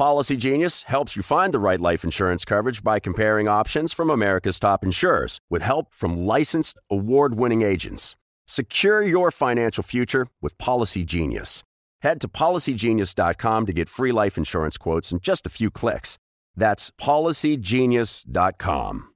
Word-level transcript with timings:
Policy 0.00 0.36
Genius 0.38 0.84
helps 0.84 1.14
you 1.14 1.22
find 1.22 1.52
the 1.52 1.58
right 1.58 1.78
life 1.78 2.04
insurance 2.04 2.46
coverage 2.46 2.82
by 2.82 3.00
comparing 3.00 3.48
options 3.48 3.92
from 3.92 4.08
America's 4.08 4.58
top 4.58 4.82
insurers 4.82 5.42
with 5.50 5.60
help 5.60 5.94
from 5.94 6.24
licensed 6.24 6.78
award 6.90 7.34
winning 7.34 7.60
agents. 7.60 8.16
Secure 8.48 9.02
your 9.02 9.30
financial 9.30 9.82
future 9.82 10.28
with 10.40 10.56
Policy 10.56 11.04
Genius. 11.04 11.64
Head 12.00 12.18
to 12.22 12.28
policygenius.com 12.28 13.66
to 13.66 13.72
get 13.74 13.90
free 13.90 14.10
life 14.10 14.38
insurance 14.38 14.78
quotes 14.78 15.12
in 15.12 15.20
just 15.20 15.44
a 15.44 15.50
few 15.50 15.70
clicks. 15.70 16.16
That's 16.56 16.90
policygenius.com. 16.92 19.06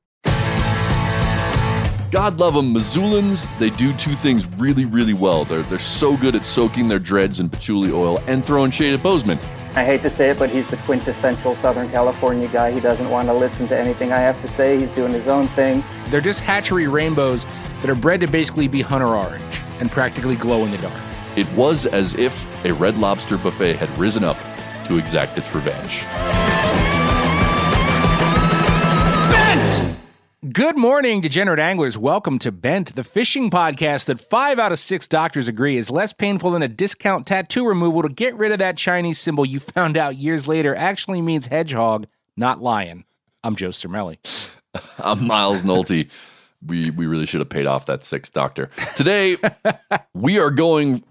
God 2.11 2.39
love 2.39 2.53
them, 2.53 2.75
Missoulans. 2.75 3.49
They 3.59 3.71
do 3.71 3.95
two 3.95 4.15
things 4.17 4.47
really, 4.59 4.85
really 4.85 5.15
well. 5.15 5.47
They're 5.47 5.63
they're 5.63 5.79
so 5.79 6.19
good 6.19 6.35
at 6.35 6.45
soaking 6.45 6.89
their 6.89 6.99
dreads 6.99 7.41
in 7.41 7.49
patchouli 7.49 7.91
oil 7.91 8.19
and 8.27 8.45
throwing 8.45 8.71
shade 8.71 8.93
at 8.93 9.03
Bozeman. 9.03 9.39
I 9.77 9.85
hate 9.85 10.03
to 10.03 10.11
say 10.11 10.31
it, 10.31 10.39
but 10.39 10.51
he's 10.51 10.71
the 10.71 10.77
quintessential 10.79 11.57
Southern 11.57 11.91
California 11.91 12.47
guy. 12.47 12.71
He 12.71 12.79
doesn't 12.79 13.11
want 13.11 13.27
to 13.27 13.35
listen 13.35 13.67
to 13.69 13.77
anything 13.77 14.13
I 14.13 14.21
have 14.21 14.41
to 14.43 14.49
say. 14.49 14.79
He's 14.79 14.91
doing 14.93 15.13
his 15.13 15.27
own 15.27 15.49
thing. 15.49 15.83
They're 16.11 16.21
just 16.21 16.41
hatchery 16.41 16.87
rainbows 16.87 17.45
that 17.81 17.91
are 17.91 17.97
bred 17.97 18.21
to 18.21 18.29
basically 18.29 18.69
be 18.69 18.83
hunter 18.83 19.17
orange 19.17 19.63
and 19.81 19.91
practically 19.91 20.37
glow 20.37 20.65
in 20.65 20.71
the 20.71 20.79
dark. 20.79 21.01
It 21.35 21.51
was 21.55 21.87
as 21.87 22.15
if 22.15 22.47
a 22.65 22.73
red 22.73 22.99
lobster 22.99 23.37
buffet 23.37 23.75
had 23.75 23.91
risen 23.99 24.23
up 24.23 24.37
to 24.87 24.97
exact 24.97 25.37
its 25.37 25.53
revenge. 25.53 26.05
Good 30.53 30.77
morning, 30.77 31.23
degenerate 31.23 31.59
anglers. 31.59 31.97
Welcome 31.97 32.39
to 32.41 32.53
Bent, 32.53 32.95
the 32.95 33.05
fishing 33.05 33.51
podcast 33.51 34.05
that 34.07 34.21
five 34.21 34.59
out 34.59 34.73
of 34.73 34.79
six 34.79 35.09
doctors 35.09 35.49
agree 35.49 35.79
is 35.79 35.89
less 35.89 36.13
painful 36.13 36.51
than 36.51 36.61
a 36.61 36.69
discount 36.69 37.27
tattoo 37.27 37.67
removal 37.67 38.03
to 38.03 38.11
get 38.11 38.35
rid 38.35 38.53
of 38.53 38.59
that 38.59 38.77
Chinese 38.77 39.19
symbol 39.19 39.47
you 39.47 39.59
found 39.59 39.97
out 39.97 40.17
years 40.17 40.47
later 40.47 40.75
actually 40.75 41.23
means 41.23 41.47
hedgehog, 41.47 42.07
not 42.37 42.61
lion. 42.61 43.07
I'm 43.43 43.57
Joe 43.57 43.71
Cermele. 43.71 44.19
I'm 44.99 45.27
Miles 45.27 45.63
Nolte. 45.63 46.11
We 46.67 46.91
we 46.91 47.07
really 47.07 47.25
should 47.25 47.41
have 47.41 47.49
paid 47.49 47.65
off 47.65 47.87
that 47.87 48.05
sixth 48.05 48.35
doctor. 48.35 48.69
Today 48.97 49.39
we 50.15 50.39
are 50.39 50.51
going 50.51 51.03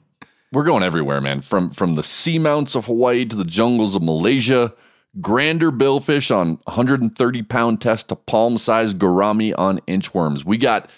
we're 0.51 0.63
going 0.63 0.83
everywhere, 0.83 1.21
man. 1.21 1.41
From 1.41 1.71
from 1.71 1.95
the 1.95 2.03
seamounts 2.03 2.75
of 2.75 2.85
Hawaii 2.85 3.25
to 3.25 3.35
the 3.35 3.45
jungles 3.45 3.95
of 3.95 4.03
Malaysia, 4.03 4.75
grander 5.21 5.71
billfish 5.71 6.35
on 6.35 6.59
130 6.65 7.43
pound 7.43 7.81
test 7.81 8.09
to 8.09 8.15
palm 8.15 8.57
sized 8.57 8.97
gourami 8.99 9.53
on 9.57 9.79
inchworms. 9.81 10.43
We 10.45 10.57
got 10.57 10.89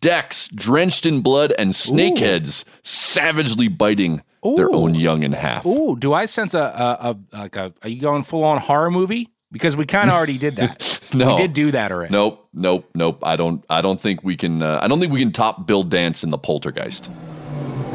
decks 0.00 0.48
drenched 0.48 1.06
in 1.06 1.20
blood 1.20 1.54
and 1.58 1.72
snakeheads 1.72 2.64
savagely 2.82 3.68
biting 3.68 4.22
their 4.42 4.70
own 4.72 4.94
young 4.94 5.22
in 5.22 5.32
half. 5.32 5.64
Ooh, 5.64 5.96
do 5.96 6.12
I 6.12 6.26
sense 6.26 6.52
a, 6.54 6.58
a, 6.60 7.16
a 7.32 7.38
like 7.38 7.56
a? 7.56 7.72
Are 7.82 7.88
you 7.88 8.00
going 8.00 8.22
full 8.24 8.44
on 8.44 8.58
horror 8.58 8.90
movie? 8.90 9.28
Because 9.52 9.76
we 9.76 9.84
kind 9.86 10.08
of 10.08 10.16
already 10.16 10.38
did 10.38 10.56
that. 10.56 10.98
No. 11.14 11.32
we 11.32 11.42
did 11.42 11.52
do 11.52 11.70
that 11.72 11.92
already. 11.92 12.10
Nope, 12.10 12.48
nope, 12.54 12.88
nope. 12.94 13.18
I 13.22 13.36
don't. 13.36 13.62
I 13.68 13.82
don't 13.82 14.00
think 14.00 14.24
we 14.24 14.34
can. 14.34 14.62
Uh, 14.62 14.78
I 14.80 14.88
don't 14.88 14.98
think 14.98 15.12
we 15.12 15.20
can 15.20 15.30
top 15.30 15.66
Bill 15.66 15.82
Dance 15.82 16.24
in 16.24 16.30
the 16.30 16.38
Poltergeist. 16.38 17.10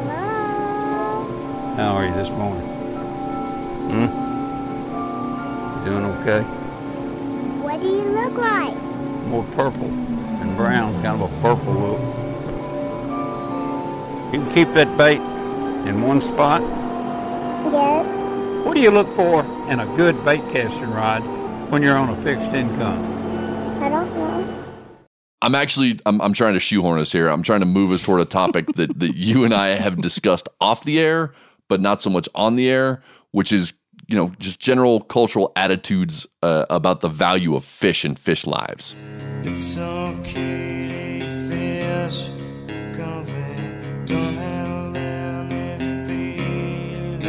Hello. 0.05 1.73
How 1.77 1.95
are 1.95 2.05
you 2.05 2.13
this 2.13 2.29
morning? 2.29 2.61
Hmm? 3.89 4.26
Doing 5.87 6.03
okay? 6.03 6.41
What 7.63 7.79
do 7.79 7.87
you 7.87 8.03
look 8.03 8.33
like? 8.33 8.75
More 9.27 9.45
purple 9.55 9.87
and 9.87 10.57
brown, 10.57 10.91
kind 11.01 11.21
of 11.21 11.31
a 11.31 11.41
purple 11.41 11.73
look. 11.73 12.01
You 14.33 14.41
can 14.41 14.53
keep 14.53 14.67
that 14.73 14.97
bait 14.97 15.21
in 15.87 16.01
one 16.01 16.19
spot. 16.19 16.61
Yes. 17.71 18.65
What 18.65 18.75
do 18.75 18.81
you 18.81 18.91
look 18.91 19.07
for 19.15 19.45
in 19.71 19.79
a 19.79 19.85
good 19.95 20.25
bait 20.25 20.41
casting 20.51 20.91
rod 20.91 21.21
when 21.71 21.81
you're 21.81 21.95
on 21.95 22.09
a 22.09 22.21
fixed 22.21 22.51
income? 22.51 23.81
I 23.81 23.87
don't 23.87 24.13
know. 24.13 24.65
I'm 25.41 25.55
actually. 25.55 26.01
I'm, 26.05 26.19
I'm 26.21 26.33
trying 26.33 26.55
to 26.55 26.59
shoehorn 26.59 26.99
us 26.99 27.13
here. 27.13 27.29
I'm 27.29 27.43
trying 27.43 27.61
to 27.61 27.65
move 27.65 27.93
us 27.93 28.03
toward 28.03 28.19
a 28.19 28.25
topic 28.25 28.67
that 28.73 28.99
that 28.99 29.15
you 29.15 29.45
and 29.45 29.53
I 29.53 29.67
have 29.69 30.01
discussed 30.01 30.49
off 30.59 30.83
the 30.83 30.99
air, 30.99 31.31
but 31.69 31.79
not 31.79 32.01
so 32.01 32.09
much 32.09 32.27
on 32.35 32.57
the 32.57 32.69
air, 32.69 33.01
which 33.31 33.53
is 33.53 33.71
you 34.07 34.17
know 34.17 34.31
just 34.39 34.59
general 34.59 35.01
cultural 35.01 35.51
attitudes 35.55 36.25
uh, 36.41 36.65
about 36.69 37.01
the 37.01 37.09
value 37.09 37.55
of 37.55 37.63
fish 37.63 38.03
and 38.05 38.17
fish 38.17 38.45
lives. 38.45 38.95
It's 39.43 39.77
okay 39.77 40.87
to 40.89 41.17
eat 41.17 41.49
fish, 41.49 42.29
cause 42.97 43.33
they 43.33 44.03
don't 44.05 44.35
have 44.35 45.81
any 45.81 46.07
feeling. 46.07 47.23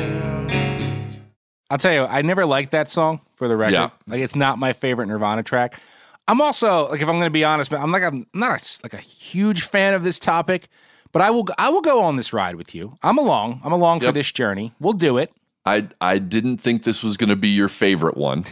I'll 1.70 1.78
tell 1.78 1.92
you, 1.92 2.04
I 2.04 2.22
never 2.22 2.46
liked 2.46 2.70
that 2.70 2.88
song 2.88 3.20
for 3.34 3.48
the 3.48 3.56
record. 3.56 3.72
Yeah. 3.74 3.90
Like 4.06 4.20
it's 4.20 4.36
not 4.36 4.58
my 4.58 4.72
favorite 4.72 5.06
Nirvana 5.06 5.42
track. 5.42 5.80
I'm 6.26 6.40
also 6.42 6.88
like, 6.88 7.00
if 7.00 7.08
I'm 7.08 7.14
going 7.14 7.24
to 7.24 7.30
be 7.30 7.44
honest, 7.44 7.72
I'm 7.72 7.90
like, 7.90 8.02
I'm 8.02 8.26
not 8.34 8.50
a, 8.50 8.80
like 8.82 8.92
a 8.92 8.98
huge 8.98 9.62
fan 9.62 9.94
of 9.94 10.04
this 10.04 10.18
topic, 10.18 10.68
but 11.10 11.22
I 11.22 11.30
will, 11.30 11.46
I 11.56 11.70
will 11.70 11.80
go 11.80 12.02
on 12.02 12.16
this 12.16 12.34
ride 12.34 12.56
with 12.56 12.74
you. 12.74 12.98
I'm 13.02 13.16
along. 13.16 13.62
I'm 13.64 13.72
along 13.72 14.00
for 14.00 14.12
this 14.12 14.30
journey. 14.30 14.74
We'll 14.78 14.92
do 14.92 15.16
it. 15.16 15.32
I 15.68 15.88
I 16.00 16.18
didn't 16.18 16.58
think 16.58 16.84
this 16.84 17.02
was 17.02 17.16
going 17.16 17.28
to 17.28 17.36
be 17.36 17.48
your 17.48 17.68
favorite 17.68 18.16
one. 18.16 18.44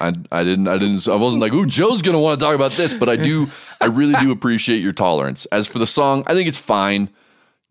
I, 0.00 0.12
I 0.32 0.42
didn't 0.42 0.66
I 0.66 0.76
didn't 0.76 1.06
I 1.06 1.14
wasn't 1.14 1.40
like 1.40 1.52
ooh 1.52 1.66
Joe's 1.66 2.02
going 2.02 2.14
to 2.14 2.18
want 2.18 2.40
to 2.40 2.44
talk 2.44 2.54
about 2.54 2.72
this, 2.72 2.92
but 2.92 3.08
I 3.08 3.16
do 3.16 3.46
I 3.80 3.86
really 3.86 4.14
do 4.20 4.32
appreciate 4.32 4.82
your 4.82 4.92
tolerance. 4.92 5.46
As 5.46 5.68
for 5.68 5.78
the 5.78 5.86
song, 5.86 6.24
I 6.26 6.34
think 6.34 6.48
it's 6.48 6.58
fine, 6.58 7.10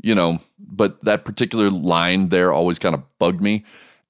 you 0.02 0.16
know, 0.16 0.40
but 0.58 1.03
that 1.03 1.26
particular 1.26 1.70
line 1.70 2.29
there 2.29 2.53
always 2.53 2.79
kind 2.79 2.96
of 2.96 3.03
bugged 3.20 3.41
me. 3.41 3.66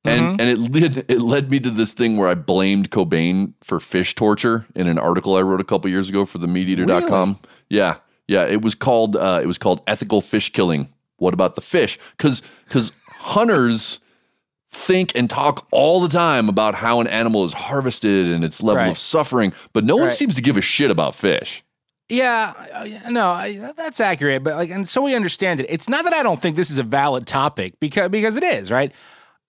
And 0.05 0.39
and 0.39 0.49
it 0.49 0.57
led 0.59 1.05
it 1.07 1.21
led 1.21 1.49
me 1.49 1.59
to 1.61 1.71
this 1.71 1.93
thing 1.93 2.17
where 2.17 2.27
I 2.27 2.35
blamed 2.35 2.91
Cobain 2.91 3.53
for 3.61 3.79
fish 3.79 4.15
torture 4.15 4.65
in 4.75 4.87
an 4.87 4.99
article 4.99 5.35
I 5.37 5.41
wrote 5.41 5.61
a 5.61 5.63
couple 5.63 5.89
years 5.89 6.09
ago 6.09 6.25
for 6.25 6.37
the 6.39 6.47
meateater.com. 6.47 7.39
Yeah. 7.69 7.97
Yeah, 8.27 8.45
it 8.45 8.61
was 8.61 8.75
called 8.75 9.15
uh, 9.15 9.39
it 9.41 9.47
was 9.47 9.57
called 9.57 9.81
ethical 9.87 10.21
fish 10.21 10.51
killing. 10.51 10.89
What 11.17 11.33
about 11.33 11.55
the 11.55 11.61
fish? 11.61 11.97
Cuz 12.17 12.41
cuz 12.69 12.91
hunters 13.07 13.99
think 14.73 15.11
and 15.15 15.29
talk 15.29 15.65
all 15.71 16.01
the 16.01 16.09
time 16.09 16.49
about 16.49 16.75
how 16.75 16.99
an 16.99 17.07
animal 17.07 17.43
is 17.45 17.53
harvested 17.53 18.31
and 18.31 18.43
its 18.43 18.61
level 18.61 18.77
Right. 18.83 18.91
of 18.91 18.97
suffering, 18.97 19.53
but 19.71 19.83
no 19.85 19.95
one 19.95 20.11
seems 20.11 20.35
to 20.35 20.41
give 20.41 20.57
a 20.57 20.61
shit 20.61 20.91
about 20.91 21.15
fish. 21.15 21.63
Yeah, 22.09 22.53
uh, 22.73 23.09
no, 23.09 23.29
I, 23.29 23.71
that's 23.77 23.99
accurate. 23.99 24.43
But 24.43 24.55
like, 24.55 24.69
and 24.69 24.87
so 24.87 25.01
we 25.01 25.15
understand 25.15 25.59
it. 25.61 25.67
It's 25.69 25.87
not 25.87 26.03
that 26.03 26.13
I 26.13 26.21
don't 26.21 26.39
think 26.39 26.55
this 26.55 26.69
is 26.69 26.77
a 26.77 26.83
valid 26.83 27.25
topic 27.25 27.79
because 27.79 28.09
because 28.09 28.35
it 28.35 28.43
is 28.43 28.71
right. 28.71 28.91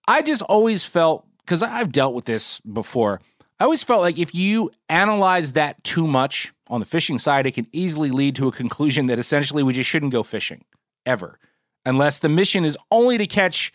I 0.07 0.21
just 0.21 0.41
always 0.43 0.85
felt 0.85 1.27
because 1.41 1.61
I've 1.61 1.91
dealt 1.91 2.15
with 2.15 2.25
this 2.25 2.59
before. 2.61 3.19
I 3.59 3.65
always 3.65 3.83
felt 3.83 4.01
like 4.01 4.17
if 4.17 4.33
you 4.33 4.71
analyze 4.89 5.53
that 5.53 5.83
too 5.83 6.07
much 6.07 6.53
on 6.67 6.79
the 6.79 6.85
fishing 6.85 7.19
side, 7.19 7.45
it 7.45 7.51
can 7.51 7.67
easily 7.71 8.09
lead 8.11 8.35
to 8.37 8.47
a 8.47 8.51
conclusion 8.51 9.07
that 9.07 9.19
essentially 9.19 9.61
we 9.63 9.73
just 9.73 9.89
shouldn't 9.89 10.11
go 10.11 10.23
fishing. 10.23 10.63
ever, 11.05 11.37
unless 11.85 12.19
the 12.19 12.29
mission 12.29 12.65
is 12.65 12.77
only 12.89 13.17
to 13.17 13.27
catch 13.27 13.71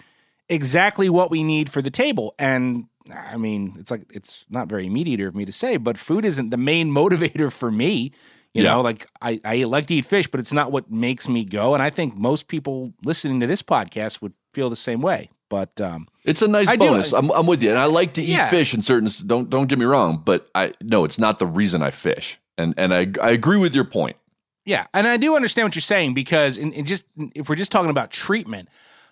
exactly 0.51 1.09
what 1.09 1.31
we 1.31 1.43
need 1.43 1.71
for 1.71 1.81
the 1.81 1.91
table. 1.91 2.35
And 2.39 2.87
I 3.33 3.37
mean, 3.39 3.75
it's 3.79 3.91
like 3.91 4.03
it's 4.15 4.45
not 4.51 4.69
very 4.69 4.89
meat 4.89 5.09
eater 5.09 5.29
of 5.29 5.35
me 5.35 5.45
to 5.47 5.53
say, 5.53 5.77
but 5.79 5.97
food 5.97 6.25
isn't 6.25 6.51
the 6.51 6.57
main 6.59 6.91
motivator 7.01 7.51
for 7.53 7.71
me. 7.71 8.13
You 8.53 8.65
Yeah. 8.65 8.73
know, 8.73 8.81
like 8.83 9.07
I, 9.23 9.41
I 9.45 9.65
like 9.65 9.87
to 9.87 9.95
eat 9.95 10.05
fish, 10.05 10.27
but 10.27 10.41
it's 10.41 10.53
not 10.53 10.73
what 10.73 10.91
makes 10.91 11.29
me 11.29 11.45
go. 11.45 11.73
And 11.75 11.83
I 11.83 11.89
think 11.91 12.17
most 12.17 12.49
people 12.49 12.93
listening 13.05 13.39
to 13.41 13.47
this 13.47 13.63
podcast 13.63 14.21
would 14.23 14.33
feel 14.53 14.69
the 14.69 14.77
same 14.77 15.01
way. 15.01 15.31
But 15.49 15.81
um, 15.81 16.07
It's 16.25 16.43
a 16.43 16.49
nice 16.49 16.69
I 16.69 16.77
do- 16.77 16.87
bonus. 16.87 17.13
I'm, 17.13 17.31
I'm 17.31 17.47
with 17.47 17.63
you, 17.63 17.71
and 17.71 17.79
I 17.79 17.87
like 17.87 18.13
to 18.15 18.23
eat 18.23 18.29
Yeah. 18.29 18.51
fish 18.51 18.75
in 18.75 18.83
certain. 18.83 19.09
Don't 19.27 19.49
don't 19.51 19.67
get 19.69 19.79
me 19.79 19.85
wrong, 19.85 20.23
but 20.25 20.49
I 20.55 20.73
no, 20.83 21.05
it's 21.05 21.19
not 21.19 21.39
the 21.39 21.47
reason 21.47 21.83
I 21.83 21.91
fish, 21.91 22.39
and 22.59 22.75
and 22.77 22.93
I 22.95 23.07
I 23.23 23.31
agree 23.31 23.57
with 23.59 23.75
your 23.75 23.85
point. 23.85 24.17
Yeah, 24.65 24.87
and 24.95 25.09
I 25.09 25.17
do 25.17 25.35
understand 25.35 25.67
what 25.67 25.75
you're 25.75 25.81
saying 25.83 26.15
because 26.15 26.57
in, 26.59 26.73
in 26.73 26.85
just 26.85 27.07
if 27.35 27.49
we're 27.49 27.57
just 27.57 27.73
talking 27.73 27.91
about 27.91 28.11
treatment, 28.13 28.69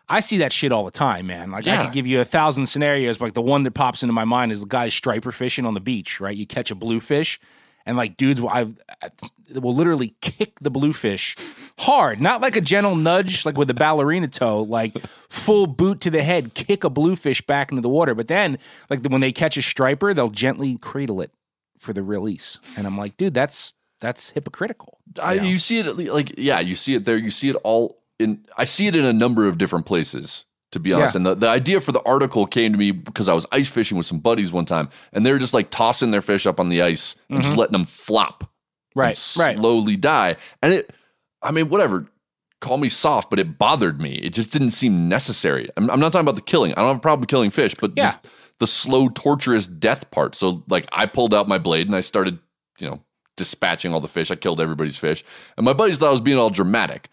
I 0.08 0.20
see 0.20 0.38
that 0.38 0.52
shit 0.52 0.72
all 0.72 0.84
the 0.84 0.90
time, 0.90 1.26
man. 1.26 1.50
Like 1.50 1.66
I 1.66 1.70
Yeah. 1.72 1.84
could 1.84 1.92
give 1.92 2.06
you 2.06 2.20
a 2.20 2.24
thousand 2.24 2.66
scenarios, 2.66 3.18
but 3.18 3.26
like 3.26 3.34
the 3.34 3.42
one 3.42 3.62
that 3.64 3.72
pops 3.72 4.02
into 4.02 4.12
my 4.12 4.24
mind 4.24 4.52
is 4.52 4.60
the 4.62 4.66
guy 4.66 4.88
striper 4.88 5.32
fishing 5.32 5.66
on 5.66 5.74
the 5.74 5.80
beach, 5.80 6.20
right? 6.20 6.36
You 6.36 6.46
catch 6.46 6.70
a 6.70 6.74
bluefish, 6.74 7.38
and 7.84 7.96
like 7.96 8.16
dudes 8.16 8.40
will 8.40 8.48
I 8.48 8.62
uh, 9.02 9.08
will 9.54 9.74
literally 9.74 10.14
kick 10.20 10.60
the 10.60 10.70
bluefish 10.70 11.36
hard, 11.78 12.20
not 12.20 12.40
like 12.40 12.56
a 12.56 12.60
gentle 12.60 12.96
nudge, 12.96 13.44
like 13.46 13.56
with 13.58 13.70
a 13.70 13.74
ballerina 13.74 14.28
toe, 14.28 14.62
like 14.62 14.98
full 15.28 15.66
boot 15.66 16.00
to 16.02 16.10
the 16.10 16.22
head, 16.22 16.54
kick 16.54 16.84
a 16.84 16.90
bluefish 16.90 17.40
back 17.46 17.70
into 17.70 17.82
the 17.82 17.88
water. 17.88 18.14
But 18.14 18.28
then, 18.28 18.58
like 18.90 19.04
when 19.06 19.20
they 19.20 19.32
catch 19.32 19.56
a 19.56 19.62
striper, 19.62 20.14
they'll 20.14 20.28
gently 20.28 20.76
cradle 20.78 21.20
it 21.20 21.30
for 21.78 21.92
the 21.92 22.02
release, 22.02 22.58
and 22.76 22.86
I'm 22.86 22.96
like, 22.98 23.16
dude, 23.16 23.34
that's 23.34 23.74
that's 24.00 24.30
hypocritical. 24.30 24.98
I, 25.22 25.34
you 25.34 25.40
know? 25.40 25.46
you 25.48 25.58
see 25.58 25.78
it 25.80 26.12
like 26.12 26.34
yeah, 26.38 26.60
you 26.60 26.74
see 26.76 26.94
it 26.94 27.04
there. 27.04 27.16
You 27.16 27.30
see 27.30 27.48
it 27.50 27.56
all 27.64 27.97
in. 28.18 28.44
I 28.56 28.64
see 28.64 28.86
it 28.86 28.96
in 28.96 29.04
a 29.04 29.12
number 29.12 29.46
of 29.46 29.58
different 29.58 29.86
places. 29.86 30.44
To 30.72 30.78
be 30.80 30.92
honest, 30.92 31.14
Yeah. 31.14 31.18
and 31.20 31.26
the, 31.26 31.34
the 31.34 31.48
idea 31.48 31.80
for 31.80 31.92
the 31.92 32.02
article 32.02 32.44
came 32.44 32.72
to 32.72 32.78
me 32.78 32.90
because 32.90 33.26
I 33.26 33.32
was 33.32 33.46
ice 33.52 33.68
fishing 33.70 33.96
with 33.96 34.04
some 34.06 34.18
buddies 34.18 34.52
one 34.52 34.66
time, 34.66 34.90
and 35.14 35.24
they 35.24 35.32
were 35.32 35.38
just 35.38 35.54
like 35.54 35.70
tossing 35.70 36.10
their 36.10 36.20
fish 36.20 36.46
up 36.46 36.60
on 36.60 36.68
the 36.68 36.82
ice 36.82 37.16
and 37.30 37.42
just 37.42 37.56
letting 37.56 37.72
them 37.72 37.86
flop, 37.86 38.44
Mm-hmm. 38.94 39.00
Right, 39.00 39.34
right. 39.38 39.56
slowly 39.56 39.96
die. 39.96 40.36
And 40.60 40.74
it, 40.74 40.92
I 41.42 41.52
mean, 41.52 41.68
whatever. 41.70 42.06
Call 42.60 42.76
me 42.76 42.88
soft, 42.88 43.30
but 43.30 43.38
it 43.38 43.56
bothered 43.58 44.00
me. 44.02 44.14
It 44.16 44.34
just 44.34 44.52
didn't 44.52 44.72
seem 44.72 45.08
necessary. 45.08 45.70
I'm, 45.76 45.88
I'm 45.90 46.00
not 46.00 46.12
talking 46.12 46.26
about 46.26 46.34
the 46.34 46.42
killing. 46.42 46.72
I 46.72 46.76
don't 46.76 46.88
have 46.88 46.96
a 46.96 47.00
problem 47.00 47.26
killing 47.28 47.50
fish, 47.50 47.74
but 47.74 47.92
Yeah. 47.96 48.06
just 48.06 48.18
the 48.58 48.66
slow, 48.66 49.08
torturous 49.10 49.66
death 49.66 50.10
part. 50.10 50.34
So, 50.34 50.64
like, 50.68 50.86
I 50.92 51.06
pulled 51.06 51.32
out 51.32 51.46
my 51.48 51.58
blade 51.58 51.86
and 51.86 51.94
I 51.94 52.00
started, 52.00 52.38
you 52.80 52.90
know, 52.90 53.00
dispatching 53.36 53.94
all 53.94 54.00
the 54.00 54.08
fish. 54.08 54.30
I 54.32 54.34
killed 54.34 54.60
everybody's 54.60 54.98
fish, 54.98 55.24
and 55.56 55.64
my 55.64 55.72
buddies 55.72 55.96
thought 55.98 56.08
I 56.08 56.12
was 56.12 56.20
being 56.20 56.36
all 56.38 56.50
dramatic. 56.50 57.08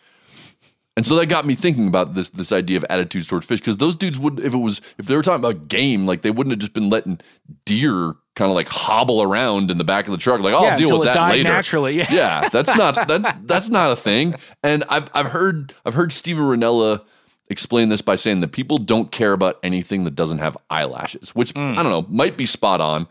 And 0.97 1.05
so 1.05 1.15
that 1.15 1.25
got 1.25 1.45
me 1.45 1.55
thinking 1.55 1.87
about 1.87 2.13
this 2.13 2.29
this 2.29 2.53
idea 2.53 2.77
of 2.77 2.85
attitudes 2.89 3.27
towards 3.27 3.45
fish 3.45 3.59
because 3.59 3.77
those 3.77 3.97
dudes 3.97 4.17
would 4.17 4.39
if 4.39 4.53
it 4.53 4.57
was 4.57 4.79
if 4.97 5.07
they 5.07 5.15
were 5.15 5.21
talking 5.21 5.43
about 5.43 5.67
game 5.67 6.05
like 6.05 6.21
they 6.21 6.31
wouldn't 6.31 6.51
have 6.51 6.59
just 6.59 6.73
been 6.73 6.89
letting 6.89 7.19
deer 7.65 8.13
kind 8.35 8.49
of 8.49 8.55
like 8.55 8.69
hobble 8.69 9.21
around 9.21 9.71
in 9.71 9.77
the 9.77 9.83
back 9.83 10.07
of 10.07 10.13
the 10.13 10.17
truck 10.17 10.39
like 10.39 10.53
oh, 10.53 10.63
Yeah, 10.63 10.71
I'll 10.71 10.77
deal 10.77 10.99
with 10.99 11.09
it 11.09 11.13
that 11.13 11.31
later 11.31 11.43
naturally, 11.49 11.97
yeah. 11.97 12.05
yeah 12.09 12.49
that's 12.51 12.73
not 12.75 13.07
that's 13.09 13.29
that's 13.43 13.69
not 13.69 13.91
a 13.91 13.95
thing 13.97 14.35
and 14.63 14.85
I've 14.87 15.09
I've 15.13 15.27
heard 15.27 15.73
I've 15.85 15.95
heard 15.95 16.13
Steven 16.13 16.43
Rinella 16.43 17.03
explain 17.49 17.89
this 17.89 18.01
by 18.01 18.15
saying 18.15 18.39
that 18.39 18.53
people 18.53 18.77
don't 18.77 19.11
care 19.11 19.33
about 19.33 19.59
anything 19.63 20.05
that 20.05 20.15
doesn't 20.15 20.39
have 20.39 20.57
eyelashes 20.69 21.35
which 21.35 21.53
Mm. 21.55 21.77
I 21.77 21.83
don't 21.83 21.91
know 21.91 22.05
might 22.09 22.37
be 22.37 22.45
spot 22.45 22.79
on 22.79 23.07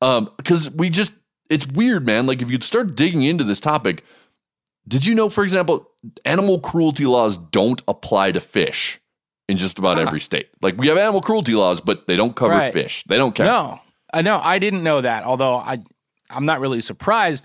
um 0.00 0.30
because 0.38 0.70
we 0.70 0.88
just 0.88 1.12
it's 1.50 1.66
weird 1.66 2.06
man 2.06 2.26
like 2.26 2.40
if 2.40 2.50
you 2.50 2.58
start 2.62 2.96
digging 2.96 3.22
into 3.22 3.44
this 3.44 3.60
topic 3.60 4.04
did 4.88 5.04
you 5.04 5.14
know, 5.14 5.28
for 5.28 5.42
example, 5.42 5.90
animal 6.24 6.60
cruelty 6.60 7.06
laws 7.06 7.36
don't 7.38 7.82
apply 7.88 8.32
to 8.32 8.40
fish 8.40 9.00
in 9.48 9.56
just 9.56 9.78
about 9.78 9.98
every 9.98 10.20
state? 10.20 10.48
Like 10.62 10.76
we 10.76 10.88
have 10.88 10.98
animal 10.98 11.20
cruelty 11.20 11.54
laws, 11.54 11.80
but 11.80 12.06
they 12.06 12.16
don't 12.16 12.34
cover 12.36 12.52
Right. 12.54 12.72
fish. 12.72 13.04
They 13.08 13.16
don't 13.16 13.34
care. 13.34 13.46
No, 13.46 13.80
I 14.12 14.22
know. 14.22 14.40
I 14.42 14.58
didn't 14.58 14.82
know 14.82 15.00
that. 15.00 15.24
Although 15.24 15.56
I, 15.56 15.78
I'm 16.30 16.46
not 16.46 16.60
really 16.60 16.80
surprised 16.80 17.44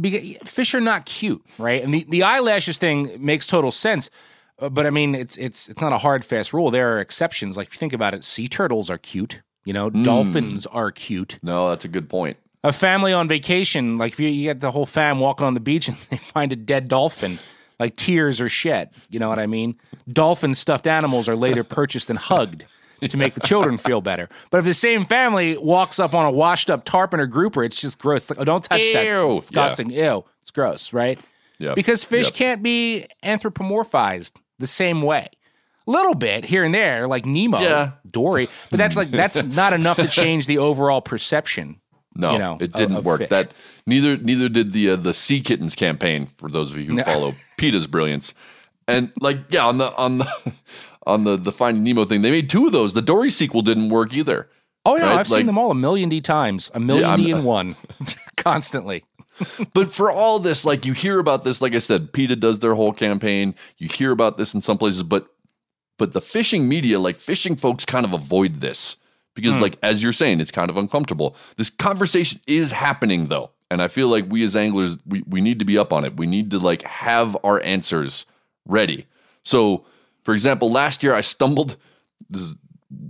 because 0.00 0.36
fish 0.44 0.74
are 0.74 0.80
not 0.80 1.06
cute, 1.06 1.44
right? 1.58 1.82
And 1.82 1.92
the, 1.92 2.06
the 2.08 2.22
eyelashes 2.22 2.78
thing 2.78 3.10
makes 3.18 3.46
total 3.46 3.70
sense. 3.70 4.10
Uh, 4.58 4.68
But 4.68 4.86
I 4.86 4.90
mean, 4.90 5.14
it's 5.14 5.36
it's 5.36 5.68
it's 5.68 5.80
not 5.80 5.92
a 5.92 5.98
hard 5.98 6.24
fast 6.24 6.52
rule. 6.52 6.70
There 6.70 6.94
are 6.96 7.00
exceptions. 7.00 7.56
Like 7.56 7.68
if 7.68 7.74
you 7.74 7.78
think 7.78 7.92
about 7.92 8.14
it, 8.14 8.24
sea 8.24 8.48
turtles 8.48 8.90
are 8.90 8.98
cute. 8.98 9.42
You 9.64 9.72
know, 9.74 9.90
Hmm. 9.90 10.02
dolphins 10.02 10.66
are 10.66 10.90
cute. 10.90 11.36
No, 11.42 11.68
that's 11.68 11.84
a 11.84 11.88
good 11.88 12.08
point. 12.08 12.36
A 12.64 12.72
family 12.72 13.12
on 13.12 13.26
vacation, 13.28 13.96
like 13.98 14.12
if 14.12 14.20
you, 14.20 14.28
you 14.28 14.44
get 14.44 14.60
the 14.60 14.70
whole 14.70 14.86
fam 14.86 15.18
walking 15.18 15.46
on 15.46 15.54
the 15.54 15.60
beach 15.60 15.88
and 15.88 15.96
they 16.10 16.16
find 16.18 16.52
a 16.52 16.56
dead 16.56 16.88
dolphin, 16.88 17.38
like 17.80 17.96
tears 17.96 18.40
are 18.40 18.48
shed. 18.48 18.90
You 19.08 19.18
know 19.18 19.28
what 19.28 19.40
I 19.40 19.46
mean? 19.46 19.74
Dolphin 20.12 20.54
stuffed 20.54 20.86
animals 20.86 21.28
are 21.28 21.34
later 21.34 21.64
purchased 21.64 22.08
and 22.10 22.18
hugged 22.18 22.64
to 23.00 23.16
make 23.16 23.34
the 23.34 23.40
children 23.40 23.78
feel 23.78 24.00
better. 24.02 24.28
But 24.50 24.58
if 24.58 24.64
the 24.66 24.74
same 24.74 25.06
family 25.06 25.56
walks 25.56 25.98
up 25.98 26.14
on 26.14 26.26
a 26.26 26.30
washed 26.30 26.68
up 26.70 26.84
tarpon 26.84 27.18
or 27.18 27.26
grouper, 27.26 27.64
it's 27.64 27.80
just 27.80 27.98
gross. 27.98 28.28
Like, 28.30 28.38
oh, 28.38 28.44
don't 28.44 28.62
touch 28.62 28.92
that. 28.92 29.06
It's 29.06 29.40
disgusting. 29.46 29.90
Ew. 29.90 30.22
It's 30.42 30.50
gross, 30.50 30.92
right? 30.92 31.18
Yeah. 31.58 31.74
Because 31.74 32.04
fish 32.04 32.26
Yep. 32.26 32.34
can't 32.34 32.62
be 32.62 33.06
anthropomorphized 33.24 34.32
the 34.58 34.66
same 34.66 35.02
way. 35.02 35.28
A 35.86 35.90
little 35.90 36.14
bit 36.14 36.44
here 36.44 36.62
and 36.62 36.74
there, 36.74 37.08
like 37.08 37.24
Nemo, 37.26 37.58
Yeah. 37.60 37.92
Dory, 38.08 38.48
but 38.70 38.76
that's 38.76 38.96
like 38.96 39.10
that's 39.10 39.42
not 39.42 39.72
enough 39.72 39.96
to 39.96 40.06
change 40.08 40.46
the 40.46 40.58
overall 40.58 41.00
perception. 41.00 41.79
No, 42.20 42.32
you 42.32 42.38
know, 42.38 42.58
it 42.60 42.72
didn't 42.72 42.96
of 42.96 43.04
work. 43.04 43.20
fish. 43.20 43.30
That 43.30 43.52
neither 43.86 44.16
neither 44.16 44.48
did 44.48 44.72
the 44.72 44.90
uh, 44.90 44.96
the 44.96 45.14
sea 45.14 45.40
kittens 45.40 45.74
campaign. 45.74 46.28
For 46.38 46.48
those 46.50 46.70
of 46.72 46.78
you 46.78 46.84
who 46.86 46.94
No. 46.94 47.04
follow 47.04 47.34
PETA's 47.58 47.86
brilliance, 47.86 48.34
and 48.86 49.12
like 49.20 49.38
yeah, 49.50 49.66
on 49.66 49.78
the 49.78 49.94
on 49.96 50.18
the 50.18 50.52
on 51.06 51.24
the 51.24 51.36
the 51.36 51.52
Finding 51.52 51.82
Nemo 51.84 52.04
thing, 52.04 52.22
they 52.22 52.30
made 52.30 52.48
two 52.50 52.66
of 52.66 52.72
those. 52.72 52.94
The 52.94 53.02
Dory 53.02 53.30
sequel 53.30 53.62
didn't 53.62 53.88
work 53.88 54.12
either. 54.14 54.48
Oh 54.86 54.96
yeah, 54.96 55.02
right? 55.04 55.10
I've 55.12 55.30
Like- 55.30 55.38
seen 55.40 55.46
them 55.46 55.58
all 55.58 55.70
a 55.70 55.74
million 55.74 56.08
D 56.08 56.20
times, 56.20 56.70
a 56.74 56.80
million 56.80 57.04
I'm- 57.08 57.22
D 57.22 57.30
and 57.32 57.44
one, 57.58 57.76
constantly. 58.36 59.04
but 59.74 59.92
for 59.92 60.10
all 60.10 60.38
this, 60.38 60.64
like 60.64 60.84
you 60.84 60.92
hear 60.92 61.18
about 61.18 61.44
this, 61.44 61.62
like 61.62 61.74
I 61.74 61.78
said, 61.78 62.12
PETA 62.12 62.36
does 62.36 62.58
their 62.58 62.74
whole 62.74 62.92
campaign. 62.92 63.54
You 63.78 63.88
hear 63.88 64.10
about 64.10 64.36
this 64.38 64.54
in 64.54 64.60
some 64.60 64.78
places, 64.78 65.02
but 65.02 65.26
but 65.98 66.12
the 66.12 66.20
fishing 66.20 66.68
media, 66.68 66.98
like 66.98 67.16
fishing 67.16 67.56
folks, 67.56 67.84
kind 67.84 68.04
of 68.06 68.14
avoid 68.14 68.56
this 68.56 68.96
because, 69.34 69.58
like 69.58 69.78
as 69.82 70.02
you're 70.02 70.12
saying, 70.12 70.40
it's 70.40 70.50
kind 70.50 70.70
of 70.70 70.76
uncomfortable. 70.76 71.36
This 71.56 71.70
conversation 71.70 72.40
is 72.46 72.72
happening 72.72 73.28
though, 73.28 73.50
and 73.70 73.82
I 73.82 73.88
feel 73.88 74.08
like 74.08 74.26
we 74.28 74.44
as 74.44 74.56
anglers, 74.56 74.98
we 75.06 75.22
we 75.26 75.40
need 75.40 75.58
to 75.60 75.64
be 75.64 75.78
up 75.78 75.92
on 75.92 76.04
it. 76.04 76.16
We 76.16 76.26
need 76.26 76.50
to 76.50 76.58
like 76.58 76.82
have 76.82 77.36
our 77.44 77.60
answers 77.62 78.26
ready. 78.66 79.06
So, 79.44 79.84
for 80.24 80.34
example, 80.34 80.70
last 80.70 81.02
year 81.02 81.14
I 81.14 81.20
stumbled. 81.20 81.76
This 82.28 82.42
is 82.42 82.52
a 82.52 82.56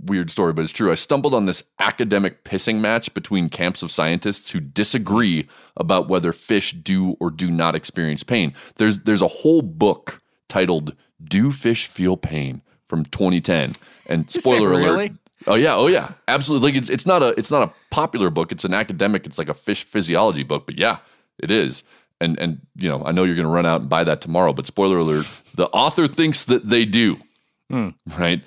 weird 0.05 0.29
story, 0.31 0.53
but 0.53 0.63
it's 0.63 0.71
true. 0.71 0.91
I 0.91 0.95
stumbled 0.95 1.33
on 1.33 1.45
this 1.45 1.63
academic 1.79 2.43
pissing 2.43 2.79
match 2.79 3.13
between 3.13 3.49
camps 3.49 3.81
of 3.81 3.91
scientists 3.91 4.51
who 4.51 4.59
disagree 4.59 5.47
about 5.75 6.07
whether 6.07 6.31
fish 6.31 6.73
do 6.73 7.15
or 7.19 7.31
do 7.31 7.49
not 7.49 7.75
experience 7.75 8.23
pain. 8.23 8.53
There's 8.77 8.99
there's 8.99 9.21
a 9.21 9.27
whole 9.27 9.61
book 9.61 10.21
titled 10.47 10.95
"Do 11.23 11.51
Fish 11.51 11.87
Feel 11.87 12.17
Pain?" 12.17 12.61
from 12.87 13.05
2010, 13.05 13.73
and 14.07 14.29
spoiler 14.29 14.73
alert. 14.73 15.11
Oh 15.47 15.55
yeah, 15.55 15.75
oh 15.75 15.87
yeah, 15.87 16.11
absolutely. 16.27 16.69
Like 16.69 16.77
it's 16.77 16.89
it's 16.89 17.05
not 17.05 17.21
a 17.21 17.29
it's 17.37 17.51
not 17.51 17.63
a 17.63 17.73
popular 17.89 18.29
book. 18.29 18.51
It's 18.51 18.65
an 18.65 18.73
academic. 18.73 19.25
It's 19.25 19.37
like 19.37 19.49
a 19.49 19.53
fish 19.53 19.83
physiology 19.83 20.43
book. 20.43 20.65
But 20.65 20.77
yeah, 20.77 20.97
it 21.39 21.51
is. 21.51 21.83
And 22.19 22.39
and 22.39 22.61
you 22.75 22.87
know, 22.87 23.03
I 23.03 23.11
know 23.11 23.23
you're 23.23 23.35
going 23.35 23.47
to 23.47 23.51
run 23.51 23.65
out 23.65 23.81
and 23.81 23.89
buy 23.89 24.03
that 24.03 24.21
tomorrow. 24.21 24.53
But 24.53 24.67
spoiler 24.67 24.99
alert: 24.99 25.25
the 25.55 25.67
author 25.67 26.07
thinks 26.07 26.43
that 26.45 26.69
they 26.69 26.85
do. 26.85 27.17
Hmm. 27.69 27.89
Right. 28.19 28.41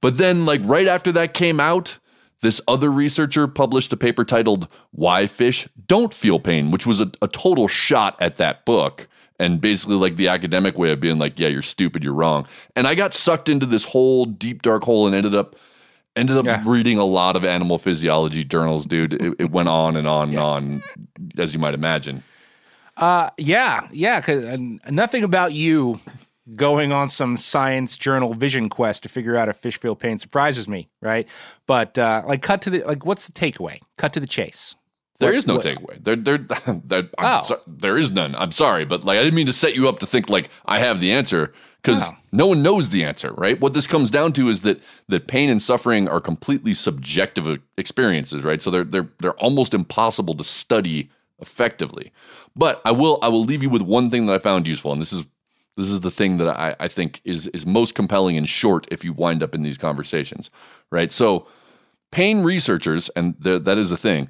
But 0.00 0.18
then, 0.18 0.46
like 0.46 0.60
right 0.64 0.86
after 0.86 1.10
that 1.12 1.34
came 1.34 1.58
out, 1.58 1.98
this 2.42 2.60
other 2.68 2.92
researcher 2.92 3.48
published 3.48 3.92
a 3.92 3.96
paper 3.96 4.24
titled 4.24 4.68
"Why 4.92 5.26
Fish 5.26 5.66
Don't 5.86 6.14
Feel 6.14 6.38
Pain," 6.38 6.70
which 6.70 6.86
was 6.86 7.00
a, 7.00 7.10
a 7.20 7.28
total 7.28 7.66
shot 7.66 8.16
at 8.20 8.36
that 8.36 8.64
book. 8.64 9.08
And 9.38 9.60
basically, 9.60 9.96
like 9.96 10.16
the 10.16 10.28
academic 10.28 10.78
way 10.78 10.92
of 10.92 11.00
being 11.00 11.18
like, 11.18 11.40
"Yeah, 11.40 11.48
you're 11.48 11.62
stupid, 11.62 12.04
you're 12.04 12.14
wrong." 12.14 12.46
And 12.76 12.86
I 12.86 12.94
got 12.94 13.14
sucked 13.14 13.48
into 13.48 13.66
this 13.66 13.84
whole 13.84 14.26
deep 14.26 14.62
dark 14.62 14.84
hole 14.84 15.06
and 15.06 15.14
ended 15.14 15.34
up 15.34 15.56
ended 16.16 16.36
up 16.36 16.46
Yeah. 16.46 16.62
reading 16.64 16.98
a 16.98 17.04
lot 17.04 17.36
of 17.36 17.44
animal 17.44 17.78
physiology 17.78 18.44
journals, 18.44 18.86
dude. 18.86 19.12
It, 19.14 19.34
it 19.38 19.50
went 19.50 19.68
on 19.68 19.96
and 19.96 20.06
on 20.08 20.30
and 20.30 20.38
on, 20.38 20.82
as 21.38 21.52
you 21.52 21.58
might 21.58 21.74
imagine. 21.74 22.22
Uh, 22.96 23.30
yeah, 23.38 23.86
yeah. 23.92 24.20
Cause 24.20 24.44
uh, 24.44 24.56
nothing 24.90 25.22
about 25.22 25.52
you 25.52 26.00
going 26.54 26.92
on 26.92 27.08
some 27.08 27.36
science 27.36 27.96
journal 27.96 28.32
vision 28.32 28.68
quest 28.68 29.02
to 29.02 29.08
figure 29.08 29.36
out 29.36 29.48
if 29.48 29.56
fish 29.56 29.78
feel 29.78 29.96
pain 29.96 30.16
surprises 30.16 30.66
me, 30.68 30.88
right? 31.02 31.28
But 31.66 31.98
uh, 31.98 32.22
like, 32.26 32.40
cut 32.42 32.62
to 32.62 32.70
the 32.70 32.82
like, 32.84 33.04
what's 33.04 33.26
the 33.26 33.32
takeaway? 33.32 33.80
Cut 33.98 34.12
to 34.14 34.20
the 34.20 34.26
chase. 34.26 34.74
There 35.18 35.30
What- 35.30 35.38
is 35.38 35.46
no 35.46 35.54
what- 35.56 35.64
takeaway. 35.64 36.02
There, 36.04 36.16
there, 36.16 36.38
there, 36.84 37.08
I'm 37.18 37.40
Oh. 37.40 37.42
so- 37.46 37.60
there 37.66 37.96
is 37.96 38.10
none. 38.12 38.34
I'm 38.36 38.52
sorry, 38.52 38.84
but 38.84 39.04
like 39.04 39.18
I 39.18 39.22
didn't 39.22 39.34
mean 39.36 39.46
to 39.46 39.52
set 39.52 39.74
you 39.74 39.88
up 39.88 39.98
to 40.00 40.06
think 40.06 40.28
like 40.28 40.50
I 40.66 40.78
have 40.78 41.00
the 41.00 41.10
answer 41.12 41.52
because 41.82 42.00
No. 42.00 42.06
Oh. 42.16 42.20
no 42.32 42.46
one 42.48 42.62
knows 42.62 42.90
the 42.90 43.04
answer, 43.04 43.32
right? 43.32 43.60
What 43.60 43.72
this 43.74 43.86
comes 43.86 44.10
down 44.10 44.32
to 44.34 44.48
is 44.48 44.60
that 44.62 44.80
that 45.08 45.26
pain 45.26 45.48
and 45.48 45.62
suffering 45.62 46.08
are 46.08 46.20
completely 46.20 46.74
subjective 46.74 47.46
e- 47.48 47.58
experiences, 47.78 48.42
right? 48.42 48.60
So 48.62 48.70
they're 48.70 48.84
they're 48.84 49.08
they're 49.20 49.34
almost 49.40 49.72
impossible 49.74 50.34
to 50.34 50.44
study 50.44 51.10
effectively. 51.40 52.12
But 52.54 52.80
I 52.84 52.90
will 52.92 53.18
I 53.22 53.28
will 53.28 53.44
leave 53.44 53.62
you 53.62 53.70
with 53.70 53.82
one 53.82 54.10
thing 54.10 54.26
that 54.26 54.34
I 54.34 54.38
found 54.38 54.66
useful, 54.66 54.92
and 54.92 55.00
this 55.00 55.12
is 55.12 55.24
This 55.78 55.90
is 55.90 56.00
the 56.00 56.10
thing 56.10 56.38
that 56.38 56.48
I, 56.48 56.74
I 56.80 56.88
think 56.88 57.20
is 57.24 57.48
is 57.48 57.66
most 57.66 57.94
compelling 57.94 58.36
and 58.38 58.48
short 58.48 58.86
if 58.90 59.04
you 59.04 59.12
wind 59.12 59.42
up 59.42 59.54
in 59.54 59.62
these 59.62 59.76
conversations, 59.78 60.48
right? 60.90 61.12
So, 61.12 61.46
pain 62.10 62.42
researchers, 62.42 63.10
and 63.16 63.34
th- 63.44 63.64
that 63.64 63.76
is 63.76 63.92
a 63.92 63.96
thing, 63.98 64.28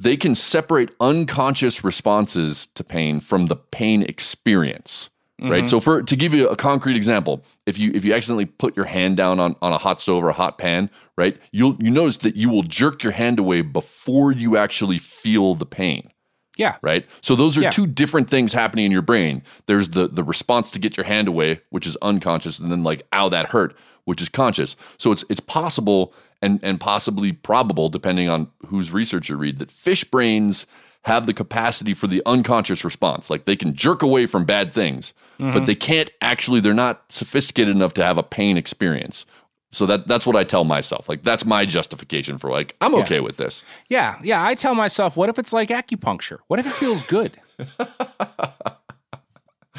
they 0.00 0.16
can 0.16 0.34
separate 0.34 0.90
unconscious 1.00 1.84
responses 1.84 2.68
to 2.74 2.82
pain 2.82 3.20
from 3.20 3.46
the 3.46 3.56
pain 3.56 4.02
experience 4.02 5.10
right? 5.42 5.62
Mm-hmm. 5.62 5.66
So 5.68 5.80
for 5.80 6.02
to 6.02 6.16
give 6.16 6.34
you 6.34 6.48
a 6.48 6.56
concrete 6.56 6.96
example 6.96 7.44
if 7.66 7.78
you 7.78 7.92
if 7.94 8.04
you 8.04 8.12
accidentally 8.12 8.44
put 8.46 8.76
your 8.76 8.86
hand 8.86 9.16
down 9.16 9.40
on, 9.40 9.56
on 9.62 9.72
a 9.72 9.78
hot 9.78 10.00
stove 10.00 10.22
or 10.22 10.28
a 10.28 10.34
hot 10.34 10.58
pan 10.58 10.90
right 11.16 11.36
you'll 11.52 11.76
you 11.78 11.90
notice 11.90 12.18
that 12.18 12.36
you 12.36 12.50
will 12.50 12.62
jerk 12.62 13.02
your 13.02 13.12
hand 13.12 13.38
away 13.38 13.62
before 13.62 14.32
you 14.32 14.56
actually 14.56 14.98
feel 14.98 15.54
the 15.54 15.66
pain. 15.66 16.10
Yeah. 16.56 16.76
right? 16.82 17.06
So 17.22 17.36
those 17.36 17.56
are 17.56 17.62
Yeah. 17.62 17.70
two 17.70 17.86
different 17.86 18.28
things 18.28 18.52
happening 18.52 18.84
in 18.84 18.92
your 18.92 19.00
brain. 19.00 19.42
There's 19.64 19.90
the 19.90 20.08
the 20.08 20.24
response 20.24 20.70
to 20.72 20.78
get 20.78 20.96
your 20.96 21.04
hand 21.06 21.26
away 21.26 21.60
which 21.70 21.86
is 21.86 21.96
unconscious 22.02 22.58
and 22.58 22.70
then 22.70 22.82
like 22.84 23.06
ow 23.14 23.30
that 23.30 23.50
hurt 23.50 23.74
which 24.04 24.22
is 24.22 24.28
conscious 24.28 24.76
so 24.98 25.12
it's 25.12 25.24
it's 25.28 25.40
possible 25.40 26.12
and 26.42 26.62
and 26.62 26.80
possibly 26.80 27.32
probable 27.32 27.88
depending 27.88 28.28
on 28.28 28.50
whose 28.66 28.90
research 28.90 29.28
you 29.28 29.36
read 29.36 29.58
that 29.58 29.70
fish 29.70 30.04
brains 30.04 30.66
have 31.04 31.26
the 31.26 31.32
capacity 31.32 31.94
for 31.94 32.06
the 32.06 32.22
unconscious 32.26 32.84
response 32.84 33.30
like 33.30 33.44
they 33.44 33.56
can 33.56 33.74
jerk 33.74 34.02
away 34.02 34.26
from 34.26 34.44
bad 34.44 34.72
things 34.72 35.14
but 35.38 35.44
mm-hmm. 35.44 35.64
they 35.64 35.74
can't 35.74 36.10
actually 36.20 36.60
they're 36.60 36.74
not 36.74 37.04
sophisticated 37.08 37.74
enough 37.74 37.94
to 37.94 38.04
have 38.04 38.18
a 38.18 38.22
pain 38.22 38.56
experience 38.56 39.24
so 39.72 39.86
that 39.86 40.06
that's 40.08 40.26
what 40.26 40.36
I 40.36 40.44
tell 40.44 40.64
myself. 40.64 41.08
Like 41.08 41.22
that's 41.22 41.44
my 41.44 41.64
justification 41.64 42.38
for 42.38 42.50
like 42.50 42.74
I'm 42.80 42.92
Yeah. 42.92 43.00
okay 43.00 43.20
with 43.20 43.36
this. 43.36 43.64
Yeah. 43.88 44.16
Yeah. 44.22 44.44
I 44.44 44.54
tell 44.54 44.74
myself, 44.74 45.16
what 45.16 45.28
if 45.28 45.38
it's 45.38 45.52
like 45.52 45.68
acupuncture? 45.68 46.38
What 46.48 46.58
if 46.58 46.66
it 46.66 46.72
feels 46.72 47.02
good? 47.04 47.40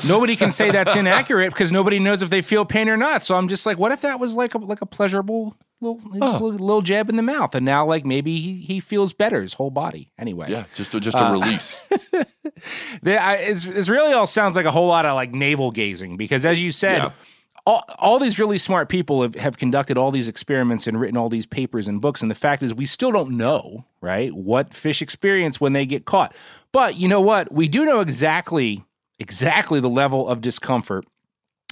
nobody 0.08 0.36
can 0.36 0.52
say 0.52 0.72
that's 0.72 0.96
inaccurate 1.04 1.50
because 1.52 1.72
nobody 1.72 2.00
knows 2.00 2.22
if 2.22 2.30
they 2.30 2.42
feel 2.42 2.66
pain 2.66 2.90
or 2.90 2.98
not. 2.98 3.24
So 3.24 3.36
I'm 3.36 3.48
just 3.48 3.66
like, 3.66 3.78
what 3.78 3.92
if 3.92 4.02
that 4.02 4.20
was 4.20 4.36
like 4.36 4.54
a 4.56 4.58
like 4.58 4.82
a 4.82 4.86
pleasurable 4.86 5.56
little 5.80 6.00
a 6.14 6.18
little, 6.18 6.50
little 6.52 6.82
jab 6.82 7.10
in 7.10 7.16
the 7.16 7.24
mouth, 7.24 7.56
and 7.56 7.66
now 7.66 7.86
like 7.86 8.06
maybe 8.06 8.38
he, 8.38 8.56
he 8.58 8.80
feels 8.80 9.14
better 9.14 9.42
his 9.42 9.54
whole 9.54 9.72
body. 9.72 10.12
Anyway, 10.20 10.48
Yeah, 10.50 10.66
just 10.76 10.94
a, 10.94 11.00
just 11.00 11.18
a 11.18 11.24
Uh, 11.26 11.32
release. 11.34 11.80
the, 13.02 13.22
I, 13.22 13.36
it's, 13.36 13.66
it's 13.66 13.90
really 13.90 14.14
all 14.14 14.28
sounds 14.28 14.56
like 14.56 14.66
a 14.66 14.72
whole 14.72 14.88
lot 14.88 15.06
of 15.06 15.16
like 15.16 15.34
navel 15.34 15.72
gazing 15.72 16.18
because 16.18 16.46
as 16.46 16.62
you 16.62 16.72
said 16.72 16.98
Yeah. 17.04 17.12
all, 17.66 17.84
all 17.98 18.20
these 18.20 18.38
really 18.38 18.58
smart 18.58 18.90
people 18.90 19.22
have, 19.24 19.36
have 19.36 19.58
conducted 19.58 19.98
all 19.98 20.12
these 20.12 20.28
experiments 20.28 20.86
and 20.88 21.00
written 21.00 21.18
all 21.18 21.30
these 21.30 21.46
papers 21.46 21.88
and 21.88 22.00
books 22.02 22.22
and 22.22 22.30
the 22.30 22.36
fact 22.36 22.62
is 22.64 22.74
we 22.74 22.86
still 22.86 23.12
don't 23.12 23.32
know 23.36 23.86
right 24.02 24.32
what 24.34 24.74
fish 24.74 25.02
experience 25.02 25.60
when 25.60 25.74
they 25.74 25.86
get 25.86 26.06
caught 26.06 26.36
but 26.72 26.96
you 26.98 27.08
know 27.08 27.22
what 27.22 27.52
we 27.52 27.68
do 27.68 27.86
know 27.86 28.00
exactly 28.02 28.84
exactly 29.22 29.80
the 29.80 29.90
level 29.90 30.28
of 30.28 30.42
discomfort 30.42 31.06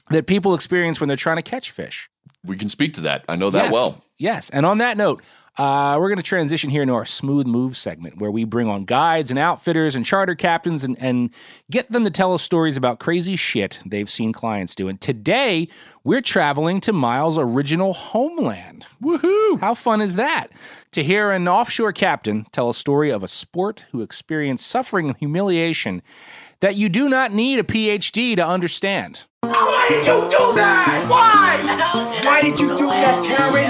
that 0.09 0.27
people 0.27 0.53
experience 0.53 0.99
when 0.99 1.07
they're 1.07 1.17
trying 1.17 1.37
to 1.37 1.41
catch 1.41 1.71
fish 1.71 2.09
we 2.45 2.55
can 2.55 2.69
speak 2.69 2.93
to 2.95 3.01
that. 3.01 3.25
I 3.27 3.35
know 3.35 3.49
that 3.49 3.65
yes. 3.65 3.73
well. 3.73 4.03
Yes. 4.17 4.49
And 4.49 4.65
on 4.65 4.79
that 4.79 4.97
note, 4.97 5.23
uh, 5.57 5.97
we're 5.99 6.09
going 6.09 6.17
to 6.17 6.23
transition 6.23 6.69
here 6.69 6.81
into 6.81 6.93
our 6.93 7.05
smooth 7.05 7.45
move 7.45 7.75
segment 7.75 8.17
where 8.17 8.31
we 8.31 8.43
bring 8.43 8.67
on 8.67 8.85
guides 8.85 9.29
and 9.29 9.39
outfitters 9.39 9.95
and 9.95 10.05
charter 10.05 10.35
captains 10.35 10.83
and, 10.83 10.97
and 11.01 11.33
get 11.69 11.91
them 11.91 12.03
to 12.05 12.09
tell 12.09 12.33
us 12.33 12.41
stories 12.41 12.77
about 12.77 12.99
crazy 12.99 13.35
shit 13.35 13.81
they've 13.85 14.09
seen 14.09 14.31
clients 14.33 14.75
do. 14.75 14.87
And 14.87 14.99
today, 14.99 15.67
we're 16.03 16.21
traveling 16.21 16.79
to 16.81 16.93
Miles' 16.93 17.37
original 17.37 17.93
homeland. 17.93 18.85
Woohoo! 19.01 19.59
How 19.59 19.73
fun 19.73 20.01
is 20.01 20.15
that? 20.15 20.47
To 20.91 21.03
hear 21.03 21.31
an 21.31 21.47
offshore 21.47 21.93
captain 21.93 22.45
tell 22.51 22.69
a 22.69 22.73
story 22.73 23.09
of 23.09 23.23
a 23.23 23.27
sport 23.27 23.85
who 23.91 24.01
experienced 24.01 24.67
suffering 24.67 25.07
and 25.07 25.17
humiliation 25.17 26.01
that 26.61 26.75
you 26.75 26.89
do 26.89 27.07
not 27.09 27.31
need 27.31 27.59
a 27.59 27.63
PhD 27.63 28.35
to 28.35 28.45
understand. 28.45 29.25
Why 29.41 29.87
did 29.89 30.05
you 30.05 30.21
do 30.29 30.53
that? 30.55 31.07
Why? 31.09 31.57
Why 32.25 32.41
did 32.41 32.59
you 32.59 32.77
do 32.77 32.87
that, 32.87 33.23
Terry? 33.23 33.65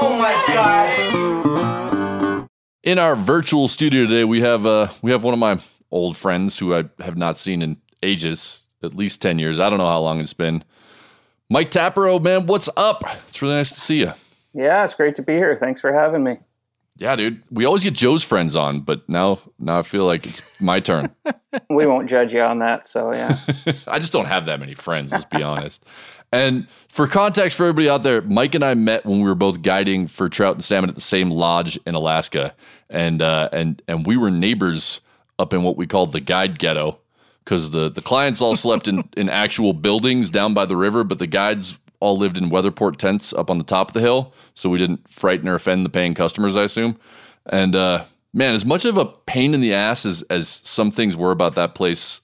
Oh 0.00 0.16
my 0.18 0.32
God. 0.54 2.48
In 2.82 2.98
our 2.98 3.16
virtual 3.16 3.68
studio 3.68 4.06
today, 4.06 4.24
we 4.24 4.40
have 4.40 4.66
uh 4.66 4.88
we 5.02 5.10
have 5.12 5.24
one 5.24 5.32
of 5.34 5.40
my 5.40 5.58
old 5.90 6.16
friends 6.16 6.58
who 6.58 6.74
I 6.74 6.84
have 7.00 7.16
not 7.16 7.38
seen 7.38 7.62
in 7.62 7.80
ages, 8.02 8.66
at 8.82 8.94
least 8.94 9.22
ten 9.22 9.38
years. 9.38 9.58
I 9.58 9.70
don't 9.70 9.78
know 9.78 9.88
how 9.88 10.00
long 10.00 10.20
it's 10.20 10.34
been. 10.34 10.64
Mike 11.48 11.70
Tapero, 11.70 12.18
man, 12.18 12.46
what's 12.46 12.68
up? 12.76 13.04
It's 13.28 13.40
really 13.42 13.54
nice 13.54 13.70
to 13.72 13.80
see 13.80 14.00
you. 14.00 14.12
Yeah, 14.54 14.84
it's 14.84 14.94
great 14.94 15.16
to 15.16 15.22
be 15.22 15.34
here. 15.34 15.56
Thanks 15.58 15.80
for 15.80 15.92
having 15.92 16.22
me. 16.22 16.38
Yeah, 16.96 17.16
dude. 17.16 17.42
We 17.50 17.64
always 17.64 17.82
get 17.82 17.94
Joe's 17.94 18.22
friends 18.22 18.54
on, 18.54 18.80
but 18.80 19.08
now 19.08 19.38
now 19.58 19.78
I 19.78 19.82
feel 19.82 20.04
like 20.04 20.24
it's 20.24 20.42
my 20.60 20.80
turn. 20.80 21.14
We 21.68 21.84
won't 21.84 22.08
judge 22.08 22.32
you 22.32 22.40
on 22.40 22.60
that. 22.60 22.88
So 22.88 23.12
yeah, 23.14 23.38
I 23.86 23.98
just 23.98 24.10
don't 24.10 24.24
have 24.24 24.46
that 24.46 24.58
many 24.58 24.72
friends, 24.72 25.12
let's 25.12 25.26
be 25.26 25.42
honest. 25.42 25.84
And 26.32 26.66
for 26.88 27.06
context 27.06 27.58
for 27.58 27.64
everybody 27.64 27.90
out 27.90 28.02
there, 28.02 28.22
Mike 28.22 28.54
and 28.54 28.64
I 28.64 28.72
met 28.72 29.04
when 29.04 29.18
we 29.20 29.28
were 29.28 29.34
both 29.34 29.60
guiding 29.60 30.06
for 30.06 30.30
trout 30.30 30.54
and 30.54 30.64
salmon 30.64 30.88
at 30.88 30.94
the 30.94 31.02
same 31.02 31.30
lodge 31.30 31.78
in 31.86 31.94
Alaska, 31.94 32.54
and 32.88 33.20
uh, 33.20 33.50
and 33.52 33.82
and 33.86 34.06
we 34.06 34.16
were 34.16 34.30
neighbors 34.30 35.02
up 35.38 35.52
in 35.52 35.62
what 35.62 35.76
we 35.76 35.86
called 35.86 36.12
the 36.12 36.20
guide 36.20 36.58
ghetto 36.58 36.98
because 37.44 37.70
the 37.70 37.90
the 37.90 38.00
clients 38.00 38.40
all 38.40 38.56
slept 38.56 38.88
in 38.88 39.06
in 39.14 39.28
actual 39.28 39.74
buildings 39.74 40.30
down 40.30 40.54
by 40.54 40.64
the 40.64 40.76
river, 40.76 41.04
but 41.04 41.18
the 41.18 41.26
guides 41.26 41.76
all 42.02 42.16
lived 42.18 42.36
in 42.36 42.50
weatherport 42.50 42.96
tents 42.96 43.32
up 43.32 43.48
on 43.48 43.58
the 43.58 43.64
top 43.64 43.88
of 43.88 43.94
the 43.94 44.00
hill, 44.00 44.34
so 44.54 44.68
we 44.68 44.78
didn't 44.78 45.08
frighten 45.08 45.48
or 45.48 45.54
offend 45.54 45.86
the 45.86 45.90
paying 45.90 46.14
customers, 46.14 46.56
I 46.56 46.64
assume. 46.64 46.98
And 47.46 47.74
uh, 47.76 48.04
man, 48.34 48.54
as 48.54 48.66
much 48.66 48.84
of 48.84 48.98
a 48.98 49.06
pain 49.06 49.54
in 49.54 49.60
the 49.60 49.72
ass 49.72 50.04
as 50.04 50.22
as 50.22 50.60
some 50.64 50.90
things 50.90 51.16
were 51.16 51.30
about 51.30 51.54
that 51.54 51.74
place, 51.74 52.20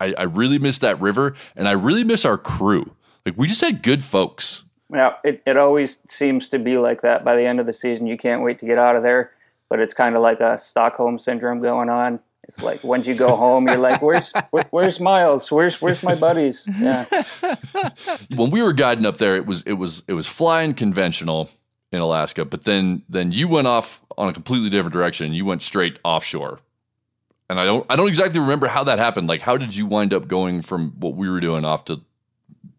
I, 0.00 0.14
I 0.18 0.24
really 0.24 0.58
miss 0.58 0.78
that 0.78 1.00
river, 1.00 1.34
and 1.56 1.68
I 1.68 1.72
really 1.72 2.04
miss 2.04 2.24
our 2.24 2.36
crew. 2.36 2.90
Like 3.24 3.36
we 3.38 3.46
just 3.46 3.60
had 3.60 3.82
good 3.82 4.02
folks. 4.02 4.64
yeah. 4.92 5.14
It 5.24 5.42
it 5.46 5.56
always 5.56 5.98
seems 6.08 6.48
to 6.48 6.58
be 6.58 6.76
like 6.78 7.02
that. 7.02 7.24
By 7.24 7.36
the 7.36 7.44
end 7.44 7.60
of 7.60 7.66
the 7.66 7.74
season, 7.74 8.06
you 8.06 8.18
can't 8.18 8.42
wait 8.42 8.58
to 8.58 8.66
get 8.66 8.78
out 8.78 8.96
of 8.96 9.02
there. 9.02 9.30
But 9.68 9.78
it's 9.78 9.94
kind 9.94 10.16
of 10.16 10.22
like 10.22 10.40
a 10.40 10.58
Stockholm 10.58 11.20
syndrome 11.20 11.62
going 11.62 11.88
on. 11.88 12.18
It's 12.50 12.60
like 12.64 12.82
once 12.82 13.06
you 13.06 13.14
go 13.14 13.36
home, 13.36 13.68
you're 13.68 13.76
like, 13.76 14.02
"Where's 14.02 14.32
where, 14.50 14.66
where's 14.70 14.98
Miles? 14.98 15.52
Where's 15.52 15.80
where's 15.80 16.02
my 16.02 16.16
buddies?" 16.16 16.66
Yeah. 16.80 17.04
When 18.34 18.50
we 18.50 18.60
were 18.60 18.72
guiding 18.72 19.06
up 19.06 19.18
there, 19.18 19.36
it 19.36 19.46
was 19.46 19.62
it 19.62 19.74
was 19.74 20.02
it 20.08 20.14
was 20.14 20.26
flying 20.26 20.74
conventional 20.74 21.48
in 21.92 22.00
Alaska, 22.00 22.44
but 22.44 22.64
then 22.64 23.04
then 23.08 23.30
you 23.30 23.46
went 23.46 23.68
off 23.68 24.00
on 24.18 24.28
a 24.28 24.32
completely 24.32 24.68
different 24.68 24.92
direction. 24.92 25.32
You 25.32 25.44
went 25.44 25.62
straight 25.62 26.00
offshore. 26.02 26.58
And 27.48 27.60
I 27.60 27.64
don't 27.64 27.86
I 27.88 27.94
don't 27.94 28.08
exactly 28.08 28.40
remember 28.40 28.66
how 28.66 28.82
that 28.82 28.98
happened. 28.98 29.28
Like 29.28 29.42
how 29.42 29.56
did 29.56 29.76
you 29.76 29.86
wind 29.86 30.12
up 30.12 30.26
going 30.26 30.62
from 30.62 30.90
what 30.98 31.14
we 31.14 31.30
were 31.30 31.40
doing 31.40 31.64
off 31.64 31.84
to 31.84 32.00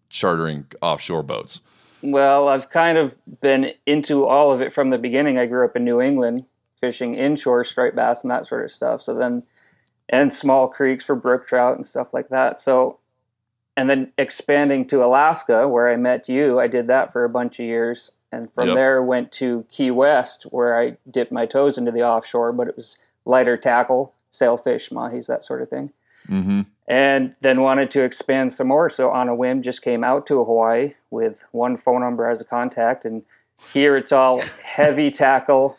chartering 0.10 0.66
offshore 0.82 1.24
boats? 1.24 1.62
Well, 2.01 2.50
I've 2.50 2.70
kind 2.70 2.98
of 2.98 3.13
been 3.40 3.72
into 3.86 4.25
all 4.25 4.51
of 4.51 4.60
it 4.60 4.74
from 4.74 4.90
the 4.90 4.98
beginning. 4.98 5.38
I 5.38 5.46
grew 5.46 5.63
up 5.63 5.78
in 5.78 5.86
New 5.86 6.01
England, 6.01 6.44
fishing 6.82 7.16
inshore 7.16 7.63
striped 7.63 7.96
bass 7.96 8.22
and 8.22 8.32
that 8.32 8.48
sort 8.48 8.66
of 8.66 8.72
stuff. 8.72 9.01
So 9.01 9.16
then, 9.16 9.44
and 10.12 10.34
small 10.34 10.68
creeks 10.68 11.03
for 11.06 11.15
brook 11.15 11.48
trout 11.48 11.77
and 11.77 11.88
stuff 11.88 12.13
like 12.13 12.30
that. 12.30 12.62
So, 12.62 13.00
and 13.77 13.89
then 13.89 14.12
expanding 14.18 14.86
to 14.89 15.03
Alaska, 15.03 15.68
where 15.68 15.89
I 15.89 15.96
met 15.96 16.27
you, 16.30 16.60
I 16.60 16.68
did 16.68 16.88
that 16.88 17.12
for 17.12 17.24
a 17.24 17.30
bunch 17.30 17.60
of 17.60 17.65
years. 17.65 18.12
And 18.34 18.51
from 18.53 18.68
Yep. 18.70 18.75
there, 18.75 19.03
went 19.03 19.32
to 19.34 19.65
Key 19.72 19.91
West, 19.91 20.44
where 20.51 20.80
I 20.80 20.96
dipped 21.10 21.32
my 21.32 21.46
toes 21.46 21.77
into 21.77 21.91
the 21.91 22.03
offshore, 22.03 22.53
but 22.53 22.68
it 22.68 22.77
was 22.77 22.98
lighter 23.25 23.58
tackle, 23.58 24.13
sailfish, 24.32 24.89
mahis, 24.89 25.27
that 25.27 25.44
sort 25.44 25.62
of 25.62 25.70
thing 25.70 25.91
Mm-hmm. 26.30 26.62
and 26.88 27.34
then 27.41 27.62
wanted 27.62 27.89
to 27.91 28.03
expand 28.03 28.53
some 28.53 28.68
more. 28.68 28.89
So 28.91 29.10
on 29.10 29.27
a 29.27 29.34
whim, 29.36 29.63
just 29.63 29.82
came 29.82 30.03
out 30.03 30.27
to 30.27 30.44
Hawaii 30.44 30.94
with 31.10 31.36
one 31.51 31.75
phone 31.77 32.01
number 32.01 32.30
as 32.30 32.39
a 32.39 32.46
contact, 32.46 33.06
and 33.06 33.24
here 33.74 33.98
it's 33.98 34.12
all 34.12 34.41
heavy 34.63 35.10
tackle, 35.12 35.70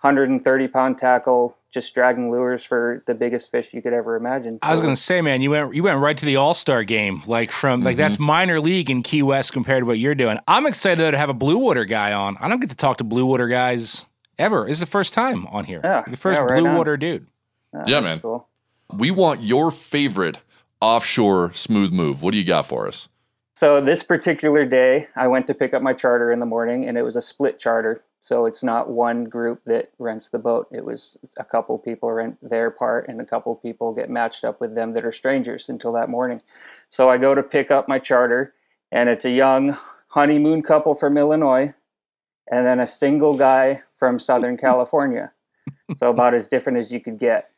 130 0.00 0.68
pound 0.68 0.98
tackle, 0.98 1.56
just 1.72 1.94
dragging 1.94 2.30
lures 2.30 2.62
for 2.64 3.02
the 3.06 3.14
biggest 3.14 3.50
fish 3.50 3.68
you 3.72 3.80
could 3.80 3.92
ever 3.92 4.16
imagine. 4.16 4.58
I 4.62 4.70
was 4.70 4.80
going 4.80 4.94
to 4.94 5.00
say, 5.00 5.20
man, 5.22 5.40
you 5.40 5.50
went 5.50 5.74
you 5.74 5.82
went 5.82 5.98
right 5.98 6.16
to 6.16 6.24
the 6.24 6.36
All 6.36 6.54
Star 6.54 6.84
game, 6.84 7.22
like 7.26 7.50
from 7.50 7.82
like 7.82 7.96
that's 7.96 8.18
minor 8.18 8.60
league 8.60 8.90
in 8.90 9.02
Key 9.02 9.22
West 9.22 9.52
compared 9.52 9.82
to 9.82 9.86
what 9.86 9.98
you're 9.98 10.14
doing. 10.14 10.38
I'm 10.46 10.66
excited 10.66 10.98
though 10.98 11.10
to 11.10 11.18
have 11.18 11.30
a 11.30 11.34
blue 11.34 11.58
water 11.58 11.84
guy 11.84 12.12
on. 12.12 12.36
I 12.40 12.48
don't 12.48 12.60
get 12.60 12.70
to 12.70 12.76
talk 12.76 12.98
to 12.98 13.04
blue 13.04 13.26
water 13.26 13.48
guys 13.48 14.04
ever. 14.38 14.64
This 14.66 14.74
is 14.76 14.80
the 14.80 14.86
first 14.86 15.14
time 15.14 15.46
on 15.46 15.64
here. 15.64 15.80
Yeah, 15.82 16.04
the 16.06 16.16
first 16.16 16.38
yeah, 16.38 16.46
right 16.46 16.60
blue 16.60 16.68
on. 16.68 16.76
water 16.76 16.96
dude. 16.96 17.26
Uh, 17.74 17.84
Yeah, 17.86 18.00
man. 18.00 18.20
Cool. 18.20 18.46
We 18.92 19.10
want 19.10 19.42
your 19.42 19.70
favorite 19.70 20.38
offshore 20.80 21.52
smooth 21.54 21.92
move. 21.92 22.22
What 22.22 22.32
do 22.32 22.38
you 22.38 22.44
got 22.44 22.66
for 22.66 22.86
us? 22.86 23.08
So 23.56 23.80
this 23.80 24.02
particular 24.02 24.66
day, 24.66 25.06
I 25.14 25.28
went 25.28 25.46
to 25.46 25.54
pick 25.54 25.72
up 25.72 25.82
my 25.82 25.92
charter 25.92 26.32
in 26.32 26.40
the 26.40 26.46
morning, 26.46 26.88
and 26.88 26.98
it 26.98 27.02
was 27.02 27.16
a 27.16 27.22
split 27.22 27.60
charter. 27.60 28.02
So 28.22 28.46
it's 28.46 28.62
not 28.62 28.88
one 28.88 29.24
group 29.24 29.64
that 29.64 29.90
rents 29.98 30.28
the 30.28 30.38
boat. 30.38 30.68
It 30.70 30.84
was 30.84 31.18
a 31.38 31.44
couple 31.44 31.76
people 31.76 32.10
rent 32.12 32.38
their 32.40 32.70
part, 32.70 33.08
and 33.08 33.20
a 33.20 33.26
couple 33.26 33.52
people 33.56 33.92
get 33.92 34.10
matched 34.10 34.44
up 34.44 34.60
with 34.60 34.76
them 34.76 34.92
that 34.92 35.04
are 35.04 35.10
strangers 35.10 35.68
until 35.68 35.92
that 35.94 36.08
morning. 36.08 36.40
So 36.90 37.10
I 37.10 37.18
go 37.18 37.34
to 37.34 37.42
pick 37.42 37.72
up 37.72 37.88
my 37.88 37.98
charter, 37.98 38.54
and 38.92 39.08
it's 39.08 39.24
a 39.24 39.30
young 39.30 39.76
honeymoon 40.06 40.62
couple 40.62 40.94
from 40.94 41.18
Illinois, 41.18 41.74
and 42.48 42.64
then 42.64 42.78
a 42.78 42.86
single 42.86 43.36
guy 43.36 43.82
from 43.98 44.20
Southern 44.20 44.56
California. 44.66 45.32
So 45.96 46.08
about 46.08 46.32
as 46.32 46.46
different 46.46 46.78
as 46.78 46.92
you 46.92 47.00
could 47.00 47.18
get. 47.18 47.50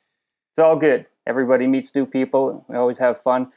It's 0.52 0.60
all 0.60 0.76
good. 0.76 1.04
Everybody 1.26 1.66
meets 1.66 1.94
new 1.94 2.06
people. 2.06 2.64
We 2.70 2.76
always 2.76 2.98
have 2.98 3.22
fun. 3.22 3.52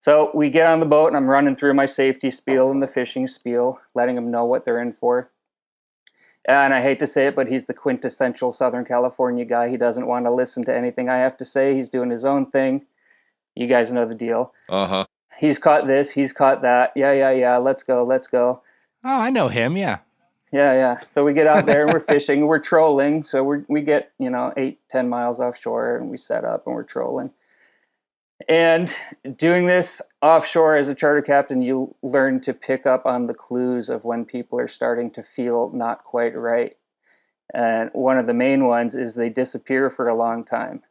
So 0.00 0.30
we 0.34 0.50
get 0.50 0.68
on 0.68 0.78
the 0.78 0.86
boat, 0.86 1.08
and 1.08 1.16
I'm 1.16 1.26
running 1.26 1.56
through 1.56 1.74
my 1.74 1.86
safety 1.86 2.30
spiel 2.30 2.70
and 2.70 2.80
the 2.80 2.86
fishing 2.86 3.26
spiel, 3.26 3.80
letting 3.96 4.14
them 4.14 4.30
know 4.30 4.44
what 4.44 4.64
they're 4.64 4.80
in 4.80 4.92
for. 5.00 5.32
And 6.48 6.72
I 6.72 6.80
hate 6.80 6.98
to 7.00 7.06
say 7.06 7.26
it, 7.26 7.36
but 7.36 7.46
he's 7.46 7.66
the 7.66 7.74
quintessential 7.74 8.52
Southern 8.52 8.86
California 8.86 9.44
guy. 9.44 9.68
He 9.68 9.76
doesn't 9.76 10.06
want 10.06 10.24
to 10.24 10.30
listen 10.30 10.64
to 10.64 10.74
anything 10.74 11.10
I 11.10 11.18
have 11.18 11.36
to 11.36 11.44
say. 11.44 11.76
He's 11.76 11.90
doing 11.90 12.10
his 12.10 12.24
own 12.24 12.50
thing. 12.50 12.86
You 13.54 13.66
guys 13.66 13.92
know 13.92 14.08
the 14.08 14.14
deal. 14.14 14.54
Uh 14.70 14.86
huh. 14.86 15.06
He's 15.38 15.58
caught 15.58 15.86
this, 15.86 16.10
he's 16.10 16.32
caught 16.32 16.62
that. 16.62 16.92
Yeah, 16.96 17.12
yeah, 17.12 17.32
yeah. 17.32 17.58
Let's 17.58 17.82
go, 17.82 18.02
let's 18.02 18.26
go. 18.28 18.62
Oh, 19.04 19.20
I 19.20 19.28
know 19.28 19.48
him. 19.48 19.76
Yeah. 19.76 19.98
Yeah, 20.50 20.72
yeah. 20.72 21.00
So 21.00 21.22
we 21.22 21.34
get 21.34 21.46
out 21.46 21.66
there 21.66 21.84
and 21.84 21.92
we're 21.92 22.00
fishing, 22.00 22.46
we're 22.46 22.58
trolling. 22.60 23.24
So 23.24 23.44
we 23.44 23.58
we 23.68 23.82
get 23.82 24.12
you 24.18 24.30
know 24.30 24.54
eight, 24.56 24.80
ten 24.90 25.06
miles 25.06 25.40
offshore, 25.40 25.98
and 25.98 26.08
we 26.08 26.16
set 26.16 26.46
up 26.46 26.66
and 26.66 26.74
we're 26.74 26.82
trolling. 26.82 27.30
And 28.46 28.94
doing 29.36 29.66
this 29.66 30.00
offshore 30.22 30.76
as 30.76 30.88
a 30.88 30.94
charter 30.94 31.22
captain, 31.22 31.60
you 31.60 31.94
learn 32.02 32.40
to 32.42 32.52
pick 32.52 32.86
up 32.86 33.04
on 33.04 33.26
the 33.26 33.34
clues 33.34 33.88
of 33.88 34.04
when 34.04 34.24
people 34.24 34.60
are 34.60 34.68
starting 34.68 35.10
to 35.12 35.22
feel 35.22 35.70
not 35.74 36.04
quite 36.04 36.36
right. 36.36 36.76
And 37.52 37.90
one 37.94 38.18
of 38.18 38.26
the 38.26 38.34
main 38.34 38.66
ones 38.66 38.94
is 38.94 39.14
they 39.14 39.28
disappear 39.28 39.90
for 39.90 40.08
a 40.08 40.14
long 40.14 40.44
time. 40.44 40.82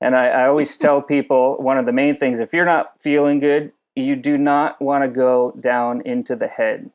And 0.00 0.16
I, 0.16 0.28
I 0.28 0.46
always 0.48 0.76
tell 0.78 1.00
people 1.00 1.58
one 1.58 1.78
of 1.78 1.86
the 1.86 1.92
main 1.92 2.16
things 2.16 2.40
if 2.40 2.52
you're 2.52 2.64
not 2.64 2.94
feeling 3.02 3.38
good, 3.38 3.72
you 3.94 4.16
do 4.16 4.36
not 4.36 4.80
want 4.80 5.04
to 5.04 5.08
go 5.08 5.54
down 5.60 6.02
into 6.02 6.34
the 6.34 6.48
head. 6.48 6.90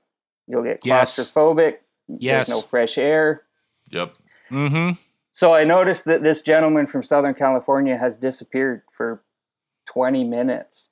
You'll 0.48 0.64
get 0.64 0.82
claustrophobic. 0.82 1.78
Yes. 2.08 2.48
There's 2.48 2.62
no 2.62 2.68
fresh 2.68 2.98
air. 2.98 3.44
Yep. 3.92 4.16
Mm-hmm. 4.52 4.92
So 5.34 5.54
I 5.54 5.64
noticed 5.64 6.06
that 6.06 6.24
this 6.24 6.42
gentleman 6.42 6.88
from 6.88 7.04
Southern 7.04 7.34
California 7.34 7.98
has 7.98 8.16
disappeared 8.16 8.84
for 8.96 9.22
20 9.96 10.26
minutes. 10.26 10.88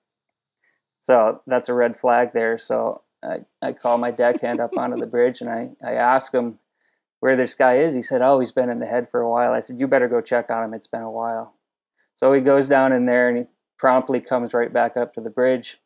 So 1.01 1.41
that's 1.45 1.67
a 1.67 1.74
red 1.74 2.00
flag 2.00 2.31
there. 2.33 2.57
So 2.57 3.01
I, 3.22 3.39
I 3.62 3.74
call 3.74 3.98
my 3.98 4.12
deckhand 4.12 4.62
up 4.62 4.77
onto 4.77 4.98
the 4.98 5.05
bridge 5.05 5.41
and 5.41 5.50
I, 5.50 5.72
I 5.83 5.95
ask 5.95 6.33
him 6.33 6.57
where 7.19 7.36
this 7.36 7.53
guy 7.53 7.79
is. 7.79 7.93
He 7.93 8.01
said, 8.01 8.22
Oh, 8.22 8.39
he's 8.39 8.53
been 8.53 8.69
in 8.69 8.79
the 8.79 8.86
head 8.86 9.10
for 9.12 9.19
a 9.19 9.29
while. 9.29 9.51
I 9.51 9.60
said, 9.60 9.77
You 9.77 9.88
better 9.88 10.07
go 10.07 10.22
check 10.22 10.50
on 10.50 10.63
him. 10.63 10.74
It's 10.74 10.88
been 10.88 11.01
a 11.01 11.12
while. 11.12 11.53
So 12.15 12.31
he 12.31 12.39
goes 12.39 12.69
down 12.69 12.93
in 12.93 13.05
there 13.05 13.27
and 13.27 13.38
he 13.38 13.43
promptly 13.77 14.22
comes 14.22 14.53
right 14.53 14.72
back 14.72 14.95
up 14.95 15.13
to 15.15 15.22
the 15.22 15.29
bridge 15.29 15.77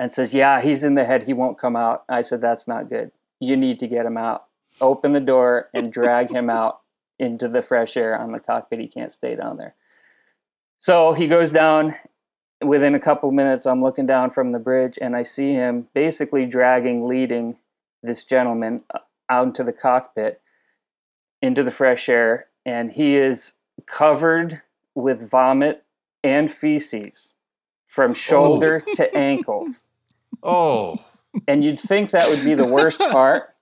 and 0.00 0.12
says, 0.12 0.32
Yeah, 0.32 0.60
he's 0.60 0.82
in 0.82 0.96
the 0.96 1.04
head. 1.04 1.22
He 1.22 1.32
won't 1.32 1.60
come 1.60 1.76
out. 1.76 2.02
I 2.08 2.22
said, 2.22 2.40
That's 2.40 2.66
not 2.66 2.90
good. 2.90 3.12
You 3.38 3.56
need 3.56 3.78
to 3.78 3.86
get 3.86 4.06
him 4.06 4.16
out. 4.16 4.46
Open 4.80 5.12
the 5.12 5.20
door 5.20 5.68
and 5.72 5.92
drag 5.92 6.30
him 6.30 6.50
out 6.50 6.80
into 7.20 7.46
the 7.46 7.62
fresh 7.62 7.96
air 7.96 8.18
on 8.18 8.32
the 8.32 8.40
cockpit. 8.40 8.80
He 8.80 8.88
can't 8.88 9.12
stay 9.12 9.36
down 9.36 9.56
there. 9.56 9.76
So 10.82 11.12
he 11.12 11.28
goes 11.28 11.50
down. 11.50 11.94
Within 12.60 12.94
a 12.94 13.00
couple 13.00 13.28
of 13.28 13.34
minutes, 13.34 13.66
I'm 13.66 13.82
looking 13.82 14.06
down 14.06 14.30
from 14.30 14.52
the 14.52 14.58
bridge 14.60 14.96
and 15.00 15.16
I 15.16 15.24
see 15.24 15.52
him 15.52 15.88
basically 15.94 16.46
dragging, 16.46 17.08
leading 17.08 17.56
this 18.04 18.22
gentleman 18.22 18.82
uh, 18.94 18.98
out 19.28 19.48
into 19.48 19.64
the 19.64 19.72
cockpit 19.72 20.40
into 21.40 21.64
the 21.64 21.72
fresh 21.72 22.08
air. 22.08 22.46
And 22.64 22.92
he 22.92 23.16
is 23.16 23.54
covered 23.86 24.60
with 24.94 25.28
vomit 25.28 25.82
and 26.22 26.52
feces 26.52 27.32
from 27.88 28.14
shoulder 28.14 28.84
to 28.94 29.16
ankles. 29.16 29.74
Oh. 30.44 30.98
And 31.46 31.62
you'd 31.62 31.78
think 31.78 32.10
that 32.10 32.28
would 32.28 32.42
be 32.42 32.54
the 32.54 32.66
worst 32.66 32.98
part. 33.12 33.54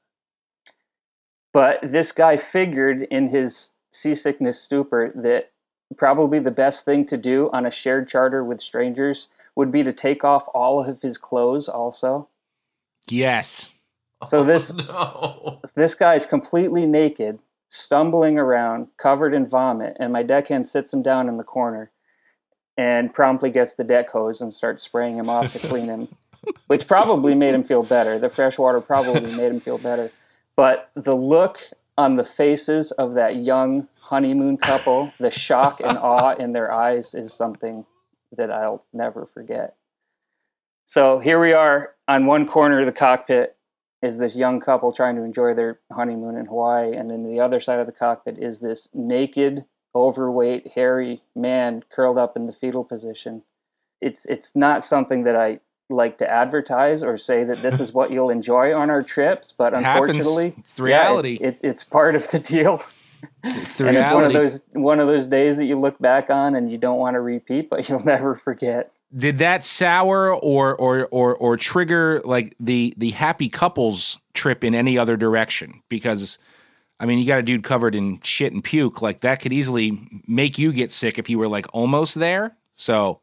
But 1.52 1.80
this 1.82 2.10
guy 2.10 2.38
figured 2.38 3.02
in 3.10 3.28
his 3.28 3.72
seasickness 3.92 4.62
stupor 4.62 5.12
that 5.16 5.50
probably 5.96 6.38
the 6.38 6.50
best 6.50 6.84
thing 6.84 7.06
to 7.06 7.16
do 7.16 7.50
on 7.52 7.66
a 7.66 7.70
shared 7.70 8.08
charter 8.08 8.44
with 8.44 8.60
strangers 8.60 9.26
would 9.56 9.72
be 9.72 9.82
to 9.82 9.92
take 9.92 10.24
off 10.24 10.44
all 10.54 10.84
of 10.84 11.00
his 11.02 11.18
clothes 11.18 11.68
also. 11.68 12.28
Yes. 13.08 13.70
So 14.26 14.38
oh, 14.38 14.44
this 14.44 14.72
No. 14.72 15.60
this 15.74 15.94
guy's 15.94 16.26
completely 16.26 16.86
naked, 16.86 17.38
stumbling 17.70 18.38
around, 18.38 18.88
covered 18.98 19.34
in 19.34 19.48
vomit, 19.48 19.96
and 19.98 20.12
my 20.12 20.22
deckhand 20.22 20.68
sits 20.68 20.92
him 20.92 21.02
down 21.02 21.28
in 21.28 21.36
the 21.36 21.44
corner 21.44 21.90
and 22.76 23.12
promptly 23.12 23.50
gets 23.50 23.74
the 23.74 23.84
deck 23.84 24.08
hose 24.10 24.40
and 24.40 24.54
starts 24.54 24.82
spraying 24.82 25.16
him 25.16 25.28
off 25.28 25.52
to 25.52 25.58
clean 25.68 25.86
him, 25.86 26.08
which 26.68 26.86
probably 26.86 27.34
made 27.34 27.54
him 27.54 27.64
feel 27.64 27.82
better. 27.82 28.18
The 28.18 28.30
fresh 28.30 28.58
water 28.58 28.80
probably 28.80 29.34
made 29.34 29.50
him 29.52 29.60
feel 29.60 29.78
better. 29.78 30.10
But 30.56 30.90
the 30.94 31.16
look 31.16 31.58
on 32.00 32.16
the 32.16 32.24
faces 32.24 32.92
of 32.92 33.12
that 33.12 33.36
young 33.36 33.86
honeymoon 34.00 34.56
couple, 34.56 35.12
the 35.18 35.30
shock 35.30 35.82
and 35.84 35.98
awe 36.02 36.34
in 36.34 36.54
their 36.54 36.72
eyes 36.72 37.12
is 37.12 37.34
something 37.34 37.84
that 38.38 38.50
I'll 38.50 38.86
never 38.94 39.28
forget. 39.34 39.76
So 40.86 41.18
here 41.18 41.38
we 41.38 41.52
are 41.52 41.90
on 42.08 42.24
one 42.24 42.48
corner 42.48 42.80
of 42.80 42.86
the 42.86 42.92
cockpit 42.92 43.54
is 44.02 44.16
this 44.16 44.34
young 44.34 44.60
couple 44.60 44.94
trying 44.94 45.14
to 45.16 45.22
enjoy 45.22 45.52
their 45.52 45.78
honeymoon 45.92 46.38
in 46.38 46.46
Hawaii, 46.46 46.96
and 46.96 47.10
then 47.10 47.22
the 47.22 47.38
other 47.38 47.60
side 47.60 47.80
of 47.80 47.86
the 47.86 47.92
cockpit 47.92 48.38
is 48.38 48.58
this 48.58 48.88
naked, 48.94 49.62
overweight, 49.94 50.68
hairy 50.74 51.22
man 51.36 51.84
curled 51.90 52.16
up 52.16 52.34
in 52.34 52.46
the 52.46 52.54
fetal 52.54 52.82
position. 52.82 53.42
It's 54.00 54.24
it's 54.24 54.56
not 54.56 54.82
something 54.82 55.24
that 55.24 55.36
I 55.36 55.60
like 55.90 56.18
to 56.18 56.30
advertise 56.30 57.02
or 57.02 57.18
say 57.18 57.44
that 57.44 57.58
this 57.58 57.80
is 57.80 57.92
what 57.92 58.10
you'll 58.12 58.30
enjoy 58.30 58.72
on 58.74 58.90
our 58.90 59.02
trips, 59.02 59.52
but 59.56 59.72
It 59.74 59.82
happens. 59.82 60.10
unfortunately, 60.10 60.54
It's 60.58 60.76
the 60.76 60.84
yeah, 60.84 60.88
it- 60.88 61.00
reality. 61.02 61.34
it, 61.40 61.58
it's 61.62 61.84
part 61.84 62.14
of 62.16 62.28
the 62.30 62.38
deal. 62.38 62.82
It's 63.44 63.74
the 63.74 63.88
and 63.88 63.96
it's 63.98 64.14
one 64.14 64.24
of 64.24 64.32
those 64.32 64.60
one 64.72 64.98
of 65.00 65.06
those 65.08 65.26
days 65.26 65.56
that 65.56 65.64
you 65.66 65.76
look 65.78 65.98
back 65.98 66.30
on 66.30 66.54
and 66.54 66.70
you 66.70 66.78
don't 66.78 66.98
want 66.98 67.14
to 67.14 67.20
repeat, 67.20 67.68
but 67.68 67.88
you'll 67.88 68.04
never 68.04 68.36
forget. 68.36 68.90
Did 69.14 69.38
that 69.38 69.64
sour 69.64 70.32
or 70.34 70.74
or 70.76 71.06
or 71.10 71.34
or 71.36 71.56
trigger 71.56 72.20
like 72.24 72.54
the 72.60 72.94
the 72.96 73.10
happy 73.10 73.48
couples 73.48 74.18
trip 74.34 74.62
in 74.64 74.74
any 74.74 74.96
other 74.96 75.16
direction? 75.16 75.82
Because 75.88 76.38
I 77.00 77.06
mean, 77.06 77.18
you 77.18 77.26
got 77.26 77.38
a 77.40 77.42
dude 77.42 77.64
covered 77.64 77.94
in 77.94 78.20
shit 78.22 78.52
and 78.52 78.62
puke. 78.62 79.02
Like 79.02 79.20
that 79.20 79.40
could 79.42 79.52
easily 79.52 80.00
make 80.28 80.58
you 80.58 80.72
get 80.72 80.92
sick 80.92 81.18
if 81.18 81.28
you 81.28 81.38
were 81.38 81.48
like 81.48 81.66
almost 81.74 82.14
there. 82.14 82.56
So 82.74 83.20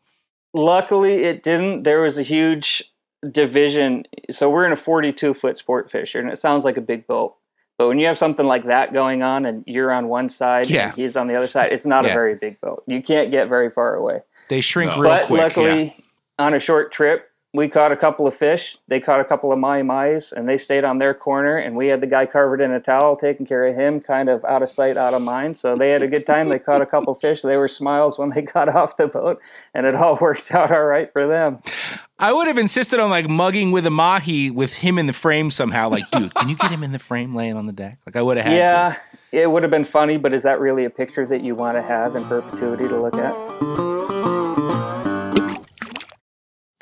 Luckily, 0.54 1.24
it 1.26 1.44
didn't. 1.44 1.84
There 1.84 2.02
was 2.02 2.18
a 2.18 2.24
huge 2.24 2.84
division. 3.32 4.06
So 4.32 4.50
we're 4.50 4.66
in 4.66 4.72
a 4.72 4.78
42 4.78 5.34
foot 5.34 5.58
sport 5.58 5.92
fisher, 5.92 6.20
and 6.20 6.30
it 6.30 6.40
sounds 6.40 6.64
like 6.64 6.78
a 6.78 6.82
big 6.82 7.08
boat. 7.08 7.36
But 7.78 7.88
when 7.90 8.00
you 8.00 8.08
have 8.08 8.18
something 8.18 8.46
like 8.46 8.66
that 8.66 8.92
going 8.94 9.22
on, 9.22 9.46
and 9.46 9.64
you're 9.68 9.92
on 9.92 10.08
one 10.08 10.30
side 10.30 10.70
Yeah. 10.70 10.88
and 10.88 10.96
he's 10.96 11.16
on 11.16 11.28
the 11.28 11.36
other 11.36 11.48
side, 11.48 11.72
it's 11.72 11.86
not 11.86 12.06
Yeah. 12.06 12.12
a 12.12 12.14
very 12.14 12.36
big 12.36 12.60
boat. 12.62 12.84
You 12.88 13.02
can't 13.04 13.30
get 13.32 13.50
very 13.50 13.70
far 13.70 13.96
away. 13.96 14.22
they 14.50 14.62
shrink 14.62 14.92
No. 14.96 15.02
real 15.02 15.12
but 15.12 15.26
quick. 15.26 15.42
luckily, 15.42 15.84
yeah. 15.84 16.46
on 16.46 16.54
a 16.54 16.60
short 16.62 16.94
trip, 16.94 17.27
we 17.54 17.70
caught 17.70 17.92
a 17.92 17.98
couple 17.98 18.28
of 18.28 18.36
fish. 18.36 18.78
They 18.88 19.00
caught 19.00 19.20
a 19.20 19.26
couple 19.26 19.52
of 19.52 19.60
mahi 19.60 19.82
mahis, 19.82 20.32
and 20.32 20.48
they 20.48 20.58
stayed 20.58 20.84
on 20.84 21.00
their 21.00 21.14
corner. 21.14 21.58
And 21.58 21.76
we 21.76 21.88
had 21.88 22.02
the 22.02 22.08
guy 22.08 22.26
covered 22.26 22.62
in 22.62 22.72
a 22.72 22.80
towel, 22.80 23.16
taking 23.16 23.46
care 23.46 23.66
of 23.66 23.76
him, 23.76 24.02
kind 24.02 24.30
of 24.30 24.44
out 24.46 24.64
of 24.64 24.70
sight, 24.70 24.98
out 24.98 25.14
of 25.14 25.22
mind. 25.22 25.58
So 25.58 25.76
they 25.76 25.90
had 25.90 26.04
a 26.04 26.08
good 26.08 26.26
time. 26.26 26.50
They 26.50 26.60
caught 26.60 26.82
a 26.82 26.86
couple 26.86 27.14
of 27.14 27.22
fish. 27.22 27.42
They 27.42 27.58
were 27.58 27.68
smiles 27.68 28.18
when 28.18 28.30
they 28.32 28.42
got 28.54 28.70
off 28.70 28.98
the 28.98 29.08
boat, 29.08 29.40
and 29.74 29.86
it 29.86 29.96
all 29.96 30.18
worked 30.22 30.52
out 30.52 30.72
all 30.72 30.84
right 30.84 31.12
for 31.12 31.26
them. 31.26 31.60
I 32.20 32.34
would 32.34 32.48
have 32.48 32.58
insisted 32.58 33.00
on 33.00 33.10
like 33.10 33.30
mugging 33.30 33.72
with 33.72 33.86
a 33.86 33.92
mahi 33.92 34.50
with 34.52 34.74
him 34.74 34.98
in 34.98 35.06
the 35.06 35.14
frame 35.14 35.50
somehow. 35.50 35.90
Like, 35.90 36.10
dude, 36.12 36.34
can 36.34 36.50
you 36.50 36.56
get 36.56 36.72
him 36.72 36.84
in 36.84 36.92
the 36.92 37.00
frame 37.00 37.36
laying 37.36 37.56
on 37.56 37.68
the 37.68 37.74
deck? 37.74 38.00
Like 38.06 38.16
I 38.16 38.22
would 38.24 38.38
have 38.38 38.46
had 38.46 38.52
to. 38.52 38.58
Yeah, 38.58 38.98
it 39.44 39.48
would 39.48 39.64
have 39.64 39.72
been 39.72 39.86
funny, 39.86 40.18
but 40.18 40.34
is 40.34 40.44
that 40.44 40.60
really 40.60 40.86
a 40.86 40.90
picture 40.90 41.26
that 41.28 41.42
you 41.42 41.54
want 41.56 41.78
to 41.78 41.82
have 41.84 42.16
in 42.16 42.24
perpetuity 42.26 42.88
to 42.88 43.00
look 43.00 43.16
at? 43.16 44.97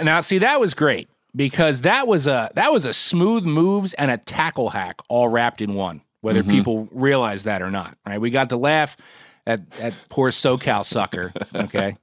Now, 0.02 0.22
see, 0.22 0.40
that 0.40 0.60
was 0.60 0.74
great 0.74 1.10
because 1.36 1.82
that 1.82 2.08
was 2.08 2.28
a 2.28 2.50
that 2.56 2.72
was 2.72 2.86
a 2.86 2.94
smooth 2.94 3.46
moves 3.46 3.94
and 3.94 4.12
a 4.12 4.18
tackle 4.18 4.70
hack 4.70 5.02
all 5.10 5.28
wrapped 5.28 5.62
in 5.62 5.74
one. 5.74 6.02
Whether 6.22 6.44
people 6.44 6.90
realize 6.92 7.44
that 7.44 7.62
or 7.62 7.70
not, 7.70 8.00
right? 8.04 8.20
We 8.20 8.32
got 8.32 8.50
to 8.50 8.58
laugh 8.58 8.98
at 9.46 9.62
at 9.80 9.94
poor 10.10 10.32
SoCal 10.32 10.84
sucker. 10.84 11.32
Okay, 11.56 11.98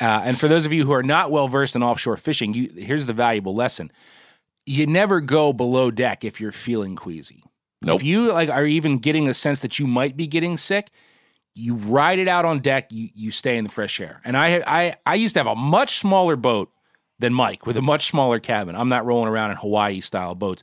uh, 0.00 0.22
and 0.24 0.38
for 0.38 0.46
those 0.46 0.66
of 0.66 0.72
you 0.72 0.84
who 0.84 0.92
are 0.92 1.02
not 1.02 1.30
well 1.30 1.48
versed 1.48 1.74
in 1.74 1.82
offshore 1.82 2.18
fishing, 2.18 2.52
you 2.52 2.70
here's 2.76 3.06
the 3.06 3.14
valuable 3.14 3.54
lesson: 3.54 3.90
you 4.66 4.86
never 4.86 5.20
go 5.20 5.52
below 5.52 5.90
deck 5.90 6.24
if 6.24 6.40
you're 6.40 6.52
feeling 6.52 6.96
queasy. 6.96 7.42
Nope. 7.80 8.00
If 8.00 8.06
you 8.06 8.30
like 8.32 8.48
are 8.48 8.66
even 8.66 8.98
getting 8.98 9.28
a 9.28 9.34
sense 9.34 9.60
that 9.60 9.78
you 9.78 9.86
might 9.86 10.16
be 10.16 10.26
getting 10.26 10.56
sick, 10.56 10.90
you 11.54 11.74
ride 11.74 12.18
it 12.18 12.28
out 12.28 12.44
on 12.44 12.60
deck. 12.60 12.92
You 12.92 13.08
you 13.14 13.30
stay 13.30 13.56
in 13.56 13.64
the 13.64 13.70
fresh 13.70 14.00
air. 14.00 14.20
And 14.24 14.36
I 14.36 14.62
I 14.66 14.96
I 15.06 15.14
used 15.16 15.34
to 15.34 15.40
have 15.40 15.46
a 15.46 15.56
much 15.56 15.98
smaller 15.98 16.36
boat 16.36 16.70
than 17.22 17.32
Mike 17.32 17.64
with 17.64 17.78
a 17.78 17.82
much 17.82 18.06
smaller 18.06 18.38
cabin. 18.38 18.76
I'm 18.76 18.90
not 18.90 19.06
rolling 19.06 19.28
around 19.28 19.52
in 19.52 19.56
Hawaii 19.56 20.00
style 20.00 20.34
boats. 20.34 20.62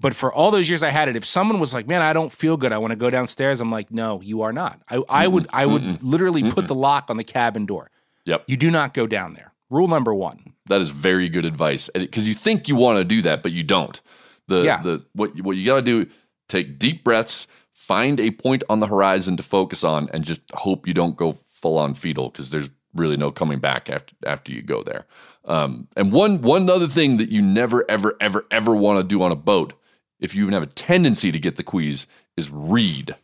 But 0.00 0.14
for 0.14 0.32
all 0.32 0.50
those 0.50 0.68
years 0.68 0.82
I 0.82 0.90
had 0.90 1.08
it, 1.08 1.16
if 1.16 1.24
someone 1.24 1.58
was 1.58 1.72
like, 1.74 1.86
"Man, 1.86 2.02
I 2.02 2.12
don't 2.12 2.32
feel 2.32 2.56
good. 2.56 2.72
I 2.72 2.78
want 2.78 2.92
to 2.92 2.96
go 2.96 3.10
downstairs," 3.10 3.60
I'm 3.60 3.70
like, 3.70 3.90
"No, 3.90 4.20
you 4.22 4.42
are 4.42 4.52
not." 4.52 4.80
I, 4.90 5.02
I 5.08 5.26
would 5.26 5.46
I 5.52 5.64
would 5.66 6.02
literally 6.02 6.50
put 6.50 6.68
the 6.68 6.74
lock 6.74 7.10
on 7.10 7.16
the 7.16 7.24
cabin 7.24 7.66
door. 7.66 7.90
Yep. 8.24 8.44
You 8.46 8.56
do 8.56 8.70
not 8.70 8.92
go 8.94 9.06
down 9.06 9.34
there. 9.34 9.52
Rule 9.70 9.88
number 9.88 10.14
one. 10.14 10.52
That 10.66 10.80
is 10.80 10.90
very 10.90 11.28
good 11.28 11.44
advice 11.46 11.88
because 11.94 12.28
you 12.28 12.34
think 12.34 12.68
you 12.68 12.76
want 12.76 12.98
to 12.98 13.04
do 13.04 13.22
that, 13.22 13.42
but 13.42 13.52
you 13.52 13.62
don't. 13.62 14.00
The 14.48 14.62
Yeah. 14.62 14.82
the 14.82 15.04
what 15.14 15.34
what 15.40 15.56
you 15.56 15.64
got 15.64 15.76
to 15.76 15.82
do: 15.82 16.10
take 16.48 16.78
deep 16.78 17.02
breaths, 17.02 17.46
find 17.72 18.20
a 18.20 18.30
point 18.32 18.64
on 18.68 18.80
the 18.80 18.86
horizon 18.86 19.36
to 19.38 19.42
focus 19.42 19.82
on, 19.82 20.08
and 20.12 20.24
just 20.24 20.42
hope 20.54 20.86
you 20.86 20.94
don't 20.94 21.16
go 21.16 21.32
full 21.48 21.78
on 21.78 21.94
fetal 21.94 22.28
because 22.28 22.50
there's 22.50 22.68
really 22.94 23.16
no 23.16 23.30
coming 23.30 23.58
back 23.60 23.88
after 23.90 24.14
after 24.26 24.52
you 24.52 24.60
go 24.62 24.82
there. 24.82 25.06
Um, 25.46 25.88
and 25.96 26.12
one 26.12 26.42
one 26.42 26.68
other 26.68 26.88
thing 26.88 27.18
that 27.18 27.30
you 27.30 27.40
never 27.40 27.84
ever 27.88 28.16
ever 28.20 28.44
ever 28.50 28.74
want 28.74 28.98
to 28.98 29.04
do 29.04 29.22
on 29.22 29.32
a 29.32 29.36
boat, 29.36 29.72
if 30.20 30.34
you 30.34 30.42
even 30.42 30.54
have 30.54 30.62
a 30.62 30.66
tendency 30.66 31.30
to 31.32 31.38
get 31.38 31.56
the 31.56 31.62
queeze, 31.62 32.06
is 32.36 32.50
read. 32.50 33.14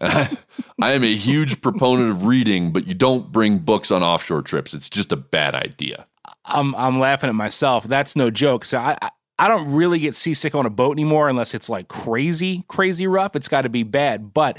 I, 0.00 0.36
I 0.82 0.92
am 0.92 1.04
a 1.04 1.14
huge 1.14 1.60
proponent 1.60 2.10
of 2.10 2.26
reading, 2.26 2.72
but 2.72 2.86
you 2.86 2.94
don't 2.94 3.30
bring 3.30 3.58
books 3.58 3.90
on 3.90 4.02
offshore 4.02 4.42
trips. 4.42 4.74
It's 4.74 4.90
just 4.90 5.12
a 5.12 5.16
bad 5.16 5.54
idea. 5.54 6.06
I'm 6.44 6.74
I'm 6.74 6.98
laughing 6.98 7.28
at 7.28 7.36
myself. 7.36 7.84
That's 7.84 8.16
no 8.16 8.30
joke. 8.30 8.64
So 8.64 8.78
I 8.78 8.96
I- 9.00 9.10
I 9.38 9.48
don't 9.48 9.72
really 9.72 9.98
get 9.98 10.14
seasick 10.14 10.54
on 10.54 10.66
a 10.66 10.70
boat 10.70 10.92
anymore 10.92 11.28
unless 11.28 11.52
it's 11.52 11.68
like 11.68 11.88
crazy 11.88 12.64
crazy 12.68 13.08
rough. 13.08 13.34
It's 13.34 13.48
got 13.48 13.62
to 13.62 13.68
be 13.68 13.82
bad. 13.82 14.32
But 14.32 14.58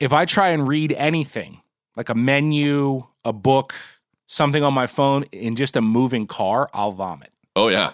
if 0.00 0.12
I 0.12 0.26
try 0.26 0.48
and 0.48 0.68
read 0.68 0.92
anything 0.92 1.62
like 1.96 2.10
a 2.10 2.14
menu, 2.14 3.02
a 3.24 3.32
book, 3.32 3.74
something 4.28 4.62
on 4.62 4.72
my 4.72 4.86
phone 4.86 5.24
in 5.32 5.56
just 5.56 5.74
a 5.76 5.80
moving 5.80 6.26
car, 6.28 6.68
I'll 6.72 6.92
vomit. 6.92 7.32
Oh 7.56 7.66
yeah, 7.68 7.90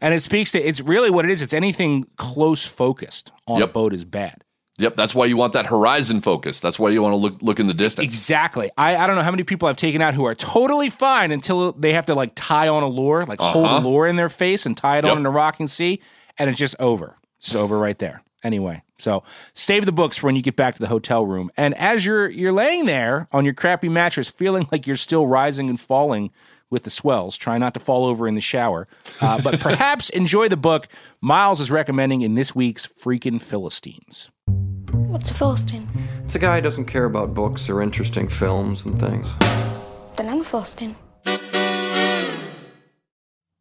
And 0.00 0.14
it 0.14 0.20
speaks 0.22 0.52
to 0.52 0.60
it's 0.60 0.80
really 0.80 1.10
what 1.10 1.24
it 1.24 1.30
is. 1.32 1.42
It's 1.42 1.52
anything 1.54 2.04
close 2.16 2.64
focused 2.64 3.32
on 3.48 3.58
Yep. 3.58 3.68
a 3.70 3.72
boat 3.72 3.92
is 3.92 4.04
bad. 4.04 4.44
yep. 4.78 4.94
That's 4.94 5.12
why 5.14 5.24
you 5.26 5.36
want 5.36 5.54
that 5.54 5.66
horizon 5.66 6.20
focus. 6.20 6.60
That's 6.60 6.78
why 6.78 6.90
you 6.90 7.02
want 7.02 7.14
to 7.14 7.16
look 7.16 7.42
look 7.42 7.58
in 7.58 7.66
the 7.66 7.74
distance. 7.74 8.04
Exactly. 8.04 8.70
I, 8.78 8.96
I 8.96 9.06
don't 9.08 9.16
know 9.16 9.22
how 9.22 9.32
many 9.32 9.42
people 9.42 9.66
I've 9.66 9.76
taken 9.76 10.00
out 10.00 10.14
who 10.14 10.24
are 10.24 10.36
totally 10.36 10.88
fine 10.90 11.32
until 11.32 11.72
they 11.72 11.92
have 11.94 12.06
to 12.06 12.14
like 12.14 12.32
tie 12.36 12.68
on 12.68 12.82
a 12.84 12.88
lure, 12.88 13.24
like 13.26 13.40
hold 13.40 13.64
a 13.64 13.68
Uh-huh. 13.68 13.88
lure 13.88 14.06
in 14.06 14.14
their 14.16 14.28
face 14.28 14.66
and 14.66 14.76
tie 14.76 14.98
it 14.98 15.04
Yep. 15.04 15.12
on 15.12 15.18
in 15.18 15.26
a 15.26 15.30
rocking 15.30 15.66
sea, 15.66 16.00
and 16.38 16.48
it's 16.48 16.58
just 16.60 16.76
over. 16.78 17.16
It's 17.38 17.54
over 17.56 17.76
right 17.78 17.98
there. 17.98 18.22
Anyway, 18.44 18.82
so 18.98 19.22
save 19.54 19.86
the 19.86 19.92
books 19.92 20.16
for 20.16 20.26
when 20.26 20.36
you 20.36 20.42
get 20.42 20.56
back 20.56 20.74
to 20.74 20.80
the 20.80 20.88
hotel 20.88 21.24
room. 21.24 21.50
And 21.56 21.74
as 21.74 22.04
you're 22.04 22.28
you're 22.28 22.52
laying 22.52 22.86
there 22.86 23.28
on 23.32 23.44
your 23.44 23.54
crappy 23.54 23.88
mattress, 23.88 24.30
feeling 24.30 24.68
like 24.70 24.86
you're 24.86 24.96
still 24.96 25.26
rising 25.26 25.68
and 25.68 25.80
falling 25.80 26.30
with 26.70 26.82
the 26.82 26.90
swells, 26.90 27.36
try 27.36 27.56
not 27.56 27.72
to 27.74 27.80
fall 27.80 28.04
over 28.04 28.28
in 28.28 28.34
the 28.34 28.40
shower, 28.40 28.86
uh, 29.20 29.40
but 29.44 29.60
perhaps 29.60 30.10
enjoy 30.10 30.48
the 30.48 30.56
book 30.56 30.88
Miles 31.20 31.60
is 31.60 31.70
recommending 31.70 32.20
in 32.20 32.34
this 32.34 32.54
week's 32.54 32.86
Freakin' 32.86 33.40
Philistines. 33.40 34.30
What's 34.90 35.30
a 35.30 35.34
Philistine? 35.34 35.88
It's 36.24 36.34
a 36.34 36.38
guy 36.38 36.56
who 36.56 36.62
doesn't 36.62 36.86
care 36.86 37.04
about 37.04 37.32
books 37.34 37.68
or 37.70 37.80
interesting 37.80 38.28
films 38.28 38.84
and 38.84 39.00
things. 39.00 39.32
Then 40.16 40.28
I'm 40.28 40.40
a 40.40 40.44
Philistine. 40.44 40.96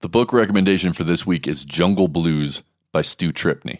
The 0.01 0.09
book 0.09 0.33
recommendation 0.33 0.93
for 0.93 1.03
this 1.03 1.25
week 1.25 1.47
is 1.47 1.63
Jungle 1.63 2.07
Blues 2.07 2.63
by 2.91 3.01
Stu 3.01 3.31
Tripney. 3.31 3.79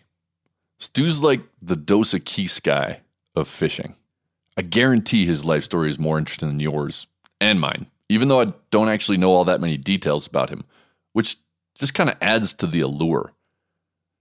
Stu's 0.80 1.22
like 1.22 1.42
the 1.62 1.76
Dos 1.76 2.14
Equis 2.14 2.62
guy 2.62 3.02
of 3.36 3.48
fishing. 3.48 3.96
I 4.58 4.62
guarantee 4.62 5.26
his 5.26 5.46
life 5.46 5.64
story 5.64 5.90
is 5.90 6.00
more 6.00 6.18
interesting 6.18 6.50
than 6.50 6.60
yours 6.60 7.08
and 7.40 7.60
mine, 7.60 7.88
even 8.10 8.28
though 8.28 8.42
I 8.42 8.54
don't 8.72 8.90
actually 8.90 9.18
know 9.18 9.32
all 9.32 9.46
that 9.46 9.62
many 9.62 9.78
details 9.78 10.28
about 10.28 10.50
him, 10.50 10.64
which 11.14 11.38
just 11.76 11.94
kind 11.94 12.10
of 12.10 12.18
adds 12.22 12.54
to 12.54 12.68
the 12.68 12.82
allure. 12.82 13.34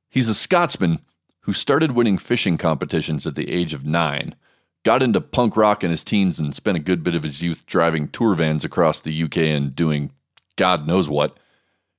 He's 0.09 0.29
a 0.29 0.35
Scotsman 0.35 1.01
who 1.40 1.53
started 1.53 1.92
winning 1.92 2.19
fishing 2.19 2.59
competitions 2.59 3.27
at 3.27 3.35
the 3.35 3.51
age 3.51 3.73
of 3.73 3.87
nine, 3.87 4.35
got 4.83 5.03
into 5.03 5.21
punk 5.21 5.57
rock 5.57 5.85
in 5.85 5.90
his 5.90 6.05
teens, 6.05 6.38
and 6.38 6.55
spent 6.55 6.77
a 6.77 6.81
good 6.81 7.03
bit 7.03 7.14
of 7.14 7.23
his 7.23 7.42
youth 7.42 7.64
driving 7.66 8.09
tour 8.09 8.35
vans 8.35 8.64
across 8.64 9.01
the 9.01 9.23
UK 9.23 9.38
and 9.38 9.75
doing 9.75 10.11
God 10.57 10.87
knows 10.87 11.09
what. 11.09 11.38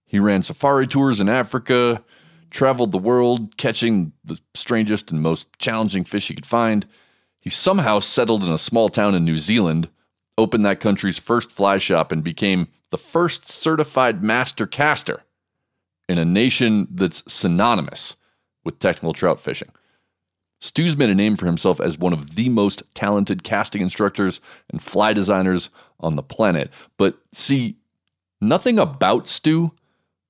He 0.06 0.20
ran 0.20 0.44
safari 0.44 0.88
tours 0.88 1.20
in 1.20 1.30
Africa, 1.30 2.04
traveled 2.50 2.92
the 2.92 2.98
world, 2.98 3.58
catching 3.58 4.14
the 4.24 4.40
strangest 4.54 5.12
and 5.12 5.22
most 5.22 5.48
challenging 5.60 6.04
fish 6.04 6.28
he 6.28 6.36
could 6.36 6.46
find. 6.46 6.86
He 7.40 7.50
somehow 7.50 8.00
settled 8.00 8.44
in 8.44 8.52
a 8.52 8.58
small 8.58 8.90
town 8.90 9.16
in 9.16 9.26
New 9.26 9.38
Zealand, 9.38 9.90
opened 10.38 10.66
that 10.66 10.80
country's 10.80 11.18
first 11.18 11.52
fly 11.52 11.78
shop, 11.78 12.12
and 12.12 12.24
became 12.24 12.68
the 12.90 12.98
first 12.98 13.48
certified 13.48 14.24
master 14.24 14.66
caster 14.66 15.24
in 16.08 16.18
a 16.18 16.26
nation 16.26 16.88
that's 16.92 17.24
synonymous 17.32 18.16
with 18.64 18.80
technical 18.80 19.14
trout 19.14 19.40
fishing. 19.40 19.70
Stu's 20.60 20.98
made 20.98 21.10
a 21.10 21.16
name 21.16 21.36
for 21.36 21.46
himself 21.46 21.80
as 21.80 21.98
one 21.98 22.14
of 22.14 22.36
the 22.36 22.50
most 22.50 22.82
talented 22.96 23.44
casting 23.44 23.82
instructors 23.82 24.42
and 24.72 24.82
fly 24.82 25.14
designers 25.14 25.70
on 26.00 26.16
the 26.16 26.24
planet. 26.24 26.72
But 26.98 27.18
see, 27.32 27.78
nothing 28.42 28.80
about 28.80 29.28
Stu 29.28 29.72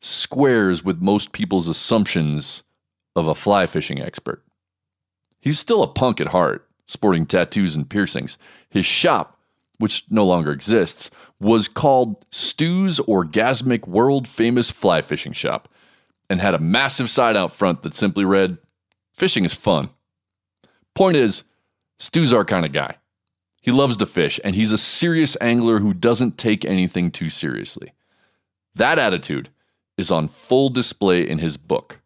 squares 0.02 0.84
with 0.84 1.02
most 1.02 1.32
people's 1.32 1.68
assumptions 1.68 2.64
of 3.16 3.28
a 3.28 3.36
fly 3.36 3.66
fishing 3.66 4.02
expert. 4.02 4.44
He's 5.40 5.60
still 5.60 5.84
a 5.84 5.88
punk 5.88 6.20
at 6.22 6.28
heart, 6.28 6.68
sporting 6.88 7.26
tattoos 7.26 7.76
and 7.76 7.90
piercings. 7.90 8.38
His 8.70 8.86
shop, 8.86 9.40
which 9.78 10.06
no 10.10 10.26
longer 10.26 10.52
exists, 10.52 11.10
was 11.40 11.68
called 11.68 12.26
Stu's 12.32 13.00
Orgasmic 13.00 13.88
World 13.88 14.28
Famous 14.28 14.72
Fly 14.72 15.02
Fishing 15.02 15.34
Shop 15.34 15.70
and 16.30 16.40
had 16.40 16.54
a 16.54 16.60
massive 16.60 17.10
sign 17.10 17.38
out 17.38 17.54
front 17.54 17.84
that 17.84 17.94
simply 17.94 18.26
read, 18.26 18.58
Fishing 19.14 19.46
is 19.46 19.54
fun. 19.54 19.90
Point 20.94 21.18
is, 21.18 21.44
Stu's 22.00 22.34
our 22.34 22.46
kind 22.46 22.66
of 22.66 22.72
guy. 22.72 22.98
He 23.62 23.72
loves 23.72 23.98
to 23.98 24.06
fish, 24.06 24.40
and 24.44 24.56
he's 24.56 24.72
a 24.72 24.78
serious 24.78 25.36
angler 25.42 25.80
who 25.80 25.94
doesn't 25.94 26.38
take 26.38 26.64
anything 26.64 27.12
too 27.12 27.30
seriously. 27.30 27.94
That 28.76 29.00
attitude 29.00 29.50
is 29.98 30.12
on 30.12 30.28
full 30.28 30.70
display 30.70 31.28
in 31.28 31.40
his 31.40 31.58
book. 31.58 32.00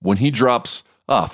When 0.00 0.18
he 0.18 0.30
drops, 0.30 0.84
ah, 1.08 1.32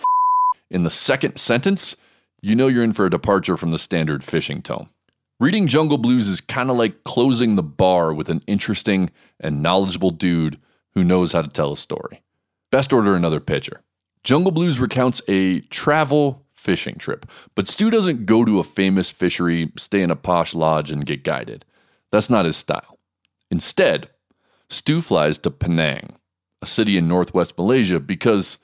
in 0.71 0.85
the 0.85 0.91
second 0.91 1.37
sentence, 1.39 1.97
you 2.41 2.55
know 2.55 2.69
you're 2.69 2.85
in 2.85 2.93
for 2.93 3.07
a 3.07 3.11
departure 3.11 3.57
from 3.57 3.73
the 3.73 3.79
standard 3.79 4.23
fishing 4.23 4.63
tone. 4.63 4.89
Reading 5.41 5.69
Jungle 5.69 5.99
Blues 5.99 6.29
is 6.29 6.41
kind 6.41 6.71
of 6.71 6.77
like 6.77 7.03
closing 7.05 7.57
the 7.57 7.63
bar 7.63 8.13
with 8.13 8.29
an 8.29 8.43
interesting 8.47 9.11
and 9.41 9.63
knowledgeable 9.63 10.11
dude 10.11 10.61
who 10.95 11.03
knows 11.03 11.33
how 11.33 11.43
to 11.43 11.49
tell 11.49 11.73
a 11.73 11.77
story. 11.77 12.23
Best 12.71 12.93
order 12.93 13.15
another 13.15 13.41
pitcher. 13.41 13.81
Jungle 14.23 14.53
Blues 14.53 14.79
recounts 14.79 15.23
a 15.29 15.61
travel 15.63 16.45
fishing 16.55 16.97
trip, 16.97 17.27
but 17.55 17.67
Stu 17.67 17.91
doesn't 17.91 18.27
go 18.27 18.45
to 18.45 18.61
a 18.61 18.65
famous 18.65 19.09
fishery, 19.09 19.73
stay 19.77 20.03
in 20.03 20.11
a 20.11 20.17
posh 20.17 20.55
lodge, 20.55 20.91
and 20.91 21.07
get 21.07 21.25
guided. 21.25 21.65
That's 22.13 22.29
not 22.29 22.45
his 22.45 22.57
style. 22.57 22.99
Instead, 23.51 24.11
Stu 24.71 25.03
flies 25.03 25.37
to 25.39 25.51
Penang, 25.51 26.15
a 26.63 26.67
city 26.67 26.97
in 26.97 27.09
northwest 27.09 27.59
Malaysia, 27.59 28.01
because, 28.01 28.59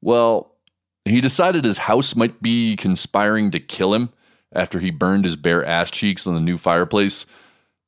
well, 0.00 0.56
he 1.04 1.20
decided 1.20 1.64
his 1.64 1.78
house 1.78 2.16
might 2.16 2.42
be 2.42 2.76
conspiring 2.76 3.50
to 3.50 3.60
kill 3.60 3.94
him 3.94 4.10
after 4.52 4.80
he 4.80 4.90
burned 4.90 5.24
his 5.24 5.36
bare 5.36 5.64
ass 5.64 5.90
cheeks 5.90 6.26
on 6.26 6.34
the 6.34 6.40
new 6.40 6.58
fireplace. 6.58 7.26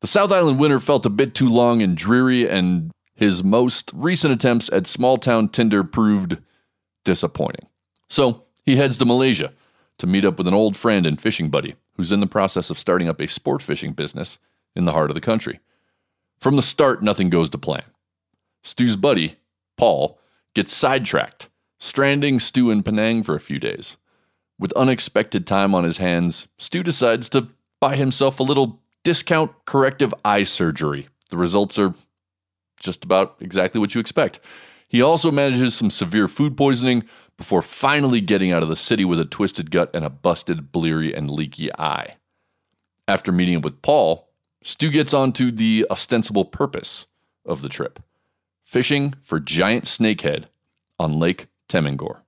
The 0.00 0.06
South 0.06 0.30
Island 0.30 0.58
winter 0.58 0.80
felt 0.80 1.06
a 1.06 1.10
bit 1.10 1.34
too 1.34 1.48
long 1.48 1.82
and 1.82 1.96
dreary, 1.96 2.48
and 2.48 2.90
his 3.14 3.42
most 3.42 3.90
recent 3.94 4.32
attempts 4.32 4.70
at 4.72 4.86
small 4.86 5.16
town 5.16 5.48
Tinder 5.48 5.82
proved 5.82 6.38
disappointing. 7.04 7.68
So 8.08 8.44
he 8.64 8.76
heads 8.76 8.98
to 8.98 9.04
Malaysia 9.04 9.52
to 9.98 10.06
meet 10.06 10.24
up 10.24 10.38
with 10.38 10.48
an 10.48 10.54
old 10.54 10.76
friend 10.76 11.06
and 11.06 11.20
fishing 11.20 11.48
buddy 11.48 11.74
who's 11.96 12.12
in 12.12 12.20
the 12.20 12.26
process 12.26 12.70
of 12.70 12.78
starting 12.78 13.08
up 13.08 13.20
a 13.20 13.28
sport 13.28 13.62
fishing 13.62 13.92
business 13.92 14.38
in 14.74 14.84
the 14.84 14.92
heart 14.92 15.10
of 15.10 15.14
the 15.14 15.20
country. 15.20 15.60
From 16.42 16.56
the 16.56 16.62
start, 16.62 17.04
nothing 17.04 17.30
goes 17.30 17.48
to 17.50 17.58
plan. 17.58 17.84
Stu's 18.64 18.96
buddy, 18.96 19.36
Paul, 19.76 20.18
gets 20.56 20.74
sidetracked, 20.74 21.48
stranding 21.78 22.40
Stu 22.40 22.68
in 22.72 22.82
Penang 22.82 23.22
for 23.22 23.36
a 23.36 23.40
few 23.40 23.60
days. 23.60 23.96
With 24.58 24.72
unexpected 24.72 25.46
time 25.46 25.72
on 25.72 25.84
his 25.84 25.98
hands, 25.98 26.48
Stu 26.58 26.82
decides 26.82 27.28
to 27.28 27.46
buy 27.80 27.94
himself 27.94 28.40
a 28.40 28.42
little 28.42 28.80
discount 29.04 29.52
corrective 29.66 30.12
eye 30.24 30.42
surgery. 30.42 31.06
The 31.30 31.36
results 31.36 31.78
are 31.78 31.94
just 32.80 33.04
about 33.04 33.36
exactly 33.38 33.80
what 33.80 33.94
you 33.94 34.00
expect. 34.00 34.40
He 34.88 35.00
also 35.00 35.30
manages 35.30 35.76
some 35.76 35.90
severe 35.90 36.26
food 36.26 36.56
poisoning 36.56 37.04
before 37.36 37.62
finally 37.62 38.20
getting 38.20 38.50
out 38.50 38.64
of 38.64 38.68
the 38.68 38.74
city 38.74 39.04
with 39.04 39.20
a 39.20 39.24
twisted 39.24 39.70
gut 39.70 39.94
and 39.94 40.04
a 40.04 40.10
busted, 40.10 40.72
bleary, 40.72 41.14
and 41.14 41.30
leaky 41.30 41.72
eye. 41.78 42.16
After 43.06 43.30
meeting 43.30 43.60
with 43.60 43.80
Paul, 43.80 44.31
Stu 44.62 44.90
gets 44.90 45.12
on 45.12 45.32
to 45.34 45.50
the 45.50 45.86
ostensible 45.90 46.44
purpose 46.44 47.06
of 47.44 47.62
the 47.62 47.68
trip 47.68 48.00
fishing 48.64 49.12
for 49.22 49.38
giant 49.38 49.84
snakehead 49.84 50.44
on 50.98 51.18
Lake 51.18 51.46
Temengor. 51.68 52.20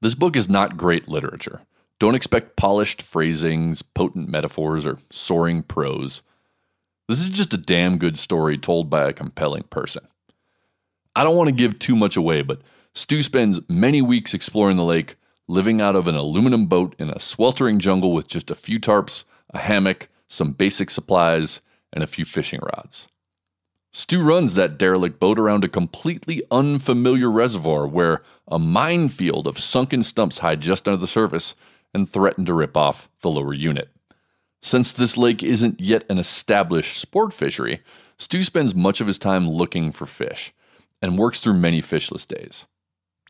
This 0.00 0.14
book 0.14 0.34
is 0.34 0.48
not 0.48 0.78
great 0.78 1.08
literature. 1.08 1.60
Don't 1.98 2.14
expect 2.14 2.56
polished 2.56 3.02
phrasings, 3.02 3.82
potent 3.82 4.28
metaphors, 4.28 4.86
or 4.86 4.98
soaring 5.10 5.62
prose. 5.62 6.22
This 7.08 7.20
is 7.20 7.28
just 7.28 7.52
a 7.52 7.58
damn 7.58 7.98
good 7.98 8.18
story 8.18 8.56
told 8.56 8.88
by 8.88 9.08
a 9.08 9.12
compelling 9.12 9.64
person. 9.64 10.06
I 11.16 11.24
don't 11.24 11.36
want 11.36 11.48
to 11.48 11.54
give 11.54 11.78
too 11.78 11.96
much 11.96 12.16
away, 12.16 12.42
but 12.42 12.62
Stu 12.94 13.22
spends 13.22 13.60
many 13.68 14.00
weeks 14.00 14.32
exploring 14.32 14.76
the 14.76 14.84
lake, 14.84 15.16
living 15.48 15.80
out 15.80 15.96
of 15.96 16.06
an 16.06 16.14
aluminum 16.14 16.66
boat 16.66 16.94
in 16.98 17.10
a 17.10 17.20
sweltering 17.20 17.78
jungle 17.78 18.12
with 18.12 18.28
just 18.28 18.50
a 18.50 18.54
few 18.54 18.78
tarps, 18.78 19.24
a 19.50 19.58
hammock, 19.58 20.08
some 20.28 20.52
basic 20.52 20.90
supplies, 20.90 21.60
and 21.92 22.04
a 22.04 22.06
few 22.06 22.24
fishing 22.24 22.60
rods. 22.62 23.08
Stu 23.92 24.22
runs 24.22 24.54
that 24.54 24.78
derelict 24.78 25.18
boat 25.18 25.38
around 25.38 25.64
a 25.64 25.68
completely 25.68 26.42
unfamiliar 26.50 27.30
reservoir 27.30 27.86
where 27.86 28.22
a 28.46 28.58
minefield 28.58 29.46
of 29.46 29.58
sunken 29.58 30.02
stumps 30.02 30.38
hide 30.38 30.60
just 30.60 30.86
under 30.86 30.98
the 30.98 31.08
surface 31.08 31.54
and 31.94 32.08
threaten 32.08 32.44
to 32.44 32.52
rip 32.52 32.76
off 32.76 33.08
the 33.22 33.30
lower 33.30 33.54
unit. 33.54 33.88
Since 34.62 34.92
this 34.92 35.16
lake 35.16 35.42
isn't 35.42 35.80
yet 35.80 36.04
an 36.10 36.18
established 36.18 37.00
sport 37.00 37.32
fishery, 37.32 37.80
Stu 38.18 38.44
spends 38.44 38.74
much 38.74 39.00
of 39.00 39.06
his 39.06 39.18
time 39.18 39.48
looking 39.48 39.92
for 39.92 40.04
fish 40.04 40.52
and 41.00 41.18
works 41.18 41.40
through 41.40 41.54
many 41.54 41.80
fishless 41.80 42.26
days. 42.26 42.66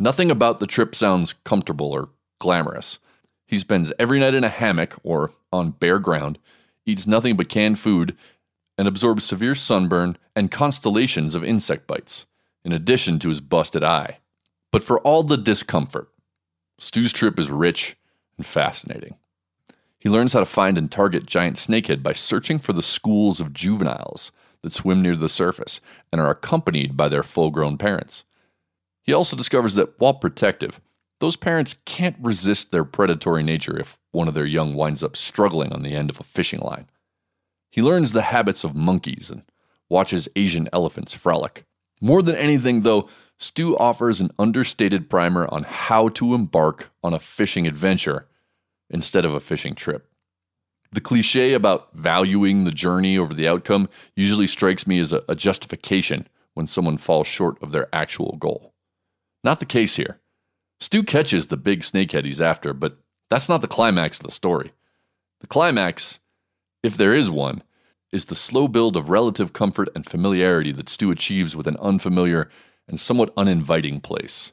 Nothing 0.00 0.30
about 0.30 0.58
the 0.58 0.66
trip 0.66 0.94
sounds 0.94 1.34
comfortable 1.44 1.92
or 1.92 2.08
glamorous. 2.40 2.98
He 3.46 3.58
spends 3.58 3.92
every 3.98 4.20
night 4.20 4.34
in 4.34 4.44
a 4.44 4.48
hammock 4.48 4.98
or 5.02 5.32
on 5.52 5.72
bare 5.72 5.98
ground, 5.98 6.38
eats 6.88 7.06
nothing 7.06 7.36
but 7.36 7.48
canned 7.48 7.78
food, 7.78 8.16
and 8.76 8.88
absorbs 8.88 9.24
severe 9.24 9.54
sunburn 9.54 10.16
and 10.34 10.50
constellations 10.50 11.34
of 11.34 11.44
insect 11.44 11.86
bites, 11.86 12.26
in 12.64 12.72
addition 12.72 13.18
to 13.18 13.28
his 13.28 13.40
busted 13.40 13.84
eye. 13.84 14.18
But 14.72 14.84
for 14.84 15.00
all 15.00 15.22
the 15.22 15.36
discomfort, 15.36 16.08
Stu's 16.78 17.12
trip 17.12 17.38
is 17.38 17.50
rich 17.50 17.96
and 18.36 18.46
fascinating. 18.46 19.16
He 19.98 20.08
learns 20.08 20.32
how 20.32 20.40
to 20.40 20.46
find 20.46 20.78
and 20.78 20.90
target 20.90 21.26
giant 21.26 21.56
snakehead 21.56 22.02
by 22.02 22.12
searching 22.12 22.58
for 22.58 22.72
the 22.72 22.82
schools 22.82 23.40
of 23.40 23.52
juveniles 23.52 24.30
that 24.62 24.72
swim 24.72 25.02
near 25.02 25.16
the 25.16 25.28
surface 25.28 25.80
and 26.12 26.20
are 26.20 26.30
accompanied 26.30 26.96
by 26.96 27.08
their 27.08 27.24
full 27.24 27.50
grown 27.50 27.78
parents. 27.78 28.24
He 29.02 29.12
also 29.12 29.36
discovers 29.36 29.74
that 29.74 29.98
while 29.98 30.14
protective, 30.14 30.80
those 31.20 31.36
parents 31.36 31.74
can't 31.84 32.16
resist 32.20 32.70
their 32.70 32.84
predatory 32.84 33.42
nature 33.42 33.78
if 33.78 33.98
one 34.12 34.28
of 34.28 34.34
their 34.34 34.46
young 34.46 34.74
winds 34.74 35.02
up 35.02 35.16
struggling 35.16 35.72
on 35.72 35.82
the 35.82 35.94
end 35.94 36.10
of 36.10 36.20
a 36.20 36.24
fishing 36.24 36.60
line. 36.60 36.86
He 37.70 37.82
learns 37.82 38.12
the 38.12 38.22
habits 38.22 38.64
of 38.64 38.74
monkeys 38.74 39.30
and 39.30 39.42
watches 39.88 40.28
Asian 40.36 40.68
elephants 40.72 41.14
frolic. 41.14 41.64
More 42.00 42.22
than 42.22 42.36
anything, 42.36 42.82
though, 42.82 43.08
Stu 43.38 43.76
offers 43.76 44.20
an 44.20 44.30
understated 44.38 45.10
primer 45.10 45.46
on 45.52 45.64
how 45.64 46.08
to 46.10 46.34
embark 46.34 46.90
on 47.02 47.14
a 47.14 47.18
fishing 47.18 47.66
adventure 47.66 48.26
instead 48.90 49.24
of 49.24 49.34
a 49.34 49.40
fishing 49.40 49.74
trip. 49.74 50.08
The 50.90 51.00
cliche 51.00 51.52
about 51.52 51.92
valuing 51.94 52.64
the 52.64 52.70
journey 52.70 53.18
over 53.18 53.34
the 53.34 53.46
outcome 53.46 53.88
usually 54.16 54.46
strikes 54.46 54.86
me 54.86 54.98
as 54.98 55.12
a, 55.12 55.22
a 55.28 55.34
justification 55.34 56.26
when 56.54 56.66
someone 56.66 56.96
falls 56.96 57.26
short 57.26 57.62
of 57.62 57.72
their 57.72 57.88
actual 57.92 58.36
goal. 58.38 58.72
Not 59.44 59.60
the 59.60 59.66
case 59.66 59.96
here. 59.96 60.18
Stu 60.80 61.02
catches 61.02 61.46
the 61.46 61.56
big 61.56 61.80
snakehead 61.80 62.24
he's 62.24 62.40
after, 62.40 62.72
but 62.72 62.98
that's 63.30 63.48
not 63.48 63.60
the 63.60 63.68
climax 63.68 64.18
of 64.18 64.26
the 64.26 64.32
story. 64.32 64.72
The 65.40 65.46
climax, 65.46 66.20
if 66.82 66.96
there 66.96 67.14
is 67.14 67.30
one, 67.30 67.62
is 68.12 68.26
the 68.26 68.34
slow 68.34 68.68
build 68.68 68.96
of 68.96 69.10
relative 69.10 69.52
comfort 69.52 69.88
and 69.94 70.06
familiarity 70.06 70.72
that 70.72 70.88
Stu 70.88 71.10
achieves 71.10 71.54
with 71.54 71.66
an 71.66 71.76
unfamiliar 71.78 72.48
and 72.86 72.98
somewhat 72.98 73.32
uninviting 73.36 74.00
place. 74.00 74.52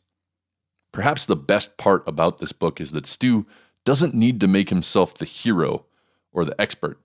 Perhaps 0.91 1.25
the 1.25 1.35
best 1.35 1.77
part 1.77 2.07
about 2.07 2.39
this 2.39 2.51
book 2.51 2.81
is 2.81 2.91
that 2.91 3.05
Stu 3.05 3.45
doesn't 3.85 4.13
need 4.13 4.39
to 4.41 4.47
make 4.47 4.69
himself 4.69 5.13
the 5.13 5.25
hero 5.25 5.85
or 6.31 6.43
the 6.43 6.59
expert. 6.59 6.99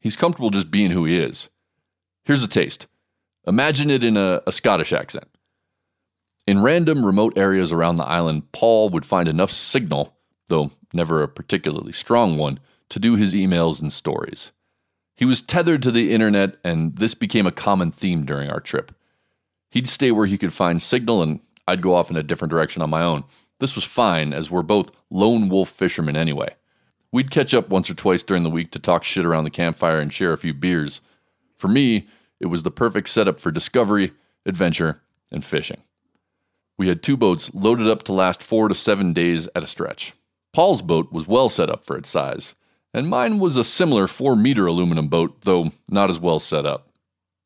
He's 0.00 0.16
comfortable 0.16 0.50
just 0.50 0.70
being 0.70 0.90
who 0.90 1.04
he 1.04 1.18
is. 1.18 1.48
Here's 2.24 2.42
a 2.42 2.48
taste. 2.48 2.86
Imagine 3.46 3.90
it 3.90 4.04
in 4.04 4.16
a, 4.16 4.40
a 4.46 4.52
Scottish 4.52 4.92
accent. 4.92 5.28
In 6.46 6.62
random 6.62 7.06
remote 7.06 7.36
areas 7.36 7.70
around 7.72 7.96
the 7.96 8.04
island, 8.04 8.50
Paul 8.52 8.88
would 8.90 9.06
find 9.06 9.28
enough 9.28 9.52
signal, 9.52 10.16
though 10.48 10.72
never 10.92 11.22
a 11.22 11.28
particularly 11.28 11.92
strong 11.92 12.36
one, 12.36 12.58
to 12.88 12.98
do 12.98 13.14
his 13.14 13.32
emails 13.32 13.80
and 13.80 13.92
stories. 13.92 14.50
He 15.14 15.24
was 15.24 15.40
tethered 15.40 15.82
to 15.84 15.92
the 15.92 16.12
internet, 16.12 16.56
and 16.64 16.96
this 16.96 17.14
became 17.14 17.46
a 17.46 17.52
common 17.52 17.92
theme 17.92 18.26
during 18.26 18.50
our 18.50 18.60
trip. 18.60 18.92
He'd 19.70 19.88
stay 19.88 20.10
where 20.10 20.26
he 20.26 20.36
could 20.36 20.52
find 20.52 20.82
signal, 20.82 21.22
and 21.22 21.40
I'd 21.68 21.80
go 21.80 21.94
off 21.94 22.10
in 22.10 22.16
a 22.16 22.22
different 22.22 22.50
direction 22.50 22.82
on 22.82 22.90
my 22.90 23.02
own. 23.02 23.24
This 23.60 23.76
was 23.76 23.84
fine, 23.84 24.32
as 24.32 24.50
we're 24.50 24.62
both 24.62 24.90
lone 25.10 25.48
wolf 25.48 25.68
fishermen 25.68 26.16
anyway. 26.16 26.56
We'd 27.12 27.30
catch 27.30 27.54
up 27.54 27.68
once 27.68 27.88
or 27.88 27.94
twice 27.94 28.24
during 28.24 28.42
the 28.42 28.50
week 28.50 28.72
to 28.72 28.80
talk 28.80 29.04
shit 29.04 29.24
around 29.24 29.44
the 29.44 29.50
campfire 29.50 29.98
and 29.98 30.12
share 30.12 30.32
a 30.32 30.38
few 30.38 30.54
beers. 30.54 31.00
For 31.56 31.68
me, 31.68 32.08
it 32.40 32.46
was 32.46 32.64
the 32.64 32.70
perfect 32.70 33.08
setup 33.10 33.38
for 33.38 33.52
discovery, 33.52 34.12
adventure, 34.44 35.02
and 35.30 35.44
fishing. 35.44 35.82
We 36.82 36.88
had 36.88 37.00
two 37.00 37.16
boats 37.16 37.48
loaded 37.54 37.86
up 37.86 38.02
to 38.02 38.12
last 38.12 38.42
four 38.42 38.66
to 38.66 38.74
seven 38.74 39.12
days 39.12 39.48
at 39.54 39.62
a 39.62 39.68
stretch. 39.68 40.14
Paul's 40.52 40.82
boat 40.82 41.12
was 41.12 41.28
well 41.28 41.48
set 41.48 41.70
up 41.70 41.84
for 41.84 41.96
its 41.96 42.08
size, 42.08 42.56
and 42.92 43.08
mine 43.08 43.38
was 43.38 43.54
a 43.54 43.62
similar 43.62 44.08
4 44.08 44.34
meter 44.34 44.66
aluminum 44.66 45.06
boat, 45.06 45.42
though 45.42 45.70
not 45.88 46.10
as 46.10 46.18
well 46.18 46.40
set 46.40 46.66
up. 46.66 46.88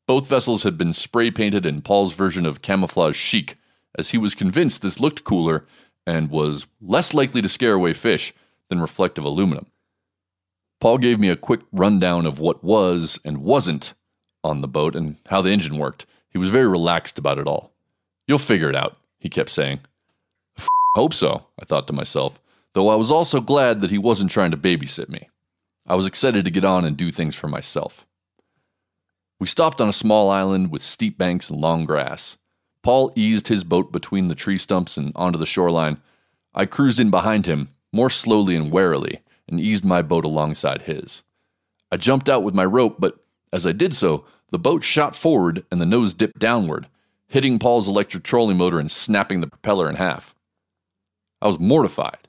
Both 0.08 0.26
vessels 0.26 0.62
had 0.62 0.78
been 0.78 0.94
spray 0.94 1.30
painted 1.30 1.66
in 1.66 1.82
Paul's 1.82 2.14
version 2.14 2.46
of 2.46 2.62
camouflage 2.62 3.14
chic, 3.14 3.56
as 3.98 4.08
he 4.08 4.16
was 4.16 4.34
convinced 4.34 4.80
this 4.80 5.00
looked 5.00 5.22
cooler 5.22 5.66
and 6.06 6.30
was 6.30 6.64
less 6.80 7.12
likely 7.12 7.42
to 7.42 7.48
scare 7.50 7.74
away 7.74 7.92
fish 7.92 8.32
than 8.70 8.80
reflective 8.80 9.24
aluminum. 9.24 9.66
Paul 10.80 10.96
gave 10.96 11.20
me 11.20 11.28
a 11.28 11.36
quick 11.36 11.60
rundown 11.72 12.24
of 12.24 12.40
what 12.40 12.64
was 12.64 13.18
and 13.22 13.44
wasn't 13.44 13.92
on 14.42 14.62
the 14.62 14.66
boat 14.66 14.96
and 14.96 15.18
how 15.26 15.42
the 15.42 15.52
engine 15.52 15.76
worked. 15.76 16.06
He 16.30 16.38
was 16.38 16.48
very 16.48 16.66
relaxed 16.66 17.18
about 17.18 17.38
it 17.38 17.46
all. 17.46 17.74
You'll 18.26 18.38
figure 18.38 18.70
it 18.70 18.74
out, 18.74 18.96
he 19.18 19.28
kept 19.28 19.50
saying. 19.50 19.80
Hope 20.94 21.12
so, 21.12 21.46
I 21.60 21.64
thought 21.64 21.86
to 21.88 21.92
myself, 21.92 22.40
though 22.72 22.88
I 22.88 22.96
was 22.96 23.10
also 23.10 23.40
glad 23.40 23.80
that 23.80 23.90
he 23.90 23.98
wasn't 23.98 24.30
trying 24.30 24.50
to 24.50 24.56
babysit 24.56 25.08
me. 25.08 25.28
I 25.86 25.94
was 25.94 26.06
excited 26.06 26.44
to 26.44 26.50
get 26.50 26.64
on 26.64 26.84
and 26.84 26.96
do 26.96 27.12
things 27.12 27.34
for 27.34 27.48
myself. 27.48 28.06
We 29.38 29.46
stopped 29.46 29.80
on 29.80 29.88
a 29.88 29.92
small 29.92 30.30
island 30.30 30.70
with 30.70 30.82
steep 30.82 31.18
banks 31.18 31.50
and 31.50 31.60
long 31.60 31.84
grass. 31.84 32.38
Paul 32.82 33.12
eased 33.14 33.48
his 33.48 33.64
boat 33.64 33.92
between 33.92 34.28
the 34.28 34.34
tree 34.34 34.58
stumps 34.58 34.96
and 34.96 35.12
onto 35.14 35.38
the 35.38 35.44
shoreline. 35.44 36.00
I 36.54 36.64
cruised 36.64 36.98
in 36.98 37.10
behind 37.10 37.46
him, 37.46 37.74
more 37.92 38.10
slowly 38.10 38.56
and 38.56 38.72
warily, 38.72 39.20
and 39.48 39.60
eased 39.60 39.84
my 39.84 40.02
boat 40.02 40.24
alongside 40.24 40.82
his. 40.82 41.22
I 41.92 41.98
jumped 41.98 42.28
out 42.28 42.42
with 42.42 42.54
my 42.54 42.64
rope, 42.64 42.96
but 42.98 43.18
as 43.52 43.66
I 43.66 43.72
did 43.72 43.94
so, 43.94 44.24
the 44.50 44.58
boat 44.58 44.82
shot 44.82 45.14
forward 45.14 45.64
and 45.70 45.80
the 45.80 45.86
nose 45.86 46.14
dipped 46.14 46.38
downward, 46.38 46.86
hitting 47.28 47.58
Paul's 47.58 47.88
electric 47.88 48.22
trolling 48.22 48.56
motor 48.56 48.78
and 48.78 48.90
snapping 48.90 49.40
the 49.40 49.46
propeller 49.46 49.88
in 49.88 49.96
half. 49.96 50.34
I 51.40 51.46
was 51.46 51.58
mortified. 51.58 52.28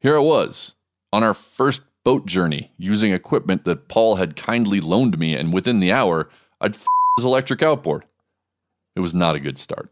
Here 0.00 0.16
I 0.16 0.20
was, 0.20 0.74
on 1.12 1.22
our 1.22 1.34
first 1.34 1.82
boat 2.04 2.26
journey, 2.26 2.72
using 2.76 3.12
equipment 3.12 3.64
that 3.64 3.88
Paul 3.88 4.16
had 4.16 4.34
kindly 4.36 4.80
loaned 4.80 5.18
me, 5.18 5.34
and 5.34 5.52
within 5.52 5.80
the 5.80 5.92
hour, 5.92 6.28
I'd 6.60 6.74
f- 6.74 6.86
his 7.16 7.24
electric 7.24 7.62
outboard. 7.62 8.04
It 8.96 9.00
was 9.00 9.14
not 9.14 9.36
a 9.36 9.40
good 9.40 9.58
start. 9.58 9.90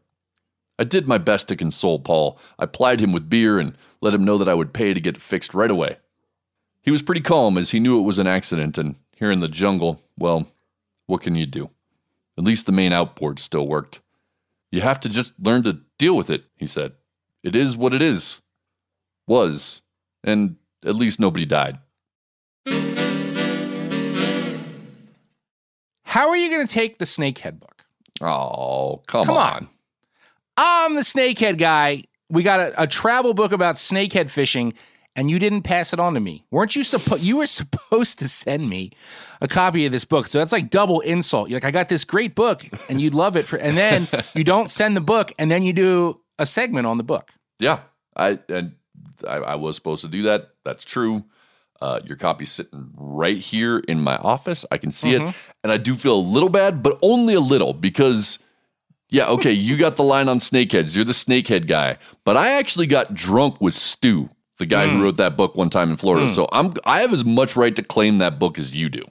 I 0.78 0.84
did 0.84 1.06
my 1.06 1.18
best 1.18 1.48
to 1.48 1.56
console 1.56 1.98
Paul. 1.98 2.38
I 2.58 2.66
plied 2.66 3.00
him 3.00 3.12
with 3.12 3.28
beer 3.28 3.58
and 3.58 3.76
let 4.00 4.14
him 4.14 4.24
know 4.24 4.38
that 4.38 4.48
I 4.48 4.54
would 4.54 4.72
pay 4.72 4.94
to 4.94 5.00
get 5.00 5.16
it 5.16 5.22
fixed 5.22 5.54
right 5.54 5.70
away. 5.70 5.98
He 6.82 6.90
was 6.90 7.02
pretty 7.02 7.20
calm 7.20 7.58
as 7.58 7.70
he 7.70 7.78
knew 7.78 7.98
it 7.98 8.04
was 8.04 8.18
an 8.18 8.26
accident, 8.26 8.78
and 8.78 8.96
here 9.14 9.30
in 9.30 9.40
the 9.40 9.48
jungle, 9.48 10.00
well, 10.18 10.46
what 11.06 11.20
can 11.20 11.34
you 11.34 11.46
do? 11.46 11.70
At 12.40 12.44
least 12.46 12.64
the 12.64 12.72
main 12.72 12.90
outboard 12.94 13.38
still 13.38 13.68
worked. 13.68 14.00
You 14.72 14.80
have 14.80 14.98
to 15.00 15.10
just 15.10 15.38
learn 15.38 15.62
to 15.64 15.80
deal 15.98 16.16
with 16.16 16.30
it, 16.30 16.44
he 16.56 16.66
said. 16.66 16.92
It 17.44 17.54
is 17.54 17.76
what 17.76 17.92
it 17.92 18.00
is. 18.00 18.40
Was. 19.28 19.82
And 20.24 20.56
at 20.82 20.94
least 20.94 21.20
nobody 21.20 21.44
died. 21.44 21.76
How 26.04 26.30
are 26.30 26.36
you 26.36 26.48
going 26.48 26.66
to 26.66 26.74
take 26.74 26.96
the 26.96 27.04
snakehead 27.04 27.60
book? 27.60 27.84
Oh, 28.22 29.02
come, 29.06 29.26
Come 29.26 29.36
on. 29.36 29.52
on. 29.52 29.68
I'm 30.56 30.94
the 30.94 31.02
snakehead 31.02 31.58
guy. 31.58 32.04
We 32.30 32.42
got 32.42 32.60
a, 32.60 32.84
a 32.84 32.86
travel 32.86 33.34
book 33.34 33.52
about 33.52 33.74
snakehead 33.74 34.30
fishing, 34.30 34.72
and 35.20 35.30
you 35.30 35.38
didn't 35.38 35.62
pass 35.62 35.92
it 35.92 36.00
on 36.00 36.14
to 36.14 36.20
me. 36.20 36.44
Weren't 36.50 36.74
you 36.74 36.82
supposed? 36.82 37.22
You 37.22 37.36
were 37.36 37.46
supposed 37.46 38.18
to 38.20 38.28
send 38.28 38.68
me 38.70 38.90
a 39.42 39.46
copy 39.48 39.84
of 39.84 39.92
this 39.92 40.06
book. 40.06 40.26
So 40.28 40.38
that's 40.38 40.50
like 40.52 40.70
double 40.70 41.00
insult. 41.00 41.50
You're 41.50 41.58
like, 41.58 41.64
I 41.66 41.70
got 41.70 41.90
this 41.90 42.04
great 42.04 42.34
book, 42.34 42.64
and 42.88 43.00
you'd 43.00 43.12
love 43.14 43.36
it 43.36 43.44
for, 43.44 43.56
and 43.56 43.76
then 43.76 44.08
you 44.34 44.44
don't 44.44 44.70
send 44.70 44.96
the 44.96 45.00
book, 45.02 45.32
and 45.38 45.50
then 45.50 45.62
you 45.62 45.74
do 45.74 46.20
a 46.38 46.46
segment 46.46 46.86
on 46.86 46.96
the 46.96 47.04
book. 47.04 47.30
Yeah, 47.58 47.80
I 48.16 48.38
and 48.48 48.76
I, 49.28 49.36
I 49.36 49.54
was 49.56 49.76
supposed 49.76 50.00
to 50.02 50.08
do 50.08 50.22
that. 50.22 50.48
That's 50.64 50.84
true. 50.84 51.24
Uh, 51.82 52.00
your 52.04 52.16
copy's 52.16 52.50
sitting 52.52 52.90
right 52.96 53.38
here 53.38 53.78
in 53.78 54.00
my 54.00 54.16
office. 54.16 54.64
I 54.70 54.78
can 54.78 54.92
see 54.92 55.10
Mhm. 55.12 55.28
it, 55.30 55.34
and 55.62 55.70
I 55.72 55.76
do 55.76 55.94
feel 55.96 56.16
a 56.16 56.20
little 56.34 56.48
bad, 56.50 56.82
but 56.82 56.98
only 57.02 57.34
a 57.34 57.40
little 57.40 57.72
because, 57.72 58.38
yeah, 59.08 59.26
okay, 59.28 59.52
you 59.52 59.76
got 59.78 59.96
the 59.96 60.04
line 60.04 60.28
on 60.28 60.38
snakeheads. 60.40 60.94
You're 60.94 61.06
the 61.06 61.12
snakehead 61.12 61.66
guy, 61.66 61.96
but 62.24 62.36
I 62.36 62.52
actually 62.52 62.86
got 62.86 63.14
drunk 63.14 63.60
with 63.62 63.72
Stu, 63.74 64.28
the 64.60 64.66
guy 64.66 64.86
Mm. 64.86 64.92
who 64.96 65.02
wrote 65.02 65.16
that 65.16 65.36
book 65.36 65.56
one 65.56 65.68
time 65.70 65.90
in 65.90 65.96
Florida. 65.96 66.26
Mm. 66.26 66.30
So 66.30 66.48
I'm 66.52 66.74
I 66.84 67.00
have 67.00 67.12
as 67.12 67.24
much 67.24 67.56
right 67.56 67.74
to 67.74 67.82
claim 67.82 68.18
that 68.18 68.38
book 68.38 68.56
as 68.58 68.74
you 68.74 68.88
do. 68.88 69.02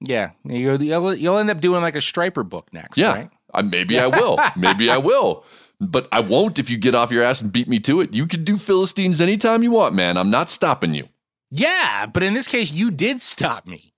Yeah, 0.00 0.30
you'll, 0.44 0.80
you'll, 0.82 1.14
you'll 1.14 1.38
end 1.38 1.50
up 1.50 1.60
doing 1.60 1.82
like 1.82 1.96
a 1.96 2.00
striper 2.00 2.44
book 2.44 2.68
next. 2.72 2.98
Yeah, 2.98 3.14
right? 3.14 3.30
I, 3.52 3.62
maybe 3.62 3.98
I 3.98 4.06
will. 4.06 4.38
maybe 4.56 4.90
I 4.90 4.98
will. 4.98 5.44
But 5.80 6.06
I 6.12 6.20
won't 6.20 6.58
if 6.58 6.70
you 6.70 6.76
get 6.76 6.94
off 6.94 7.10
your 7.10 7.22
ass 7.24 7.40
and 7.40 7.50
beat 7.50 7.66
me 7.68 7.80
to 7.80 8.00
it. 8.00 8.12
You 8.12 8.26
can 8.26 8.44
do 8.44 8.58
Philistines 8.58 9.20
anytime 9.20 9.62
you 9.62 9.70
want, 9.72 9.94
man. 9.94 10.16
I'm 10.16 10.30
not 10.30 10.50
stopping 10.50 10.94
you. 10.94 11.06
Yeah, 11.50 12.06
but 12.06 12.22
in 12.22 12.34
this 12.34 12.46
case, 12.46 12.70
you 12.72 12.90
did 12.90 13.20
stop 13.20 13.66
me. 13.66 13.92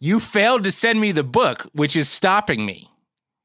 you 0.00 0.18
failed 0.20 0.64
to 0.64 0.70
send 0.72 1.00
me 1.00 1.12
the 1.12 1.22
book, 1.24 1.68
which 1.72 1.94
is 1.96 2.08
stopping 2.08 2.66
me, 2.66 2.90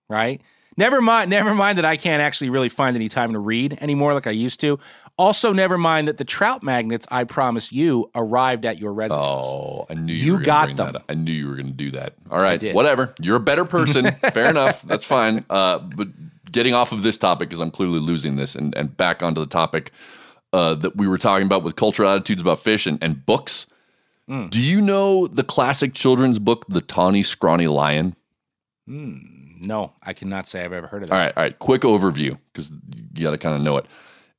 right? 0.09 0.41
Never 0.77 1.01
mind, 1.01 1.29
never 1.29 1.53
mind 1.53 1.77
that 1.77 1.85
I 1.85 1.95
can't 1.97 2.21
actually 2.21 2.49
really 2.49 2.69
find 2.69 2.95
any 2.95 3.09
time 3.09 3.33
to 3.33 3.39
read 3.39 3.77
anymore 3.81 4.13
like 4.13 4.25
I 4.25 4.31
used 4.31 4.61
to. 4.61 4.79
Also, 5.21 5.53
never 5.53 5.77
mind 5.77 6.07
that 6.07 6.17
the 6.17 6.25
trout 6.25 6.63
magnets 6.63 7.05
I 7.11 7.25
promised 7.25 7.71
you 7.71 8.09
arrived 8.15 8.65
at 8.65 8.79
your 8.79 8.91
residence. 8.91 9.43
Oh, 9.45 9.85
I 9.87 9.93
knew 9.93 10.13
you, 10.13 10.25
You 10.25 10.33
were 10.33 10.39
got 10.39 10.75
them. 10.75 10.97
I 11.07 11.13
knew 11.13 11.31
you 11.31 11.47
were 11.47 11.53
going 11.53 11.67
to 11.67 11.73
do 11.73 11.91
that. 11.91 12.15
All 12.31 12.41
right, 12.41 12.73
whatever. 12.73 13.13
You're 13.19 13.35
a 13.35 13.39
better 13.39 13.63
person. 13.63 14.11
Fair 14.33 14.49
enough. 14.49 14.81
That's 14.81 15.05
fine. 15.05 15.45
Uh, 15.47 15.77
but 15.77 16.07
getting 16.51 16.73
off 16.73 16.91
of 16.91 17.03
this 17.03 17.19
topic 17.19 17.49
because 17.49 17.59
I'm 17.59 17.69
clearly 17.69 17.99
losing 17.99 18.37
this, 18.37 18.55
and 18.55 18.73
and 18.75 18.97
back 18.97 19.21
onto 19.21 19.39
the 19.39 19.45
topic 19.45 19.91
uh, 20.53 20.73
that 20.73 20.95
we 20.95 21.07
were 21.07 21.19
talking 21.19 21.45
about 21.45 21.61
with 21.61 21.75
cultural 21.75 22.09
attitudes 22.09 22.41
about 22.41 22.57
fish 22.57 22.87
and, 22.87 22.97
and 23.03 23.23
books. 23.23 23.67
Hmm. 24.27 24.47
Do 24.47 24.59
you 24.59 24.81
know 24.81 25.27
the 25.27 25.43
classic 25.43 25.93
children's 25.93 26.39
book, 26.39 26.65
The 26.67 26.81
Tawny 26.81 27.21
Scrawny 27.21 27.67
Lion? 27.67 28.15
No, 28.87 29.93
I 30.01 30.13
cannot 30.13 30.47
say 30.47 30.63
I've 30.65 30.73
ever 30.73 30.87
heard 30.87 31.03
of 31.03 31.09
that. 31.09 31.15
All 31.15 31.21
right, 31.21 31.37
all 31.37 31.43
right. 31.43 31.59
Quick 31.59 31.81
overview 31.81 32.39
because 32.51 32.71
you 33.13 33.21
got 33.23 33.31
to 33.31 33.37
kind 33.37 33.55
of 33.55 33.61
know 33.61 33.77
it. 33.77 33.85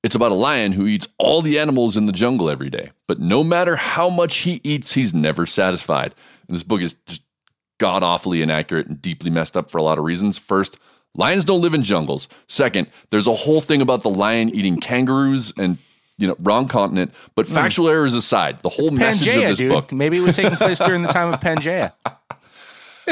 It's 0.03 0.15
about 0.17 0.33
a 0.33 0.37
lion 0.37 0.73
who 0.73 0.87
eats 0.87 1.07
all 1.19 1.43
the 1.43 1.59
animals 1.61 1.97
in 1.97 2.07
the 2.07 2.13
jungle 2.13 2.51
every 2.51 2.71
day, 2.71 2.91
but 3.07 3.21
no 3.21 3.45
matter 3.45 3.77
how 3.77 4.11
much 4.11 4.39
he 4.39 4.61
eats, 4.65 4.93
he's 4.93 5.15
never 5.15 5.47
satisfied. 5.47 6.13
And 6.49 6.55
this 6.57 6.65
book 6.65 6.81
is 6.81 6.97
just 7.07 7.23
god 7.79 8.03
awfully 8.03 8.43
inaccurate 8.43 8.87
and 8.87 9.01
deeply 9.01 9.31
messed 9.31 9.57
up 9.57 9.71
for 9.71 9.79
a 9.79 9.83
lot 9.83 9.99
of 9.99 10.05
reasons. 10.05 10.39
First, 10.39 10.77
lions 11.15 11.45
don't 11.45 11.61
live 11.61 11.75
in 11.75 11.83
jungles. 11.85 12.29
Second, 12.49 12.89
there's 13.11 13.27
a 13.29 13.35
whole 13.35 13.61
thing 13.61 13.81
about 13.81 14.03
the 14.03 14.11
lion 14.11 14.49
eating 14.55 14.81
kangaroos 14.81 15.53
and 15.57 15.79
you 16.19 16.27
know 16.27 16.37
wrong 16.41 16.67
continent. 16.69 17.15
But 17.37 17.47
factual 17.47 17.89
errors 17.89 18.15
aside, 18.15 18.61
the 18.63 18.69
whole 18.71 18.91
message 18.91 19.29
of 19.29 19.35
Hmm. 19.35 19.41
This 19.41 19.59
dude. 19.59 19.71
book 19.71 19.93
Maybe 19.93 20.19
it 20.19 20.23
was 20.23 20.35
taking 20.35 20.57
place 20.57 20.79
during 20.81 21.03
the 21.03 21.09
time 21.13 21.33
of 21.33 21.39
Pangea. 21.41 21.93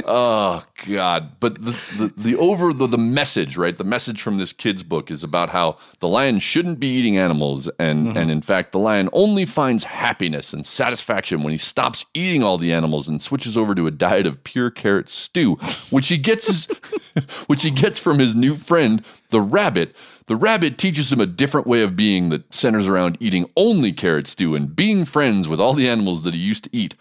oh 0.04 0.64
god. 0.86 1.40
But 1.40 1.62
the 1.62 1.70
the, 1.98 2.12
the 2.16 2.36
over 2.36 2.72
the, 2.72 2.86
the 2.86 2.98
message 2.98 3.56
right? 3.56 3.76
The 3.76 3.84
message 3.84 4.22
from 4.22 4.38
this 4.38 4.52
kid's 4.52 4.82
book 4.82 5.10
is 5.10 5.22
about 5.22 5.50
how 5.50 5.76
the 6.00 6.08
lion 6.08 6.38
shouldn't 6.38 6.80
be 6.80 6.88
eating 6.88 7.16
animals. 7.16 7.68
And 7.78 8.08
mm-hmm. 8.08 8.16
and 8.16 8.30
in 8.30 8.42
fact 8.42 8.72
the 8.72 8.78
lion 8.78 9.08
only 9.12 9.44
finds 9.44 9.84
happiness 9.84 10.52
and 10.52 10.66
satisfaction 10.66 11.42
when 11.42 11.52
he 11.52 11.58
stops 11.58 12.04
eating 12.14 12.42
all 12.42 12.58
the 12.58 12.72
animals 12.72 13.08
and 13.08 13.22
switches 13.22 13.56
over 13.56 13.74
to 13.74 13.86
a 13.86 13.90
diet 13.90 14.26
of 14.26 14.42
pure 14.44 14.70
carrot 14.70 15.08
stew 15.08 15.56
which 15.90 16.08
he 16.08 16.16
gets 16.16 16.46
his, 16.46 16.66
which 17.46 17.62
he 17.62 17.70
gets 17.70 17.98
from 17.98 18.18
his 18.18 18.34
new 18.34 18.56
friend 18.56 19.04
the 19.30 19.40
rabbit. 19.40 19.94
The 20.26 20.36
rabbit 20.36 20.78
teaches 20.78 21.12
him 21.12 21.20
a 21.20 21.26
different 21.26 21.66
way 21.66 21.82
of 21.82 21.96
being 21.96 22.28
that 22.28 22.54
centers 22.54 22.86
around 22.86 23.16
eating 23.20 23.50
only 23.56 23.92
carrot 23.92 24.28
stew 24.28 24.54
and 24.54 24.74
being 24.74 25.04
friends 25.04 25.48
with 25.48 25.60
all 25.60 25.72
the 25.72 25.88
animals 25.88 26.22
that 26.22 26.34
he 26.34 26.40
used 26.40 26.64
to 26.64 26.70
eat 26.72 26.94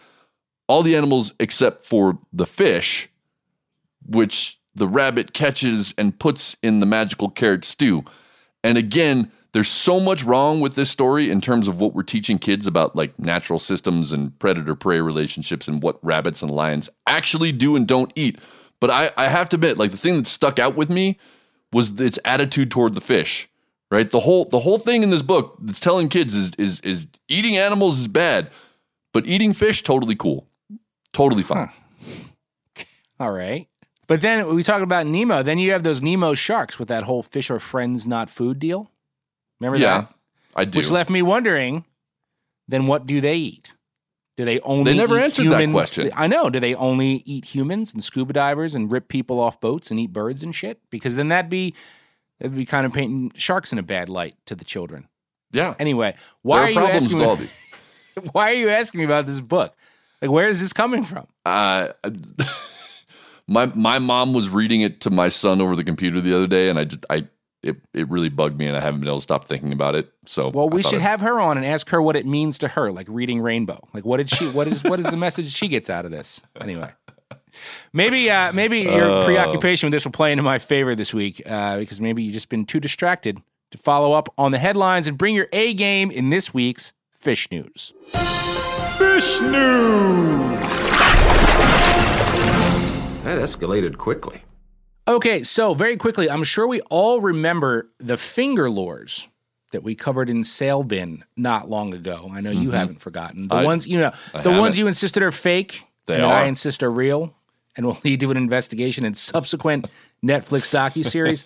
all 0.70 0.84
the 0.84 0.96
animals 0.96 1.34
except 1.40 1.84
for 1.84 2.18
the 2.32 2.46
fish, 2.46 3.10
which 4.06 4.60
the 4.76 4.88
rabbit 4.88 5.34
catches 5.34 5.94
and 5.98 6.18
puts 6.18 6.56
in 6.62 6.80
the 6.80 6.86
magical 6.86 7.30
carrot 7.30 7.66
stew. 7.66 8.06
And 8.64 8.78
again, 8.78 9.32
there's 9.52 9.68
so 9.68 10.00
much 10.00 10.24
wrong 10.24 10.60
with 10.60 10.76
this 10.76 10.92
story 10.92 11.32
in 11.32 11.42
terms 11.42 11.68
of 11.68 11.82
what 11.82 11.96
we're 11.96 12.04
teaching 12.04 12.38
kids 12.38 12.68
about 12.68 12.96
like 12.96 13.18
natural 13.18 13.58
systems 13.58 14.14
and 14.14 14.38
predator 14.38 14.76
prey 14.76 15.02
relationships 15.02 15.68
and 15.68 15.82
what 15.82 15.98
rabbits 16.04 16.44
and 16.44 16.52
lions 16.52 16.88
actually 17.08 17.52
do 17.52 17.76
and 17.76 17.88
don't 17.88 18.14
eat. 18.16 18.38
But 18.80 18.92
I, 18.92 19.12
I 19.18 19.28
have 19.28 19.50
to 19.50 19.56
admit, 19.56 19.80
like 19.80 19.92
the 19.92 19.98
thing 19.98 20.18
that 20.18 20.28
stuck 20.28 20.60
out 20.60 20.76
with 20.76 20.90
me 20.90 21.18
was 21.74 22.00
its 22.00 22.20
attitude 22.24 22.70
toward 22.70 22.94
the 22.94 23.02
fish. 23.02 23.50
Right? 23.92 24.10
The 24.10 24.20
whole 24.20 24.46
the 24.46 24.60
whole 24.60 24.78
thing 24.78 25.02
in 25.02 25.10
this 25.10 25.24
book 25.24 25.58
that's 25.62 25.80
telling 25.80 26.10
kids 26.10 26.36
is 26.36 26.52
is 26.60 26.80
is 26.82 27.08
eating 27.28 27.58
animals 27.58 27.98
is 27.98 28.08
bad, 28.08 28.52
but 29.14 29.26
eating 29.26 29.52
fish 29.52 29.82
totally 29.82 30.16
cool. 30.16 30.49
Totally 31.20 31.44
fine. 31.44 31.70
All 33.20 33.34
right. 33.34 33.68
But 34.08 34.22
then 34.22 34.56
we 34.56 34.64
talk 34.64 34.82
about 34.82 35.06
Nemo. 35.06 35.44
Then 35.44 35.60
you 35.60 35.74
have 35.74 35.84
those 35.84 36.02
Nemo 36.02 36.34
sharks 36.34 36.80
with 36.80 36.88
that 36.88 37.04
whole 37.04 37.24
fish 37.24 37.52
are 37.52 37.60
friends, 37.60 38.08
not 38.08 38.30
food 38.30 38.58
deal. 38.58 38.90
Remember 39.60 39.78
Yeah, 39.78 40.02
that? 40.02 40.14
I 40.56 40.64
do. 40.64 40.80
Which 40.80 40.90
left 40.90 41.10
me 41.10 41.22
wondering, 41.22 41.84
then 42.70 42.88
what 42.88 43.06
do 43.06 43.20
they 43.20 43.36
eat? 43.36 43.74
Do 44.38 44.46
they 44.46 44.62
only 44.62 44.94
They 44.94 44.98
never 44.98 45.20
eat 45.20 45.24
answered 45.24 45.50
that 45.50 45.70
question. 45.72 46.10
I 46.16 46.28
know. 46.28 46.50
Do 46.50 46.62
they 46.62 46.74
only 46.74 47.22
eat 47.26 47.44
humans 47.44 47.94
and 47.94 48.02
scuba 48.02 48.32
divers 48.32 48.74
and 48.74 48.90
rip 48.90 49.10
people 49.10 49.42
off 49.42 49.60
boats 49.60 49.92
and 49.92 50.00
eat 50.00 50.14
birds 50.14 50.42
and 50.42 50.56
shit? 50.56 50.80
Because 50.90 51.18
then 51.18 51.28
that'd 51.28 51.52
be 51.52 51.76
that'd 52.40 52.56
be 52.56 52.64
kind 52.66 52.86
of 52.86 52.94
painting 52.94 53.34
sharks 53.36 53.74
in 53.74 53.78
a 53.78 53.84
bad 53.84 54.08
light 54.08 54.36
to 54.46 54.56
the 54.56 54.64
children. 54.64 55.10
Yeah. 55.52 55.76
Anyway, 55.80 56.16
why 56.44 56.72
there 56.72 56.82
are, 56.82 56.86
are 56.86 56.88
you 56.88 56.96
asking 56.96 57.18
me? 57.18 57.48
Why 58.32 58.52
are 58.52 58.56
you 58.56 58.70
asking 58.70 59.00
me 59.00 59.04
about 59.06 59.26
this 59.26 59.42
book? 59.42 59.76
Like, 60.22 60.32
where 60.32 60.50
is 60.50 60.60
this 60.60 60.74
coming 60.74 61.04
from? 61.04 61.28
Uh, 61.46 61.90
my 63.48 63.66
my 63.68 64.00
mom 64.00 64.34
was 64.34 64.50
reading 64.50 64.82
it 64.82 65.02
to 65.02 65.10
my 65.10 65.30
son 65.30 65.62
over 65.62 65.76
the 65.76 65.84
computer 65.84 66.22
the 66.22 66.36
other 66.36 66.48
day, 66.48 66.70
and 66.70 66.78
I 66.78 66.84
just 66.86 67.06
I 67.10 67.28
it 67.64 67.78
it 67.94 68.10
really 68.10 68.30
bugged 68.30 68.58
me, 68.58 68.68
and 68.68 68.76
I 68.78 68.80
haven't 68.82 69.00
been 69.02 69.10
able 69.10 69.18
to 69.18 69.22
stop 69.24 69.46
thinking 69.48 69.72
about 69.74 69.96
it. 69.96 70.12
So 70.26 70.50
Well, 70.50 70.70
we 70.70 70.82
should 70.84 70.96
I'd- 70.96 71.04
have 71.04 71.22
her 71.22 71.40
on 71.40 71.58
and 71.58 71.66
ask 71.66 71.90
her 71.90 72.02
what 72.02 72.16
it 72.16 72.26
means 72.26 72.58
to 72.60 72.68
her, 72.70 72.92
like 72.92 73.08
reading 73.10 73.42
Rainbow. 73.42 73.80
Like, 73.94 74.06
what 74.06 74.18
did 74.18 74.30
she? 74.30 74.46
What 74.50 74.68
is 74.68 74.84
what 74.84 75.00
is 75.00 75.06
the 75.06 75.18
message 75.18 75.50
she 75.52 75.68
gets 75.68 75.90
out 75.90 76.06
of 76.06 76.12
this? 76.12 76.42
Anyway, 76.60 76.92
maybe 77.94 78.30
uh, 78.30 78.52
maybe 78.54 78.80
your 78.82 79.06
Oh. 79.10 79.26
preoccupation 79.26 79.88
with 79.88 79.94
this 79.94 80.06
will 80.06 80.12
play 80.12 80.32
into 80.32 80.44
my 80.44 80.60
favor 80.60 80.96
this 80.96 81.14
week 81.14 81.42
uh, 81.46 81.78
because 81.80 82.00
maybe 82.02 82.24
you've 82.24 82.34
just 82.34 82.50
been 82.50 82.66
too 82.66 82.80
distracted 82.80 83.42
to 83.72 83.78
follow 83.78 84.14
up 84.14 84.34
on 84.38 84.52
the 84.52 84.58
headlines 84.60 85.08
and 85.08 85.18
bring 85.18 85.36
your 85.36 85.48
A 85.54 85.74
game 85.74 86.12
in 86.12 86.30
this 86.30 86.54
week's 86.54 86.92
fish 87.12 87.50
news. 87.52 87.94
Fish 89.00 89.40
news. 89.40 90.60
That 93.24 93.38
escalated 93.40 93.98
quickly. 93.98 94.42
Okay, 95.08 95.44
so 95.44 95.74
very 95.74 95.96
quickly, 95.96 96.30
I'm 96.30 96.44
sure 96.44 96.68
we 96.68 96.82
all 96.90 97.22
remember 97.22 97.90
the 98.00 98.18
finger 98.18 98.70
lures 98.70 99.30
that 99.72 99.84
we 99.84 99.96
covered 99.96 100.30
in 100.30 100.44
Sail 100.44 100.84
Bin 100.84 101.24
not 101.38 101.70
long 101.70 101.94
ago. 101.94 102.30
I 102.34 102.42
know 102.42 102.52
you 102.52 102.70
Mhm. 102.72 102.74
haven't 102.74 103.02
forgotten. 103.02 103.48
The 103.48 103.56
I- 103.56 103.64
ones 103.64 103.88
you 103.88 104.00
know, 104.00 104.12
I 104.34 104.42
the 104.42 104.50
ones 104.50 104.60
haven't. 104.76 104.78
you 104.80 104.88
insisted 104.88 105.24
are 105.24 105.32
fake, 105.32 105.84
They 106.06 106.16
and 106.16 106.24
that 106.26 106.32
I 106.32 106.46
insist 106.48 106.84
are 106.84 106.92
real, 106.92 107.34
and 107.78 107.86
we'll 107.86 107.98
lead 108.04 108.20
to 108.20 108.32
an 108.32 108.38
investigation 108.38 109.06
and 109.06 109.16
subsequent 109.16 109.88
Netflix 110.26 110.70
docu 110.70 111.06
series. 111.06 111.44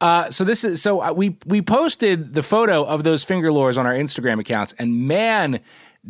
uh, 0.00 0.30
so 0.30 0.44
this 0.44 0.64
is 0.64 0.80
so 0.80 1.02
uh, 1.02 1.12
we 1.12 1.36
we 1.44 1.60
posted 1.60 2.32
the 2.32 2.42
photo 2.42 2.84
of 2.84 3.04
those 3.04 3.22
finger 3.24 3.52
lures 3.52 3.76
on 3.76 3.84
our 3.86 3.94
Instagram 3.94 4.40
accounts, 4.40 4.72
and 4.78 5.06
man. 5.06 5.60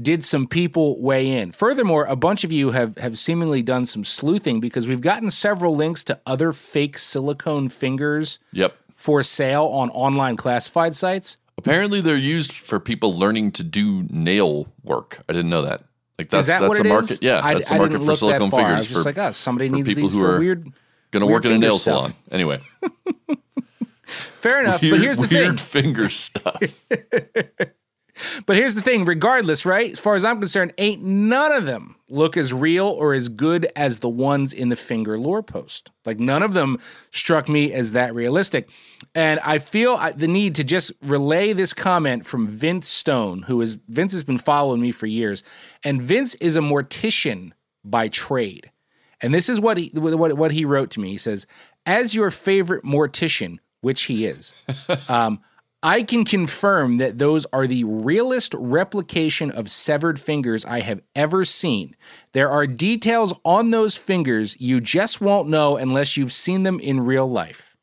Did 0.00 0.22
some 0.24 0.46
people 0.46 1.00
weigh 1.02 1.38
in? 1.38 1.52
Furthermore, 1.52 2.04
a 2.04 2.16
bunch 2.16 2.44
of 2.44 2.52
you 2.52 2.70
have 2.72 2.98
have 2.98 3.18
seemingly 3.18 3.62
done 3.62 3.86
some 3.86 4.04
sleuthing 4.04 4.60
because 4.60 4.86
we've 4.86 5.00
gotten 5.00 5.30
several 5.30 5.74
links 5.74 6.04
to 6.04 6.20
other 6.26 6.52
fake 6.52 6.98
silicone 6.98 7.68
fingers 7.70 8.38
Yep. 8.52 8.76
for 8.94 9.22
sale 9.22 9.64
on 9.66 9.88
online 9.90 10.36
classified 10.36 10.94
sites. 10.94 11.38
Apparently, 11.58 12.02
they're 12.02 12.16
used 12.18 12.52
for 12.52 12.78
people 12.78 13.16
learning 13.18 13.52
to 13.52 13.62
do 13.62 14.06
nail 14.10 14.68
work. 14.84 15.18
I 15.28 15.32
didn't 15.32 15.48
know 15.50 15.62
that. 15.62 15.82
Like 16.18 16.28
that's 16.30 16.46
that 16.48 16.60
that's 16.60 16.68
what 16.68 16.78
the 16.78 16.84
market. 16.84 17.10
is? 17.12 17.22
Yeah, 17.22 17.40
I, 17.42 17.54
that's 17.54 17.70
I 17.70 17.74
the 17.74 17.78
market 17.88 18.04
for 18.04 18.14
silicone. 18.16 18.52
I 18.52 18.56
fingers 18.56 18.78
was 18.78 18.86
just 18.88 19.02
for, 19.02 19.08
like, 19.08 19.18
oh, 19.18 19.32
somebody 19.32 19.70
needs 19.70 19.88
people 19.88 20.02
these 20.04 20.12
who 20.12 20.20
for 20.20 20.36
are 20.36 20.38
weird. 20.38 20.62
going 21.10 21.20
to 21.20 21.26
work 21.26 21.44
in 21.46 21.52
a 21.52 21.58
nail 21.58 21.78
stuff. 21.78 21.94
salon. 21.94 22.14
Anyway, 22.30 22.60
Fair 24.06 24.60
enough, 24.62 24.82
weird, 24.82 24.92
but 24.92 25.00
here's 25.00 25.18
the 25.18 25.26
weird 25.28 25.58
thing. 25.58 25.82
finger 25.84 26.10
stuff. 26.10 26.60
But 28.46 28.56
here's 28.56 28.74
the 28.74 28.82
thing. 28.82 29.04
Regardless, 29.04 29.66
right? 29.66 29.92
As 29.92 30.00
far 30.00 30.14
as 30.14 30.24
I'm 30.24 30.38
concerned, 30.38 30.72
ain't 30.78 31.02
none 31.02 31.52
of 31.52 31.66
them 31.66 31.96
look 32.08 32.36
as 32.36 32.52
real 32.52 32.86
or 32.86 33.14
as 33.14 33.28
good 33.28 33.66
as 33.74 33.98
the 33.98 34.08
ones 34.08 34.52
in 34.52 34.68
the 34.68 34.76
finger 34.76 35.18
lore 35.18 35.42
post. 35.42 35.90
Like 36.04 36.20
none 36.20 36.42
of 36.42 36.54
them 36.54 36.78
struck 37.10 37.48
me 37.48 37.72
as 37.72 37.92
that 37.92 38.14
realistic. 38.14 38.70
And 39.14 39.40
I 39.40 39.58
feel 39.58 39.98
the 40.14 40.28
need 40.28 40.54
to 40.56 40.64
just 40.64 40.92
relay 41.02 41.52
this 41.52 41.72
comment 41.72 42.24
from 42.24 42.48
Vince 42.48 42.88
Stone, 42.88 43.42
who 43.42 43.60
is 43.60 43.78
Vince 43.88 44.12
has 44.12 44.24
been 44.24 44.38
following 44.38 44.80
me 44.80 44.92
for 44.92 45.06
years, 45.06 45.42
and 45.84 46.00
Vince 46.00 46.34
is 46.36 46.56
a 46.56 46.60
mortician 46.60 47.52
by 47.84 48.08
trade. 48.08 48.70
And 49.20 49.32
this 49.32 49.48
is 49.48 49.60
what 49.60 49.78
he 49.78 49.90
what, 49.94 50.36
what 50.36 50.50
he 50.52 50.64
wrote 50.64 50.90
to 50.92 51.00
me. 51.00 51.10
He 51.10 51.18
says, 51.18 51.46
"As 51.86 52.14
your 52.14 52.30
favorite 52.30 52.84
mortician, 52.84 53.58
which 53.80 54.02
he 54.02 54.26
is, 54.26 54.52
um, 55.08 55.40
I 55.86 56.02
can 56.02 56.24
confirm 56.24 56.96
that 56.96 57.18
those 57.18 57.46
are 57.52 57.68
the 57.68 57.84
realest 57.84 58.54
replication 58.58 59.52
of 59.52 59.70
severed 59.70 60.18
fingers 60.18 60.64
I 60.64 60.80
have 60.80 61.00
ever 61.14 61.44
seen. 61.44 61.94
There 62.32 62.50
are 62.50 62.66
details 62.66 63.32
on 63.44 63.70
those 63.70 63.94
fingers 63.96 64.60
you 64.60 64.80
just 64.80 65.20
won't 65.20 65.48
know 65.48 65.76
unless 65.76 66.16
you've 66.16 66.32
seen 66.32 66.64
them 66.64 66.80
in 66.80 67.06
real 67.06 67.30
life. 67.30 67.76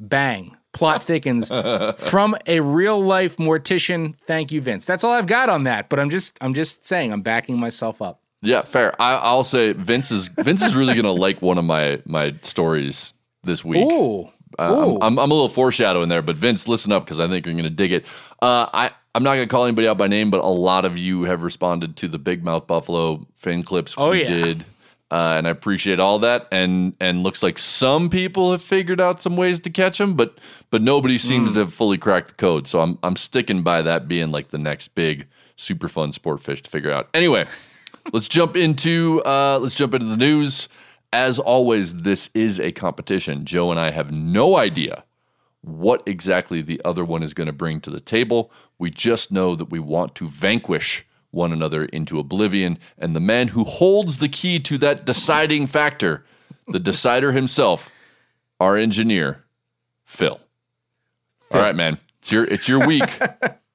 Bang. 0.00 0.56
Plot 0.72 1.02
thickens 1.02 1.48
from 1.98 2.36
a 2.46 2.60
real 2.60 2.98
life 2.98 3.36
mortician. 3.36 4.18
Thank 4.20 4.50
you, 4.50 4.62
Vince. 4.62 4.86
That's 4.86 5.04
all 5.04 5.12
I've 5.12 5.26
got 5.26 5.50
on 5.50 5.64
that. 5.64 5.90
But 5.90 6.00
I'm 6.00 6.08
just 6.08 6.38
I'm 6.40 6.54
just 6.54 6.86
saying 6.86 7.12
I'm 7.12 7.20
backing 7.20 7.60
myself 7.60 8.00
up. 8.00 8.22
Yeah, 8.40 8.62
fair. 8.62 8.94
I, 8.98 9.14
I'll 9.14 9.44
say 9.44 9.72
Vince 9.72 10.10
is 10.10 10.28
Vince 10.28 10.62
is 10.62 10.74
really 10.74 10.94
gonna 10.94 11.12
like 11.26 11.42
one 11.42 11.58
of 11.58 11.66
my 11.66 12.00
my 12.06 12.34
stories 12.40 13.12
this 13.42 13.62
week. 13.62 13.84
Ooh. 13.84 14.30
Uh, 14.58 14.96
I'm, 14.96 15.02
I'm, 15.02 15.18
I'm 15.18 15.30
a 15.30 15.34
little 15.34 15.48
foreshadowing 15.48 16.08
there, 16.08 16.22
but 16.22 16.36
Vince, 16.36 16.68
listen 16.68 16.92
up 16.92 17.04
because 17.04 17.20
I 17.20 17.28
think 17.28 17.46
you're 17.46 17.54
going 17.54 17.64
to 17.64 17.70
dig 17.70 17.92
it. 17.92 18.04
Uh, 18.40 18.68
I 18.72 18.90
I'm 19.14 19.22
not 19.22 19.34
going 19.36 19.48
to 19.48 19.50
call 19.50 19.64
anybody 19.64 19.88
out 19.88 19.96
by 19.98 20.06
name, 20.08 20.30
but 20.30 20.40
a 20.40 20.46
lot 20.48 20.84
of 20.84 20.96
you 20.98 21.22
have 21.22 21.42
responded 21.42 21.96
to 21.96 22.08
the 22.08 22.18
big 22.18 22.44
mouth 22.44 22.66
buffalo 22.66 23.26
fin 23.34 23.62
clips 23.62 23.94
Oh, 23.96 24.10
we 24.10 24.22
yeah. 24.22 24.28
did 24.28 24.64
Uh, 25.10 25.34
and 25.38 25.46
I 25.46 25.50
appreciate 25.50 26.00
all 26.00 26.18
that, 26.20 26.48
and 26.52 26.94
and 27.00 27.22
looks 27.22 27.42
like 27.42 27.58
some 27.58 28.08
people 28.10 28.50
have 28.52 28.62
figured 28.62 29.00
out 29.00 29.22
some 29.22 29.36
ways 29.36 29.60
to 29.60 29.70
catch 29.70 29.98
them, 29.98 30.14
but 30.14 30.38
but 30.70 30.82
nobody 30.82 31.16
seems 31.18 31.52
to 31.52 31.60
have 31.60 31.72
fully 31.72 31.96
cracked 31.98 32.28
the 32.28 32.34
code. 32.34 32.66
So 32.66 32.80
I'm 32.80 32.98
I'm 33.02 33.16
sticking 33.16 33.62
by 33.62 33.82
that 33.82 34.08
being 34.08 34.30
like 34.32 34.48
the 34.48 34.58
next 34.58 34.94
big 34.94 35.26
super 35.56 35.88
fun 35.88 36.12
sport 36.12 36.42
fish 36.42 36.62
to 36.62 36.70
figure 36.70 36.92
out. 36.92 37.08
Anyway, 37.14 37.46
let's 38.12 38.28
jump 38.28 38.56
into 38.56 39.22
uh, 39.24 39.58
let's 39.62 39.74
jump 39.76 39.94
into 39.94 40.06
the 40.06 40.16
news. 40.16 40.68
As 41.16 41.38
always, 41.38 41.94
this 41.94 42.28
is 42.34 42.60
a 42.60 42.72
competition. 42.72 43.46
Joe 43.46 43.70
and 43.70 43.80
I 43.80 43.90
have 43.90 44.12
no 44.12 44.58
idea 44.58 45.02
what 45.62 46.02
exactly 46.04 46.60
the 46.60 46.78
other 46.84 47.06
one 47.06 47.22
is 47.22 47.32
going 47.32 47.46
to 47.46 47.54
bring 47.54 47.80
to 47.80 47.90
the 47.90 48.00
table. 48.00 48.52
We 48.78 48.90
just 48.90 49.32
know 49.32 49.56
that 49.56 49.70
we 49.70 49.78
want 49.78 50.14
to 50.16 50.28
vanquish 50.28 51.06
one 51.30 51.54
another 51.54 51.86
into 51.86 52.18
oblivion, 52.18 52.78
and 52.98 53.16
the 53.16 53.20
man 53.20 53.48
who 53.48 53.64
holds 53.64 54.18
the 54.18 54.28
key 54.28 54.58
to 54.58 54.76
that 54.76 55.06
deciding 55.06 55.68
factor, 55.68 56.22
the 56.68 56.78
decider 56.78 57.32
himself, 57.32 57.88
our 58.60 58.76
engineer, 58.76 59.42
Phil. 60.04 60.38
All 61.50 61.60
right, 61.60 61.74
man. 61.74 61.96
It's 62.18 62.30
your 62.30 62.44
it's 62.44 62.68
your 62.68 62.86
week. 62.86 63.08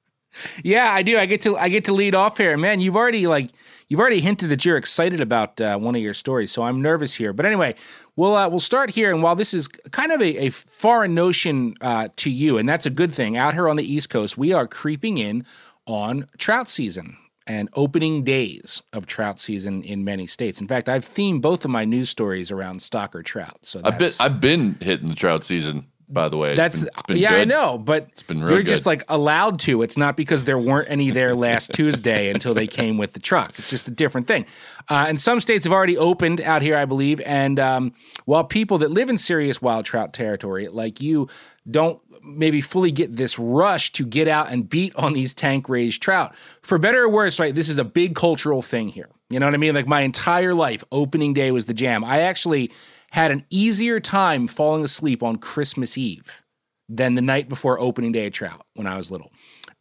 Yeah, 0.62 0.90
I 0.90 1.02
do. 1.02 1.18
I 1.18 1.26
get 1.26 1.42
to 1.42 1.56
I 1.58 1.68
get 1.68 1.84
to 1.84 1.92
lead 1.92 2.14
off 2.14 2.38
here, 2.38 2.56
man. 2.56 2.80
You've 2.80 2.96
already 2.96 3.26
like 3.26 3.50
you've 3.92 4.00
already 4.00 4.20
hinted 4.20 4.48
that 4.48 4.64
you're 4.64 4.78
excited 4.78 5.20
about 5.20 5.60
uh, 5.60 5.76
one 5.76 5.94
of 5.94 6.00
your 6.00 6.14
stories, 6.14 6.50
so 6.50 6.62
I'm 6.62 6.80
nervous 6.80 7.12
here. 7.12 7.34
But 7.34 7.44
anyway, 7.44 7.74
we'll 8.16 8.34
uh, 8.34 8.48
we'll 8.48 8.58
start 8.58 8.88
here. 8.88 9.12
And 9.12 9.22
while 9.22 9.36
this 9.36 9.52
is 9.52 9.68
kind 9.68 10.12
of 10.12 10.22
a, 10.22 10.46
a 10.46 10.48
foreign 10.48 11.14
notion 11.14 11.74
uh, 11.82 12.08
to 12.16 12.30
you, 12.30 12.56
and 12.56 12.66
that's 12.66 12.86
a 12.86 12.90
good 12.90 13.14
thing, 13.14 13.36
out 13.36 13.52
here 13.52 13.68
on 13.68 13.76
the 13.76 13.84
East 13.84 14.08
Coast, 14.08 14.38
we 14.38 14.54
are 14.54 14.66
creeping 14.66 15.18
in 15.18 15.44
on 15.86 16.26
trout 16.38 16.70
season 16.70 17.18
and 17.46 17.68
opening 17.74 18.24
days 18.24 18.82
of 18.94 19.04
trout 19.04 19.38
season 19.38 19.82
in 19.82 20.04
many 20.04 20.26
states. 20.26 20.58
In 20.58 20.68
fact, 20.68 20.88
I've 20.88 21.04
themed 21.04 21.42
both 21.42 21.66
of 21.66 21.70
my 21.70 21.84
news 21.84 22.08
stories 22.08 22.50
around 22.50 22.78
stocker 22.78 23.22
trout. 23.22 23.58
So 23.60 23.82
I've 23.84 23.98
been 23.98 24.12
I've 24.20 24.40
been 24.40 24.74
hitting 24.80 25.08
the 25.08 25.14
trout 25.14 25.44
season. 25.44 25.86
By 26.12 26.28
the 26.28 26.36
way, 26.36 26.54
That's 26.54 26.80
that's 26.80 26.80
been- 26.80 26.88
it's 26.88 27.02
been 27.06 27.16
yeah, 27.16 27.34
I 27.40 27.44
know, 27.44 27.78
but 27.78 28.08
It's 28.12 28.22
been 28.22 28.40
real 28.42 28.50
you're 28.50 28.58
good. 28.62 28.66
just 28.68 28.84
like 28.84 29.02
allowed 29.08 29.58
to. 29.60 29.80
It's 29.80 29.96
not 29.96 30.14
because 30.16 30.44
there 30.44 30.58
weren't 30.58 30.90
any 30.90 31.10
there 31.10 31.34
last 31.34 31.72
Tuesday 31.74 32.30
until 32.30 32.52
they 32.52 32.66
came 32.66 32.98
with 32.98 33.14
the 33.14 33.20
truck. 33.20 33.58
It's 33.58 33.70
just 33.70 33.88
a 33.88 33.90
different 33.90 34.26
thing. 34.26 34.44
Uh, 34.90 35.06
and 35.08 35.18
some 35.18 35.40
states 35.40 35.64
have 35.64 35.72
already 35.72 35.96
opened 35.96 36.42
out 36.42 36.60
here, 36.60 36.76
I 36.76 36.84
believe. 36.84 37.20
And 37.22 37.58
um, 37.58 37.94
while 38.26 38.44
people 38.44 38.76
that 38.78 38.90
live 38.90 39.08
in 39.08 39.16
serious 39.16 39.62
wild 39.62 39.86
trout 39.86 40.12
territory, 40.12 40.68
like 40.68 41.00
you, 41.00 41.28
don't 41.70 41.98
maybe 42.22 42.60
fully 42.60 42.92
get 42.92 43.16
this 43.16 43.38
rush 43.38 43.92
to 43.92 44.04
get 44.04 44.28
out 44.28 44.50
and 44.52 44.68
beat 44.68 44.94
on 44.96 45.14
these 45.14 45.32
tank 45.32 45.68
raised 45.68 46.02
trout. 46.02 46.34
For 46.62 46.76
better 46.76 47.04
or 47.04 47.08
worse, 47.08 47.40
right? 47.40 47.54
This 47.54 47.68
is 47.70 47.78
a 47.78 47.84
big 47.84 48.14
cultural 48.16 48.60
thing 48.60 48.88
here. 48.88 49.08
You 49.30 49.40
know 49.40 49.46
what 49.46 49.54
I 49.54 49.58
mean? 49.58 49.74
Like 49.74 49.86
my 49.86 50.02
entire 50.02 50.52
life, 50.52 50.84
opening 50.92 51.32
day 51.32 51.52
was 51.52 51.64
the 51.64 51.72
jam. 51.72 52.04
I 52.04 52.20
actually 52.20 52.70
had 53.12 53.30
an 53.30 53.44
easier 53.50 54.00
time 54.00 54.46
falling 54.46 54.84
asleep 54.84 55.22
on 55.22 55.36
Christmas 55.36 55.98
Eve 55.98 56.42
than 56.88 57.14
the 57.14 57.20
night 57.20 57.48
before 57.48 57.78
opening 57.78 58.10
day 58.10 58.26
of 58.26 58.32
trout 58.32 58.66
when 58.74 58.86
I 58.86 58.96
was 58.96 59.10
little. 59.10 59.30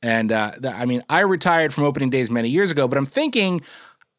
And 0.03 0.31
uh, 0.31 0.51
th- 0.51 0.73
I 0.73 0.85
mean, 0.85 1.01
I 1.09 1.21
retired 1.21 1.73
from 1.73 1.85
opening 1.85 2.09
days 2.09 2.29
many 2.29 2.49
years 2.49 2.71
ago, 2.71 2.89
but 2.89 2.97
I'm 2.97 3.05
thinking 3.05 3.61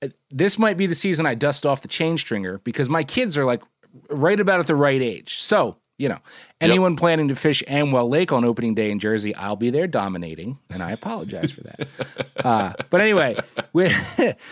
uh, 0.03 0.09
this 0.31 0.59
might 0.59 0.79
be 0.79 0.87
the 0.87 0.95
season 0.95 1.27
I 1.27 1.35
dust 1.35 1.67
off 1.67 1.83
the 1.83 1.89
chain 1.89 2.17
stringer 2.17 2.59
because 2.65 2.89
my 2.89 3.05
kids 3.05 3.37
are 3.37 3.45
like 3.45 3.63
right 4.09 4.41
about 4.41 4.61
at 4.61 4.67
the 4.67 4.77
right 4.77 5.03
age. 5.03 5.41
So, 5.41 5.77
you 6.03 6.09
know, 6.09 6.19
anyone 6.61 6.97
planning 6.97 7.29
to 7.29 7.37
fish 7.37 7.63
Amwell 7.69 8.09
Lake 8.09 8.33
on 8.33 8.45
opening 8.45 8.75
day 8.75 8.91
in 8.91 8.99
Jersey, 8.99 9.33
I'll 9.37 9.55
be 9.57 9.71
there 9.71 9.87
dominating, 9.87 10.59
and 10.69 10.83
I 10.83 10.91
apologize 10.91 11.53
for 11.53 11.61
that. 11.63 11.89
uh, 12.45 12.73
but 12.91 13.01
anyway, 13.01 13.37
with, 13.73 13.93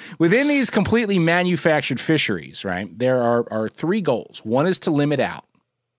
within 0.20 0.46
these 0.46 0.70
completely 0.70 1.18
manufactured 1.18 1.98
fisheries, 1.98 2.64
right, 2.64 2.96
there 2.96 3.20
are, 3.20 3.44
are 3.53 3.68
three 3.68 4.01
goals. 4.01 4.42
One 4.44 4.66
is 4.68 4.78
to 4.80 4.92
limit 4.92 5.18
out, 5.18 5.44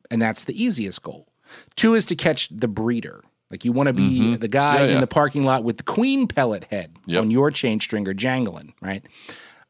and 0.10 0.22
that's 0.22 0.46
the 0.46 0.56
easiest 0.64 1.04
goal. 1.04 1.28
Two 1.76 1.96
is 1.96 2.06
to 2.06 2.16
catch 2.16 2.48
the 2.48 2.70
breeder. 2.70 3.22
Like 3.50 3.66
you 3.66 3.74
want 3.74 3.88
to 3.88 3.94
be 3.94 4.38
the 4.38 4.48
guy 4.48 4.78
Mm-hmm. 4.78 4.90
Yeah, 4.90 4.96
in 4.96 5.02
the 5.02 5.08
parking 5.08 5.44
lot 5.44 5.66
with 5.66 5.76
the 5.76 5.84
queen 5.84 6.28
pellet 6.28 6.64
head 6.66 6.96
Yep. 7.08 7.22
on 7.24 7.30
your 7.32 7.52
chain 7.52 7.82
stringer 7.82 8.14
jangling, 8.14 8.74
right? 8.82 9.04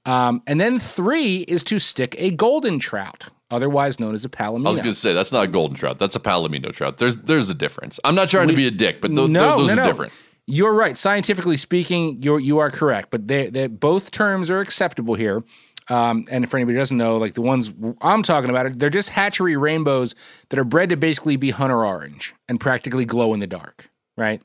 Um, 0.05 0.43
and 0.45 0.61
then 0.61 0.77
three 0.77 1.37
is 1.37 1.63
to 1.65 1.79
stick 1.79 2.15
a 2.19 2.29
golden 2.29 2.77
trout, 2.77 3.29
otherwise 3.51 3.99
known 3.99 4.13
as 4.13 4.25
a 4.25 4.29
palomino. 4.29 4.67
I 4.67 4.71
was 4.71 4.79
going 4.79 4.93
to 4.93 4.95
say 4.95 5.13
that's 5.13 5.31
not 5.31 5.43
a 5.43 5.47
golden 5.47 5.77
trout. 5.77 5.99
That's 5.99 6.15
a 6.15 6.19
palomino 6.19 6.71
trout. 6.71 6.97
There's 6.97 7.17
there's 7.17 7.49
a 7.49 7.53
difference. 7.53 7.99
I'm 8.03 8.15
not 8.15 8.29
trying 8.29 8.47
to 8.47 8.55
be 8.55 8.67
a 8.67 8.71
dick, 8.71 9.01
but 9.01 9.13
those, 9.13 9.29
no, 9.29 9.57
those 9.57 9.67
no, 9.67 9.73
are 9.73 9.75
no. 9.75 9.85
different. 9.87 10.13
You're 10.47 10.73
right. 10.73 10.97
Scientifically 10.97 11.57
speaking, 11.57 12.21
you're 12.21 12.39
you 12.39 12.59
are 12.59 12.71
correct. 12.71 13.11
But 13.11 13.27
they, 13.27 13.49
they 13.49 13.67
both 13.67 14.11
terms 14.11 14.49
are 14.49 14.59
acceptable 14.59 15.15
here. 15.15 15.43
Um, 15.89 16.25
and 16.31 16.49
for 16.49 16.57
anybody 16.57 16.75
who 16.75 16.79
doesn't 16.79 16.97
know, 16.97 17.17
like 17.17 17.33
the 17.33 17.41
ones 17.41 17.73
I'm 18.01 18.23
talking 18.23 18.49
about, 18.49 18.79
they're 18.79 18.89
just 18.89 19.09
hatchery 19.09 19.57
rainbows 19.57 20.15
that 20.49 20.59
are 20.59 20.63
bred 20.63 20.89
to 20.89 20.95
basically 20.95 21.35
be 21.35 21.49
hunter 21.49 21.83
orange 21.83 22.33
and 22.47 22.59
practically 22.59 23.03
glow 23.03 23.33
in 23.33 23.39
the 23.39 23.47
dark, 23.47 23.89
right? 24.15 24.41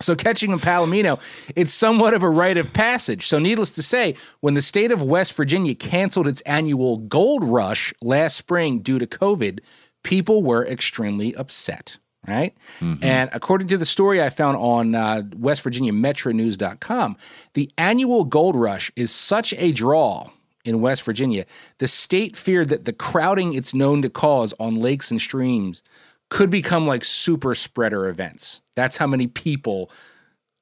So 0.00 0.14
catching 0.14 0.52
a 0.52 0.58
palomino, 0.58 1.20
it's 1.54 1.72
somewhat 1.72 2.14
of 2.14 2.22
a 2.22 2.30
rite 2.30 2.58
of 2.58 2.72
passage. 2.72 3.26
So 3.26 3.38
needless 3.38 3.70
to 3.72 3.82
say, 3.82 4.16
when 4.40 4.54
the 4.54 4.62
state 4.62 4.90
of 4.90 5.02
West 5.02 5.34
Virginia 5.34 5.74
canceled 5.74 6.26
its 6.26 6.40
annual 6.42 6.98
gold 6.98 7.44
rush 7.44 7.94
last 8.02 8.36
spring 8.36 8.80
due 8.80 8.98
to 8.98 9.06
COVID, 9.06 9.60
people 10.02 10.42
were 10.42 10.66
extremely 10.66 11.34
upset. 11.34 11.98
Right. 12.26 12.54
And 13.02 13.28
according 13.34 13.68
to 13.68 13.76
the 13.76 13.84
story 13.84 14.22
I 14.22 14.30
found 14.30 14.56
on 14.56 14.94
uh, 14.94 15.24
West 15.36 15.60
Virginia 15.60 15.92
Metronews.com, 15.92 17.18
the 17.52 17.70
annual 17.76 18.24
gold 18.24 18.56
rush 18.56 18.90
is 18.96 19.10
such 19.10 19.52
a 19.58 19.72
draw 19.72 20.30
in 20.64 20.80
West 20.80 21.02
Virginia, 21.02 21.44
the 21.78 21.88
state 21.88 22.34
feared 22.36 22.70
that 22.70 22.86
the 22.86 22.92
crowding 22.92 23.52
it's 23.52 23.74
known 23.74 24.02
to 24.02 24.08
cause 24.08 24.54
on 24.58 24.76
lakes 24.76 25.10
and 25.10 25.20
streams 25.20 25.82
could 26.30 26.50
become 26.50 26.86
like 26.86 27.04
super 27.04 27.54
spreader 27.54 28.08
events. 28.08 28.62
That's 28.74 28.96
how 28.96 29.06
many 29.06 29.26
people 29.26 29.90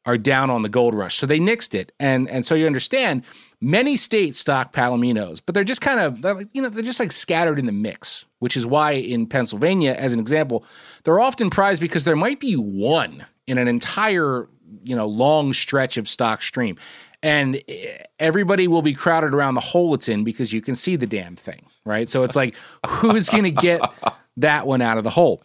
are 0.05 0.17
down 0.17 0.51
on 0.51 0.63
the 0.63 0.69
gold 0.69 0.95
rush. 0.95 1.17
So 1.17 1.27
they 1.27 1.39
nixed 1.39 1.75
it. 1.75 1.93
And 2.01 2.29
and 2.29 2.45
so 2.45 2.55
you 2.55 2.67
understand, 2.67 3.25
many 3.61 3.97
states 3.97 4.39
stock 4.39 4.73
palominos, 4.73 5.41
but 5.45 5.55
they're 5.55 5.65
just 5.65 5.81
kind 5.81 6.01
of 6.01 6.23
they're 6.23 6.35
like, 6.35 6.49
you 6.53 6.63
know, 6.63 6.69
they're 6.69 6.83
just 6.83 7.01
like 7.01 7.13
scattered 7.13 7.59
in 7.59 7.67
the 7.67 7.73
mix, 7.73 8.25
which 8.41 8.57
is 8.57 8.67
why 8.67 8.93
in 8.93 9.27
Pennsylvania, 9.27 9.93
as 9.93 10.13
an 10.13 10.21
example, 10.21 10.65
they're 11.05 11.21
often 11.21 11.51
prized 11.51 11.81
because 11.81 12.05
there 12.05 12.17
might 12.17 12.41
be 12.41 12.55
one 12.55 13.25
in 13.47 13.59
an 13.59 13.69
entire, 13.69 14.49
you 14.83 14.97
know, 14.97 15.07
long 15.07 15.53
stretch 15.53 15.97
of 15.97 16.09
stock 16.09 16.43
stream. 16.43 16.77
And 17.25 17.63
everybody 18.19 18.67
will 18.67 18.83
be 18.83 18.95
crowded 18.95 19.33
around 19.33 19.55
the 19.55 19.61
hole 19.61 19.95
it's 19.95 20.09
in 20.09 20.25
because 20.25 20.53
you 20.53 20.61
can 20.61 20.75
see 20.75 20.97
the 20.97 21.07
damn 21.07 21.37
thing, 21.37 21.65
right? 21.85 22.09
So 22.09 22.25
it's 22.25 22.35
like, 22.35 22.57
who's 22.85 23.29
going 23.29 23.45
to 23.45 23.53
get 23.53 23.81
that 24.39 24.67
one 24.67 24.83
out 24.83 24.99
of 24.99 25.05
the 25.05 25.11
hole? 25.11 25.41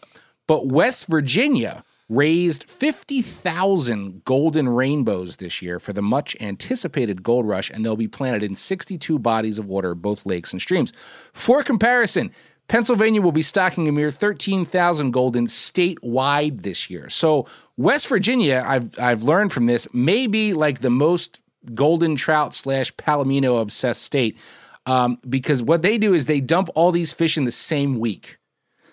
But 0.48 0.66
West 0.66 1.06
Virginia 1.06 1.84
raised 2.08 2.64
50,000 2.64 4.24
golden 4.24 4.68
rainbows 4.68 5.36
this 5.36 5.60
year 5.60 5.78
for 5.78 5.92
the 5.92 6.02
much 6.02 6.36
anticipated 6.40 7.22
gold 7.22 7.46
rush, 7.46 7.70
and 7.70 7.84
they'll 7.84 7.96
be 7.96 8.08
planted 8.08 8.42
in 8.42 8.54
62 8.54 9.18
bodies 9.18 9.58
of 9.58 9.66
water, 9.66 9.94
both 9.94 10.24
lakes 10.24 10.52
and 10.52 10.60
streams. 10.62 10.92
For 11.32 11.62
comparison, 11.62 12.32
Pennsylvania 12.68 13.20
will 13.22 13.32
be 13.32 13.42
stocking 13.42 13.88
a 13.88 13.92
mere 13.92 14.10
13,000 14.10 15.10
golden 15.10 15.46
statewide 15.46 16.62
this 16.62 16.90
year. 16.90 17.08
So 17.08 17.46
West 17.76 18.08
Virginia, 18.08 18.62
I've 18.64 18.98
I've 18.98 19.22
learned 19.22 19.52
from 19.52 19.66
this, 19.66 19.92
may 19.94 20.26
be 20.26 20.52
like 20.52 20.80
the 20.80 20.90
most 20.90 21.40
golden 21.74 22.14
trout 22.14 22.54
slash 22.54 22.94
palomino 22.96 23.60
obsessed 23.60 24.02
state, 24.02 24.38
um, 24.86 25.18
because 25.28 25.62
what 25.62 25.82
they 25.82 25.98
do 25.98 26.14
is 26.14 26.26
they 26.26 26.40
dump 26.40 26.68
all 26.74 26.92
these 26.92 27.12
fish 27.12 27.36
in 27.36 27.44
the 27.44 27.52
same 27.52 27.98
week. 27.98 28.38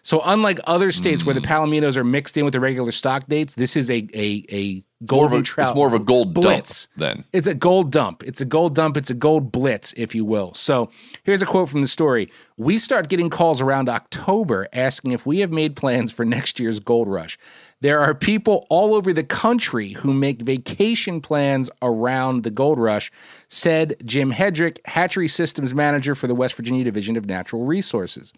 So 0.06 0.22
unlike 0.24 0.60
other 0.68 0.92
states 0.92 1.26
where 1.26 1.34
the 1.34 1.42
mm. 1.42 1.48
palominos 1.48 1.98
are 1.98 2.04
mixed 2.04 2.38
in 2.38 2.46
with 2.46 2.54
the 2.54 2.60
regular 2.60 2.92
stock 2.92 3.28
dates, 3.28 3.56
this 3.56 3.76
is 3.76 3.90
a 3.90 4.08
a 4.14 4.46
a 4.52 4.84
golden 5.04 5.44
trout. 5.44 5.70
it's 5.70 5.76
more 5.76 5.88
of 5.88 5.94
a 5.94 6.00
gold 6.00 6.32
blitz. 6.32 6.86
dump 6.86 7.00
then. 7.00 7.24
It's 7.34 7.48
a 7.48 7.56
gold 7.56 7.92
dump. 7.92 8.22
It's 8.24 8.40
a 8.40 8.46
gold 8.46 8.76
dump. 8.76 8.98
It's 8.98 9.10
a 9.10 9.16
gold 9.16 9.52
blitz, 9.52 9.94
if 9.98 10.14
you 10.14 10.24
will. 10.24 10.54
So 10.54 10.92
here's 11.24 11.42
a 11.42 11.48
quote 11.48 11.70
from 11.70 11.82
the 11.82 11.88
story. 11.88 12.30
We 12.56 12.78
start 12.78 13.10
getting 13.10 13.32
calls 13.32 13.62
around 13.62 13.90
October 13.90 14.68
asking 14.74 15.12
if 15.12 15.26
we 15.26 15.40
have 15.40 15.52
made 15.52 15.76
plans 15.76 16.12
for 16.12 16.24
next 16.24 16.60
year's 16.60 16.80
gold 16.80 17.08
rush. 17.08 17.40
There 17.86 18.00
are 18.00 18.16
people 18.16 18.66
all 18.72 18.96
over 18.96 19.14
the 19.14 19.24
country 19.24 19.90
who 19.90 20.12
make 20.12 20.42
vacation 20.42 21.22
plans 21.22 21.70
around 21.84 22.42
the 22.42 22.50
gold 22.50 22.80
rush, 22.80 23.12
said 23.48 23.96
Jim 24.04 24.32
Hedrick, 24.32 24.80
hatchery 24.86 25.28
systems 25.28 25.72
manager 25.72 26.16
for 26.16 26.26
the 26.26 26.34
West 26.34 26.56
Virginia 26.56 26.84
Division 26.84 27.16
of 27.16 27.28
Natural 27.28 27.64
Resources. 27.64 28.34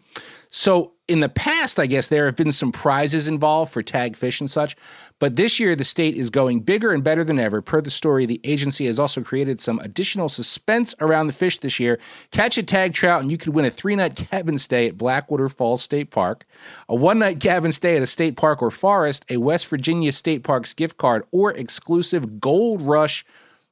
So 0.49 0.91
in 1.07 1.21
the 1.21 1.29
past, 1.29 1.79
I 1.79 1.85
guess 1.85 2.09
there 2.09 2.25
have 2.25 2.35
been 2.35 2.51
some 2.51 2.71
prizes 2.71 3.29
involved 3.29 3.71
for 3.71 3.81
tag 3.81 4.17
fish 4.17 4.41
and 4.41 4.51
such, 4.51 4.75
but 5.19 5.37
this 5.37 5.59
year 5.59 5.75
the 5.75 5.85
state 5.85 6.15
is 6.15 6.29
going 6.29 6.59
bigger 6.59 6.91
and 6.91 7.03
better 7.03 7.23
than 7.23 7.39
ever. 7.39 7.61
Per 7.61 7.79
the 7.79 7.89
story, 7.89 8.25
the 8.25 8.41
agency 8.43 8.85
has 8.87 8.99
also 8.99 9.21
created 9.21 9.59
some 9.59 9.79
additional 9.79 10.27
suspense 10.27 10.93
around 10.99 11.27
the 11.27 11.33
fish 11.33 11.59
this 11.59 11.79
year. 11.79 11.97
Catch 12.31 12.57
a 12.57 12.63
tag 12.63 12.93
trout, 12.93 13.21
and 13.21 13.31
you 13.31 13.37
could 13.37 13.53
win 13.53 13.63
a 13.63 13.71
three 13.71 13.95
night 13.95 14.15
cabin 14.15 14.57
stay 14.57 14.87
at 14.87 14.97
Blackwater 14.97 15.47
Falls 15.47 15.81
State 15.81 16.11
Park, 16.11 16.45
a 16.89 16.95
one 16.95 17.19
night 17.19 17.39
cabin 17.39 17.71
stay 17.71 17.95
at 17.95 18.03
a 18.03 18.07
state 18.07 18.35
park 18.35 18.61
or 18.61 18.69
forest, 18.69 19.25
a 19.29 19.36
West 19.39 19.67
Virginia 19.67 20.11
State 20.11 20.43
Parks 20.43 20.73
gift 20.73 20.97
card, 20.97 21.23
or 21.31 21.51
exclusive 21.51 22.39
Gold 22.39 22.81
Rush 22.81 23.25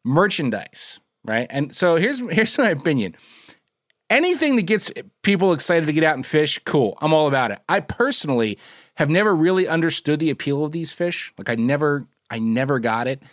merchandise. 0.04 1.00
Right, 1.28 1.48
and 1.50 1.74
so 1.74 1.96
here's 1.96 2.20
here's 2.32 2.58
my 2.58 2.70
opinion 2.70 3.16
anything 4.10 4.56
that 4.56 4.64
gets 4.64 4.92
people 5.24 5.52
excited 5.52 5.86
to 5.86 5.92
get 5.94 6.04
out 6.04 6.16
and 6.16 6.24
fish, 6.24 6.60
cool. 6.64 6.96
I'm 7.02 7.12
all 7.12 7.28
about 7.28 7.50
it. 7.50 7.60
I 7.68 7.80
personally 7.80 8.60
have 8.98 9.10
never 9.10 9.36
really 9.36 9.68
understood 9.68 10.20
the 10.20 10.30
appeal 10.30 10.64
of 10.64 10.72
these 10.72 10.92
fish. 10.92 11.34
Like 11.40 11.50
I 11.50 11.56
never, 11.56 12.06
I 12.30 12.38
never 12.38 12.78
got 12.80 13.08
it. 13.08 13.24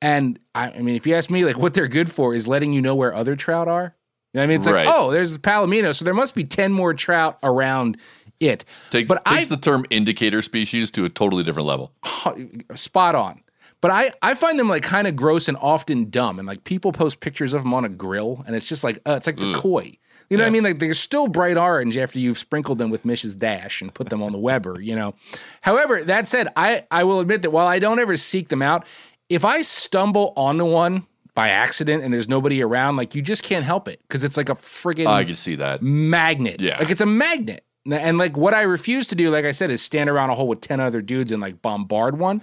And 0.00 0.38
I, 0.54 0.70
I 0.70 0.78
mean, 0.80 0.96
if 0.96 1.06
you 1.06 1.14
ask 1.14 1.28
me, 1.30 1.44
like 1.44 1.58
what 1.58 1.74
they're 1.74 1.86
good 1.86 2.10
for 2.10 2.34
is 2.34 2.48
letting 2.48 2.72
you 2.72 2.80
know 2.80 2.94
where 2.94 3.14
other 3.14 3.36
trout 3.36 3.68
are. 3.68 3.94
You 4.32 4.38
know 4.38 4.40
what 4.40 4.44
I 4.44 4.46
mean? 4.46 4.56
It's 4.56 4.66
Right. 4.66 4.86
like, 4.86 4.94
oh, 4.96 5.10
there's 5.10 5.36
Palomino, 5.36 5.94
so 5.94 6.06
there 6.06 6.14
must 6.14 6.34
be 6.34 6.44
ten 6.44 6.72
more 6.72 6.94
trout 6.94 7.38
around 7.42 7.98
it. 8.42 8.64
Take, 8.90 9.08
but 9.08 9.24
takes 9.24 9.46
I 9.46 9.54
the 9.54 9.60
term 9.60 9.84
indicator 9.90 10.42
species 10.42 10.90
to 10.92 11.04
a 11.04 11.08
totally 11.08 11.44
different 11.44 11.68
level. 11.68 11.92
spot 12.74 13.14
on. 13.14 13.42
But 13.80 13.90
I, 13.90 14.12
I 14.22 14.34
find 14.34 14.58
them 14.58 14.68
like 14.68 14.82
kind 14.84 15.08
of 15.08 15.16
gross 15.16 15.48
and 15.48 15.56
often 15.60 16.08
dumb. 16.08 16.38
And 16.38 16.46
like 16.46 16.64
people 16.64 16.92
post 16.92 17.20
pictures 17.20 17.52
of 17.52 17.62
them 17.62 17.74
on 17.74 17.84
a 17.84 17.88
grill, 17.88 18.44
and 18.46 18.54
it's 18.54 18.68
just 18.68 18.84
like, 18.84 19.00
uh, 19.06 19.14
it's 19.14 19.26
like 19.26 19.36
the 19.36 19.50
Ugh. 19.50 19.56
koi. 19.56 19.98
You 20.30 20.38
know 20.38 20.44
what 20.44 20.48
I 20.48 20.50
mean? 20.50 20.62
Like 20.62 20.78
they're 20.78 20.94
still 20.94 21.26
bright 21.26 21.58
orange 21.58 21.98
after 21.98 22.18
you've 22.18 22.38
sprinkled 22.38 22.78
them 22.78 22.90
with 22.90 23.02
Mrs. 23.02 23.36
Dash 23.36 23.82
and 23.82 23.92
put 23.92 24.08
them 24.08 24.22
on 24.22 24.32
the 24.32 24.38
Weber, 24.38 24.80
you 24.80 24.94
know. 24.94 25.14
However, 25.60 26.02
that 26.04 26.26
said, 26.26 26.48
I, 26.56 26.86
I 26.90 27.04
will 27.04 27.20
admit 27.20 27.42
that 27.42 27.50
while 27.50 27.66
I 27.66 27.78
don't 27.78 27.98
ever 27.98 28.16
seek 28.16 28.48
them 28.48 28.62
out, 28.62 28.86
if 29.28 29.44
I 29.44 29.60
stumble 29.60 30.32
onto 30.36 30.64
one 30.64 31.06
by 31.34 31.48
accident 31.50 32.02
and 32.02 32.14
there's 32.14 32.28
nobody 32.30 32.62
around, 32.62 32.96
like 32.96 33.14
you 33.14 33.20
just 33.20 33.42
can't 33.42 33.64
help 33.64 33.88
it 33.88 34.00
because 34.08 34.24
it's 34.24 34.38
like 34.38 34.48
a 34.48 34.54
friggin' 34.54 35.06
I 35.06 35.24
can 35.24 35.36
see 35.36 35.56
that. 35.56 35.82
magnet. 35.82 36.60
Yeah. 36.60 36.78
Like 36.78 36.90
it's 36.90 37.00
a 37.02 37.06
magnet. 37.06 37.62
And 37.90 38.18
like 38.18 38.36
what 38.36 38.54
I 38.54 38.62
refuse 38.62 39.08
to 39.08 39.14
do, 39.14 39.30
like 39.30 39.44
I 39.44 39.50
said, 39.50 39.70
is 39.70 39.82
stand 39.82 40.08
around 40.08 40.30
a 40.30 40.34
hole 40.34 40.48
with 40.48 40.60
10 40.60 40.80
other 40.80 41.02
dudes 41.02 41.32
and 41.32 41.42
like 41.42 41.60
bombard 41.62 42.18
one. 42.18 42.42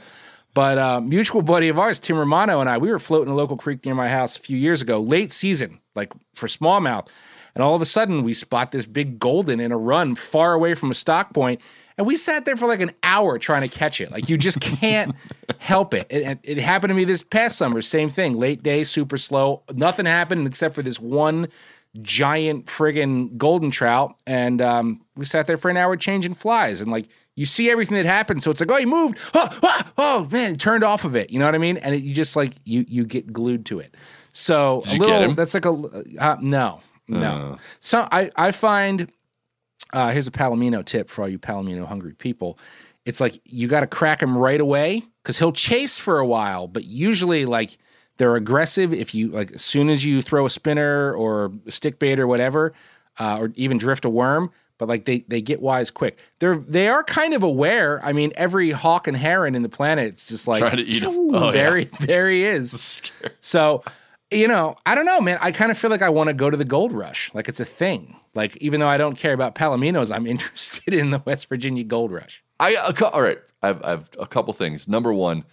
But 0.53 0.77
uh, 0.77 0.99
mutual 0.99 1.41
buddy 1.41 1.69
of 1.69 1.77
ours, 1.77 1.99
Tim 1.99 2.17
Romano, 2.17 2.59
and 2.59 2.69
I, 2.69 2.77
we 2.77 2.91
were 2.91 2.99
floating 2.99 3.31
a 3.31 3.35
local 3.35 3.55
creek 3.55 3.85
near 3.85 3.95
my 3.95 4.09
house 4.09 4.35
a 4.35 4.39
few 4.39 4.57
years 4.57 4.81
ago, 4.81 4.99
late 4.99 5.31
season, 5.31 5.79
like 5.95 6.11
for 6.33 6.47
smallmouth. 6.47 7.07
And 7.55 7.63
all 7.63 7.75
of 7.75 7.81
a 7.81 7.85
sudden, 7.85 8.23
we 8.23 8.33
spot 8.33 8.71
this 8.71 8.85
big 8.85 9.19
golden 9.19 9.59
in 9.59 9.71
a 9.71 9.77
run 9.77 10.15
far 10.15 10.53
away 10.53 10.73
from 10.73 10.91
a 10.91 10.93
stock 10.93 11.33
point, 11.33 11.61
And 11.97 12.07
we 12.07 12.15
sat 12.15 12.45
there 12.45 12.55
for 12.55 12.67
like 12.67 12.79
an 12.79 12.91
hour 13.03 13.37
trying 13.37 13.67
to 13.67 13.67
catch 13.67 14.01
it. 14.01 14.11
Like 14.11 14.29
you 14.29 14.37
just 14.37 14.59
can't 14.59 15.13
help 15.59 15.93
it. 15.93 16.07
it. 16.09 16.39
It 16.43 16.57
happened 16.57 16.89
to 16.89 16.95
me 16.95 17.05
this 17.05 17.21
past 17.21 17.57
summer. 17.57 17.81
Same 17.81 18.09
thing. 18.09 18.33
Late 18.33 18.63
day, 18.63 18.83
super 18.83 19.17
slow. 19.17 19.63
Nothing 19.73 20.05
happened 20.05 20.47
except 20.47 20.75
for 20.75 20.81
this 20.81 20.99
one 20.99 21.47
giant 22.01 22.67
friggin' 22.67 23.37
golden 23.37 23.71
trout. 23.71 24.15
And 24.27 24.61
um, 24.61 25.01
we 25.15 25.25
sat 25.25 25.47
there 25.47 25.57
for 25.57 25.69
an 25.69 25.77
hour 25.77 25.95
changing 25.97 26.33
flies. 26.33 26.81
And 26.81 26.91
like 26.91 27.07
you 27.35 27.45
see 27.45 27.69
everything 27.69 27.95
that 27.95 28.05
happened. 28.05 28.43
So 28.43 28.51
it's 28.51 28.59
like, 28.59 28.71
oh, 28.71 28.75
he 28.75 28.85
moved. 28.85 29.17
Oh, 29.33 29.59
ah, 29.63 29.93
oh 29.97 30.27
man, 30.31 30.55
turned 30.55 30.83
off 30.83 31.05
of 31.05 31.15
it. 31.15 31.31
You 31.31 31.39
know 31.39 31.45
what 31.45 31.55
I 31.55 31.59
mean? 31.59 31.77
And 31.77 31.95
it, 31.95 32.03
you 32.03 32.13
just 32.13 32.35
like 32.35 32.53
you 32.65 32.85
you 32.87 33.05
get 33.05 33.31
glued 33.31 33.65
to 33.67 33.79
it. 33.79 33.95
So 34.31 34.83
Did 34.85 35.01
a 35.01 35.03
little. 35.03 35.33
That's 35.33 35.53
like 35.53 35.65
a 35.65 35.71
uh, 36.19 36.37
no, 36.41 36.81
no. 37.07 37.53
Uh. 37.53 37.57
So 37.79 38.07
I 38.11 38.29
I 38.35 38.51
find 38.51 39.11
uh, 39.93 40.11
here's 40.11 40.27
a 40.27 40.31
Palomino 40.31 40.83
tip 40.85 41.09
for 41.09 41.23
all 41.23 41.29
you 41.29 41.39
Palomino 41.39 41.85
hungry 41.85 42.13
people. 42.13 42.59
It's 43.05 43.21
like 43.21 43.39
you 43.45 43.67
got 43.67 43.79
to 43.79 43.87
crack 43.87 44.21
him 44.21 44.37
right 44.37 44.59
away 44.59 45.03
because 45.23 45.39
he'll 45.39 45.51
chase 45.51 45.97
for 45.97 46.19
a 46.19 46.25
while, 46.25 46.67
but 46.67 46.83
usually 46.83 47.45
like 47.45 47.77
they're 48.19 48.35
aggressive 48.35 48.93
if 48.93 49.15
you 49.15 49.29
like 49.29 49.53
as 49.53 49.63
soon 49.63 49.89
as 49.89 50.05
you 50.05 50.21
throw 50.21 50.45
a 50.45 50.49
spinner 50.51 51.13
or 51.13 51.51
stick 51.67 51.97
bait 51.97 52.19
or 52.19 52.27
whatever, 52.27 52.73
uh, 53.17 53.39
or 53.39 53.51
even 53.55 53.79
drift 53.79 54.05
a 54.05 54.09
worm. 54.09 54.51
But 54.77 54.87
like 54.87 55.05
they 55.05 55.21
they 55.27 55.41
get 55.41 55.61
wise 55.61 55.89
quick. 55.91 56.19
They're 56.39 56.55
they 56.55 56.87
are 56.87 57.03
kind 57.03 57.33
of 57.33 57.41
aware. 57.43 57.99
I 58.05 58.13
mean, 58.13 58.31
every 58.35 58.71
hawk 58.71 59.07
and 59.07 59.17
heron 59.17 59.55
in 59.55 59.63
the 59.63 59.69
planet, 59.69 60.05
it's 60.07 60.29
just 60.29 60.47
like 60.47 60.59
Trying 60.59 60.77
to 60.77 60.83
eat 60.83 61.03
'em. 61.03 61.11
"Phew, 61.11 61.31
Oh, 61.33 61.51
there, 61.51 61.77
yeah. 61.79 61.85
he- 61.99 62.05
there 62.05 62.29
he 62.29 62.43
is. 62.45 63.01
So, 63.41 63.83
you 64.31 64.47
know, 64.47 64.75
I 64.85 64.95
don't 64.95 65.05
know, 65.05 65.19
man. 65.19 65.37
I 65.41 65.51
kind 65.51 65.69
of 65.71 65.77
feel 65.77 65.89
like 65.89 66.01
I 66.01 66.09
want 66.09 66.27
to 66.29 66.33
go 66.33 66.49
to 66.49 66.55
the 66.55 66.63
gold 66.65 66.91
rush. 66.93 67.29
Like 67.33 67.49
it's 67.49 67.59
a 67.59 67.65
thing. 67.65 68.15
Like 68.35 68.55
even 68.57 68.79
though 68.79 68.87
I 68.87 68.97
don't 68.97 69.17
care 69.17 69.33
about 69.33 69.55
palominos, 69.55 70.15
I'm 70.15 70.27
interested 70.33 70.93
in 70.93 71.09
the 71.09 71.21
West 71.25 71.49
Virginia 71.49 71.83
gold 71.83 72.11
rush. 72.11 72.43
i 72.59 72.71
a, 72.73 73.05
all 73.07 73.21
right 73.21 73.39
I've 73.61 73.83
I've 73.83 74.09
a 74.19 74.27
couple 74.27 74.53
things. 74.53 74.87
Number 74.87 75.13
one, 75.13 75.43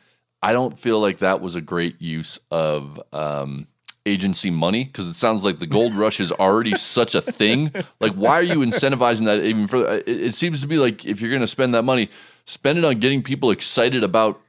I 0.46 0.52
don't 0.52 0.78
feel 0.78 1.00
like 1.00 1.18
that 1.18 1.40
was 1.40 1.56
a 1.56 1.60
great 1.60 2.00
use 2.00 2.38
of 2.52 3.02
um, 3.12 3.66
agency 4.06 4.48
money 4.48 4.84
because 4.84 5.08
it 5.08 5.14
sounds 5.14 5.42
like 5.42 5.58
the 5.58 5.66
gold 5.66 5.92
rush 5.96 6.20
is 6.20 6.30
already 6.30 6.76
such 6.76 7.16
a 7.16 7.20
thing. 7.20 7.72
Like, 7.98 8.12
why 8.12 8.34
are 8.34 8.44
you 8.44 8.58
incentivizing 8.60 9.24
that 9.24 9.42
even 9.42 9.66
further? 9.66 9.98
It, 10.06 10.08
it 10.08 10.34
seems 10.36 10.60
to 10.60 10.68
be 10.68 10.78
like 10.78 11.04
if 11.04 11.20
you're 11.20 11.30
going 11.30 11.40
to 11.40 11.48
spend 11.48 11.74
that 11.74 11.82
money, 11.82 12.10
spend 12.44 12.78
it 12.78 12.84
on 12.84 13.00
getting 13.00 13.24
people 13.24 13.50
excited 13.50 14.04
about 14.04 14.40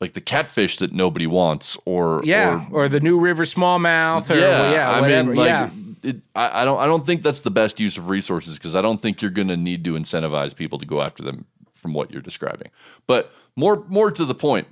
like 0.00 0.14
the 0.14 0.20
catfish 0.20 0.78
that 0.78 0.92
nobody 0.92 1.28
wants, 1.28 1.78
or 1.84 2.22
Yeah, 2.24 2.66
or, 2.72 2.88
the 2.88 2.98
new 2.98 3.20
river 3.20 3.44
smallmouth, 3.44 4.28
or 4.28 4.40
yeah, 4.40 4.72
yeah, 4.72 4.90
I 4.90 5.06
mean, 5.06 5.36
like, 5.36 5.46
yeah, 5.46 5.70
it, 6.02 6.16
I, 6.34 6.62
I 6.62 6.64
don't, 6.64 6.80
I 6.80 6.86
don't 6.86 7.06
think 7.06 7.22
that's 7.22 7.42
the 7.42 7.52
best 7.52 7.78
use 7.78 7.96
of 7.96 8.10
resources 8.10 8.58
because 8.58 8.74
I 8.74 8.82
don't 8.82 9.00
think 9.00 9.22
you're 9.22 9.30
going 9.30 9.48
to 9.48 9.56
need 9.56 9.84
to 9.84 9.92
incentivize 9.92 10.56
people 10.56 10.80
to 10.80 10.86
go 10.86 11.02
after 11.02 11.22
them 11.22 11.46
from 11.76 11.94
what 11.94 12.10
you're 12.10 12.20
describing. 12.20 12.72
But 13.06 13.32
more, 13.54 13.84
more 13.88 14.10
to 14.10 14.24
the 14.24 14.34
point, 14.34 14.66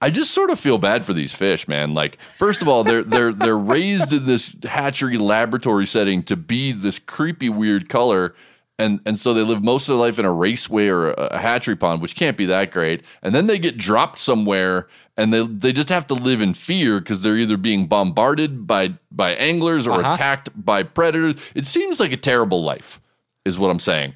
I 0.00 0.10
just 0.10 0.32
sort 0.32 0.50
of 0.50 0.60
feel 0.60 0.78
bad 0.78 1.04
for 1.06 1.12
these 1.14 1.32
fish, 1.32 1.66
man. 1.68 1.94
Like, 1.94 2.20
first 2.20 2.60
of 2.62 2.68
all, 2.68 2.84
they're 2.84 3.02
they're 3.02 3.32
they're 3.32 3.56
raised 3.58 4.12
in 4.12 4.26
this 4.26 4.54
hatchery 4.64 5.16
laboratory 5.18 5.86
setting 5.86 6.22
to 6.24 6.36
be 6.36 6.72
this 6.72 6.98
creepy, 6.98 7.48
weird 7.48 7.88
color. 7.88 8.34
And, 8.78 9.00
and 9.06 9.18
so 9.18 9.32
they 9.32 9.40
live 9.40 9.64
most 9.64 9.88
of 9.88 9.94
their 9.96 10.06
life 10.06 10.18
in 10.18 10.26
a 10.26 10.30
raceway 10.30 10.88
or 10.88 11.08
a, 11.08 11.12
a 11.12 11.38
hatchery 11.38 11.76
pond, 11.76 12.02
which 12.02 12.14
can't 12.14 12.36
be 12.36 12.44
that 12.44 12.72
great. 12.72 13.04
And 13.22 13.34
then 13.34 13.46
they 13.46 13.58
get 13.58 13.78
dropped 13.78 14.18
somewhere, 14.18 14.86
and 15.16 15.32
they 15.32 15.46
they 15.46 15.72
just 15.72 15.88
have 15.88 16.06
to 16.08 16.14
live 16.14 16.42
in 16.42 16.52
fear 16.52 16.98
because 17.00 17.22
they're 17.22 17.38
either 17.38 17.56
being 17.56 17.86
bombarded 17.86 18.66
by 18.66 18.90
by 19.10 19.32
anglers 19.36 19.86
or 19.86 19.92
Uh-huh. 20.00 20.12
attacked 20.12 20.50
by 20.62 20.82
predators. 20.82 21.36
It 21.54 21.64
seems 21.66 21.98
like 22.00 22.12
a 22.12 22.18
terrible 22.18 22.62
life, 22.62 23.00
is 23.46 23.58
what 23.58 23.70
I'm 23.70 23.80
saying. 23.80 24.12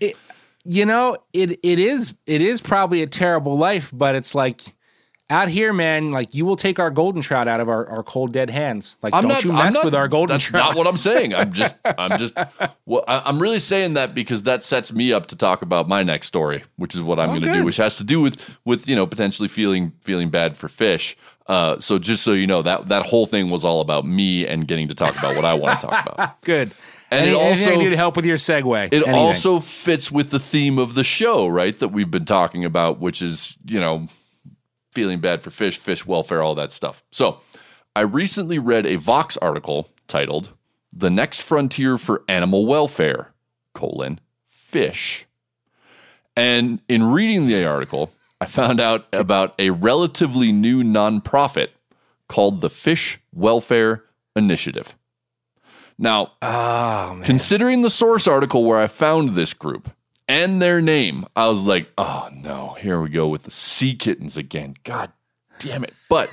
you 0.67 0.85
know, 0.85 1.17
it 1.33 1.59
it 1.63 1.79
is 1.79 2.13
it 2.27 2.43
is 2.43 2.61
probably 2.61 3.01
a 3.01 3.07
terrible 3.07 3.57
life, 3.57 3.91
but 3.95 4.15
it's 4.15 4.35
like 4.35 4.61
out 5.31 5.49
here, 5.49 5.73
man. 5.73 6.11
Like 6.11 6.35
you 6.35 6.45
will 6.45 6.57
take 6.57 6.79
our 6.79 6.91
golden 6.91 7.23
trout 7.23 7.49
out 7.49 7.61
of 7.61 7.69
our, 7.69 7.87
our 7.89 8.03
cold 8.03 8.33
dead 8.33 8.51
hands. 8.51 8.99
Like 9.03 9.15
I'm 9.15 9.23
don't 9.23 9.33
not, 9.33 9.45
you 9.45 9.53
mess 9.53 9.75
not- 9.75 9.85
with 9.85 9.95
our 9.95 10.09
golden 10.09 10.35
That's 10.35 10.45
trout. 10.45 10.65
That's 10.65 10.75
not 10.77 10.79
what 10.79 10.87
I'm 10.87 10.97
saying. 10.99 11.35
I'm 11.35 11.53
just, 11.53 11.75
I'm 11.85 12.19
just, 12.19 12.35
well, 12.87 13.05
I- 13.09 13.23
I'm 13.25 13.41
really 13.41 13.61
saying 13.61 13.95
that 13.95 14.15
because 14.15 14.43
that 14.45 14.65
sets 14.65 14.93
me 14.93 15.13
up 15.13 15.27
to 15.27 15.37
talk 15.37 15.63
about 15.63 15.89
my 15.89 16.03
next 16.03 16.27
story, 16.29 16.63
which 16.77 16.95
is 16.95 17.01
what 17.03 17.19
I'm 17.19 17.31
Oh, 17.31 17.41
going 17.41 17.43
to 17.45 17.53
do, 17.61 17.65
which 17.65 17.77
has 17.77 17.97
to 17.99 18.05
do 18.05 18.21
with, 18.21 18.37
with 18.65 18.89
you 18.89 18.97
know, 18.97 19.07
potentially 19.07 19.49
feeling 19.49 19.93
feeling 20.03 20.29
bad 20.31 20.57
for 20.57 20.69
fish. 20.69 21.17
Uh, 21.47 21.79
so 21.81 21.99
just 21.99 22.23
so 22.23 22.33
you 22.33 22.47
know, 22.47 22.63
that 22.63 22.89
that 22.89 23.07
whole 23.07 23.27
thing 23.27 23.51
was 23.51 23.65
all 23.65 23.81
about 23.81 24.07
me 24.07 24.47
and 24.47 24.69
getting 24.69 24.87
to 24.89 24.95
talk 24.95 25.19
about 25.19 25.35
what 25.37 25.45
I 25.45 25.55
want 25.55 25.81
to 25.81 25.87
talk 25.87 26.07
about. 26.13 26.41
Good. 26.43 26.73
And 27.13 27.23
Any, 27.27 27.33
it 27.33 27.41
I 27.41 27.51
also- 27.51 27.81
do 27.81 27.91
to 27.91 27.97
help 27.97 28.15
with 28.15 28.25
your 28.25 28.37
segue. 28.37 28.87
It 28.87 28.93
Anything. 28.95 29.15
also 29.15 29.59
fits 29.59 30.13
with 30.13 30.31
the 30.31 30.39
theme 30.39 30.79
of 30.79 30.95
the 30.95 31.03
show, 31.03 31.49
right? 31.49 31.77
That 31.81 31.89
we've 31.89 32.11
been 32.11 32.25
talking 32.25 32.65
about, 32.65 33.01
which 33.01 33.21
is, 33.21 33.59
you 33.65 33.81
know, 33.81 34.07
feeling 34.93 35.21
bad 35.21 35.43
for 35.43 35.51
fish, 35.51 35.79
fish 35.79 36.07
welfare, 36.07 36.43
all 36.43 36.55
that 36.57 36.73
stuff. 36.73 37.05
So 37.11 37.41
I 37.95 38.01
recently 38.03 38.59
read 38.59 38.87
a 38.87 38.97
Vox 38.97 39.37
article 39.37 39.89
titled 40.09 40.51
The 40.93 41.11
Next 41.11 41.43
Frontier 41.43 41.99
for 41.99 42.23
Animal 42.29 42.67
Welfare, 42.67 43.33
colon, 43.75 44.21
fish. 44.49 45.27
And 46.37 46.81
in 46.89 47.05
reading 47.05 47.47
the 47.47 47.65
article, 47.65 48.13
I 48.41 48.47
found 48.47 48.81
out 48.81 49.07
about 49.13 49.55
a 49.59 49.71
relatively 49.71 50.53
new 50.53 50.83
nonprofit 50.83 51.69
called 52.29 52.61
the 52.61 52.71
Fish 52.71 53.21
Welfare 53.33 54.05
Initiative. 54.35 54.97
Now, 55.99 56.33
oh, 56.41 57.21
considering 57.25 57.83
the 57.83 57.91
source 57.91 58.27
article 58.27 58.65
where 58.65 58.79
I 58.79 58.87
found 58.87 59.31
this 59.31 59.53
group 59.53 59.91
and 60.31 60.63
their 60.63 60.81
name, 60.81 61.25
I 61.35 61.49
was 61.49 61.63
like, 61.65 61.91
oh 61.99 62.29
no, 62.33 62.77
here 62.81 63.01
we 63.01 63.09
go 63.11 63.29
with 63.29 63.43
the 63.43 63.51
sea 63.51 63.95
kittens 63.97 64.37
again. 64.37 64.75
God 64.85 65.11
damn 65.59 65.83
it. 65.85 65.93
But 66.09 66.31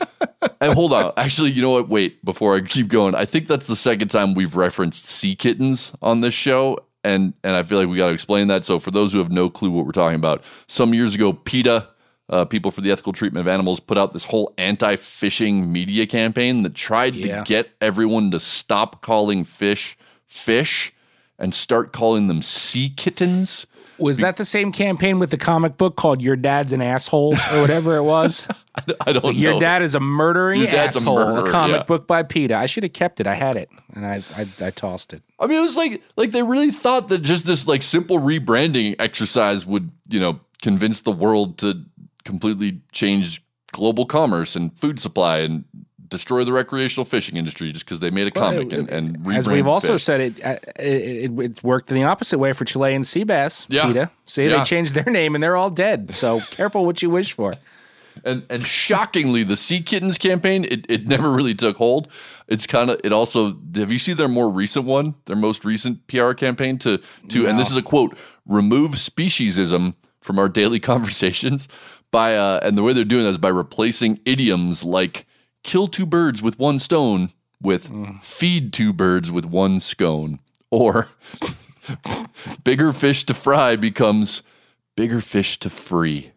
and 0.60 0.72
hold 0.74 0.92
on. 0.92 1.12
Actually, 1.16 1.50
you 1.52 1.62
know 1.62 1.70
what? 1.70 1.88
Wait, 1.88 2.24
before 2.24 2.54
I 2.56 2.60
keep 2.60 2.88
going, 2.88 3.14
I 3.14 3.24
think 3.24 3.46
that's 3.48 3.66
the 3.66 3.74
second 3.76 4.08
time 4.08 4.34
we've 4.34 4.54
referenced 4.54 5.06
sea 5.06 5.34
kittens 5.34 5.92
on 6.02 6.20
this 6.20 6.34
show. 6.34 6.78
And 7.04 7.32
and 7.42 7.54
I 7.56 7.62
feel 7.62 7.78
like 7.78 7.88
we 7.88 7.96
got 7.96 8.08
to 8.08 8.14
explain 8.14 8.48
that. 8.48 8.64
So 8.64 8.78
for 8.78 8.90
those 8.90 9.12
who 9.12 9.18
have 9.18 9.30
no 9.32 9.48
clue 9.48 9.70
what 9.70 9.86
we're 9.86 9.92
talking 9.92 10.16
about, 10.16 10.42
some 10.66 10.92
years 10.92 11.14
ago, 11.14 11.32
PETA, 11.32 11.88
uh, 12.28 12.44
People 12.44 12.70
for 12.70 12.82
the 12.82 12.90
Ethical 12.92 13.12
Treatment 13.14 13.40
of 13.46 13.48
Animals, 13.48 13.80
put 13.80 13.96
out 13.96 14.12
this 14.12 14.24
whole 14.24 14.52
anti-fishing 14.58 15.72
media 15.72 16.06
campaign 16.06 16.62
that 16.64 16.74
tried 16.74 17.14
Yeah. 17.14 17.38
to 17.38 17.44
get 17.44 17.70
everyone 17.80 18.30
to 18.32 18.40
stop 18.40 19.00
calling 19.00 19.44
fish 19.44 19.96
fish 20.26 20.92
and 21.38 21.54
start 21.54 21.92
calling 21.92 22.26
them 22.28 22.42
sea 22.42 22.90
kittens. 22.90 23.66
Was 23.98 24.18
that 24.18 24.36
the 24.36 24.44
same 24.44 24.70
campaign 24.70 25.18
with 25.18 25.30
the 25.30 25.36
comic 25.36 25.76
book 25.76 25.96
called 25.96 26.22
"Your 26.22 26.36
Dad's 26.36 26.72
an 26.72 26.80
Asshole" 26.80 27.34
or 27.52 27.60
whatever 27.60 27.96
it 27.96 28.04
was? 28.04 28.46
I 29.00 29.12
don't 29.12 29.34
Your 29.34 29.54
know. 29.54 29.60
dad 29.60 29.82
is 29.82 29.96
a 29.96 30.00
murdering 30.00 30.60
Your 30.60 30.70
dad's 30.70 30.96
a 30.96 31.00
asshole. 31.00 31.16
murderer, 31.16 31.48
a 31.48 31.50
comic 31.50 31.76
yeah. 31.78 31.82
book 31.82 32.06
by 32.06 32.22
PETA. 32.22 32.54
I 32.56 32.66
should 32.66 32.84
have 32.84 32.92
kept 32.92 33.18
it. 33.18 33.26
I 33.26 33.34
had 33.34 33.56
it, 33.56 33.68
and 33.94 34.06
I 34.06 34.22
I, 34.36 34.46
I 34.66 34.70
tossed 34.70 35.12
it. 35.12 35.22
I 35.40 35.48
mean, 35.48 35.58
it 35.58 35.62
was 35.62 35.76
like 35.76 36.00
like 36.16 36.30
they 36.30 36.44
really 36.44 36.70
thought 36.70 37.08
that 37.08 37.22
just 37.22 37.44
this 37.44 37.66
like 37.66 37.82
simple 37.82 38.20
rebranding 38.20 38.94
exercise 39.00 39.66
would, 39.66 39.90
you 40.08 40.20
know, 40.20 40.38
convince 40.62 41.00
the 41.00 41.12
world 41.12 41.58
to 41.58 41.82
completely 42.24 42.80
change 42.92 43.42
global 43.72 44.06
commerce 44.06 44.54
and 44.54 44.78
food 44.78 45.00
supply 45.00 45.38
and 45.40 45.64
destroy 46.08 46.44
the 46.44 46.52
recreational 46.52 47.04
fishing 47.04 47.36
industry 47.36 47.72
just 47.72 47.84
because 47.84 48.00
they 48.00 48.10
made 48.10 48.28
a 48.28 48.32
Well, 48.38 48.50
comic 48.52 48.72
and, 48.72 48.88
and 48.88 49.32
As 49.34 49.48
we've 49.48 49.66
also 49.66 49.94
fish. 49.94 50.02
said, 50.04 50.20
it, 50.20 50.44
uh, 50.44 50.56
it, 50.78 51.30
it 51.38 51.64
worked 51.64 51.90
in 51.90 51.96
the 51.96 52.04
opposite 52.04 52.38
way 52.38 52.52
for 52.52 52.64
Chilean 52.64 53.04
sea 53.04 53.24
bass. 53.24 53.66
Yeah. 53.68 53.86
PETA. 53.86 54.10
See, 54.26 54.48
Yeah. 54.48 54.58
they 54.58 54.64
changed 54.64 54.94
their 54.94 55.10
name 55.12 55.34
and 55.34 55.42
they're 55.42 55.56
all 55.56 55.70
dead. 55.70 56.10
So 56.12 56.40
careful 56.50 56.86
what 56.86 57.02
you 57.02 57.10
wish 57.10 57.32
for. 57.32 57.54
and 58.24 58.44
and 58.50 58.62
shockingly, 58.64 59.44
the 59.44 59.56
Sea 59.56 59.80
Kittens 59.80 60.18
campaign 60.18 60.64
it, 60.64 60.84
it 60.88 61.06
never 61.06 61.30
really 61.30 61.54
took 61.54 61.76
hold. 61.76 62.08
It's 62.48 62.66
kind 62.66 62.90
of 62.90 63.00
it 63.04 63.12
also. 63.12 63.56
Have 63.76 63.92
you 63.92 63.98
seen 64.00 64.16
their 64.16 64.26
more 64.28 64.48
recent 64.50 64.86
one? 64.86 65.14
Their 65.26 65.36
most 65.36 65.64
recent 65.64 66.04
PR 66.08 66.32
campaign 66.32 66.78
to 66.78 66.98
to 67.28 67.46
and 67.46 67.58
this 67.58 67.70
is 67.70 67.76
a 67.76 67.82
quote: 67.82 68.16
remove 68.46 68.92
speciesism 68.92 69.94
from 70.20 70.38
our 70.38 70.48
daily 70.48 70.80
conversations 70.92 71.68
by 72.10 72.34
uh 72.36 72.58
and 72.62 72.76
the 72.76 72.82
way 72.82 72.92
they're 72.92 73.04
doing 73.04 73.22
that 73.24 73.30
is 73.30 73.38
by 73.38 73.50
replacing 73.50 74.18
idioms 74.24 74.82
like 74.82 75.26
kill 75.62 75.88
two 75.88 76.06
birds 76.06 76.42
with 76.42 76.58
one 76.58 76.78
stone 76.78 77.32
with 77.60 77.88
mm. 77.88 78.22
feed 78.22 78.72
two 78.72 78.92
birds 78.92 79.30
with 79.30 79.44
one 79.44 79.80
scone 79.80 80.38
or 80.70 81.08
bigger 82.64 82.92
fish 82.92 83.24
to 83.24 83.34
fry 83.34 83.76
becomes 83.76 84.42
bigger 84.96 85.20
fish 85.20 85.58
to 85.60 85.70
free. 85.70 86.32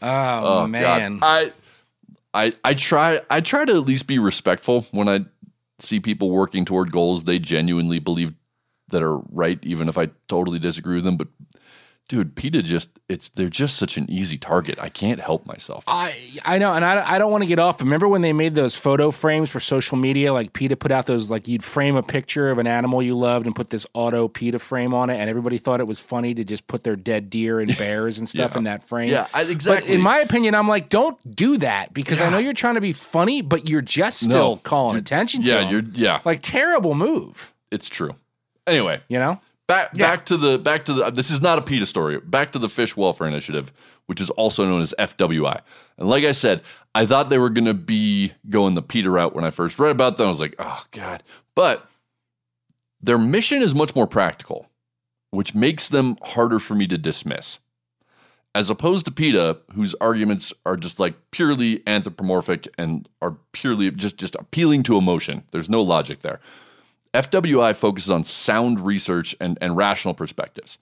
Oh, 0.00 0.08
oh, 0.08 0.42
God. 0.60 0.70
man. 0.70 1.18
I 1.22 1.52
I 2.34 2.52
I 2.64 2.74
try 2.74 3.20
I 3.30 3.40
try 3.40 3.64
to 3.64 3.72
at 3.72 3.86
least 3.86 4.06
be 4.06 4.18
respectful 4.18 4.86
when 4.90 5.08
I 5.08 5.24
see 5.80 6.00
people 6.00 6.30
working 6.30 6.64
toward 6.64 6.90
goals 6.92 7.24
they 7.24 7.38
genuinely 7.38 7.98
believe 7.98 8.34
that 8.88 9.02
are 9.02 9.18
right, 9.30 9.58
even 9.62 9.88
if 9.88 9.98
I 9.98 10.08
totally 10.28 10.58
disagree 10.58 10.96
with 10.96 11.04
them. 11.04 11.16
But 11.16 11.28
dude, 12.08 12.34
PETA 12.34 12.62
just 12.62 12.88
it's 13.08 13.28
they're 13.30 13.48
just 13.50 13.76
such 13.76 13.96
an 13.98 14.10
easy 14.10 14.36
target. 14.38 14.78
I 14.80 14.88
can't 14.88 15.20
help 15.20 15.46
myself. 15.46 15.84
I 15.86 16.12
I 16.44 16.58
know, 16.58 16.72
and 16.74 16.84
I, 16.84 17.14
I 17.14 17.18
don't 17.18 17.30
want 17.30 17.42
to 17.42 17.46
get 17.48 17.58
off. 17.58 17.80
Remember 17.80 18.08
when 18.08 18.22
they 18.22 18.32
made 18.32 18.54
those 18.54 18.74
photo 18.74 19.10
frames 19.10 19.48
for 19.50 19.60
social 19.60 19.96
media? 19.96 20.32
Like 20.32 20.52
PETA 20.52 20.76
put 20.76 20.90
out 20.90 21.06
those, 21.06 21.30
like 21.30 21.46
you'd 21.48 21.62
frame 21.62 21.96
a 21.96 22.02
picture 22.02 22.50
of 22.50 22.58
an 22.58 22.66
animal 22.66 23.02
you 23.02 23.14
loved 23.14 23.46
and 23.46 23.54
put 23.54 23.70
this 23.70 23.86
auto 23.94 24.26
PETA 24.28 24.58
frame 24.58 24.92
on 24.94 25.10
it, 25.10 25.16
and 25.16 25.28
everybody 25.30 25.58
thought 25.58 25.80
it 25.80 25.86
was 25.86 26.00
funny 26.00 26.34
to 26.34 26.44
just 26.44 26.66
put 26.66 26.82
their 26.84 26.96
dead 26.96 27.30
deer 27.30 27.60
and 27.60 27.76
bears 27.78 28.18
and 28.18 28.28
stuff 28.28 28.52
Yeah. 28.52 28.58
in 28.58 28.64
that 28.64 28.84
frame. 28.84 29.10
Yeah, 29.10 29.26
I- 29.34 29.44
But 29.44 29.50
exactly. 29.50 29.94
in 29.94 30.00
my 30.00 30.18
opinion, 30.18 30.54
I'm 30.54 30.68
like, 30.68 30.88
don't 30.88 31.18
do 31.36 31.58
that 31.58 31.92
because 31.92 32.20
I 32.20 32.30
know 32.30 32.38
you're 32.38 32.52
trying 32.54 32.74
to 32.76 32.80
be 32.80 32.92
funny, 32.92 33.42
but 33.42 33.68
you're 33.68 33.80
just 33.82 34.20
still 34.20 34.32
No, 34.54 34.56
calling 34.56 34.96
attention 34.98 35.44
to 35.44 35.52
yeah, 35.52 35.70
you're 35.70 35.82
yeah. 35.92 36.20
like 36.24 36.40
terrible 36.42 36.94
move. 36.94 37.52
It's 37.70 37.88
true. 37.88 38.14
Anyway, 38.66 39.00
You 39.08 39.18
know? 39.18 39.40
Back 39.68 39.90
Yeah. 39.94 40.06
back 40.16 40.26
to 40.26 40.36
the 40.36 40.58
back 40.58 40.84
to 40.86 40.92
the 40.94 41.04
uh, 41.06 41.10
this 41.10 41.30
is 41.30 41.40
not 41.40 41.58
a 41.58 41.62
PETA 41.62 41.86
story. 41.86 42.18
Back 42.18 42.50
to 42.52 42.58
the 42.58 42.68
Fish 42.68 42.96
Welfare 42.96 43.28
Initiative, 43.28 43.72
which 44.06 44.20
is 44.20 44.30
also 44.30 44.64
known 44.64 44.82
as 44.82 44.92
FWI. 44.98 45.60
And 45.98 46.08
like 46.08 46.24
I 46.24 46.32
said, 46.32 46.62
I 46.94 47.06
thought 47.06 47.28
they 47.30 47.38
were 47.38 47.50
going 47.50 47.66
to 47.66 47.74
be 47.74 48.32
going 48.50 48.74
the 48.74 48.82
PETA 48.82 49.08
route 49.10 49.34
when 49.34 49.44
I 49.44 49.50
first 49.50 49.78
read 49.78 49.92
about 49.92 50.16
them. 50.16 50.26
I 50.26 50.30
was 50.30 50.40
like, 50.40 50.56
oh 50.58 50.84
god. 50.90 51.22
But 51.54 51.88
their 53.00 53.18
mission 53.18 53.62
is 53.62 53.74
much 53.74 53.94
more 53.94 54.08
practical, 54.08 54.68
which 55.30 55.54
makes 55.54 55.88
them 55.88 56.16
harder 56.22 56.58
for 56.58 56.74
me 56.74 56.86
to 56.88 56.98
dismiss. 56.98 57.60
As 58.54 58.70
opposed 58.70 59.04
to 59.04 59.12
PETA, 59.12 59.58
whose 59.74 59.94
arguments 60.00 60.52
are 60.66 60.76
just 60.76 60.98
like 60.98 61.14
purely 61.30 61.82
anthropomorphic 61.86 62.66
and 62.76 63.08
are 63.22 63.36
purely 63.52 63.90
just 63.92 64.16
just 64.16 64.34
appealing 64.36 64.82
to 64.84 64.96
emotion. 64.96 65.44
There's 65.52 65.68
no 65.68 65.82
logic 65.82 66.22
there. 66.22 66.40
FWI 67.14 67.74
focuses 67.74 68.10
on 68.10 68.24
sound 68.24 68.80
research 68.80 69.34
and, 69.40 69.58
and 69.60 69.76
rational 69.76 70.14
perspectives. 70.14 70.78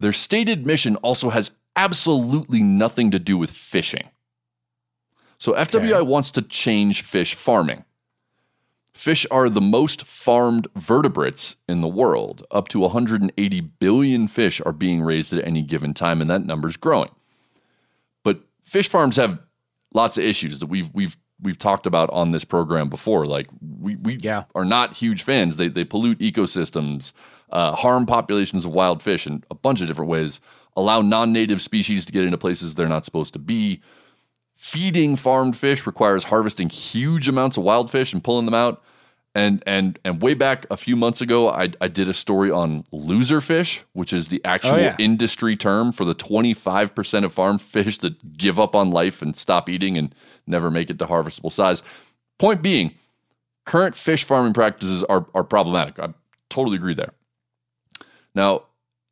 Their 0.00 0.12
stated 0.12 0.66
mission 0.66 0.96
also 0.96 1.30
has 1.30 1.50
absolutely 1.76 2.62
nothing 2.62 3.10
to 3.10 3.18
do 3.18 3.36
with 3.36 3.50
fishing. 3.50 4.08
So, 5.38 5.54
FWI 5.54 6.04
wants 6.04 6.30
to 6.32 6.42
change 6.42 7.02
fish 7.02 7.34
farming. 7.34 7.84
Fish 8.92 9.24
are 9.30 9.48
the 9.48 9.60
most 9.60 10.04
farmed 10.04 10.66
vertebrates 10.74 11.54
in 11.68 11.80
the 11.80 11.88
world. 11.88 12.44
Up 12.50 12.66
to 12.68 12.80
180 12.80 13.60
billion 13.60 14.26
fish 14.26 14.60
are 14.66 14.72
being 14.72 15.02
raised 15.02 15.32
at 15.32 15.46
any 15.46 15.62
given 15.62 15.94
time, 15.94 16.20
and 16.20 16.28
that 16.28 16.44
number 16.44 16.66
is 16.66 16.76
growing. 16.76 17.10
But 18.24 18.40
fish 18.60 18.88
farms 18.88 19.14
have 19.14 19.38
lots 19.94 20.18
of 20.18 20.24
issues 20.24 20.58
that 20.58 20.66
we've 20.66 20.92
we've 20.92 21.16
we've 21.42 21.58
talked 21.58 21.86
about 21.86 22.10
on 22.10 22.32
this 22.32 22.44
program 22.44 22.88
before. 22.88 23.26
Like 23.26 23.46
we 23.80 23.96
we 23.96 24.16
are 24.54 24.64
not 24.64 24.94
huge 24.94 25.22
fans. 25.22 25.56
They 25.56 25.68
they 25.68 25.84
pollute 25.84 26.18
ecosystems, 26.18 27.12
uh, 27.50 27.74
harm 27.74 28.06
populations 28.06 28.64
of 28.64 28.72
wild 28.72 29.02
fish 29.02 29.26
in 29.26 29.44
a 29.50 29.54
bunch 29.54 29.80
of 29.80 29.86
different 29.86 30.10
ways. 30.10 30.40
Allow 30.76 31.00
non-native 31.00 31.60
species 31.60 32.04
to 32.04 32.12
get 32.12 32.24
into 32.24 32.38
places 32.38 32.74
they're 32.74 32.86
not 32.86 33.04
supposed 33.04 33.32
to 33.32 33.38
be. 33.38 33.80
Feeding 34.54 35.16
farmed 35.16 35.56
fish 35.56 35.86
requires 35.86 36.24
harvesting 36.24 36.68
huge 36.68 37.28
amounts 37.28 37.56
of 37.56 37.62
wild 37.62 37.90
fish 37.90 38.12
and 38.12 38.22
pulling 38.22 38.44
them 38.44 38.54
out. 38.54 38.82
And 39.38 39.62
and 39.66 40.00
and 40.04 40.20
way 40.20 40.34
back 40.34 40.66
a 40.68 40.76
few 40.76 40.96
months 40.96 41.20
ago, 41.20 41.48
I, 41.48 41.70
I 41.80 41.86
did 41.86 42.08
a 42.08 42.12
story 42.12 42.50
on 42.50 42.84
loser 42.90 43.40
fish, 43.40 43.84
which 43.92 44.12
is 44.12 44.26
the 44.28 44.44
actual 44.44 44.74
oh, 44.74 44.78
yeah. 44.78 44.96
industry 44.98 45.56
term 45.56 45.92
for 45.92 46.04
the 46.04 46.14
25% 46.14 47.24
of 47.24 47.32
farm 47.32 47.58
fish 47.76 47.98
that 47.98 48.36
give 48.36 48.58
up 48.58 48.74
on 48.74 48.90
life 48.90 49.22
and 49.22 49.36
stop 49.36 49.68
eating 49.68 49.96
and 49.96 50.12
never 50.48 50.72
make 50.72 50.90
it 50.90 50.98
to 50.98 51.06
harvestable 51.06 51.52
size. 51.52 51.84
Point 52.40 52.62
being, 52.62 52.94
current 53.64 53.94
fish 53.94 54.24
farming 54.24 54.54
practices 54.54 55.04
are, 55.04 55.24
are 55.34 55.44
problematic. 55.44 56.00
I 56.00 56.12
totally 56.50 56.74
agree 56.74 56.94
there. 56.94 57.14
Now, 58.34 58.64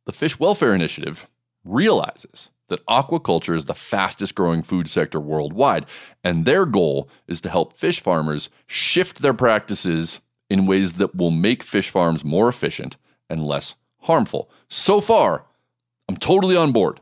the 0.07 0.11
Fish 0.11 0.37
Welfare 0.37 0.73
Initiative 0.73 1.25
realizes 1.63 2.49
that 2.69 2.85
aquaculture 2.87 3.55
is 3.55 3.65
the 3.65 3.73
fastest 3.73 4.35
growing 4.35 4.63
food 4.63 4.89
sector 4.89 5.19
worldwide, 5.19 5.85
and 6.23 6.45
their 6.45 6.65
goal 6.65 7.09
is 7.27 7.41
to 7.41 7.49
help 7.49 7.77
fish 7.77 7.99
farmers 7.99 8.49
shift 8.65 9.21
their 9.21 9.33
practices 9.33 10.19
in 10.49 10.65
ways 10.65 10.93
that 10.93 11.15
will 11.15 11.31
make 11.31 11.63
fish 11.63 11.89
farms 11.89 12.23
more 12.23 12.49
efficient 12.49 12.97
and 13.29 13.43
less 13.43 13.75
harmful. 14.01 14.49
So 14.69 15.01
far, 15.01 15.45
I'm 16.07 16.17
totally 16.17 16.55
on 16.55 16.71
board. 16.71 17.01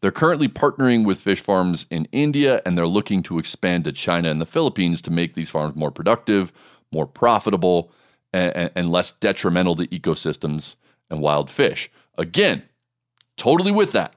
They're 0.00 0.10
currently 0.10 0.48
partnering 0.48 1.06
with 1.06 1.20
fish 1.20 1.40
farms 1.40 1.86
in 1.88 2.06
India 2.12 2.60
and 2.66 2.76
they're 2.76 2.86
looking 2.86 3.22
to 3.22 3.38
expand 3.38 3.84
to 3.84 3.92
China 3.92 4.30
and 4.30 4.40
the 4.40 4.46
Philippines 4.46 5.00
to 5.02 5.10
make 5.10 5.34
these 5.34 5.48
farms 5.48 5.76
more 5.76 5.90
productive, 5.90 6.52
more 6.92 7.06
profitable, 7.06 7.90
and, 8.32 8.70
and 8.74 8.90
less 8.90 9.12
detrimental 9.12 9.76
to 9.76 9.86
ecosystems 9.86 10.76
and 11.08 11.20
wild 11.20 11.50
fish. 11.50 11.90
Again, 12.18 12.64
totally 13.36 13.72
with 13.72 13.92
that. 13.92 14.16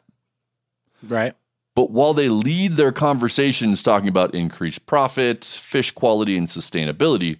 Right. 1.04 1.36
But 1.76 1.92
while 1.92 2.14
they 2.14 2.30
lead 2.30 2.74
their 2.74 2.92
conversations 2.92 3.84
talking 3.84 4.10
about 4.10 4.34
increased 4.34 4.86
profits, 4.88 5.56
fish 5.56 5.92
quality, 5.92 6.38
and 6.38 6.48
sustainability, 6.48 7.38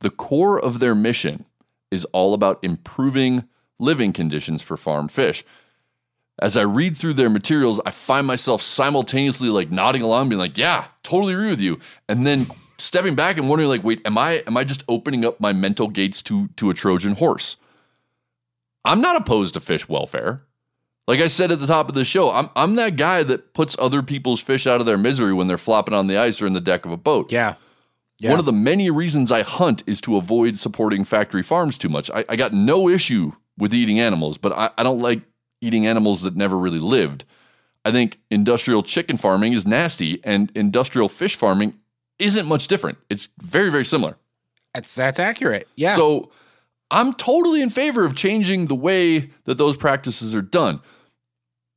the 0.00 0.10
core 0.10 0.60
of 0.60 0.78
their 0.78 0.94
mission 0.94 1.46
is 1.90 2.04
all 2.06 2.34
about 2.34 2.62
improving 2.62 3.44
living 3.78 4.12
conditions 4.12 4.62
for 4.62 4.76
farm 4.76 5.08
fish. 5.08 5.44
As 6.40 6.56
I 6.56 6.62
read 6.62 6.96
through 6.96 7.14
their 7.14 7.30
materials, 7.30 7.80
I 7.86 7.90
find 7.90 8.26
myself 8.26 8.62
simultaneously 8.62 9.48
like 9.48 9.70
nodding 9.70 10.02
along, 10.02 10.28
being 10.28 10.38
like, 10.38 10.58
"Yeah, 10.58 10.86
totally 11.02 11.34
agree 11.34 11.50
with 11.50 11.60
you," 11.60 11.78
and 12.08 12.26
then 12.26 12.46
stepping 12.78 13.14
back 13.14 13.36
and 13.36 13.48
wondering, 13.48 13.68
like, 13.68 13.84
"Wait, 13.84 14.00
am 14.04 14.18
I 14.18 14.42
am 14.46 14.56
I 14.56 14.64
just 14.64 14.84
opening 14.88 15.24
up 15.24 15.40
my 15.40 15.52
mental 15.52 15.88
gates 15.88 16.22
to 16.24 16.48
to 16.56 16.70
a 16.70 16.74
Trojan 16.74 17.16
horse?" 17.16 17.56
I'm 18.84 19.00
not 19.00 19.16
opposed 19.16 19.54
to 19.54 19.60
fish 19.60 19.88
welfare. 19.88 20.42
Like 21.06 21.20
I 21.20 21.28
said 21.28 21.52
at 21.52 21.60
the 21.60 21.66
top 21.66 21.88
of 21.88 21.94
the 21.94 22.04
show, 22.04 22.30
I'm 22.30 22.48
I'm 22.56 22.76
that 22.76 22.96
guy 22.96 23.22
that 23.24 23.52
puts 23.52 23.76
other 23.78 24.02
people's 24.02 24.40
fish 24.40 24.66
out 24.66 24.80
of 24.80 24.86
their 24.86 24.96
misery 24.96 25.34
when 25.34 25.46
they're 25.46 25.58
flopping 25.58 25.94
on 25.94 26.06
the 26.06 26.16
ice 26.16 26.40
or 26.40 26.46
in 26.46 26.54
the 26.54 26.60
deck 26.60 26.86
of 26.86 26.92
a 26.92 26.96
boat. 26.96 27.30
Yeah. 27.30 27.56
Yeah. 28.18 28.30
One 28.30 28.38
of 28.38 28.46
the 28.46 28.52
many 28.52 28.90
reasons 28.90 29.30
I 29.32 29.42
hunt 29.42 29.82
is 29.86 30.00
to 30.02 30.16
avoid 30.16 30.58
supporting 30.58 31.04
factory 31.04 31.42
farms 31.42 31.76
too 31.76 31.88
much. 31.88 32.10
I, 32.10 32.24
I 32.28 32.36
got 32.36 32.52
no 32.52 32.88
issue 32.88 33.32
with 33.58 33.74
eating 33.74 34.00
animals, 34.00 34.38
but 34.38 34.52
I, 34.52 34.70
I 34.78 34.82
don't 34.82 35.00
like 35.00 35.20
eating 35.60 35.86
animals 35.86 36.22
that 36.22 36.36
never 36.36 36.56
really 36.56 36.78
lived. 36.78 37.24
I 37.84 37.92
think 37.92 38.18
industrial 38.30 38.82
chicken 38.82 39.16
farming 39.16 39.52
is 39.52 39.66
nasty, 39.66 40.20
and 40.24 40.50
industrial 40.54 41.08
fish 41.08 41.36
farming 41.36 41.78
isn't 42.18 42.46
much 42.46 42.66
different. 42.66 42.98
It's 43.10 43.28
very, 43.42 43.70
very 43.70 43.84
similar. 43.84 44.16
That's 44.74 44.94
that's 44.94 45.18
accurate. 45.18 45.68
Yeah. 45.76 45.94
So 45.94 46.30
I'm 46.90 47.12
totally 47.14 47.60
in 47.60 47.70
favor 47.70 48.04
of 48.04 48.16
changing 48.16 48.66
the 48.66 48.74
way 48.74 49.30
that 49.44 49.58
those 49.58 49.76
practices 49.76 50.34
are 50.34 50.42
done. 50.42 50.80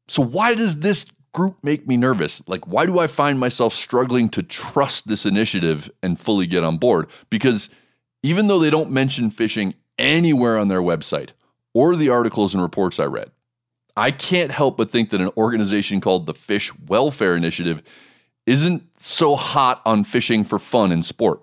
So 0.07 0.21
why 0.21 0.55
does 0.55 0.79
this 0.79 1.05
group 1.33 1.63
make 1.63 1.87
me 1.87 1.97
nervous? 1.97 2.41
Like 2.47 2.65
why 2.67 2.85
do 2.85 2.99
I 2.99 3.07
find 3.07 3.39
myself 3.39 3.73
struggling 3.73 4.29
to 4.29 4.43
trust 4.43 5.07
this 5.07 5.25
initiative 5.25 5.89
and 6.01 6.19
fully 6.19 6.47
get 6.47 6.63
on 6.63 6.77
board? 6.77 7.07
Because 7.29 7.69
even 8.23 8.47
though 8.47 8.59
they 8.59 8.69
don't 8.69 8.91
mention 8.91 9.29
fishing 9.29 9.73
anywhere 9.97 10.57
on 10.57 10.67
their 10.67 10.81
website 10.81 11.29
or 11.73 11.95
the 11.95 12.09
articles 12.09 12.53
and 12.53 12.63
reports 12.63 12.99
I 12.99 13.05
read, 13.05 13.31
I 13.95 14.11
can't 14.11 14.51
help 14.51 14.77
but 14.77 14.91
think 14.91 15.09
that 15.09 15.21
an 15.21 15.31
organization 15.37 16.01
called 16.01 16.25
the 16.25 16.33
Fish 16.33 16.71
Welfare 16.87 17.35
Initiative 17.35 17.81
isn't 18.45 18.99
so 18.99 19.35
hot 19.35 19.81
on 19.85 20.03
fishing 20.03 20.43
for 20.43 20.59
fun 20.59 20.91
and 20.91 21.05
sport. 21.05 21.41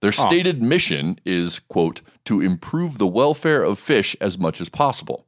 Their 0.00 0.12
stated 0.12 0.60
mission 0.60 1.20
is, 1.24 1.60
quote, 1.60 2.00
to 2.24 2.40
improve 2.40 2.98
the 2.98 3.06
welfare 3.06 3.62
of 3.62 3.78
fish 3.78 4.16
as 4.20 4.36
much 4.36 4.60
as 4.60 4.68
possible. 4.68 5.26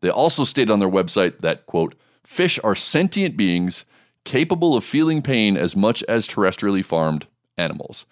They 0.00 0.10
also 0.10 0.44
state 0.44 0.70
on 0.70 0.78
their 0.78 0.88
website 0.88 1.38
that, 1.40 1.66
quote, 1.66 1.94
fish 2.24 2.58
are 2.62 2.76
sentient 2.76 3.36
beings 3.36 3.84
capable 4.24 4.76
of 4.76 4.84
feeling 4.84 5.22
pain 5.22 5.56
as 5.56 5.74
much 5.74 6.02
as 6.04 6.28
terrestrially 6.28 6.84
farmed 6.84 7.26
animals. 7.56 8.04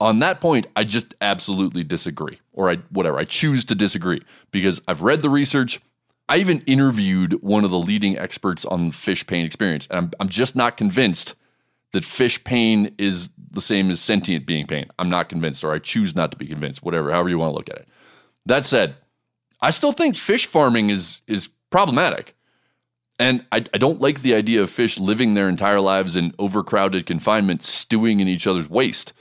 On 0.00 0.20
that 0.20 0.40
point, 0.40 0.66
I 0.76 0.84
just 0.84 1.14
absolutely 1.20 1.82
disagree, 1.82 2.38
or 2.52 2.70
I 2.70 2.76
whatever. 2.90 3.18
I 3.18 3.24
choose 3.24 3.64
to 3.64 3.74
disagree 3.74 4.22
because 4.52 4.80
I've 4.86 5.02
read 5.02 5.22
the 5.22 5.30
research. 5.30 5.80
I 6.28 6.36
even 6.36 6.60
interviewed 6.66 7.42
one 7.42 7.64
of 7.64 7.72
the 7.72 7.78
leading 7.78 8.16
experts 8.16 8.64
on 8.64 8.92
fish 8.92 9.26
pain 9.26 9.44
experience, 9.44 9.88
and 9.90 9.98
I'm 9.98 10.10
I'm 10.20 10.28
just 10.28 10.54
not 10.54 10.76
convinced 10.76 11.34
that 11.92 12.04
fish 12.04 12.42
pain 12.44 12.94
is 12.98 13.30
the 13.50 13.60
same 13.60 13.90
as 13.90 14.00
sentient 14.00 14.46
being 14.46 14.66
pain. 14.66 14.86
I'm 15.00 15.10
not 15.10 15.28
convinced, 15.28 15.64
or 15.64 15.72
I 15.72 15.80
choose 15.80 16.14
not 16.14 16.30
to 16.30 16.36
be 16.36 16.46
convinced. 16.46 16.82
Whatever, 16.84 17.10
however 17.10 17.30
you 17.30 17.38
want 17.38 17.50
to 17.50 17.56
look 17.56 17.70
at 17.70 17.78
it. 17.78 17.88
That 18.46 18.66
said, 18.66 18.94
I 19.60 19.70
still 19.70 19.92
think 19.92 20.16
fish 20.16 20.46
farming 20.46 20.90
is 20.90 21.22
is 21.26 21.48
problematic. 21.70 22.34
And 23.20 23.44
I, 23.50 23.64
I 23.74 23.78
don't 23.78 24.00
like 24.00 24.22
the 24.22 24.34
idea 24.34 24.62
of 24.62 24.70
fish 24.70 24.96
living 24.98 25.34
their 25.34 25.48
entire 25.48 25.80
lives 25.80 26.14
in 26.14 26.32
overcrowded 26.38 27.04
confinement, 27.04 27.64
stewing 27.64 28.20
in 28.20 28.28
each 28.28 28.46
other's 28.46 28.70
waste. 28.70 29.12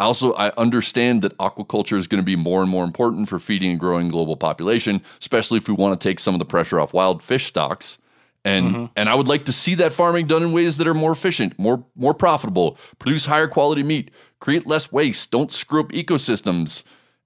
I 0.00 0.04
also 0.04 0.32
I 0.34 0.50
understand 0.56 1.22
that 1.22 1.38
aquaculture 1.38 1.96
is 1.96 2.08
going 2.08 2.20
to 2.20 2.26
be 2.26 2.34
more 2.34 2.60
and 2.62 2.70
more 2.70 2.82
important 2.84 3.28
for 3.28 3.38
feeding 3.38 3.70
and 3.70 3.78
growing 3.80 4.08
global 4.08 4.36
population, 4.36 5.00
especially 5.20 5.58
if 5.58 5.68
we 5.68 5.74
want 5.74 5.98
to 5.98 6.08
take 6.08 6.18
some 6.18 6.34
of 6.34 6.40
the 6.40 6.44
pressure 6.44 6.80
off 6.80 6.92
wild 6.92 7.22
fish 7.22 7.46
stocks. 7.46 7.98
And 8.44 8.66
Mm-hmm. 8.66 8.84
and 8.96 9.08
I 9.08 9.14
would 9.14 9.28
like 9.28 9.44
to 9.46 9.52
see 9.52 9.74
that 9.76 9.92
farming 9.92 10.26
done 10.26 10.42
in 10.42 10.52
ways 10.52 10.76
that 10.76 10.86
are 10.88 10.94
more 10.94 11.12
efficient, 11.12 11.56
more 11.58 11.84
more 11.94 12.12
profitable, 12.14 12.76
produce 12.98 13.26
higher 13.26 13.48
quality 13.48 13.82
meat, 13.84 14.10
create 14.40 14.66
less 14.66 14.90
waste, 14.90 15.30
don't 15.30 15.52
screw 15.52 15.80
up 15.80 15.92
ecosystems. 15.92 16.82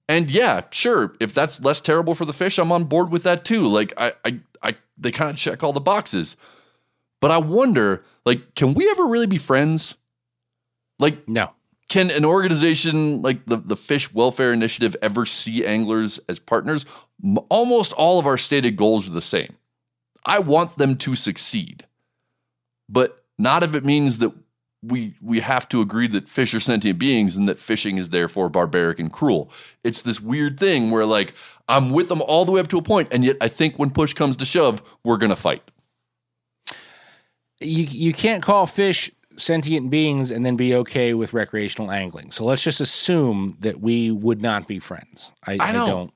And 0.09 0.31
yeah, 0.31 0.63
sure, 0.71 1.15
if 1.19 1.33
that's 1.35 1.61
less 1.61 1.79
terrible 1.79 2.15
for 2.15 2.25
the 2.25 2.33
fish, 2.33 2.57
I'm 2.57 2.71
on 2.71 2.85
board 2.85 3.11
with 3.11 3.23
that 3.23 3.45
too. 3.45 3.67
Like 3.67 3.93
I 3.95 4.13
I, 4.25 4.39
I 4.63 4.75
they 4.97 5.11
kind 5.11 5.29
of 5.29 5.37
check 5.37 5.63
all 5.63 5.71
the 5.71 5.79
boxes. 5.79 6.35
But 7.21 7.31
I 7.31 7.37
wonder, 7.37 8.03
like, 8.25 8.55
can 8.55 8.73
we 8.73 8.89
ever 8.89 9.05
really 9.05 9.27
be 9.27 9.37
friends? 9.37 9.95
Like, 10.99 11.27
no. 11.27 11.51
Can 11.89 12.11
an 12.11 12.23
organization 12.23 13.21
like 13.21 13.45
the, 13.45 13.57
the 13.57 13.75
Fish 13.75 14.13
Welfare 14.13 14.53
Initiative 14.53 14.95
ever 15.01 15.25
see 15.25 15.65
anglers 15.65 16.19
as 16.29 16.39
partners? 16.39 16.85
Almost 17.49 17.93
all 17.93 18.19
of 18.19 18.25
our 18.25 18.37
stated 18.37 18.77
goals 18.77 19.07
are 19.07 19.11
the 19.11 19.21
same. 19.21 19.57
I 20.25 20.39
want 20.39 20.77
them 20.77 20.95
to 20.97 21.15
succeed, 21.15 21.85
but 22.87 23.25
not 23.37 23.63
if 23.63 23.75
it 23.75 23.83
means 23.83 24.19
that 24.19 24.33
we 24.81 25.13
we 25.21 25.41
have 25.41 25.67
to 25.69 25.81
agree 25.81 26.07
that 26.07 26.29
fish 26.29 26.53
are 26.53 26.59
sentient 26.59 26.99
beings 26.99 27.35
and 27.35 27.47
that 27.49 27.59
fishing 27.59 27.97
is 27.97 28.09
therefore 28.09 28.49
barbaric 28.49 28.99
and 28.99 29.11
cruel. 29.11 29.51
It's 29.83 30.01
this 30.01 30.21
weird 30.21 30.59
thing 30.59 30.89
where 30.91 31.05
like 31.05 31.33
I'm 31.67 31.91
with 31.91 32.07
them 32.07 32.21
all 32.21 32.45
the 32.45 32.51
way 32.51 32.61
up 32.61 32.69
to 32.69 32.77
a 32.77 32.81
point, 32.81 33.09
and 33.11 33.23
yet 33.23 33.37
I 33.41 33.47
think 33.47 33.77
when 33.77 33.91
push 33.91 34.13
comes 34.13 34.37
to 34.37 34.45
shove, 34.45 34.81
we're 35.03 35.17
gonna 35.17 35.35
fight. 35.35 35.63
you 37.59 37.83
you 37.83 38.13
can't 38.13 38.41
call 38.41 38.67
fish 38.67 39.11
sentient 39.37 39.89
beings 39.89 40.31
and 40.31 40.45
then 40.45 40.55
be 40.55 40.75
okay 40.75 41.13
with 41.13 41.33
recreational 41.33 41.91
angling. 41.91 42.31
So 42.31 42.45
let's 42.45 42.63
just 42.63 42.81
assume 42.81 43.57
that 43.59 43.79
we 43.79 44.11
would 44.11 44.41
not 44.41 44.67
be 44.67 44.79
friends. 44.79 45.31
I, 45.45 45.57
I 45.59 45.71
know. 45.71 45.85
don't 45.85 46.13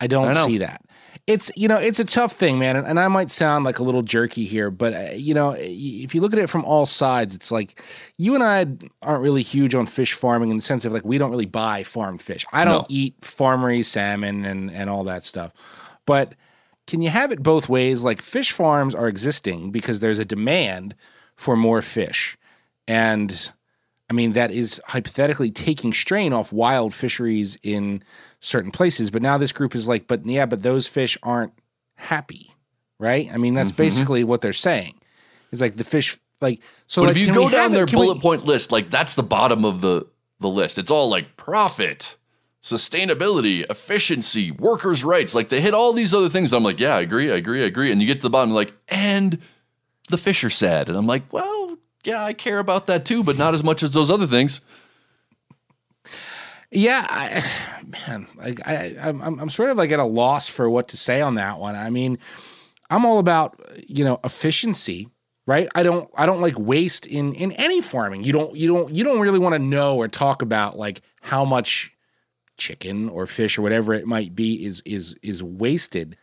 I 0.00 0.06
don't 0.06 0.28
I 0.28 0.46
see 0.46 0.58
that. 0.58 0.83
It's 1.26 1.50
you 1.56 1.68
know 1.68 1.76
it's 1.78 1.98
a 2.00 2.04
tough 2.04 2.32
thing, 2.32 2.58
man, 2.58 2.76
and, 2.76 2.86
and 2.86 3.00
I 3.00 3.08
might 3.08 3.30
sound 3.30 3.64
like 3.64 3.78
a 3.78 3.82
little 3.84 4.02
jerky 4.02 4.44
here, 4.44 4.70
but 4.70 4.92
uh, 4.94 5.08
you 5.14 5.34
know 5.34 5.54
if 5.58 6.14
you 6.14 6.20
look 6.20 6.32
at 6.32 6.38
it 6.38 6.50
from 6.50 6.64
all 6.64 6.86
sides, 6.86 7.34
it's 7.34 7.50
like 7.52 7.82
you 8.18 8.34
and 8.34 8.42
I 8.42 8.66
aren't 9.02 9.22
really 9.22 9.42
huge 9.42 9.74
on 9.74 9.86
fish 9.86 10.12
farming 10.12 10.50
in 10.50 10.56
the 10.56 10.62
sense 10.62 10.84
of 10.84 10.92
like 10.92 11.04
we 11.04 11.18
don't 11.18 11.30
really 11.30 11.46
buy 11.46 11.82
farmed 11.82 12.20
fish. 12.22 12.44
I 12.52 12.64
don't 12.64 12.82
No. 12.82 12.86
eat 12.88 13.14
farm 13.22 13.64
raised 13.64 13.90
salmon 13.90 14.44
and 14.44 14.70
and 14.70 14.90
all 14.90 15.04
that 15.04 15.24
stuff, 15.24 15.52
but 16.06 16.34
can 16.86 17.00
you 17.00 17.08
have 17.08 17.32
it 17.32 17.42
both 17.42 17.68
ways? 17.68 18.04
Like 18.04 18.20
fish 18.20 18.52
farms 18.52 18.94
are 18.94 19.08
existing 19.08 19.70
because 19.70 20.00
there's 20.00 20.18
a 20.18 20.24
demand 20.24 20.94
for 21.36 21.56
more 21.56 21.80
fish. 21.80 22.36
And 22.86 23.50
I 24.10 24.12
mean, 24.12 24.34
that 24.34 24.50
is 24.50 24.80
hypothetically 24.86 25.50
taking 25.50 25.92
strain 25.92 26.32
off 26.32 26.52
wild 26.52 26.92
fisheries 26.92 27.56
in 27.62 28.02
certain 28.40 28.70
places. 28.70 29.10
But 29.10 29.22
now 29.22 29.38
this 29.38 29.52
group 29.52 29.74
is 29.74 29.88
like, 29.88 30.06
but 30.06 30.26
yeah, 30.26 30.44
but 30.46 30.62
those 30.62 30.86
fish 30.86 31.16
aren't 31.22 31.52
happy, 31.96 32.54
right? 32.98 33.28
I 33.32 33.38
mean, 33.38 33.54
that's 33.54 33.72
Mhm. 33.72 33.76
basically 33.76 34.24
what 34.24 34.40
they're 34.42 34.52
saying. 34.52 34.94
It's 35.52 35.60
like 35.62 35.76
the 35.76 35.84
fish, 35.84 36.18
like, 36.42 36.60
so 36.86 37.00
but 37.02 37.08
like, 37.08 37.16
if 37.16 37.26
you 37.26 37.32
go 37.32 37.48
down 37.48 37.72
it- 37.72 37.76
their 37.76 37.86
can 37.86 37.98
we- 37.98 38.06
bullet 38.06 38.20
point 38.20 38.44
list, 38.44 38.70
like 38.72 38.90
that's 38.90 39.14
the 39.14 39.22
bottom 39.22 39.64
of 39.64 39.80
the 39.80 40.06
the 40.40 40.48
list. 40.50 40.76
It's 40.78 40.90
all 40.90 41.08
like 41.08 41.36
profit, 41.38 42.16
sustainability, 42.62 43.64
efficiency, 43.70 44.50
workers' 44.50 45.04
rights. 45.04 45.34
Like 45.34 45.48
they 45.48 45.60
hit 45.60 45.72
all 45.72 45.92
these 45.94 46.12
other 46.12 46.28
things. 46.28 46.52
I'm 46.52 46.62
like, 46.64 46.80
yeah, 46.80 46.96
I 46.96 47.00
agree, 47.00 47.32
I 47.32 47.36
agree, 47.36 47.62
I 47.62 47.66
agree. 47.66 47.90
And 47.92 48.00
you 48.00 48.06
get 48.06 48.16
to 48.16 48.22
the 48.22 48.30
bottom, 48.30 48.52
like, 48.52 48.72
and 48.88 49.38
the 50.10 50.18
fish 50.18 50.44
are 50.44 50.50
sad. 50.50 50.88
And 50.88 50.98
I'm 50.98 51.06
like, 51.06 51.22
well, 51.32 51.63
yeah, 52.04 52.22
I 52.22 52.32
care 52.32 52.58
about 52.58 52.86
that 52.86 53.04
too, 53.04 53.22
but 53.22 53.38
not 53.38 53.54
as 53.54 53.64
much 53.64 53.82
as 53.82 53.92
those 53.92 54.10
other 54.10 54.26
things. 54.26 54.60
Yeah, 56.70 57.06
I, 57.08 57.44
man, 58.08 58.26
like 58.36 58.66
I, 58.66 58.94
I'm, 59.00 59.20
I'm 59.22 59.50
sort 59.50 59.70
of 59.70 59.76
like 59.76 59.92
at 59.92 60.00
a 60.00 60.04
loss 60.04 60.48
for 60.48 60.68
what 60.68 60.88
to 60.88 60.96
say 60.96 61.20
on 61.20 61.36
that 61.36 61.58
one. 61.58 61.76
I 61.76 61.90
mean, 61.90 62.18
I'm 62.90 63.06
all 63.06 63.18
about 63.18 63.60
you 63.86 64.04
know 64.04 64.18
efficiency, 64.24 65.08
right? 65.46 65.68
I 65.74 65.82
don't, 65.82 66.10
I 66.16 66.26
don't 66.26 66.40
like 66.40 66.58
waste 66.58 67.06
in 67.06 67.34
in 67.34 67.52
any 67.52 67.80
farming. 67.80 68.24
You 68.24 68.32
don't, 68.32 68.56
you 68.56 68.66
don't, 68.68 68.92
you 68.92 69.04
don't 69.04 69.20
really 69.20 69.38
want 69.38 69.54
to 69.54 69.60
know 69.60 69.96
or 69.96 70.08
talk 70.08 70.42
about 70.42 70.76
like 70.76 71.02
how 71.22 71.44
much 71.44 71.92
chicken 72.56 73.08
or 73.08 73.26
fish 73.26 73.58
or 73.58 73.62
whatever 73.62 73.94
it 73.94 74.06
might 74.06 74.34
be 74.34 74.64
is 74.64 74.82
is 74.84 75.14
is 75.22 75.42
wasted. 75.42 76.16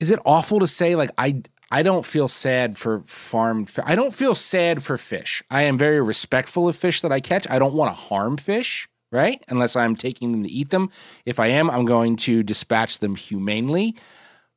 Is 0.00 0.10
it 0.10 0.18
awful 0.24 0.58
to 0.60 0.66
say 0.66 0.96
like 0.96 1.10
I 1.18 1.42
I 1.72 1.82
don't 1.82 2.04
feel 2.04 2.28
sad 2.28 2.76
for 2.76 3.02
farmed 3.06 3.70
fi- 3.70 3.82
I 3.86 3.94
don't 3.94 4.14
feel 4.14 4.34
sad 4.34 4.82
for 4.82 4.98
fish. 4.98 5.42
I 5.50 5.62
am 5.62 5.78
very 5.78 6.00
respectful 6.02 6.68
of 6.68 6.76
fish 6.76 7.00
that 7.00 7.10
I 7.10 7.20
catch. 7.20 7.48
I 7.48 7.58
don't 7.58 7.74
want 7.74 7.90
to 7.90 8.00
harm 8.00 8.36
fish, 8.36 8.88
right? 9.10 9.42
Unless 9.48 9.74
I'm 9.74 9.96
taking 9.96 10.32
them 10.32 10.42
to 10.44 10.50
eat 10.50 10.68
them. 10.70 10.90
If 11.24 11.40
I 11.40 11.46
am, 11.48 11.70
I'm 11.70 11.86
going 11.86 12.16
to 12.16 12.42
dispatch 12.42 12.98
them 12.98 13.16
humanely. 13.16 13.96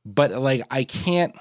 But 0.05 0.31
like 0.31 0.61
I 0.69 0.83
can't 0.83 1.33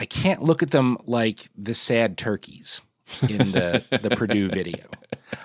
I 0.00 0.06
can't 0.06 0.42
look 0.42 0.62
at 0.62 0.70
them 0.70 0.96
like 1.06 1.48
the 1.56 1.74
sad 1.74 2.16
turkeys 2.18 2.80
in 3.28 3.52
the 3.52 3.84
the 4.02 4.10
Perdue 4.16 4.48
video. 4.48 4.86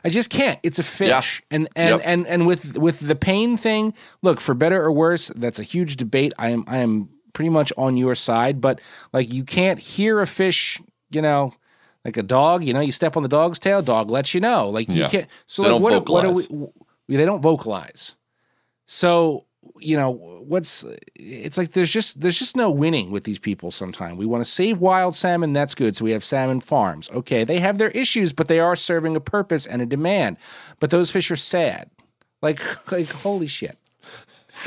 I 0.04 0.10
just 0.10 0.30
can't. 0.30 0.60
It's 0.64 0.80
a 0.80 0.84
fish. 0.84 1.44
And 1.52 1.68
and 1.76 1.90
Yep. 1.98 2.02
and 2.06 2.28
and 2.28 2.48
with 2.48 2.78
with 2.78 3.00
the 3.02 3.16
pain 3.16 3.58
thing, 3.58 3.94
look, 4.22 4.40
for 4.40 4.54
better 4.56 4.82
or 4.82 4.92
worse, 4.92 5.28
that's 5.36 5.60
a 5.60 5.64
huge 5.64 5.98
debate. 5.98 6.34
I 6.40 6.50
am 6.52 6.64
I 6.68 6.78
am 6.78 7.10
pretty 7.38 7.50
much 7.52 7.72
on 7.78 7.96
your 7.96 8.16
side, 8.16 8.60
but 8.60 8.82
like 9.14 9.32
you 9.32 9.44
can't 9.44 9.78
hear 9.78 10.22
a 10.22 10.26
fish, 10.26 10.82
you 11.12 11.22
know, 11.22 11.54
like 12.04 12.18
a 12.18 12.24
dog, 12.24 12.64
you 12.64 12.74
know, 12.74 12.80
you 12.80 12.92
step 12.92 13.16
on 13.16 13.22
the 13.22 13.30
dog's 13.30 13.60
tail, 13.60 13.84
dog 13.84 14.10
lets 14.10 14.34
you 14.34 14.42
know. 14.42 14.70
Like 14.70 14.90
you 14.90 15.02
Yeah. 15.02 15.08
can't 15.08 15.28
so 15.46 15.62
They 15.62 15.70
like 15.70 15.82
what 15.84 16.10
what 16.10 16.26
are 16.26 16.32
we 16.32 17.16
they 17.16 17.26
don't 17.26 17.44
vocalize. 17.44 18.16
So, 18.88 19.46
you 19.78 19.96
know, 19.96 20.10
what's 20.48 20.84
it's 21.16 21.60
like 21.60 21.74
there's 21.74 21.92
just 21.94 22.22
there's 22.22 22.40
just 22.40 22.58
no 22.58 22.72
winning 22.72 23.12
with 23.12 23.24
these 23.24 23.38
people 23.38 23.70
sometimes. 23.70 24.18
We 24.18 24.26
want 24.26 24.44
to 24.44 24.50
save 24.50 24.80
wild 24.80 25.14
salmon, 25.14 25.54
that's 25.54 25.76
good. 25.76 25.96
So 25.96 26.06
we 26.06 26.12
have 26.14 26.26
salmon 26.26 26.60
farms. 26.60 27.08
Okay, 27.12 27.44
they 27.44 27.60
have 27.60 27.78
their 27.78 27.92
issues, 27.92 28.34
but 28.34 28.48
they 28.48 28.60
are 28.60 28.76
serving 28.76 29.16
a 29.16 29.20
purpose 29.22 29.68
and 29.68 29.80
a 29.80 29.86
demand. 29.86 30.38
But 30.80 30.90
those 30.90 31.12
fish 31.12 31.30
are 31.30 31.36
sad. 31.36 31.92
Like 32.42 32.60
like 32.92 33.10
holy 33.10 33.46
shit. 33.46 33.78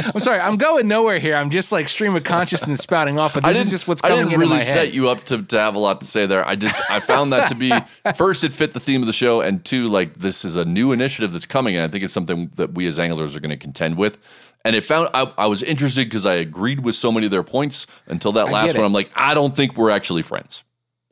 I'm 0.14 0.20
sorry, 0.20 0.40
I'm 0.40 0.56
going 0.56 0.88
nowhere 0.88 1.18
here. 1.18 1.34
I'm 1.34 1.50
just 1.50 1.72
like 1.72 1.88
stream 1.88 2.14
of 2.16 2.24
consciousness 2.24 2.80
spouting 2.80 3.18
off, 3.18 3.34
but 3.34 3.44
this 3.44 3.58
is 3.58 3.70
just 3.70 3.88
what's 3.88 4.00
coming 4.00 4.18
I 4.18 4.20
didn't 4.20 4.34
into 4.34 4.46
really 4.46 4.58
my 4.58 4.62
set 4.62 4.86
head. 4.86 4.94
you 4.94 5.08
up 5.08 5.24
to, 5.26 5.42
to 5.42 5.58
have 5.58 5.74
a 5.74 5.78
lot 5.78 6.00
to 6.00 6.06
say 6.06 6.26
there. 6.26 6.46
I 6.46 6.56
just 6.56 6.74
I 6.90 7.00
found 7.00 7.32
that 7.32 7.48
to 7.48 7.54
be 7.54 7.72
first 8.16 8.44
it 8.44 8.54
fit 8.54 8.72
the 8.72 8.80
theme 8.80 9.02
of 9.02 9.06
the 9.06 9.12
show, 9.12 9.40
and 9.40 9.64
two 9.64 9.88
like 9.88 10.14
this 10.14 10.44
is 10.44 10.56
a 10.56 10.64
new 10.64 10.92
initiative 10.92 11.32
that's 11.32 11.46
coming, 11.46 11.76
and 11.76 11.84
I 11.84 11.88
think 11.88 12.04
it's 12.04 12.14
something 12.14 12.50
that 12.56 12.74
we 12.74 12.86
as 12.86 12.98
anglers 12.98 13.36
are 13.36 13.40
going 13.40 13.50
to 13.50 13.56
contend 13.56 13.96
with. 13.96 14.18
And 14.64 14.76
it 14.76 14.82
found 14.84 15.08
I, 15.14 15.32
I 15.38 15.46
was 15.46 15.62
interested 15.62 16.06
because 16.06 16.26
I 16.26 16.34
agreed 16.34 16.84
with 16.84 16.94
so 16.94 17.10
many 17.10 17.26
of 17.26 17.32
their 17.32 17.42
points 17.42 17.86
until 18.06 18.32
that 18.32 18.48
I 18.48 18.50
last 18.50 18.66
get 18.68 18.76
one. 18.76 18.84
it. 18.84 18.86
I'm 18.86 18.92
like 18.92 19.10
I 19.14 19.34
don't 19.34 19.54
think 19.56 19.76
we're 19.76 19.90
actually 19.90 20.22
friends. 20.22 20.64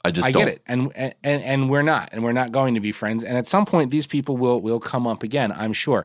I 0.04 0.10
just 0.10 0.26
I 0.26 0.32
don't. 0.32 0.44
get 0.44 0.54
it, 0.54 0.62
and, 0.66 0.92
and 0.96 1.14
and 1.24 1.70
we're 1.70 1.82
not, 1.82 2.10
and 2.12 2.22
we're 2.22 2.32
not 2.32 2.52
going 2.52 2.74
to 2.74 2.80
be 2.80 2.92
friends. 2.92 3.24
And 3.24 3.36
at 3.36 3.46
some 3.46 3.66
point, 3.66 3.90
these 3.90 4.06
people 4.06 4.36
will 4.36 4.60
will 4.60 4.80
come 4.80 5.06
up 5.06 5.22
again. 5.22 5.50
I'm 5.52 5.72
sure. 5.72 6.04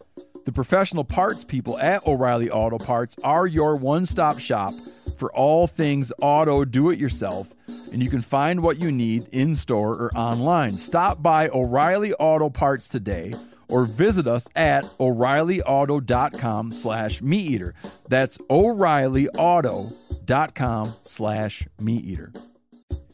The 0.45 0.51
professional 0.51 1.03
parts 1.03 1.43
people 1.43 1.77
at 1.77 2.03
O'Reilly 2.05 2.49
Auto 2.49 2.79
Parts 2.79 3.15
are 3.23 3.45
your 3.45 3.75
one 3.75 4.07
stop 4.07 4.39
shop 4.39 4.73
for 5.17 5.31
all 5.33 5.67
things 5.67 6.11
auto 6.19 6.65
do 6.65 6.89
it 6.89 6.97
yourself, 6.97 7.53
and 7.91 8.01
you 8.01 8.09
can 8.09 8.23
find 8.23 8.63
what 8.63 8.79
you 8.79 8.91
need 8.91 9.27
in 9.31 9.55
store 9.55 9.93
or 9.93 10.09
online. 10.17 10.77
Stop 10.77 11.21
by 11.21 11.47
O'Reilly 11.49 12.15
Auto 12.15 12.49
Parts 12.49 12.87
today 12.87 13.35
or 13.69 13.85
visit 13.85 14.25
us 14.27 14.47
at 14.55 14.83
o'reillyauto.com 14.99 16.71
slash 16.71 17.21
meat 17.21 17.47
eater 17.47 17.75
that's 18.09 18.39
o'reillyauto.com 18.49 20.93
slash 21.03 21.67
meat 21.79 22.03
eater 22.03 22.33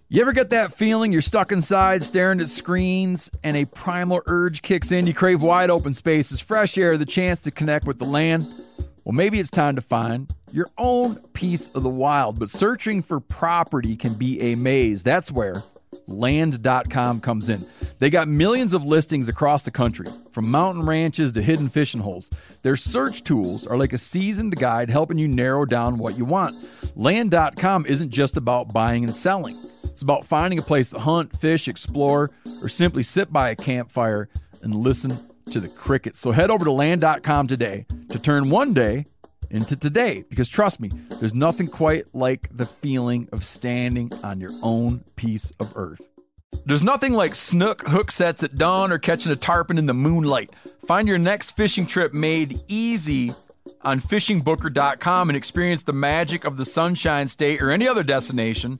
you 0.10 0.22
ever 0.22 0.32
get 0.32 0.52
that 0.52 0.74
feeling 0.74 1.12
you're 1.12 1.22
stuck 1.22 1.52
inside 1.52 2.04
staring 2.04 2.40
at 2.40 2.50
screens 2.50 3.30
and 3.44 3.58
a 3.58 3.66
primal 3.66 4.22
urge 4.26 4.62
kicks 4.62 4.92
in 4.92 5.06
you 5.06 5.14
crave 5.14 5.42
wide 5.42 5.70
open 5.70 5.94
spaces 5.94 6.40
fresh 6.40 6.78
air 6.78 6.98
the 6.98 7.06
chance 7.06 7.42
to 7.42 7.52
connect 7.52 7.86
with 7.86 8.00
the 8.00 8.06
land 8.06 8.46
well 9.04 9.14
maybe 9.14 9.40
it's 9.40 9.50
time 9.50 9.76
to 9.76 9.82
find 9.82 10.34
your 10.52 10.70
own 10.78 11.16
piece 11.34 11.70
of 11.70 11.84
the 11.84 11.90
wild 11.90 12.40
but 12.40 12.50
searching 12.50 13.02
for 13.02 13.20
property 13.20 13.96
can 13.96 14.14
be 14.14 14.40
a 14.40 14.56
maze 14.56 15.04
that's 15.04 15.32
where 15.32 15.64
land.com 16.08 17.22
comes 17.22 17.50
in. 17.50 17.66
They 18.00 18.10
got 18.10 18.28
millions 18.28 18.74
of 18.74 18.84
listings 18.84 19.30
across 19.30 19.64
the 19.64 19.72
country, 19.72 20.08
from 20.32 20.50
mountain 20.50 20.86
ranches 20.86 21.32
to 21.34 21.42
hidden 21.42 21.70
fishing 21.70 22.02
holes. 22.02 22.30
Their 22.62 22.76
search 22.76 23.24
tools 23.24 23.66
are 23.66 23.78
like 23.78 23.94
a 23.94 23.98
seasoned 23.98 24.56
guide 24.58 24.90
helping 24.90 25.18
you 25.18 25.28
narrow 25.28 25.66
down 25.66 25.98
what 25.98 26.18
you 26.18 26.26
want. 26.26 26.56
Land.com 26.96 27.86
isn't 27.86 28.10
just 28.10 28.38
about 28.38 28.74
buying 28.74 29.04
and 29.04 29.16
selling, 29.16 29.58
it's 29.98 30.04
about 30.04 30.26
finding 30.26 30.60
a 30.60 30.62
place 30.62 30.92
to 30.92 31.00
hunt, 31.00 31.36
fish, 31.40 31.68
explore, 31.68 32.30
or 32.62 32.70
simply 32.70 33.02
sit 33.02 33.34
by 33.34 33.50
a 33.50 33.56
campfire 33.56 34.30
and 34.62 34.76
listen 34.76 35.18
to 35.50 35.60
the 35.60 35.68
crickets. 35.68 36.20
So 36.20 36.32
head 36.32 36.52
over 36.52 36.66
to 36.66 36.72
land.com 36.72 37.48
today 37.48 37.88
to 38.10 38.20
turn 38.20 38.52
one 38.52 38.76
day 38.76 39.08
into 39.50 39.76
today 39.76 40.24
because 40.30 40.50
trust 40.50 40.80
me, 40.80 40.92
there's 41.20 41.34
nothing 41.34 41.66
quite 41.66 42.14
like 42.14 42.48
the 42.56 42.68
feeling 42.68 43.28
of 43.32 43.44
standing 43.44 44.14
on 44.24 44.40
your 44.40 44.52
own 44.62 45.04
piece 45.16 45.50
of 45.60 45.76
earth. 45.76 46.08
There's 46.64 46.84
nothing 46.84 47.14
like 47.14 47.34
snook 47.34 47.88
hook 47.88 48.12
sets 48.12 48.44
at 48.44 48.56
dawn 48.56 48.92
or 48.92 49.00
catching 49.00 49.32
a 49.32 49.36
tarpon 49.36 49.80
in 49.80 49.88
the 49.88 49.96
moonlight. 49.96 50.52
Find 50.86 51.08
your 51.08 51.18
next 51.18 51.58
fishing 51.58 51.88
trip 51.88 52.14
made 52.14 52.62
easy 52.68 53.34
on 53.82 54.00
fishingbooker.com 54.00 55.30
and 55.32 55.36
experience 55.36 55.82
the 55.82 55.94
magic 55.94 56.46
of 56.46 56.58
the 56.58 56.66
Sunshine 56.66 57.28
State 57.28 57.64
or 57.64 57.72
any 57.72 57.88
other 57.88 58.04
destination 58.04 58.80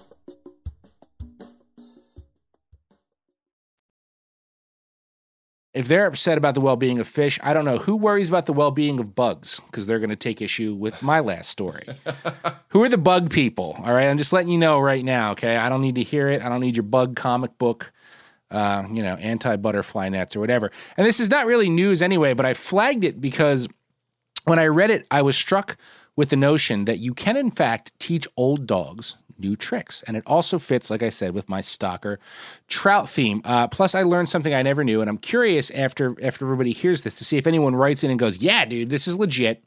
If 5.73 5.87
they're 5.87 6.05
upset 6.05 6.37
about 6.37 6.53
the 6.55 6.61
well 6.61 6.75
being 6.75 6.99
of 6.99 7.07
fish, 7.07 7.39
I 7.41 7.53
don't 7.53 7.63
know 7.63 7.77
who 7.77 7.95
worries 7.95 8.27
about 8.27 8.45
the 8.45 8.53
well 8.53 8.71
being 8.71 8.99
of 8.99 9.15
bugs 9.15 9.61
because 9.67 9.87
they're 9.87 9.99
going 9.99 10.09
to 10.09 10.17
take 10.17 10.41
issue 10.41 10.73
with 10.73 11.01
my 11.01 11.21
last 11.21 11.49
story. 11.49 11.83
who 12.69 12.83
are 12.83 12.89
the 12.89 12.97
bug 12.97 13.29
people? 13.29 13.77
All 13.79 13.93
right. 13.93 14.07
I'm 14.07 14.17
just 14.17 14.33
letting 14.33 14.49
you 14.49 14.57
know 14.57 14.79
right 14.79 15.03
now. 15.03 15.31
Okay. 15.31 15.55
I 15.55 15.69
don't 15.69 15.81
need 15.81 15.95
to 15.95 16.03
hear 16.03 16.27
it. 16.27 16.41
I 16.41 16.49
don't 16.49 16.59
need 16.59 16.75
your 16.75 16.83
bug 16.83 17.15
comic 17.15 17.57
book, 17.57 17.93
uh, 18.49 18.83
you 18.91 19.01
know, 19.01 19.15
anti 19.15 19.55
butterfly 19.55 20.09
nets 20.09 20.35
or 20.35 20.41
whatever. 20.41 20.71
And 20.97 21.07
this 21.07 21.21
is 21.21 21.29
not 21.29 21.45
really 21.45 21.69
news 21.69 22.01
anyway, 22.01 22.33
but 22.33 22.45
I 22.45 22.53
flagged 22.53 23.05
it 23.05 23.21
because 23.21 23.69
when 24.43 24.59
I 24.59 24.67
read 24.67 24.91
it, 24.91 25.07
I 25.09 25.21
was 25.21 25.37
struck 25.37 25.77
with 26.17 26.29
the 26.29 26.35
notion 26.35 26.85
that 26.85 26.99
you 26.99 27.13
can, 27.13 27.37
in 27.37 27.49
fact, 27.51 27.93
teach 27.97 28.27
old 28.35 28.67
dogs 28.67 29.15
new 29.41 29.55
tricks. 29.55 30.03
And 30.07 30.15
it 30.15 30.23
also 30.25 30.57
fits, 30.59 30.89
like 30.89 31.03
I 31.03 31.09
said, 31.09 31.33
with 31.33 31.49
my 31.49 31.61
stocker 31.61 32.17
trout 32.67 33.09
theme. 33.09 33.41
Uh, 33.43 33.67
plus, 33.67 33.95
I 33.95 34.03
learned 34.03 34.29
something 34.29 34.53
I 34.53 34.61
never 34.61 34.83
knew, 34.83 35.01
and 35.01 35.09
I'm 35.09 35.17
curious 35.17 35.69
after 35.71 36.15
after 36.23 36.45
everybody 36.45 36.71
hears 36.71 37.01
this 37.03 37.15
to 37.15 37.25
see 37.25 37.37
if 37.37 37.47
anyone 37.47 37.75
writes 37.75 38.03
in 38.03 38.09
and 38.11 38.19
goes, 38.19 38.37
"Yeah, 38.41 38.65
dude, 38.65 38.89
this 38.89 39.07
is 39.07 39.17
legit," 39.17 39.63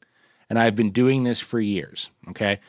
and 0.49 0.59
I've 0.59 0.75
been 0.77 0.91
doing 0.91 1.25
this 1.25 1.41
for 1.41 1.61
years. 1.61 2.11
Okay. 2.31 2.61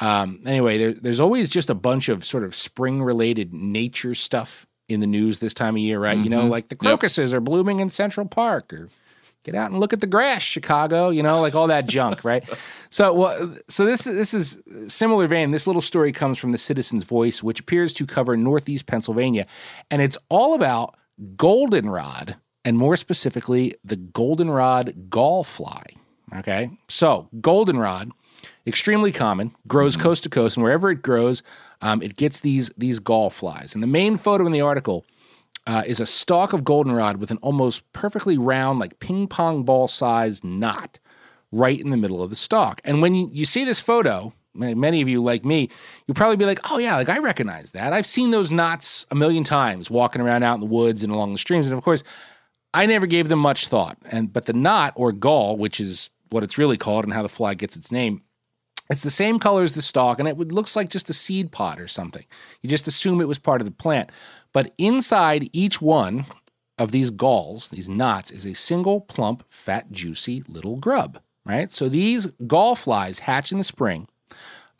Um, 0.00 0.40
anyway, 0.46 0.78
there, 0.78 0.92
there's 0.94 1.20
always 1.20 1.50
just 1.50 1.68
a 1.68 1.74
bunch 1.74 2.08
of 2.08 2.24
sort 2.24 2.44
of 2.44 2.54
spring 2.54 3.02
related 3.02 3.52
nature 3.52 4.14
stuff 4.14 4.66
in 4.88 5.00
the 5.00 5.06
news 5.06 5.38
this 5.38 5.54
time 5.54 5.74
of 5.76 5.80
year, 5.80 6.00
right? 6.00 6.14
Mm-hmm. 6.16 6.24
You 6.24 6.30
know, 6.30 6.40
Mhm. 6.44 6.48
like 6.50 6.68
the 6.68 6.74
Yep. 6.76 6.80
crocuses 6.80 7.34
are 7.34 7.40
blooming 7.40 7.80
in 7.80 7.88
Central 7.90 8.26
Park 8.26 8.72
or 8.72 8.88
get 9.44 9.54
out 9.54 9.70
and 9.70 9.80
look 9.80 9.92
at 9.92 10.00
the 10.00 10.06
grass 10.06 10.42
chicago 10.42 11.10
you 11.10 11.22
know 11.22 11.40
like 11.40 11.54
all 11.54 11.66
that 11.66 11.86
junk 11.86 12.24
right? 12.24 12.44
So 12.90 13.12
well 13.12 13.54
so 13.68 13.84
this 13.84 14.04
this 14.04 14.34
is 14.34 14.62
similar 14.88 15.26
vein. 15.26 15.50
This 15.50 15.66
little 15.66 15.82
story 15.82 16.12
comes 16.12 16.38
from 16.38 16.52
the 16.52 16.58
citizens 16.58 17.04
voice 17.04 17.42
which 17.42 17.60
appears 17.60 17.92
to 17.94 18.06
cover 18.06 18.36
northeast 18.36 18.86
pennsylvania. 18.86 19.46
And 19.90 20.02
it's 20.02 20.18
all 20.28 20.54
about 20.54 20.96
goldenrod 21.36 22.36
and 22.64 22.78
more 22.78 22.96
specifically 22.96 23.74
the 23.84 23.96
goldenrod 23.96 25.08
gallfly 25.08 25.96
okay? 26.36 26.70
So 26.88 27.28
goldenrod 27.40 28.10
extremely 28.66 29.12
common 29.12 29.54
grows 29.66 29.96
coast 29.96 30.22
to 30.24 30.30
coast 30.30 30.56
and 30.56 30.64
wherever 30.64 30.90
it 30.90 31.02
grows 31.02 31.42
um, 31.80 32.02
it 32.02 32.16
gets 32.16 32.40
these 32.40 32.70
these 32.76 32.98
gall 32.98 33.30
flies. 33.30 33.74
And 33.74 33.82
the 33.82 33.88
main 33.88 34.16
photo 34.16 34.46
in 34.46 34.52
the 34.52 34.60
article 34.60 35.04
uh, 35.66 35.82
is 35.86 36.00
a 36.00 36.06
stalk 36.06 36.52
of 36.52 36.64
goldenrod 36.64 37.18
with 37.18 37.30
an 37.30 37.38
almost 37.42 37.90
perfectly 37.92 38.36
round, 38.36 38.78
like 38.78 38.98
ping 38.98 39.26
pong 39.28 39.62
ball 39.62 39.88
sized 39.88 40.44
knot 40.44 40.98
right 41.52 41.80
in 41.80 41.90
the 41.90 41.96
middle 41.96 42.22
of 42.22 42.30
the 42.30 42.36
stalk. 42.36 42.80
And 42.84 43.02
when 43.02 43.14
you, 43.14 43.30
you 43.32 43.44
see 43.44 43.64
this 43.64 43.80
photo, 43.80 44.32
many 44.54 45.00
of 45.00 45.08
you 45.08 45.22
like 45.22 45.44
me, 45.44 45.68
you'll 46.06 46.14
probably 46.14 46.36
be 46.36 46.46
like, 46.46 46.58
oh, 46.70 46.78
yeah, 46.78 46.96
like 46.96 47.08
I 47.08 47.18
recognize 47.18 47.72
that. 47.72 47.92
I've 47.92 48.06
seen 48.06 48.30
those 48.30 48.50
knots 48.50 49.06
a 49.10 49.14
million 49.14 49.44
times 49.44 49.90
walking 49.90 50.20
around 50.20 50.42
out 50.42 50.54
in 50.54 50.60
the 50.60 50.66
woods 50.66 51.02
and 51.02 51.12
along 51.12 51.32
the 51.32 51.38
streams. 51.38 51.68
And 51.68 51.76
of 51.76 51.84
course, 51.84 52.02
I 52.74 52.86
never 52.86 53.06
gave 53.06 53.28
them 53.28 53.38
much 53.38 53.68
thought. 53.68 53.98
And 54.10 54.32
but 54.32 54.46
the 54.46 54.52
knot 54.52 54.94
or 54.96 55.12
gall, 55.12 55.56
which 55.56 55.80
is 55.80 56.10
what 56.30 56.42
it's 56.42 56.58
really 56.58 56.78
called 56.78 57.04
and 57.04 57.12
how 57.12 57.22
the 57.22 57.28
fly 57.28 57.54
gets 57.54 57.76
its 57.76 57.92
name, 57.92 58.22
it's 58.90 59.02
the 59.02 59.10
same 59.10 59.38
color 59.38 59.62
as 59.62 59.72
the 59.72 59.82
stalk, 59.82 60.18
and 60.18 60.28
it 60.28 60.36
looks 60.36 60.76
like 60.76 60.90
just 60.90 61.08
a 61.08 61.14
seed 61.14 61.50
pod 61.50 61.80
or 61.80 61.88
something. 61.88 62.24
You 62.60 62.68
just 62.68 62.86
assume 62.86 63.20
it 63.20 63.28
was 63.28 63.38
part 63.38 63.60
of 63.60 63.66
the 63.66 63.72
plant. 63.72 64.10
But 64.52 64.72
inside 64.78 65.48
each 65.52 65.80
one 65.80 66.26
of 66.78 66.90
these 66.90 67.10
galls, 67.10 67.68
these 67.68 67.88
knots, 67.88 68.30
is 68.30 68.46
a 68.46 68.54
single 68.54 69.00
plump, 69.00 69.44
fat, 69.48 69.90
juicy 69.90 70.42
little 70.48 70.76
grub, 70.76 71.20
right? 71.44 71.70
So 71.70 71.88
these 71.88 72.26
gall 72.46 72.74
flies 72.74 73.20
hatch 73.20 73.52
in 73.52 73.58
the 73.58 73.64
spring. 73.64 74.08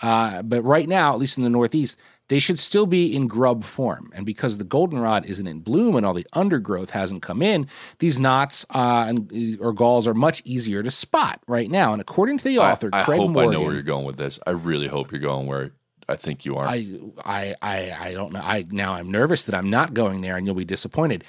Uh, 0.01 0.43
but 0.43 0.63
right 0.63 0.89
now, 0.89 1.13
at 1.13 1.19
least 1.21 1.39
in 1.39 1.45
the 1.45 1.51
Northeast, 1.51 1.97
they 2.29 2.41
should 2.41 2.59
still 2.59 2.87
be 2.87 3.15
in 3.15 3.29
grub 3.29 3.63
form. 3.63 4.11
And 4.15 4.27
because 4.27 4.59
the 4.59 4.65
goldenrod 4.65 5.27
isn't 5.27 5.47
in 5.47 5.61
bloom 5.61 5.95
and 5.95 6.05
all 6.05 6.15
the 6.15 6.27
undergrowth 6.33 6.91
hasn't 6.91 7.23
come 7.23 7.41
in, 7.41 7.69
these 8.01 8.19
knots 8.19 8.67
uh, 8.71 9.05
and, 9.07 9.59
or 9.61 9.73
galls 9.73 10.09
are 10.09 10.15
much 10.15 10.43
easier 10.45 10.83
to 10.83 10.91
spot 10.91 11.41
right 11.47 11.71
now. 11.71 11.93
And 11.93 12.01
according 12.01 12.39
to 12.39 12.45
the 12.45 12.59
author, 12.59 12.91
I, 12.93 13.03
I 13.03 13.05
Craig 13.05 13.21
hope 13.21 13.31
Morgan, 13.31 13.51
I 13.51 13.59
know 13.59 13.65
where 13.65 13.75
you're 13.75 13.83
going 13.83 14.05
with 14.05 14.17
this. 14.17 14.41
I 14.45 14.51
really 14.51 14.89
hope 14.89 15.13
you're 15.13 15.21
going 15.21 15.47
where 15.47 15.71
I 16.09 16.17
think 16.17 16.45
you 16.45 16.57
are. 16.57 16.67
I, 16.67 16.87
I, 17.25 17.55
I, 17.63 17.97
I 18.01 18.13
don't 18.13 18.33
know. 18.33 18.41
I 18.43 18.67
now 18.71 18.95
I'm 18.95 19.11
nervous 19.11 19.45
that 19.45 19.55
I'm 19.55 19.71
not 19.71 19.95
going 19.95 20.21
there, 20.21 20.37
and 20.37 20.47
you'll 20.47 20.55
be 20.55 20.65
disappointed. 20.65 21.25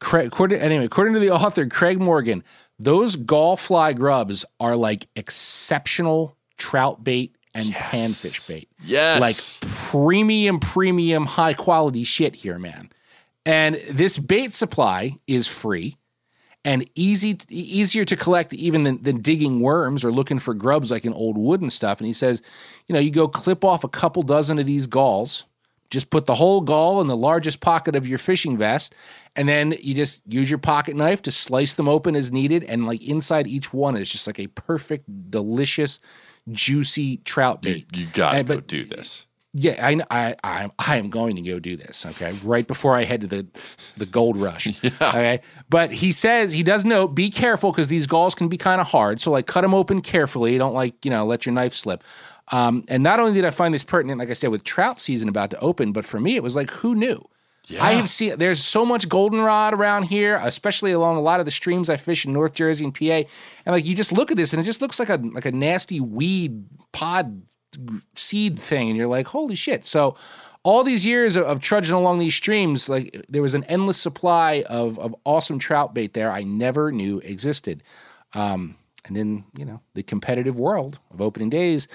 Craig, 0.00 0.26
according, 0.26 0.60
anyway, 0.60 0.84
according 0.84 1.14
to 1.14 1.20
the 1.20 1.30
author 1.34 1.66
Craig 1.66 2.00
Morgan, 2.00 2.44
those 2.78 3.16
gall 3.16 3.56
fly 3.56 3.92
grubs 3.92 4.44
are 4.60 4.76
like 4.76 5.06
exceptional 5.16 6.36
trout 6.58 7.02
bait 7.02 7.34
and 7.54 7.72
panfish 7.72 8.48
bait. 8.48 8.68
Yes. 8.84 9.20
like 9.20 9.70
premium, 9.90 10.60
premium, 10.60 11.24
high 11.24 11.54
quality 11.54 12.04
shit 12.04 12.34
here, 12.34 12.58
man. 12.58 12.90
And 13.46 13.76
this 13.90 14.18
bait 14.18 14.52
supply 14.52 15.18
is 15.26 15.46
free 15.46 15.96
and 16.66 16.84
easy 16.96 17.38
easier 17.48 18.04
to 18.04 18.16
collect 18.16 18.52
even 18.52 18.82
than, 18.82 19.02
than 19.02 19.22
digging 19.22 19.60
worms 19.60 20.04
or 20.04 20.10
looking 20.10 20.38
for 20.40 20.52
grubs 20.52 20.90
like 20.90 21.04
in 21.06 21.14
old 21.14 21.38
wood 21.38 21.62
and 21.62 21.72
stuff. 21.72 22.00
And 22.00 22.06
he 22.06 22.12
says, 22.12 22.42
you 22.88 22.92
know, 22.92 22.98
you 22.98 23.10
go 23.10 23.28
clip 23.28 23.64
off 23.64 23.84
a 23.84 23.88
couple 23.88 24.22
dozen 24.22 24.58
of 24.58 24.66
these 24.66 24.86
galls, 24.88 25.46
just 25.90 26.10
put 26.10 26.26
the 26.26 26.34
whole 26.34 26.60
gall 26.60 27.00
in 27.00 27.06
the 27.06 27.16
largest 27.16 27.60
pocket 27.60 27.94
of 27.94 28.08
your 28.08 28.18
fishing 28.18 28.58
vest, 28.58 28.94
and 29.36 29.48
then 29.48 29.74
you 29.80 29.94
just 29.94 30.22
use 30.26 30.50
your 30.50 30.58
pocket 30.58 30.96
knife 30.96 31.22
to 31.22 31.30
slice 31.30 31.76
them 31.76 31.86
open 31.88 32.16
as 32.16 32.32
needed. 32.32 32.64
And 32.64 32.84
like 32.86 33.06
inside 33.06 33.46
each 33.46 33.72
one 33.72 33.96
is 33.96 34.08
just 34.10 34.26
like 34.26 34.40
a 34.40 34.48
perfect, 34.48 35.04
delicious, 35.30 36.00
juicy 36.50 37.18
trout 37.18 37.62
bait. 37.62 37.86
you 37.94 38.06
gotta 38.12 38.38
And- 38.38 38.48
go 38.48 38.60
do 38.60 38.84
this. 38.84 39.26
Yeah, 39.58 39.86
I, 39.86 40.00
I, 40.10 40.36
I, 40.44 40.70
I 40.78 40.96
am 40.98 41.08
going 41.08 41.36
to 41.36 41.42
go 41.42 41.58
do 41.58 41.76
this. 41.76 42.04
Okay, 42.04 42.32
right 42.44 42.66
before 42.66 42.94
I 42.94 43.04
head 43.04 43.22
to 43.22 43.26
the, 43.26 43.46
the 43.96 44.04
gold 44.04 44.36
rush. 44.36 44.66
Okay, 45.00 45.40
but 45.70 45.92
he 45.92 46.12
says 46.12 46.52
he 46.52 46.62
does 46.62 46.84
note 46.84 47.08
be 47.14 47.30
careful 47.30 47.70
because 47.72 47.88
these 47.88 48.06
galls 48.06 48.34
can 48.34 48.48
be 48.48 48.58
kind 48.58 48.80
of 48.80 48.86
hard. 48.86 49.20
So 49.20 49.30
like 49.30 49.46
cut 49.46 49.62
them 49.62 49.72
open 49.74 50.02
carefully. 50.02 50.58
Don't 50.58 50.74
like 50.74 51.04
you 51.04 51.10
know 51.10 51.24
let 51.24 51.46
your 51.46 51.54
knife 51.54 51.74
slip. 51.74 52.04
Um, 52.52 52.84
and 52.88 53.02
not 53.02 53.18
only 53.18 53.32
did 53.32 53.44
I 53.44 53.50
find 53.50 53.72
this 53.72 53.82
pertinent, 53.82 54.18
like 54.18 54.30
I 54.30 54.34
said, 54.34 54.50
with 54.50 54.62
trout 54.62 54.98
season 54.98 55.28
about 55.28 55.50
to 55.50 55.60
open, 55.60 55.92
but 55.92 56.04
for 56.04 56.20
me 56.20 56.36
it 56.36 56.42
was 56.42 56.54
like 56.54 56.70
who 56.70 56.94
knew. 56.94 57.24
I 57.80 57.92
have 57.94 58.08
seen 58.08 58.38
there's 58.38 58.62
so 58.62 58.84
much 58.84 59.08
goldenrod 59.08 59.74
around 59.74 60.04
here, 60.04 60.38
especially 60.42 60.92
along 60.92 61.16
a 61.16 61.20
lot 61.20 61.40
of 61.40 61.46
the 61.46 61.52
streams 61.52 61.90
I 61.90 61.96
fish 61.96 62.24
in 62.24 62.32
North 62.32 62.54
Jersey 62.54 62.84
and 62.84 62.94
PA. 62.94 63.04
And 63.04 63.26
like 63.66 63.84
you 63.86 63.94
just 63.94 64.12
look 64.12 64.30
at 64.30 64.36
this 64.36 64.52
and 64.52 64.60
it 64.60 64.64
just 64.64 64.80
looks 64.82 64.98
like 64.98 65.08
a 65.08 65.16
like 65.16 65.46
a 65.46 65.52
nasty 65.52 65.98
weed 66.00 66.64
pod 66.92 67.42
seed 68.14 68.58
thing, 68.58 68.88
and 68.88 68.96
you're 68.96 69.06
like, 69.06 69.26
holy 69.26 69.54
shit. 69.54 69.84
So 69.84 70.16
all 70.62 70.82
these 70.82 71.06
years 71.06 71.36
of, 71.36 71.44
of 71.44 71.60
trudging 71.60 71.94
along 71.94 72.18
these 72.18 72.34
streams, 72.34 72.88
like 72.88 73.24
there 73.28 73.42
was 73.42 73.54
an 73.54 73.64
endless 73.64 74.00
supply 74.00 74.64
of 74.68 74.98
of 74.98 75.14
awesome 75.24 75.58
trout 75.58 75.94
bait 75.94 76.12
there 76.14 76.30
I 76.30 76.42
never 76.42 76.90
knew 76.90 77.18
existed. 77.18 77.82
Um, 78.34 78.76
and 79.06 79.16
then, 79.16 79.44
you 79.56 79.64
know, 79.64 79.80
the 79.94 80.02
competitive 80.02 80.58
world 80.58 80.98
of 81.12 81.22
opening 81.22 81.50
days, 81.50 81.88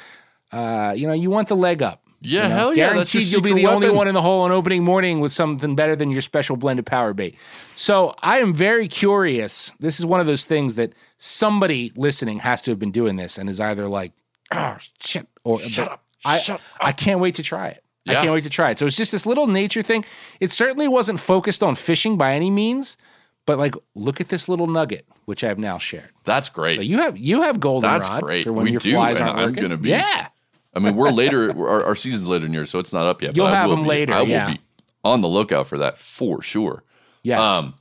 uh, 0.52 0.94
you 0.96 1.08
know, 1.08 1.14
you 1.14 1.30
want 1.30 1.50
the 1.50 1.56
leg 1.56 1.82
up. 1.82 2.04
Yeah, 2.22 2.44
You 2.44 2.50
know, 2.50 2.56
hell 2.56 2.78
yeah, 2.78 2.90
Guaranteed 2.94 3.24
you'll 3.24 3.42
be 3.42 3.54
the 3.54 3.66
only 3.66 3.90
one 3.90 4.08
in 4.08 4.14
the 4.14 4.22
hole 4.22 4.42
on 4.42 4.52
opening 4.52 4.84
morning 4.84 5.22
with 5.22 5.34
something 5.34 5.76
better 5.76 5.96
than 5.96 6.12
your 6.12 6.22
special 6.22 6.56
blended 6.56 6.86
power 6.86 7.14
bait. 7.14 7.36
So 7.76 8.14
I 8.22 8.38
am 8.40 8.54
very 8.54 8.88
curious. 8.88 9.72
This 9.80 10.00
is 10.00 10.06
one 10.06 10.20
of 10.20 10.28
those 10.28 10.46
things 10.46 10.76
that 10.76 10.94
somebody 11.18 11.92
listening 11.96 12.40
has 12.40 12.62
to 12.64 12.72
have 12.72 12.80
been 12.80 12.92
doing 12.92 13.16
this 13.16 13.40
and 13.40 13.50
is 13.50 13.60
either 13.60 13.88
like, 13.88 14.14
oh 14.52 14.78
shit, 15.00 15.28
or 15.44 15.60
Shut 15.60 15.90
up, 15.92 16.04
I, 16.26 16.38
shut 16.40 16.62
I 16.80 16.92
can't 16.92 17.20
wait 17.20 17.36
to 17.36 17.44
try 17.44 17.70
it. 17.70 17.84
I 18.08 18.16
can't 18.16 18.34
wait 18.34 18.44
to 18.46 18.50
try 18.50 18.72
it. 18.72 18.80
So 18.80 18.86
it's 18.88 18.98
just 18.98 19.12
this 19.12 19.26
little 19.26 19.48
nature 19.48 19.82
thing. 19.84 20.04
It 20.40 20.50
certainly 20.52 20.88
wasn't 20.88 21.20
focused 21.20 21.62
on 21.64 21.76
fishing 21.76 22.18
by 22.18 22.34
any 22.36 22.50
means, 22.50 22.98
but 23.46 23.58
like 23.60 23.76
look 23.96 24.20
at 24.20 24.30
this 24.30 24.50
little 24.50 24.68
nugget, 24.68 25.06
which 25.26 25.44
I've 25.44 25.60
now 25.60 25.78
shared. 25.78 26.10
That's 26.26 26.50
great. 26.50 26.78
So 26.78 26.82
you 26.82 26.98
have 26.98 27.18
you 27.18 27.44
have 27.44 27.60
goldenrod 27.60 28.02
That's 28.04 28.20
great. 28.22 28.44
for 28.44 28.54
when 28.54 28.66
we 28.66 28.72
your 28.72 28.80
do, 28.80 28.92
flies 28.94 29.22
aren't 29.22 29.38
I'm 29.38 29.50
working. 29.50 29.62
gonna 29.64 29.78
be. 29.78 29.90
yeah. 29.90 30.28
I 30.74 30.80
mean, 30.80 30.96
we're 30.96 31.10
later. 31.12 31.52
Our, 31.52 31.84
our 31.86 31.96
season's 31.96 32.28
later 32.28 32.46
in 32.46 32.52
the 32.52 32.58
year, 32.58 32.66
so 32.66 32.80
it's 32.80 32.94
not 32.94 33.06
up 33.06 33.22
yet. 33.22 33.36
You'll 33.36 33.48
have 33.48 33.70
them 33.70 33.84
be- 33.84 33.90
later, 33.90 34.14
I 34.14 34.22
will 34.22 34.30
yeah. 34.30 34.54
be 34.54 34.60
on 35.04 35.22
the 35.22 35.28
lookout 35.28 35.68
for 35.68 35.78
that 35.80 35.98
for 35.98 36.42
sure. 36.42 36.84
Yes. 37.24 37.40
Um, 37.40 37.76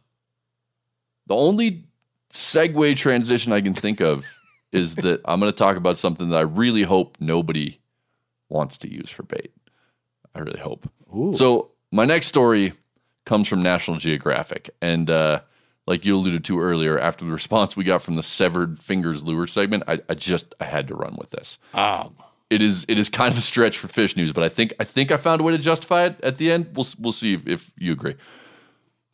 the 1.29 1.35
only 1.37 1.85
segue 2.31 2.97
transition 2.97 3.53
I 3.53 3.61
can 3.61 3.75
think 3.75 4.01
of 4.01 4.27
is 4.73 4.97
that 4.97 5.21
I'm 5.25 5.41
going 5.41 5.51
to 5.51 5.57
talk 5.57 5.77
about 5.77 5.99
something 5.99 6.31
that 6.31 6.37
I 6.37 6.43
really 6.43 6.83
hope 6.83 7.17
nobody 7.21 7.81
wants 8.49 8.79
to 8.79 8.93
use 8.93 9.11
for 9.11 9.23
bait. 9.23 9.53
I 10.35 10.41
really 10.41 10.61
hope. 10.61 10.89
Ooh. 11.17 11.33
So 11.33 11.71
my 11.91 12.05
next 12.05 12.29
story 12.29 12.73
comes 13.25 13.49
from 13.49 13.63
National 13.63 13.97
Geographic, 13.97 14.71
and 14.81 15.11
uh, 15.11 15.41
like 15.87 16.05
you 16.05 16.15
alluded 16.15 16.45
to 16.45 16.61
earlier, 16.61 16.99
after 16.99 17.25
the 17.25 17.31
response 17.33 17.77
we 17.77 17.85
got 17.85 18.03
from 18.03 18.15
the 18.15 18.23
severed 18.23 18.79
fingers 18.79 19.23
lure 19.25 19.47
segment, 19.47 19.85
I, 19.89 20.01
I 20.09 20.15
just 20.15 20.55
I 20.61 20.65
had 20.65 20.89
to 20.89 20.95
run 20.95 21.17
with 21.19 21.31
this. 21.31 21.59
Oh, 21.75 22.13
It 22.49 22.63
is 22.63 22.85
it 22.89 22.99
is 22.99 23.09
kind 23.09 23.33
of 23.33 23.39
a 23.39 23.43
stretch 23.43 23.79
for 23.79 23.89
fish 23.89 24.17
news, 24.17 24.33
but 24.33 24.45
I 24.45 24.49
think 24.49 24.73
I 24.81 24.85
think 24.85 25.11
I 25.11 25.17
found 25.17 25.41
a 25.41 25.45
way 25.45 25.53
to 25.53 25.59
justify 25.59 26.07
it 26.07 26.21
at 26.23 26.39
the 26.39 26.51
end. 26.51 26.71
We'll 26.75 26.87
we'll 26.99 27.13
see 27.13 27.35
if, 27.35 27.47
if 27.47 27.71
you 27.77 27.93
agree. 27.93 28.15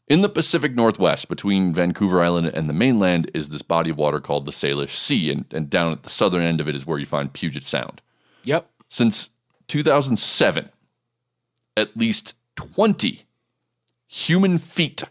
In 0.09 0.23
the 0.23 0.29
Pacific 0.29 0.75
Northwest, 0.77 1.29
between 1.29 1.75
Vancouver 1.75 2.23
Island 2.23 2.53
and 2.55 2.69
the 2.69 2.73
mainland, 2.73 3.29
is 3.35 3.49
this 3.49 3.63
body 3.63 3.91
of 3.91 3.97
water 3.97 4.21
called 4.21 4.45
the 4.45 4.53
Salish 4.53 4.95
Sea, 4.95 5.33
and, 5.33 5.47
and 5.51 5.69
down 5.69 5.91
at 5.91 6.05
the 6.05 6.11
southern 6.11 6.43
end 6.43 6.61
of 6.61 6.69
it 6.69 6.77
is 6.77 6.87
where 6.87 6.99
you 6.99 7.07
find 7.07 7.33
Puget 7.33 7.65
Sound. 7.65 8.01
Yep. 8.45 8.71
Since 8.89 9.31
2007, 9.67 10.71
at 11.77 11.97
least 11.97 12.37
20 12.55 13.23
human 14.07 14.59
feet 14.59 15.03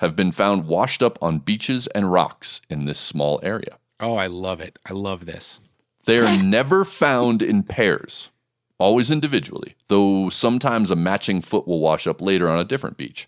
have 0.00 0.14
been 0.14 0.32
found 0.32 0.66
washed 0.66 1.02
up 1.02 1.18
on 1.22 1.38
beaches 1.38 1.86
and 1.88 2.12
rocks 2.12 2.60
in 2.68 2.84
this 2.84 2.98
small 2.98 3.40
area. 3.42 3.78
Oh, 4.00 4.16
I 4.16 4.26
love 4.26 4.60
it. 4.60 4.78
I 4.84 4.92
love 4.92 5.24
this. 5.24 5.60
They 6.04 6.18
are 6.18 6.42
never 6.42 6.84
found 6.84 7.40
in 7.40 7.62
pairs, 7.62 8.30
always 8.78 9.10
individually, 9.10 9.76
though 9.88 10.28
sometimes 10.28 10.90
a 10.90 10.96
matching 10.96 11.40
foot 11.40 11.66
will 11.66 11.80
wash 11.80 12.06
up 12.06 12.20
later 12.20 12.50
on 12.50 12.58
a 12.58 12.64
different 12.64 12.98
beach. 12.98 13.26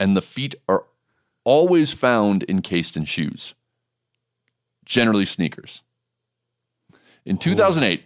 And 0.00 0.16
the 0.16 0.22
feet 0.22 0.54
are 0.68 0.84
always 1.44 1.92
found 1.92 2.44
encased 2.48 2.96
in 2.96 3.04
shoes, 3.04 3.54
generally 4.84 5.24
sneakers. 5.24 5.82
In 7.24 7.36
2008, 7.38 8.02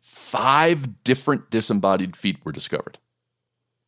five 0.00 1.02
different 1.04 1.50
disembodied 1.50 2.16
feet 2.16 2.38
were 2.44 2.52
discovered. 2.52 2.98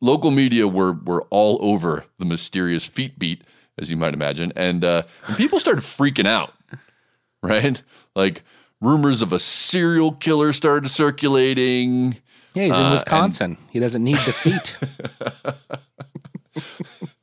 Local 0.01 0.31
media 0.31 0.67
were, 0.67 0.93
were 0.93 1.23
all 1.29 1.57
over 1.61 2.05
the 2.19 2.25
mysterious 2.25 2.85
feet 2.85 3.17
beat, 3.19 3.43
as 3.77 3.89
you 3.89 3.97
might 3.97 4.13
imagine, 4.13 4.51
and, 4.55 4.83
uh, 4.83 5.03
and 5.27 5.37
people 5.37 5.59
started 5.59 5.83
freaking 5.83 6.27
out 6.27 6.53
right? 7.43 7.81
Like 8.15 8.43
rumors 8.81 9.21
of 9.23 9.33
a 9.33 9.39
serial 9.39 10.11
killer 10.13 10.53
started 10.53 10.89
circulating. 10.89 12.17
Yeah, 12.53 12.65
he's 12.65 12.75
in 12.75 12.81
Uh, 12.81 12.83
and 12.83 12.91
Wisconsin. 12.91 13.57
he 13.71 13.79
doesn't 13.79 14.03
need 14.03 14.17
the 14.17 14.33
feet. 14.33 14.77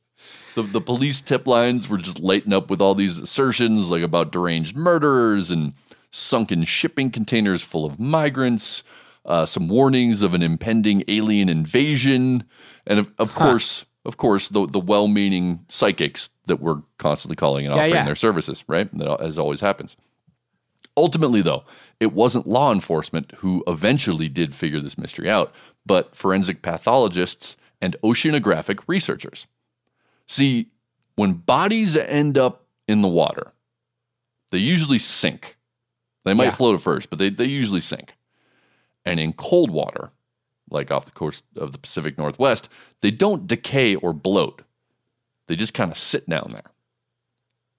the, 0.61 0.71
the 0.71 0.81
police 0.81 1.21
tip 1.21 1.47
lines 1.47 1.87
were 1.87 1.97
just 1.97 2.19
lighting 2.19 2.53
up 2.53 2.69
with 2.69 2.81
all 2.81 2.95
these 2.95 3.17
assertions, 3.17 3.89
like 3.89 4.03
about 4.03 4.31
deranged 4.31 4.75
murderers 4.75 5.51
and 5.51 5.73
sunken 6.11 6.63
shipping 6.63 7.11
containers 7.11 7.61
full 7.61 7.85
of 7.85 7.99
migrants, 7.99 8.83
uh, 9.25 9.45
some 9.45 9.69
warnings 9.69 10.21
of 10.21 10.33
an 10.33 10.41
impending 10.41 11.03
alien 11.07 11.49
invasion, 11.49 12.43
and 12.87 12.99
of, 12.99 13.11
of 13.17 13.35
course, 13.35 13.85
of 14.05 14.17
course, 14.17 14.47
the 14.47 14.65
the 14.65 14.79
well-meaning 14.79 15.63
psychics 15.69 16.29
that 16.47 16.59
were 16.61 16.81
constantly 16.97 17.35
calling 17.35 17.65
and 17.65 17.75
Yeah, 17.75 17.81
offering 17.81 17.95
yeah. 17.95 18.05
their 18.05 18.15
services, 18.15 18.63
right? 18.67 18.89
That, 18.97 19.21
as 19.21 19.37
always 19.37 19.59
happens. 19.59 19.95
Ultimately, 20.97 21.41
though, 21.41 21.63
it 21.99 22.11
wasn't 22.11 22.47
law 22.47 22.73
enforcement 22.73 23.31
who 23.37 23.63
eventually 23.67 24.27
did 24.27 24.53
figure 24.53 24.81
this 24.81 24.97
mystery 24.97 25.29
out, 25.29 25.53
but 25.85 26.15
forensic 26.15 26.61
pathologists 26.61 27.55
and 27.81 27.95
oceanographic 28.03 28.79
researchers. 28.87 29.45
See, 30.29 30.67
when 31.15 31.33
bodies 31.33 31.97
end 31.97 32.37
up 32.37 32.65
in 32.87 33.01
the 33.01 33.07
water, 33.07 33.51
they 34.51 34.59
usually 34.59 34.99
sink. 34.99 35.57
They 36.23 36.33
might 36.35 36.45
Yeah. 36.45 36.55
float 36.55 36.75
at 36.75 36.81
first, 36.81 37.09
but 37.09 37.17
they, 37.17 37.29
they 37.29 37.45
usually 37.45 37.81
sink. 37.81 38.15
And 39.05 39.19
in 39.19 39.33
cold 39.33 39.71
water, 39.71 40.11
like 40.69 40.91
off 40.91 41.05
the 41.05 41.11
coast 41.11 41.43
of 41.57 41.71
the 41.71 41.79
Pacific 41.79 42.17
Northwest, 42.17 42.69
they 43.01 43.09
don't 43.09 43.47
decay 43.47 43.95
or 43.95 44.13
bloat. 44.13 44.61
They 45.47 45.55
just 45.55 45.73
kind 45.73 45.91
of 45.91 45.97
sit 45.97 46.29
down 46.29 46.51
there. 46.53 46.71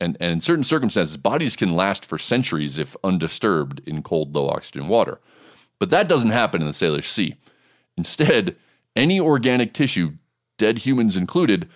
And, 0.01 0.17
and 0.19 0.33
in 0.33 0.41
certain 0.41 0.65
circumstances, 0.65 1.17
bodies 1.17 1.55
can 1.55 1.77
last 1.77 2.05
for 2.05 2.19
centuries 2.19 2.79
if 2.79 2.97
undisturbed 3.05 3.81
in 3.87 4.03
cold, 4.03 4.35
low 4.35 4.49
oxygen 4.49 4.89
water. 4.89 5.21
But 5.79 5.91
that 5.91 6.09
doesn't 6.09 6.31
happen 6.31 6.63
in 6.63 6.67
the 6.67 6.73
Salish 6.73 7.05
Sea. 7.07 7.37
Instead, 7.97 8.57
any 8.97 9.21
organic 9.21 9.73
tissue, 9.73 10.15
dead 10.59 10.79
humans 10.79 11.17
included, 11.17 11.69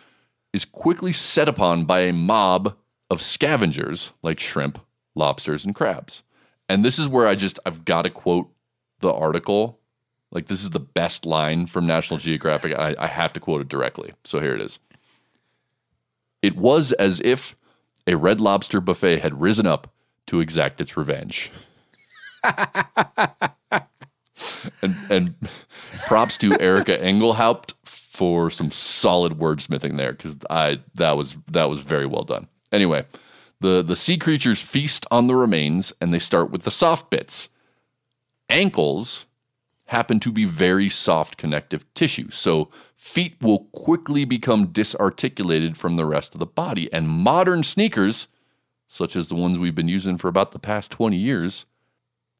is 0.55 0.65
quickly 0.65 1.13
set 1.13 1.49
upon 1.49 1.85
by 1.85 2.03
a 2.03 2.13
mob 2.13 2.77
of 3.11 3.21
scavengers 3.21 4.13
like 4.23 4.39
shrimp, 4.39 4.79
lobsters, 5.17 5.65
and 5.65 5.75
crabs. 5.75 6.23
And 6.69 6.85
this 6.85 6.97
is 6.97 7.09
where 7.09 7.27
I 7.27 7.35
just, 7.35 7.59
I've 7.67 7.85
got 7.85 8.03
to 8.03 8.11
quote 8.11 8.49
the 9.01 9.13
article. 9.13 9.81
Like, 10.31 10.47
this 10.47 10.63
is 10.63 10.71
the 10.71 10.79
best 10.79 11.27
line 11.27 11.67
from 11.67 11.89
National 11.89 12.21
Geographic. 12.21 12.73
I, 12.79 12.95
I 12.97 13.09
have 13.09 13.33
to 13.33 13.41
quote 13.41 13.63
it 13.63 13.69
directly. 13.69 14.13
So 14.23 14.39
here 14.39 14.55
it 14.55 14.61
is. 14.61 14.79
It 16.41 16.57
was 16.57 16.93
as 16.93 17.21
if 17.25 17.57
a 18.07 18.17
red 18.17 18.41
lobster 18.41 18.81
buffet 18.81 19.19
had 19.19 19.41
risen 19.41 19.67
up 19.67 19.93
to 20.29 20.39
exact 20.39 20.81
its 20.81 20.97
revenge. 20.97 21.51
and 24.83 24.97
and 25.11 25.35
props 26.07 26.37
to 26.39 26.57
Erika 26.61 27.03
Engelhaupt 27.03 27.75
for 28.15 28.49
some 28.49 28.71
solid 28.71 29.33
wordsmithing 29.33 29.97
there 29.97 30.13
because 30.13 30.37
I 30.49 30.79
that 30.95 31.17
was 31.17 31.37
that 31.51 31.65
was 31.65 31.81
very 31.81 32.07
well 32.07 32.23
done. 32.23 32.47
Anyway, 32.71 33.07
the 33.61 33.83
the 33.83 33.97
sea 33.97 34.17
creatures 34.17 34.61
feast 34.61 35.05
on 35.11 35.27
the 35.27 35.35
remains 35.35 35.93
and 36.01 36.15
they 36.15 36.21
start 36.21 36.53
with 36.53 36.63
the 36.63 36.71
soft 36.71 37.11
bits. 37.11 37.49
Ankles 38.49 39.27
happen 39.87 40.21
to 40.21 40.31
be 40.31 40.45
very 40.45 40.89
soft 40.89 41.37
connective 41.37 41.93
tissue, 41.95 42.31
so 42.31 42.69
feet 42.97 43.35
will 43.43 43.65
quickly 43.73 44.25
become 44.25 44.67
disarticulated 44.67 45.77
from 45.77 45.97
the 45.97 46.07
rest 46.07 46.37
of 46.37 46.39
the 46.39 46.47
body. 46.47 46.91
And 46.93 47.09
modern 47.09 47.65
sneakers, 47.65 48.29
such 48.87 49.17
as 49.17 49.27
the 49.27 49.35
ones 49.35 49.59
we've 49.59 49.75
been 49.75 49.89
using 49.89 50.19
for 50.19 50.29
about 50.29 50.53
the 50.53 50.61
past 50.61 50.93
20 50.93 51.17
years, 51.17 51.67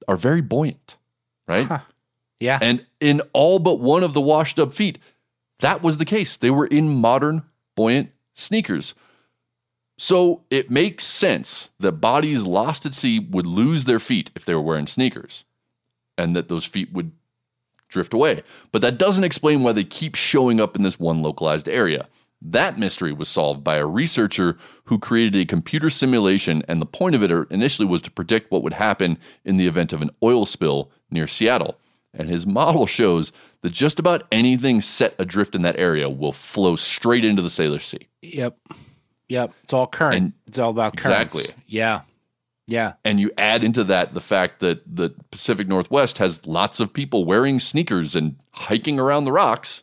are 0.07 0.17
very 0.17 0.41
buoyant, 0.41 0.97
right? 1.49 1.83
Yeah. 2.39 2.59
And 2.61 2.85
in 3.01 3.23
all 3.33 3.59
but 3.59 3.81
one 3.81 4.03
of 4.03 4.13
the 4.13 4.21
washed 4.21 4.59
up 4.59 4.73
feet, 4.73 4.99
that 5.65 5.83
was 5.83 5.97
the 5.97 6.05
case. 6.05 6.37
They 6.37 6.51
were 6.51 6.67
in 6.67 7.01
modern 7.01 7.43
buoyant 7.75 8.11
sneakers. 8.35 8.95
So 9.97 10.43
it 10.51 10.71
makes 10.71 11.05
sense 11.05 11.71
that 11.79 11.93
bodies 11.93 12.45
lost 12.45 12.85
at 12.85 12.95
sea 12.95 13.19
would 13.19 13.47
lose 13.47 13.85
their 13.85 14.01
feet 14.01 14.31
if 14.35 14.45
they 14.45 14.55
were 14.55 14.61
wearing 14.61 14.87
sneakers, 14.87 15.45
and 16.19 16.35
that 16.35 16.49
those 16.49 16.65
feet 16.65 16.93
would 16.93 17.13
drift 17.89 18.13
away. 18.13 18.43
But 18.73 18.83
that 18.83 18.99
doesn't 18.99 19.25
explain 19.25 19.63
why 19.63 19.73
they 19.73 19.85
keep 19.85 20.17
showing 20.17 20.61
up 20.61 20.75
in 20.75 20.83
this 20.83 20.99
one 20.99 21.23
localized 21.23 21.69
area. 21.69 22.09
That 22.43 22.79
mystery 22.79 23.13
was 23.13 23.29
solved 23.29 23.65
by 23.65 23.77
a 23.77 23.87
researcher 23.87 24.59
who 24.85 24.99
created 24.99 25.41
a 25.41 25.47
computer 25.47 25.89
simulation, 25.89 26.63
and 26.69 26.81
the 26.81 26.87
point 26.87 27.15
of 27.15 27.23
it 27.23 27.31
initially 27.51 27.87
was 27.87 28.03
to 28.03 28.11
predict 28.11 28.51
what 28.51 28.63
would 28.63 28.75
happen 28.75 29.19
in 29.45 29.57
the 29.57 29.67
event 29.67 29.93
of 29.93 30.03
an 30.03 30.11
oil 30.23 30.45
spill 30.45 30.91
near 31.11 31.27
Seattle. 31.27 31.79
And 32.17 32.29
his 32.29 32.47
model 32.47 32.87
shows 32.87 33.33
that 33.63 33.71
just 33.73 33.99
about 33.99 34.25
anything 34.31 34.81
set 34.81 35.15
adrift 35.19 35.55
in 35.55 35.63
that 35.63 35.79
area 35.79 36.09
will 36.09 36.33
flow 36.33 36.77
straight 36.77 37.25
into 37.25 37.43
the 37.43 37.49
Salish 37.49 37.83
Sea. 37.83 38.07
Yep. 38.23 38.57
Yep. 39.29 39.53
It's 39.65 39.73
all 39.73 39.87
current. 39.87 40.17
And- 40.17 40.33
it's 40.47 40.59
all 40.59 40.71
about 40.71 40.97
currents. 40.97 41.35
Exactly. 41.37 41.63
Yeah. 41.67 42.03
Yeah. 42.67 42.95
And 43.05 43.21
you 43.21 43.31
add 43.37 43.63
into 43.65 43.85
that 43.85 44.15
the 44.15 44.21
fact 44.21 44.61
that 44.61 44.83
the 44.87 45.11
Pacific 45.31 45.67
Northwest 45.69 46.19
has 46.19 46.47
lots 46.47 46.81
of 46.81 46.93
people 46.93 47.25
wearing 47.25 47.61
sneakers 47.61 48.15
and 48.15 48.37
hiking 48.53 48.99
around 48.99 49.25
the 49.25 49.33
rocks. 49.33 49.83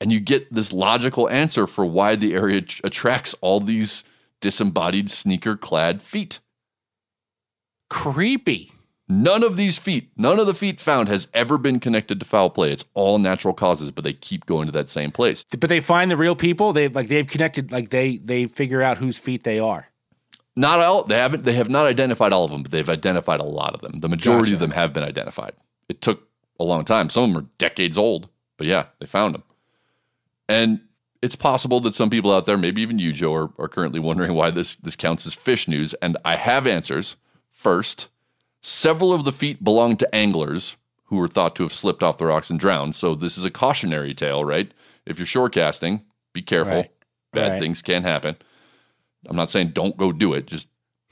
And 0.00 0.12
you 0.12 0.20
get 0.20 0.52
this 0.52 0.72
logical 0.72 1.28
answer 1.30 1.66
for 1.66 1.86
why 1.86 2.16
the 2.16 2.34
area 2.34 2.60
ch- 2.60 2.82
attracts 2.84 3.34
all 3.40 3.60
these 3.60 4.04
disembodied 4.42 5.10
sneaker 5.10 5.56
clad 5.56 6.02
feet. 6.02 6.40
Creepy. 7.88 8.72
None 9.08 9.44
of 9.44 9.56
these 9.56 9.78
feet, 9.78 10.10
none 10.16 10.40
of 10.40 10.46
the 10.46 10.54
feet 10.54 10.80
found 10.80 11.08
has 11.08 11.28
ever 11.32 11.58
been 11.58 11.78
connected 11.78 12.18
to 12.18 12.26
foul 12.26 12.50
play. 12.50 12.72
It's 12.72 12.84
all 12.94 13.18
natural 13.18 13.54
causes, 13.54 13.92
but 13.92 14.02
they 14.02 14.12
keep 14.12 14.46
going 14.46 14.66
to 14.66 14.72
that 14.72 14.88
same 14.88 15.12
place. 15.12 15.44
But 15.56 15.68
they 15.68 15.80
find 15.80 16.10
the 16.10 16.16
real 16.16 16.34
people. 16.34 16.72
They 16.72 16.88
like 16.88 17.06
they've 17.06 17.26
connected. 17.26 17.70
Like 17.70 17.90
they 17.90 18.16
they 18.16 18.46
figure 18.46 18.82
out 18.82 18.98
whose 18.98 19.16
feet 19.16 19.44
they 19.44 19.60
are. 19.60 19.86
Not 20.56 20.80
all 20.80 21.04
they 21.04 21.18
haven't 21.18 21.44
they 21.44 21.52
have 21.52 21.68
not 21.68 21.86
identified 21.86 22.32
all 22.32 22.44
of 22.44 22.50
them, 22.50 22.62
but 22.62 22.72
they've 22.72 22.88
identified 22.88 23.38
a 23.38 23.44
lot 23.44 23.74
of 23.74 23.80
them. 23.80 24.00
The 24.00 24.08
majority 24.08 24.54
of 24.54 24.58
them 24.58 24.72
have 24.72 24.92
been 24.92 25.04
identified. 25.04 25.52
It 25.88 26.00
took 26.00 26.26
a 26.58 26.64
long 26.64 26.84
time. 26.84 27.08
Some 27.08 27.24
of 27.24 27.30
them 27.30 27.44
are 27.44 27.48
decades 27.58 27.96
old, 27.96 28.28
but 28.56 28.66
yeah, 28.66 28.86
they 28.98 29.06
found 29.06 29.34
them. 29.34 29.44
And 30.48 30.80
it's 31.22 31.36
possible 31.36 31.80
that 31.80 31.94
some 31.94 32.10
people 32.10 32.32
out 32.32 32.46
there, 32.46 32.56
maybe 32.56 32.82
even 32.82 32.98
you, 32.98 33.12
Joe, 33.12 33.34
are, 33.34 33.50
are 33.58 33.68
currently 33.68 34.00
wondering 34.00 34.32
why 34.34 34.50
this 34.50 34.74
this 34.76 34.96
counts 34.96 35.26
as 35.26 35.34
fish 35.34 35.68
news. 35.68 35.94
And 35.94 36.16
I 36.24 36.34
have 36.34 36.66
answers. 36.66 37.16
First, 37.52 38.08
several 38.66 39.12
of 39.12 39.24
the 39.24 39.32
feet 39.32 39.62
belonged 39.62 39.98
to 40.00 40.12
anglers 40.14 40.76
who 41.04 41.16
were 41.16 41.28
thought 41.28 41.54
to 41.54 41.62
have 41.62 41.72
slipped 41.72 42.02
off 42.02 42.18
the 42.18 42.26
rocks 42.26 42.50
and 42.50 42.58
drowned. 42.58 42.96
So 42.96 43.14
this 43.14 43.38
is 43.38 43.44
a 43.44 43.50
cautionary 43.50 44.12
tale, 44.12 44.44
right? 44.44 44.70
If 45.06 45.18
you're 45.18 45.26
shore 45.26 45.48
casting, 45.48 46.02
be 46.32 46.42
careful. 46.42 46.78
Right. 46.78 46.90
Bad 47.32 47.52
Right. 47.52 47.60
things 47.60 47.80
can 47.80 48.02
happen. 48.02 48.34
I'm 49.28 49.36
not 49.36 49.50
saying 49.50 49.68
don't 49.68 49.96
go 49.96 50.10
do 50.10 50.32
it, 50.32 50.46
just 50.46 50.66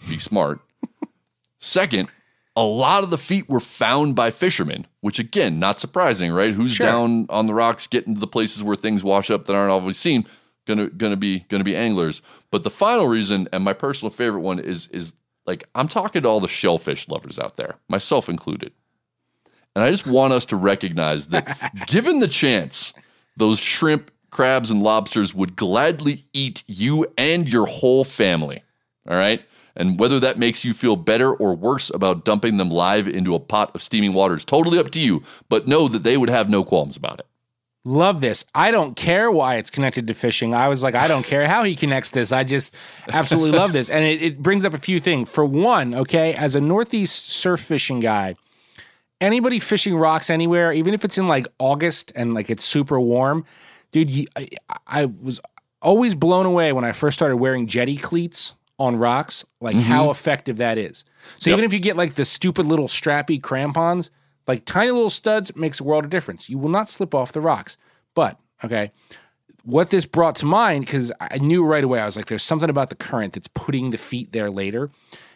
be 0.08 0.18
smart. 0.18 0.60
Second, 1.58 2.08
a 2.56 2.62
lot 2.64 3.04
of 3.04 3.10
the 3.10 3.18
feet 3.18 3.48
were 3.48 3.60
found 3.60 4.14
by 4.16 4.30
fishermen, 4.30 4.86
which 5.00 5.18
again, 5.18 5.58
not 5.60 5.78
surprising, 5.80 6.32
right? 6.32 6.52
Who's 6.54 6.72
Sure. 6.72 6.86
down 6.86 7.26
on 7.28 7.46
the 7.46 7.54
rocks, 7.54 7.86
getting 7.86 8.14
to 8.14 8.20
the 8.20 8.26
places 8.26 8.62
where 8.62 8.76
things 8.76 9.02
wash 9.04 9.30
up 9.30 9.46
that 9.46 9.54
aren't 9.54 9.70
always 9.72 9.98
seen? 9.98 10.26
Gonna 10.66 10.88
gonna 10.88 11.16
be 11.16 11.40
gonna 11.48 11.64
be 11.64 11.76
anglers. 11.76 12.20
But 12.50 12.64
the 12.64 12.70
final 12.70 13.06
reason, 13.06 13.48
and 13.52 13.62
my 13.62 13.74
personal 13.74 14.10
favorite 14.10 14.40
one, 14.40 14.58
is 14.58 14.86
is 14.88 15.12
like 15.46 15.64
I'm 15.74 15.88
talking 15.88 16.22
to 16.22 16.28
all 16.28 16.40
the 16.40 16.48
shellfish 16.48 17.08
lovers 17.08 17.38
out 17.38 17.56
there, 17.56 17.76
myself 17.88 18.28
included. 18.28 18.72
And 19.74 19.84
I 19.84 19.90
just 19.90 20.06
want 20.06 20.32
us 20.32 20.46
to 20.46 20.56
recognize 20.56 21.28
that 21.28 21.72
given 21.86 22.20
the 22.20 22.28
chance, 22.28 22.92
those 23.36 23.58
shrimp, 23.58 24.10
crabs, 24.30 24.70
and 24.70 24.82
lobsters 24.82 25.34
would 25.34 25.56
gladly 25.56 26.24
eat 26.32 26.62
you 26.66 27.06
and 27.18 27.48
your 27.48 27.66
whole 27.66 28.04
family. 28.04 28.62
All 29.08 29.16
right. 29.16 29.42
And 29.76 29.98
whether 29.98 30.20
that 30.20 30.38
makes 30.38 30.64
you 30.64 30.72
feel 30.72 30.94
better 30.94 31.34
or 31.34 31.54
worse 31.54 31.90
about 31.90 32.24
dumping 32.24 32.58
them 32.58 32.70
live 32.70 33.08
into 33.08 33.34
a 33.34 33.40
pot 33.40 33.74
of 33.74 33.82
steaming 33.82 34.12
water 34.12 34.36
is 34.36 34.44
totally 34.44 34.78
up 34.78 34.90
to 34.92 35.00
you. 35.00 35.22
But 35.48 35.66
know 35.66 35.88
that 35.88 36.04
they 36.04 36.16
would 36.16 36.30
have 36.30 36.48
no 36.48 36.62
qualms 36.62 36.96
about 36.96 37.18
it. 37.18 37.26
Love 37.86 38.22
this. 38.22 38.46
I 38.54 38.70
don't 38.70 38.96
care 38.96 39.30
why 39.30 39.56
it's 39.56 39.68
connected 39.68 40.06
to 40.06 40.14
fishing. 40.14 40.54
I 40.54 40.68
was 40.68 40.82
like, 40.82 40.94
I 40.94 41.06
don't 41.06 41.24
care 41.24 41.46
how 41.46 41.64
he 41.64 41.76
connects 41.76 42.10
this. 42.10 42.32
I 42.32 42.42
just 42.42 42.74
absolutely 43.12 43.58
love 43.58 43.74
this. 43.74 43.90
And 43.90 44.02
it, 44.04 44.22
it 44.22 44.42
brings 44.42 44.64
up 44.64 44.72
a 44.72 44.78
few 44.78 44.98
things. 44.98 45.30
For 45.30 45.44
one, 45.44 45.94
okay, 45.94 46.32
as 46.32 46.56
a 46.56 46.62
Northeast 46.62 47.28
surf 47.28 47.60
fishing 47.60 48.00
guy, 48.00 48.36
anybody 49.20 49.58
fishing 49.58 49.96
rocks 49.96 50.30
anywhere, 50.30 50.72
even 50.72 50.94
if 50.94 51.04
it's 51.04 51.18
in 51.18 51.26
like 51.26 51.46
August 51.58 52.10
and 52.16 52.32
like 52.32 52.48
it's 52.48 52.64
super 52.64 52.98
warm, 52.98 53.44
dude, 53.92 54.08
you, 54.08 54.26
I, 54.34 54.48
I 54.86 55.04
was 55.04 55.40
always 55.82 56.14
blown 56.14 56.46
away 56.46 56.72
when 56.72 56.84
I 56.84 56.92
first 56.92 57.16
started 57.18 57.36
wearing 57.36 57.66
jetty 57.66 57.98
cleats 57.98 58.54
on 58.78 58.96
rocks, 58.96 59.44
like 59.60 59.76
how 59.76 60.04
mm-hmm. 60.04 60.10
effective 60.10 60.56
that 60.56 60.78
is. 60.78 61.04
So 61.38 61.50
Yep. 61.50 61.58
even 61.58 61.64
if 61.64 61.74
you 61.74 61.80
get 61.80 61.96
like 61.96 62.14
the 62.14 62.24
stupid 62.24 62.64
little 62.66 62.88
strappy 62.88 63.40
crampons, 63.40 64.10
like 64.46 64.64
tiny 64.64 64.90
little 64.90 65.10
studs 65.10 65.54
makes 65.56 65.80
a 65.80 65.84
world 65.84 66.04
of 66.04 66.10
difference. 66.10 66.48
You 66.48 66.58
will 66.58 66.70
not 66.70 66.88
slip 66.88 67.14
off 67.14 67.32
the 67.32 67.40
rocks. 67.40 67.76
But 68.14 68.38
okay, 68.64 68.92
what 69.64 69.90
this 69.90 70.06
brought 70.06 70.36
to 70.36 70.46
mind 70.46 70.84
because 70.84 71.10
I 71.20 71.38
knew 71.38 71.64
right 71.64 71.84
away 71.84 72.00
I 72.00 72.06
was 72.06 72.16
like, 72.16 72.26
there's 72.26 72.42
something 72.42 72.70
about 72.70 72.90
the 72.90 72.94
current 72.94 73.32
that's 73.32 73.48
putting 73.48 73.90
the 73.90 73.98
feet 73.98 74.32
there 74.32 74.50
later, 74.50 74.88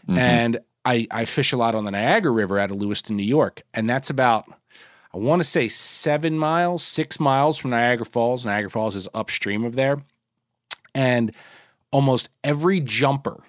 mm-hmm. 0.06 0.18
and 0.18 0.60
I 0.84 1.06
I 1.10 1.24
fish 1.24 1.52
a 1.52 1.56
lot 1.56 1.74
on 1.74 1.84
the 1.84 1.90
Niagara 1.90 2.32
River 2.32 2.58
out 2.58 2.70
of 2.70 2.76
Lewiston, 2.76 3.16
New 3.16 3.22
York, 3.22 3.62
and 3.74 3.88
that's 3.88 4.10
about 4.10 4.46
I 5.12 5.16
want 5.18 5.40
to 5.40 5.44
say 5.44 5.68
seven 5.68 6.38
miles, 6.38 6.82
six 6.82 7.18
miles 7.18 7.58
from 7.58 7.70
Niagara 7.70 8.06
Falls. 8.06 8.44
Niagara 8.44 8.70
Falls 8.70 8.94
is 8.94 9.08
upstream 9.14 9.64
of 9.64 9.74
there, 9.74 10.02
and 10.94 11.34
almost 11.90 12.28
every 12.44 12.80
jumper 12.80 13.42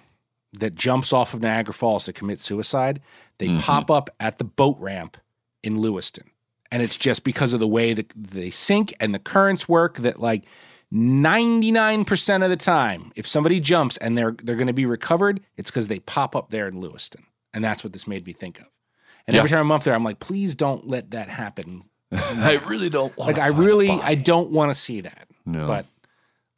that 0.54 0.74
jumps 0.74 1.12
off 1.12 1.34
of 1.34 1.40
Niagara 1.40 1.74
Falls 1.74 2.04
to 2.04 2.12
commit 2.12 2.40
suicide, 2.40 3.00
they 3.38 3.48
mm-hmm. 3.48 3.58
pop 3.58 3.90
up 3.90 4.10
at 4.18 4.38
the 4.38 4.44
boat 4.44 4.76
ramp 4.80 5.16
in 5.62 5.78
Lewiston. 5.78 6.30
And 6.72 6.82
it's 6.82 6.96
just 6.96 7.24
because 7.24 7.52
of 7.52 7.60
the 7.60 7.68
way 7.68 7.92
that 7.94 8.12
they 8.16 8.50
sink 8.50 8.94
and 9.00 9.12
the 9.12 9.18
currents 9.18 9.68
work 9.68 9.98
that 9.98 10.20
like 10.20 10.44
99% 10.92 12.44
of 12.44 12.50
the 12.50 12.56
time, 12.56 13.12
if 13.16 13.26
somebody 13.26 13.60
jumps 13.60 13.96
and 13.96 14.16
they're 14.16 14.36
they're 14.42 14.56
going 14.56 14.66
to 14.66 14.72
be 14.72 14.86
recovered, 14.86 15.40
it's 15.56 15.70
because 15.70 15.88
they 15.88 16.00
pop 16.00 16.34
up 16.34 16.50
there 16.50 16.68
in 16.68 16.80
Lewiston. 16.80 17.24
And 17.52 17.64
that's 17.64 17.82
what 17.82 17.92
this 17.92 18.06
made 18.06 18.26
me 18.26 18.32
think 18.32 18.60
of. 18.60 18.66
And 19.26 19.36
every 19.36 19.50
time 19.50 19.60
I'm 19.60 19.72
up 19.72 19.84
there, 19.84 19.94
I'm 19.94 20.04
like, 20.04 20.18
please 20.18 20.54
don't 20.54 20.86
let 20.86 21.10
that 21.12 21.28
happen. 21.28 21.84
I 22.12 22.60
really 22.66 22.88
don't 22.88 23.16
want 23.16 23.32
Like 23.32 23.38
I 23.38 23.48
really 23.48 23.90
I 23.90 24.14
don't 24.14 24.50
want 24.50 24.70
to 24.70 24.74
see 24.74 25.02
that. 25.02 25.28
No. 25.46 25.66
But 25.66 25.86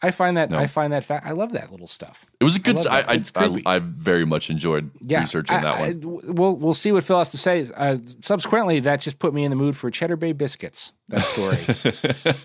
I 0.04 0.10
find 0.10 0.36
that 0.36 0.50
No. 0.50 0.58
I 0.58 0.66
find 0.66 0.92
that 0.92 1.04
fact 1.04 1.24
I 1.26 1.30
love 1.30 1.52
that 1.52 1.70
little 1.70 1.86
stuff. 1.86 2.26
It 2.40 2.44
was 2.44 2.56
a 2.56 2.58
good. 2.58 2.74
love 2.76 2.86
I. 2.88 3.02
I, 3.02 3.22
I. 3.36 3.62
I 3.76 3.78
very 3.78 4.24
much 4.24 4.50
enjoyed 4.50 4.90
yeah, 5.00 5.20
researching 5.20 5.56
I- 5.56 5.60
that 5.62 5.74
I- 5.76 5.92
one. 5.92 6.34
we'll 6.34 6.56
we'll 6.56 6.74
see 6.74 6.90
what 6.90 7.04
Phil 7.04 7.18
has 7.18 7.30
to 7.30 7.38
say. 7.38 7.64
Uh, 7.76 7.98
subsequently, 8.20 8.80
that 8.80 9.00
just 9.00 9.18
put 9.20 9.32
me 9.32 9.44
in 9.44 9.50
the 9.50 9.56
mood 9.56 9.76
for 9.76 9.90
Cheddar 9.90 10.16
Bay 10.16 10.32
biscuits. 10.32 10.92
That 11.08 11.24
story. 11.26 11.58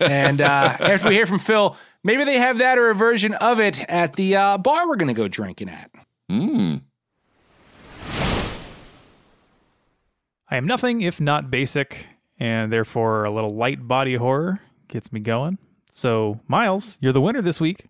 and 0.00 0.40
uh, 0.40 0.76
after 0.78 1.08
we 1.08 1.14
hear 1.16 1.26
from 1.26 1.40
Phil, 1.40 1.76
maybe 2.04 2.22
they 2.24 2.38
have 2.38 2.58
that 2.58 2.78
or 2.78 2.90
a 2.90 2.94
version 2.94 3.34
of 3.34 3.58
it 3.58 3.80
at 3.88 4.14
the 4.14 4.36
uh, 4.36 4.58
bar 4.58 4.88
we're 4.88 4.96
going 4.96 5.08
to 5.08 5.14
go 5.20 5.26
drinking 5.26 5.70
at. 5.70 5.90
Mm. 6.30 6.82
I 10.50 10.56
am 10.56 10.66
nothing 10.66 11.00
if 11.02 11.20
not 11.20 11.50
basic, 11.50 12.06
and 12.38 12.72
therefore 12.72 13.24
a 13.24 13.30
little 13.30 13.50
light 13.50 13.86
body 13.86 14.14
horror 14.14 14.60
gets 14.88 15.12
me 15.12 15.20
going. 15.20 15.58
So, 15.98 16.38
Miles, 16.46 16.96
you're 17.02 17.12
the 17.12 17.20
winner 17.20 17.42
this 17.42 17.60
week. 17.60 17.86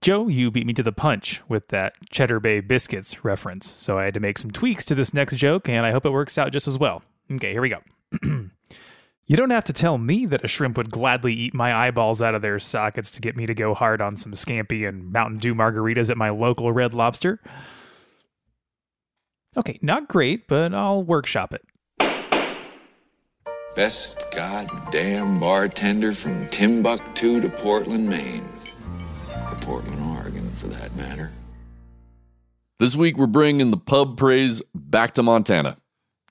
Joe, 0.00 0.28
you 0.28 0.50
beat 0.50 0.64
me 0.64 0.72
to 0.72 0.82
the 0.82 0.90
punch 0.90 1.42
with 1.46 1.68
that 1.68 1.92
Cheddar 2.08 2.40
Bay 2.40 2.60
Biscuits 2.60 3.22
reference, 3.22 3.70
so 3.70 3.98
I 3.98 4.06
had 4.06 4.14
to 4.14 4.20
make 4.20 4.38
some 4.38 4.50
tweaks 4.50 4.86
to 4.86 4.94
this 4.94 5.12
next 5.12 5.36
joke, 5.36 5.68
and 5.68 5.84
I 5.84 5.90
hope 5.90 6.06
it 6.06 6.12
works 6.12 6.38
out 6.38 6.52
just 6.52 6.66
as 6.66 6.78
well. 6.78 7.02
Okay, 7.30 7.52
here 7.52 7.60
we 7.60 7.68
go. 7.68 7.80
you 9.26 9.36
don't 9.36 9.50
have 9.50 9.64
to 9.64 9.74
tell 9.74 9.98
me 9.98 10.24
that 10.24 10.42
a 10.42 10.48
shrimp 10.48 10.78
would 10.78 10.90
gladly 10.90 11.34
eat 11.34 11.52
my 11.52 11.74
eyeballs 11.74 12.22
out 12.22 12.34
of 12.34 12.40
their 12.40 12.58
sockets 12.60 13.10
to 13.10 13.20
get 13.20 13.36
me 13.36 13.44
to 13.44 13.54
go 13.54 13.74
hard 13.74 14.00
on 14.00 14.16
some 14.16 14.32
scampi 14.32 14.88
and 14.88 15.12
Mountain 15.12 15.38
Dew 15.38 15.54
margaritas 15.54 16.08
at 16.08 16.16
my 16.16 16.30
local 16.30 16.72
Red 16.72 16.94
Lobster. 16.94 17.42
Okay, 19.54 19.78
not 19.82 20.08
great, 20.08 20.48
but 20.48 20.72
I'll 20.72 21.02
workshop 21.02 21.52
it. 21.52 21.62
Best 23.76 24.24
goddamn 24.30 25.38
bartender 25.38 26.14
from 26.14 26.46
Timbuktu 26.46 27.42
to 27.42 27.50
Portland, 27.50 28.08
Maine. 28.08 28.48
Or 29.28 29.54
Portland, 29.60 30.00
Oregon, 30.16 30.48
for 30.48 30.68
that 30.68 30.96
matter. 30.96 31.30
This 32.78 32.96
week 32.96 33.18
we're 33.18 33.26
bringing 33.26 33.70
the 33.70 33.76
pub 33.76 34.16
praise 34.16 34.62
back 34.74 35.12
to 35.14 35.22
Montana. 35.22 35.76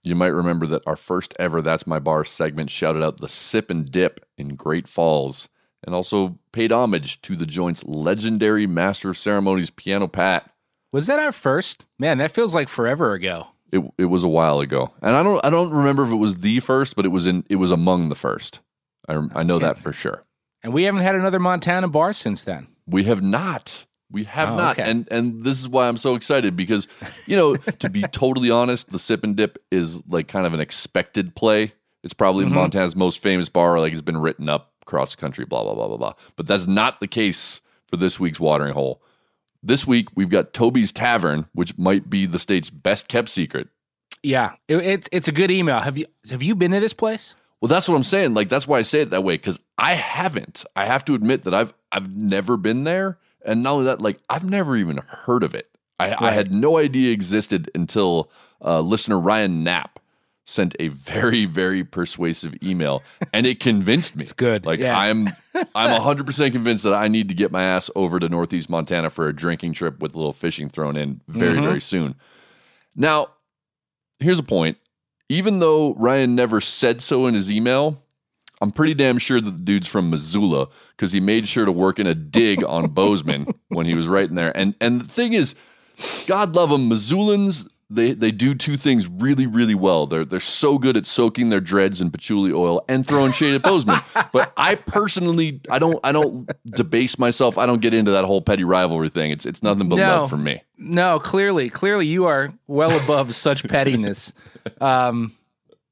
You 0.01 0.15
might 0.15 0.29
remember 0.29 0.65
that 0.65 0.87
our 0.87 0.95
first 0.95 1.35
ever 1.37 1.61
That's 1.61 1.85
My 1.85 1.99
Bar 1.99 2.25
segment 2.25 2.71
shouted 2.71 3.03
out 3.03 3.17
the 3.17 3.29
Sip 3.29 3.69
and 3.69 3.85
Dip 3.91 4.25
in 4.39 4.55
Great 4.55 4.87
Falls 4.87 5.47
and 5.85 5.93
also 5.93 6.39
paid 6.51 6.71
homage 6.71 7.21
to 7.21 7.35
the 7.35 7.45
joint's 7.45 7.83
legendary 7.83 8.65
master 8.65 9.11
of 9.11 9.19
ceremonies, 9.19 9.69
Piano 9.69 10.07
Pat. 10.07 10.49
Was 10.91 11.05
that 11.05 11.19
our 11.19 11.31
first? 11.31 11.85
Man, 11.99 12.17
that 12.17 12.31
feels 12.31 12.55
like 12.55 12.69
forever 12.69 13.13
ago. 13.13 13.49
It, 13.71 13.81
it 13.97 14.05
was 14.05 14.23
a 14.23 14.27
while 14.29 14.59
ago, 14.59 14.93
and 15.01 15.15
I 15.15 15.23
don't 15.23 15.43
I 15.45 15.49
don't 15.49 15.71
remember 15.71 16.05
if 16.05 16.11
it 16.11 16.15
was 16.15 16.35
the 16.37 16.59
first, 16.61 16.95
but 16.95 17.05
it 17.05 17.09
was 17.09 17.25
in 17.27 17.43
it 17.49 17.55
was 17.57 17.71
among 17.71 18.09
the 18.09 18.15
first. 18.15 18.61
I 19.07 19.19
I 19.33 19.43
know 19.43 19.59
that 19.59 19.79
for 19.79 19.91
sure. 19.91 20.23
And 20.63 20.71
we 20.73 20.83
haven't 20.83 21.01
had 21.01 21.15
another 21.15 21.39
Montana 21.39 21.87
bar 21.87 22.13
since 22.13 22.43
then. 22.43 22.67
We 22.87 23.03
have 23.05 23.21
not. 23.21 23.85
We 24.11 24.23
have 24.25 24.49
Oh, 24.51 24.55
not. 24.55 24.79
okay. 24.79 24.89
And 24.89 25.07
and 25.11 25.43
this 25.43 25.59
is 25.59 25.67
why 25.67 25.87
I'm 25.87 25.97
so 25.97 26.15
excited 26.15 26.55
because, 26.55 26.87
you 27.25 27.35
know, 27.35 27.55
to 27.57 27.89
be 27.89 28.01
totally 28.11 28.49
honest, 28.51 28.89
the 28.89 28.99
sip 28.99 29.23
and 29.23 29.35
dip 29.35 29.57
is 29.71 30.01
like 30.07 30.27
kind 30.27 30.45
of 30.45 30.53
an 30.53 30.59
expected 30.59 31.35
play. 31.35 31.73
It's 32.03 32.13
probably 32.13 32.45
Mhm. 32.45 32.51
Montana's 32.51 32.95
most 32.95 33.21
famous 33.21 33.49
bar. 33.49 33.79
Like 33.79 33.93
it's 33.93 34.01
been 34.03 34.17
written 34.21 34.47
up 34.47 34.71
across 34.83 35.15
the 35.15 35.21
country. 35.21 35.43
Blah 35.45 35.63
blah 35.63 35.73
blah 35.73 35.87
blah 35.87 35.97
blah. 35.97 36.13
But 36.35 36.47
that's 36.47 36.67
not 36.67 36.99
the 36.99 37.07
case 37.07 37.61
for 37.87 37.97
this 37.97 38.19
week's 38.19 38.39
watering 38.39 38.73
hole. 38.73 39.01
This 39.65 39.87
week 39.87 40.09
we've 40.15 40.29
got 40.29 40.53
Toby's 40.53 40.91
Tavern, 40.91 41.47
which 41.53 41.75
might 41.75 42.07
be 42.07 42.27
the 42.27 42.37
state's 42.37 42.69
best 42.69 43.07
kept 43.07 43.29
secret. 43.29 43.67
Yeah, 44.21 44.53
it, 44.67 44.77
it's 44.77 45.09
it's 45.11 45.27
a 45.27 45.31
good 45.31 45.49
email. 45.49 45.79
Have 45.79 45.97
you 45.97 46.05
have 46.29 46.43
you 46.43 46.53
been 46.53 46.69
to 46.69 46.79
this 46.79 46.93
place? 46.93 47.33
Well, 47.59 47.67
that's 47.67 47.89
what 47.89 47.95
I'm 47.95 48.03
saying. 48.03 48.35
Like 48.35 48.47
that's 48.47 48.67
why 48.67 48.77
I 48.77 48.83
say 48.83 49.01
it 49.01 49.09
that 49.09 49.23
way 49.23 49.35
because 49.35 49.59
I 49.79 49.93
haven't. 49.95 50.65
I 50.75 50.85
have 50.85 51.03
to 51.05 51.15
admit 51.15 51.45
that 51.45 51.55
I've 51.55 51.73
I've 51.91 52.15
never 52.15 52.57
been 52.57 52.83
there, 52.83 53.17
and 53.43 53.63
not 53.63 53.71
only 53.73 53.85
that, 53.85 54.01
like 54.01 54.19
I've 54.29 54.47
never 54.47 54.77
even 54.77 54.97
heard 54.97 55.41
of 55.41 55.55
it. 55.55 55.67
I, 55.99 56.27
I 56.27 56.31
had 56.31 56.53
no 56.53 56.77
idea 56.77 57.11
existed 57.11 57.71
until 57.73 58.29
uh, 58.63 58.81
listener 58.81 59.19
Ryan 59.19 59.63
Knapp 59.63 59.99
sent 60.45 60.75
a 60.79 60.89
very 60.89 61.45
very 61.45 61.83
persuasive 61.83 62.53
email, 62.63 63.03
and 63.33 63.45
it 63.45 63.59
convinced 63.59 64.15
me. 64.15 64.21
It's 64.23 64.33
good. 64.33 64.65
Like 64.65 64.79
Yeah. 64.79 64.97
I'm 64.97 65.29
I'm 65.75 65.91
100 65.91 66.25
percent 66.25 66.53
convinced 66.53 66.83
that 66.83 66.93
I 66.93 67.07
need 67.07 67.29
to 67.29 67.35
get 67.35 67.51
my 67.51 67.63
ass 67.63 67.89
over 67.95 68.19
to 68.19 68.29
Northeast 68.29 68.69
Montana 68.69 69.09
for 69.09 69.27
a 69.27 69.33
drinking 69.35 69.73
trip 69.73 69.99
with 69.99 70.13
a 70.13 70.17
little 70.17 70.33
fishing 70.33 70.69
thrown 70.69 70.95
in 70.95 71.21
very 71.27 71.57
Mhm. 71.57 71.63
very 71.63 71.81
soon. 71.81 72.15
Now, 72.95 73.27
here's 74.19 74.39
a 74.39 74.43
point. 74.43 74.77
Even 75.27 75.59
though 75.59 75.95
Ryan 75.95 76.35
never 76.35 76.61
said 76.61 77.01
so 77.01 77.25
in 77.25 77.33
his 77.33 77.49
email, 77.49 78.01
I'm 78.61 78.71
pretty 78.71 78.93
damn 78.93 79.17
sure 79.17 79.41
that 79.41 79.51
the 79.51 79.59
dude's 79.59 79.87
from 79.87 80.09
Missoula 80.11 80.67
because 80.95 81.11
he 81.11 81.19
made 81.19 81.47
sure 81.47 81.65
to 81.65 81.71
work 81.71 81.97
in 81.99 82.05
a 82.07 82.13
dig 82.15 82.63
on 82.63 82.87
Bozeman 82.93 83.47
when 83.69 83.85
he 83.87 83.95
was 83.95 84.07
writing 84.07 84.35
there. 84.35 84.55
And 84.55 84.75
and 84.79 85.01
the 85.01 85.07
thing 85.07 85.33
is, 85.33 85.55
God 86.27 86.53
love 86.55 86.69
them, 86.69 86.87
Missoulans. 86.87 87.67
They 87.89 88.13
they 88.13 88.31
do 88.31 88.55
two 88.55 88.77
things 88.77 89.07
really 89.07 89.45
really 89.45 89.75
well. 89.75 90.07
They're 90.07 90.25
they're 90.25 90.39
so 90.39 90.79
good 90.79 90.97
at 90.97 91.05
soaking 91.05 91.49
their 91.49 91.59
dreads 91.61 92.01
in 92.01 92.09
patchouli 92.09 92.51
oil 92.51 92.83
and 92.89 93.05
throwing 93.05 93.31
shade 93.31 93.53
at 93.53 93.61
Bozeman. 93.61 93.99
But 94.33 94.51
I 94.57 94.73
personally 94.75 95.61
I 95.69 95.77
don't 95.77 95.99
I 96.03 96.11
don't 96.11 96.49
debase 96.65 97.19
myself. 97.19 97.57
I 97.59 97.65
don't 97.67 97.81
get 97.81 97.93
into 97.93 98.09
that 98.11 98.25
whole 98.25 98.41
petty 98.41 98.63
rivalry 98.63 99.09
thing. 99.09 99.29
It's 99.31 99.45
it's 99.45 99.61
nothing 99.61 99.87
but 99.87 99.97
No. 99.97 100.21
love 100.21 100.29
for 100.31 100.37
me. 100.37 100.61
No, 100.77 101.19
clearly, 101.19 101.69
clearly 101.69 102.07
you 102.07 102.25
are 102.25 102.51
well 102.67 102.91
above 103.03 103.35
such 103.35 103.63
pettiness. 103.67 104.33
Um, 104.81 105.31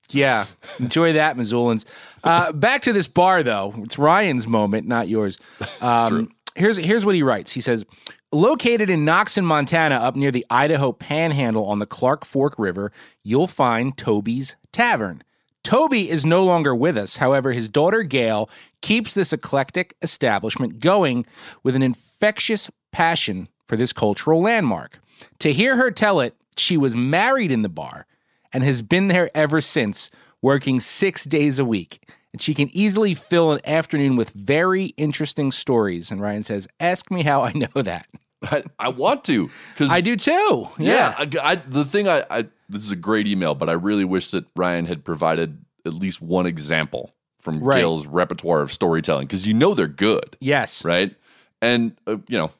yeah, 0.09 0.45
enjoy 0.79 1.13
that, 1.13 1.37
Missoulans. 1.37 1.85
Uh, 2.23 2.51
back 2.51 2.81
to 2.83 2.93
this 2.93 3.05
bar, 3.07 3.43
though. 3.43 3.73
It's 3.77 3.99
Ryan's 3.99 4.47
moment, 4.47 4.87
not 4.87 5.07
yours. 5.07 5.37
Um, 5.81 6.29
here's 6.55 6.77
here's 6.77 7.05
what 7.05 7.13
he 7.13 7.21
writes. 7.23 7.51
He 7.51 7.61
says, 7.61 7.85
located 8.33 8.89
in 8.89 9.05
Noxon, 9.05 9.45
Montana, 9.45 9.95
up 9.95 10.15
near 10.15 10.31
the 10.31 10.45
Idaho 10.49 10.91
Panhandle 10.91 11.65
on 11.65 11.79
the 11.79 11.85
Clark 11.85 12.25
Fork 12.25 12.57
River, 12.57 12.91
you'll 13.23 13.47
find 13.47 13.97
Toby's 13.97 14.55
Tavern. 14.71 15.23
Toby 15.63 16.09
is 16.09 16.25
no 16.25 16.43
longer 16.43 16.75
with 16.75 16.97
us. 16.97 17.17
However, 17.17 17.53
his 17.53 17.69
daughter 17.69 18.03
Gail 18.03 18.49
keeps 18.81 19.13
this 19.13 19.31
eclectic 19.31 19.95
establishment 20.01 20.79
going 20.79 21.25
with 21.63 21.75
an 21.75 21.83
infectious 21.83 22.69
passion 22.91 23.47
for 23.65 23.77
this 23.77 23.93
cultural 23.93 24.41
landmark. 24.41 24.99
To 25.39 25.53
hear 25.53 25.77
her 25.77 25.89
tell 25.89 26.19
it, 26.19 26.35
she 26.57 26.75
was 26.75 26.95
married 26.95 27.51
in 27.51 27.61
the 27.61 27.69
bar 27.69 28.05
and 28.51 28.63
has 28.63 28.81
been 28.81 29.07
there 29.07 29.31
ever 29.33 29.61
since, 29.61 30.11
working 30.41 30.79
six 30.79 31.23
days 31.23 31.59
a 31.59 31.65
week. 31.65 32.05
And 32.33 32.41
she 32.41 32.53
can 32.53 32.69
easily 32.75 33.13
fill 33.13 33.51
an 33.51 33.61
afternoon 33.63 34.15
with 34.15 34.31
very 34.31 34.87
interesting 34.97 35.51
stories. 35.51 36.11
And 36.11 36.19
Ryan 36.19 36.43
says, 36.43 36.67
Ask 36.79 37.09
me 37.09 37.23
how 37.23 37.41
I 37.43 37.53
know 37.55 37.81
that. 37.81 38.07
I, 38.43 38.63
I 38.79 38.89
want 38.89 39.23
to 39.25 39.49
because 39.73 39.89
I 39.89 40.01
do 40.01 40.15
too. 40.15 40.67
Yeah, 40.77 41.13
I, 41.17 41.29
I- 41.41 41.55
the 41.55 41.85
thing 41.85 42.07
I, 42.07 42.23
I 42.29 42.41
this 42.69 42.83
is 42.83 42.91
a 42.91 42.95
great 42.95 43.27
email, 43.27 43.55
but 43.55 43.69
I 43.69 43.73
really 43.73 44.05
wish 44.05 44.31
that 44.31 44.45
Ryan 44.55 44.85
had 44.85 45.03
provided 45.03 45.63
at 45.85 45.93
least 45.93 46.21
one 46.21 46.45
example 46.45 47.13
from 47.39 47.59
Right. 47.59 47.79
Gail's 47.79 48.07
repertoire 48.07 48.61
of 48.61 48.71
storytelling 48.71 49.27
because 49.27 49.45
you 49.45 49.53
know 49.53 49.73
they're 49.73 49.87
good, 49.87 50.37
Yes. 50.39 50.83
right? 50.85 51.13
And 51.61 51.95
uh, 52.07 52.17
you 52.27 52.37
know, 52.37 52.51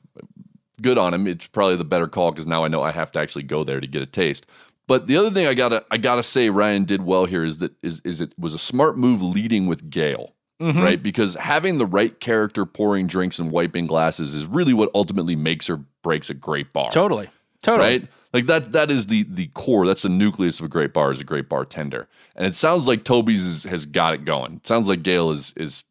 good 0.82 0.98
on 0.98 1.14
him. 1.14 1.28
It's 1.28 1.48
probably 1.48 1.78
the 1.78 1.84
better 1.86 2.08
call 2.08 2.32
because 2.32 2.48
now 2.48 2.64
I 2.64 2.68
know 2.68 2.82
I 2.84 2.92
have 2.92 3.12
to 3.14 3.20
actually 3.20 3.44
go 3.44 3.64
there 3.64 3.80
to 3.80 3.88
get 3.88 4.02
a 4.02 4.06
taste. 4.06 4.46
But 4.86 5.08
the 5.08 5.16
other 5.18 5.32
thing 5.32 5.48
I 5.48 5.54
gotta 5.54 5.86
I 5.92 5.98
gotta 5.98 6.24
say 6.24 6.50
Ryan 6.50 6.84
did 6.84 7.02
well 7.04 7.26
here 7.26 7.44
is 7.46 7.60
that 7.60 7.72
is 7.82 8.02
is 8.04 8.20
it 8.22 8.34
was 8.38 8.54
a 8.54 8.60
smart 8.60 8.98
move 8.98 9.22
leading 9.22 9.68
with 9.68 9.90
Gail. 9.90 10.34
Mhm. 10.62 10.82
Right? 10.82 11.02
Because 11.02 11.34
having 11.36 11.78
the 11.78 11.86
right 11.86 12.18
character 12.20 12.66
pouring 12.66 13.08
drinks 13.08 13.40
and 13.40 13.52
wiping 13.52 13.86
glasses 13.88 14.36
is 14.36 14.46
really 14.46 14.74
what 14.74 14.90
ultimately 14.94 15.36
makes 15.36 15.70
or 15.70 15.78
breaks 16.04 16.30
a 16.30 16.34
great 16.34 16.72
bar. 16.72 16.92
Totally. 16.92 17.30
Totally. 17.62 17.90
Right? 18.00 18.08
Like 18.34 18.46
that 18.48 18.72
that 18.74 18.90
is 18.92 19.08
the 19.08 19.24
the 19.24 19.48
core, 19.54 19.86
that's 19.88 20.02
the 20.04 20.10
nucleus 20.10 20.60
of 20.60 20.66
a 20.66 20.70
great 20.70 20.94
bar 20.94 21.12
is 21.12 21.20
a 21.20 21.24
great 21.24 21.50
bartender. 21.50 22.08
And 22.36 22.46
it 22.46 22.56
sounds 22.56 22.88
like 22.88 23.04
Toby's 23.04 23.46
is, 23.46 23.64
has 23.64 23.86
got 23.86 24.14
it 24.14 24.26
going. 24.26 24.54
It 24.58 24.68
sounds 24.68 24.88
like 24.88 25.04
Gail 25.04 25.32
is 25.32 25.54
is 25.56 25.84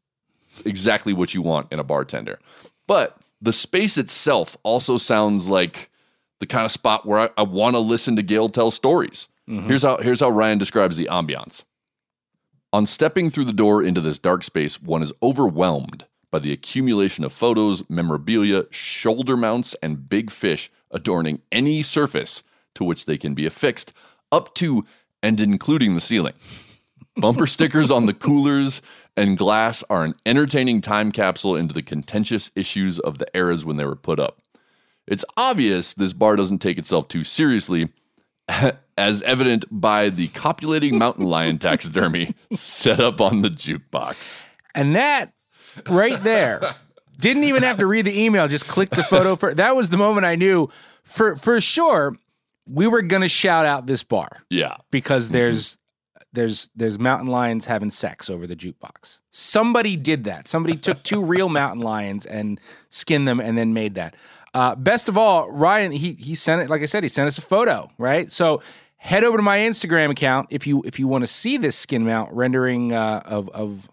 exactly 0.64 1.12
what 1.12 1.34
you 1.34 1.42
want 1.42 1.72
in 1.72 1.78
a 1.78 1.84
bartender. 1.84 2.38
But 2.86 3.16
the 3.40 3.52
space 3.52 3.96
itself 3.98 4.56
also 4.62 4.98
sounds 4.98 5.48
like 5.48 5.90
the 6.40 6.46
kind 6.46 6.64
of 6.64 6.72
spot 6.72 7.06
where 7.06 7.20
I, 7.20 7.28
I 7.38 7.42
want 7.42 7.74
to 7.74 7.80
listen 7.80 8.16
to 8.16 8.22
Gail 8.22 8.48
tell 8.48 8.70
stories. 8.70 9.28
Mhm. 9.48 9.66
Here's 9.66 9.82
how 9.82 9.96
here's 9.98 10.20
how 10.20 10.30
Ryan 10.30 10.58
describes 10.58 10.96
the 10.96 11.08
ambiance. 11.10 11.64
On 12.74 12.86
stepping 12.86 13.28
through 13.28 13.44
the 13.44 13.52
door 13.52 13.82
into 13.82 14.00
this 14.00 14.18
dark 14.18 14.42
space, 14.42 14.80
one 14.80 15.02
is 15.02 15.12
overwhelmed 15.22 16.06
by 16.30 16.38
the 16.38 16.52
accumulation 16.52 17.22
of 17.22 17.30
photos, 17.30 17.88
memorabilia, 17.90 18.64
shoulder 18.70 19.36
mounts, 19.36 19.76
and 19.82 20.08
big 20.08 20.30
fish 20.30 20.70
adorning 20.90 21.42
any 21.52 21.82
surface 21.82 22.42
to 22.74 22.84
which 22.84 23.04
they 23.04 23.18
can 23.18 23.34
be 23.34 23.44
affixed, 23.44 23.92
up 24.30 24.54
to 24.54 24.86
and 25.22 25.38
including 25.38 25.92
the 25.92 26.00
ceiling. 26.00 26.32
Bumper 27.16 27.46
stickers 27.46 27.90
on 27.90 28.06
the 28.06 28.14
coolers 28.14 28.80
and 29.18 29.36
glass 29.36 29.84
are 29.90 30.04
an 30.04 30.14
entertaining 30.24 30.80
time 30.80 31.12
capsule 31.12 31.56
into 31.56 31.74
the 31.74 31.82
contentious 31.82 32.50
issues 32.56 32.98
of 32.98 33.18
the 33.18 33.26
eras 33.36 33.66
when 33.66 33.76
they 33.76 33.84
were 33.84 33.94
put 33.94 34.18
up. 34.18 34.38
It's 35.06 35.26
obvious 35.36 35.92
this 35.92 36.14
bar 36.14 36.36
doesn't 36.36 36.60
take 36.60 36.78
itself 36.78 37.08
too 37.08 37.22
seriously, 37.22 37.90
as 38.98 39.22
evident 39.22 39.64
by 39.70 40.08
the 40.08 40.28
copulating 40.28 40.98
mountain 40.98 41.24
lion 41.24 41.58
taxidermy 41.58 42.34
set 42.52 43.00
up 43.00 43.20
on 43.20 43.42
the 43.42 43.48
jukebox. 43.48 44.46
And 44.74 44.96
that 44.96 45.32
right 45.88 46.22
there, 46.22 46.74
didn't 47.18 47.44
even 47.44 47.62
have 47.62 47.78
to 47.78 47.86
read 47.86 48.04
the 48.04 48.18
email, 48.18 48.48
just 48.48 48.68
click 48.68 48.90
the 48.90 49.02
photo 49.04 49.36
for 49.36 49.54
that 49.54 49.76
was 49.76 49.90
the 49.90 49.96
moment 49.96 50.26
I 50.26 50.34
knew 50.34 50.68
for 51.04 51.36
for 51.36 51.60
sure 51.60 52.16
we 52.66 52.86
were 52.86 53.02
gonna 53.02 53.28
shout 53.28 53.66
out 53.66 53.86
this 53.86 54.02
bar 54.02 54.42
Yeah. 54.50 54.76
because 54.90 55.26
mm-hmm. 55.26 55.34
there's 55.34 55.78
there's 56.32 56.70
there's 56.74 56.98
mountain 56.98 57.28
lions 57.28 57.66
having 57.66 57.90
sex 57.90 58.30
over 58.30 58.46
the 58.46 58.56
jukebox. 58.56 59.20
Somebody 59.30 59.96
did 59.96 60.24
that. 60.24 60.48
Somebody 60.48 60.76
took 60.76 61.02
two 61.02 61.22
real 61.22 61.48
mountain 61.48 61.82
lions 61.82 62.24
and 62.26 62.58
skinned 62.90 63.28
them 63.28 63.38
and 63.38 63.56
then 63.58 63.74
made 63.74 63.94
that. 63.96 64.14
Uh, 64.54 64.74
best 64.74 65.08
of 65.08 65.16
all, 65.16 65.50
Ryan 65.50 65.92
he 65.92 66.12
he 66.12 66.34
sent 66.34 66.62
it 66.62 66.70
like 66.70 66.82
I 66.82 66.86
said 66.86 67.02
he 67.02 67.08
sent 67.08 67.28
us 67.28 67.38
a 67.38 67.42
photo 67.42 67.90
right. 67.98 68.30
So 68.30 68.62
head 68.96 69.24
over 69.24 69.36
to 69.36 69.42
my 69.42 69.58
Instagram 69.58 70.10
account 70.10 70.48
if 70.50 70.66
you 70.66 70.82
if 70.84 70.98
you 70.98 71.08
want 71.08 71.22
to 71.22 71.26
see 71.26 71.56
this 71.56 71.76
skin 71.76 72.04
mount 72.04 72.32
rendering 72.32 72.92
uh, 72.92 73.22
of 73.24 73.48
of 73.50 73.90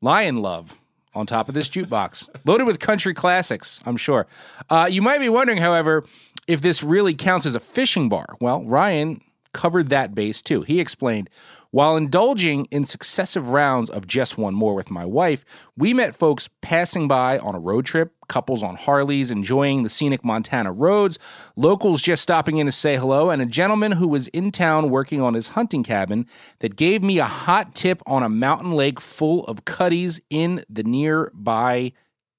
lion 0.00 0.36
love 0.36 0.78
on 1.14 1.26
top 1.26 1.48
of 1.48 1.54
this 1.54 1.68
jukebox 1.70 2.28
loaded 2.44 2.64
with 2.66 2.78
country 2.78 3.14
classics. 3.14 3.80
I'm 3.86 3.96
sure. 3.96 4.26
Uh, 4.68 4.88
you 4.90 5.02
might 5.02 5.18
be 5.18 5.28
wondering, 5.28 5.58
however, 5.58 6.04
if 6.46 6.60
this 6.60 6.82
really 6.82 7.14
counts 7.14 7.46
as 7.46 7.54
a 7.54 7.60
fishing 7.60 8.08
bar. 8.08 8.36
Well, 8.40 8.64
Ryan 8.64 9.20
covered 9.52 9.90
that 9.90 10.14
base 10.14 10.42
too. 10.42 10.62
He 10.62 10.80
explained, 10.80 11.30
while 11.72 11.96
indulging 11.96 12.66
in 12.66 12.84
successive 12.84 13.48
rounds 13.48 13.88
of 13.90 14.06
just 14.06 14.36
one 14.36 14.54
more 14.54 14.74
with 14.74 14.90
my 14.90 15.06
wife, 15.06 15.44
we 15.76 15.94
met 15.94 16.14
folks 16.14 16.48
passing 16.60 17.08
by 17.08 17.38
on 17.38 17.54
a 17.54 17.58
road 17.58 17.86
trip, 17.86 18.12
couples 18.28 18.62
on 18.62 18.76
Harleys 18.76 19.30
enjoying 19.30 19.82
the 19.82 19.88
scenic 19.88 20.22
Montana 20.22 20.70
roads, 20.70 21.18
locals 21.56 22.02
just 22.02 22.22
stopping 22.22 22.58
in 22.58 22.66
to 22.66 22.72
say 22.72 22.96
hello, 22.96 23.30
and 23.30 23.40
a 23.40 23.46
gentleman 23.46 23.92
who 23.92 24.06
was 24.06 24.28
in 24.28 24.50
town 24.50 24.90
working 24.90 25.22
on 25.22 25.32
his 25.32 25.48
hunting 25.48 25.82
cabin 25.82 26.26
that 26.60 26.76
gave 26.76 27.02
me 27.02 27.18
a 27.18 27.24
hot 27.24 27.74
tip 27.74 28.02
on 28.06 28.22
a 28.22 28.28
mountain 28.28 28.72
lake 28.72 29.00
full 29.00 29.44
of 29.46 29.64
cuddies 29.64 30.20
in 30.28 30.62
the 30.68 30.84
nearby 30.84 31.92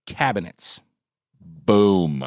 cabinets. 0.05 0.79
Boom. 1.41 2.23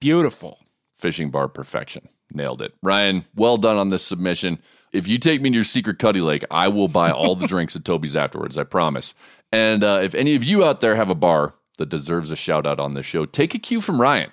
Beautiful. 0.00 0.60
Fishing 0.96 1.30
bar 1.30 1.48
perfection. 1.48 2.08
Nailed 2.32 2.62
it. 2.62 2.72
Ryan, 2.84 3.24
well 3.34 3.56
done 3.56 3.76
on 3.76 3.90
this 3.90 4.04
submission. 4.04 4.60
If 4.96 5.06
you 5.08 5.18
take 5.18 5.42
me 5.42 5.50
to 5.50 5.54
your 5.54 5.64
secret 5.64 5.98
cuddy 5.98 6.20
lake, 6.20 6.44
I 6.50 6.68
will 6.68 6.88
buy 6.88 7.10
all 7.10 7.36
the 7.36 7.46
drinks 7.54 7.76
at 7.76 7.84
Toby's 7.84 8.16
afterwards. 8.16 8.56
I 8.58 8.64
promise. 8.64 9.14
And 9.52 9.84
uh, 9.84 10.00
if 10.02 10.14
any 10.14 10.34
of 10.34 10.42
you 10.44 10.64
out 10.64 10.80
there 10.80 10.96
have 10.96 11.10
a 11.10 11.14
bar 11.14 11.54
that 11.78 11.88
deserves 11.88 12.30
a 12.30 12.36
shout 12.36 12.66
out 12.66 12.80
on 12.80 12.94
this 12.94 13.06
show, 13.06 13.26
take 13.26 13.54
a 13.54 13.58
cue 13.58 13.80
from 13.80 14.00
Ryan. 14.00 14.30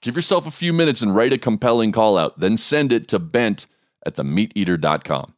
Give 0.00 0.16
yourself 0.16 0.46
a 0.46 0.50
few 0.50 0.72
minutes 0.72 1.02
and 1.02 1.14
write 1.14 1.32
a 1.32 1.38
compelling 1.38 1.92
call 1.92 2.16
out, 2.16 2.38
then 2.40 2.56
send 2.56 2.92
it 2.92 3.08
to 3.08 3.18
bent 3.18 3.66
at 4.06 4.14
themeateater.com. 4.14 5.34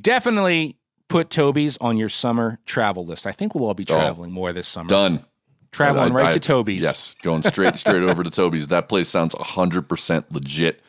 Definitely 0.00 0.76
put 1.08 1.28
Toby's 1.30 1.76
on 1.78 1.96
your 1.98 2.08
summer 2.08 2.58
travel 2.64 3.04
list. 3.04 3.26
I 3.26 3.32
think 3.32 3.54
we'll 3.54 3.66
all 3.66 3.74
be 3.74 3.84
Oh, 3.88 3.94
traveling 3.94 4.32
more 4.32 4.52
this 4.52 4.68
summer. 4.68 4.88
Done. 4.88 5.24
Traveling 5.72 6.12
I- 6.12 6.14
right 6.14 6.26
I- 6.26 6.32
to 6.32 6.40
Toby's. 6.40 6.82
Yes, 6.82 7.14
going 7.22 7.42
straight 7.42 7.76
straight 7.76 8.02
over 8.02 8.22
to 8.22 8.30
Toby's. 8.30 8.68
That 8.68 8.88
place 8.88 9.08
sounds 9.08 9.34
100% 9.34 10.24
legit. 10.30 10.80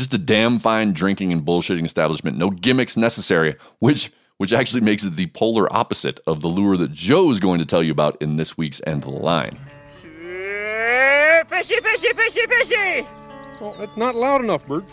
Just 0.00 0.14
a 0.14 0.18
damn 0.18 0.58
fine 0.58 0.94
drinking 0.94 1.30
and 1.30 1.44
bullshitting 1.44 1.84
establishment. 1.84 2.38
No 2.38 2.48
gimmicks 2.48 2.96
necessary, 2.96 3.56
which 3.80 4.10
which 4.38 4.50
actually 4.50 4.80
makes 4.80 5.04
it 5.04 5.14
the 5.14 5.26
polar 5.26 5.70
opposite 5.76 6.20
of 6.26 6.40
the 6.40 6.48
lure 6.48 6.78
that 6.78 6.90
Joe 6.90 7.30
is 7.30 7.38
going 7.38 7.58
to 7.58 7.66
tell 7.66 7.82
you 7.82 7.92
about 7.92 8.16
in 8.22 8.36
this 8.36 8.56
week's 8.56 8.80
End 8.86 9.04
of 9.04 9.10
the 9.10 9.20
Line. 9.20 9.60
Uh, 9.98 11.44
fishy, 11.44 11.74
fishy, 11.82 12.14
fishy, 12.14 12.46
fishy! 12.46 13.06
Well, 13.60 13.76
that's 13.78 13.94
not 13.98 14.16
loud 14.16 14.42
enough, 14.42 14.66
Bert. 14.66 14.86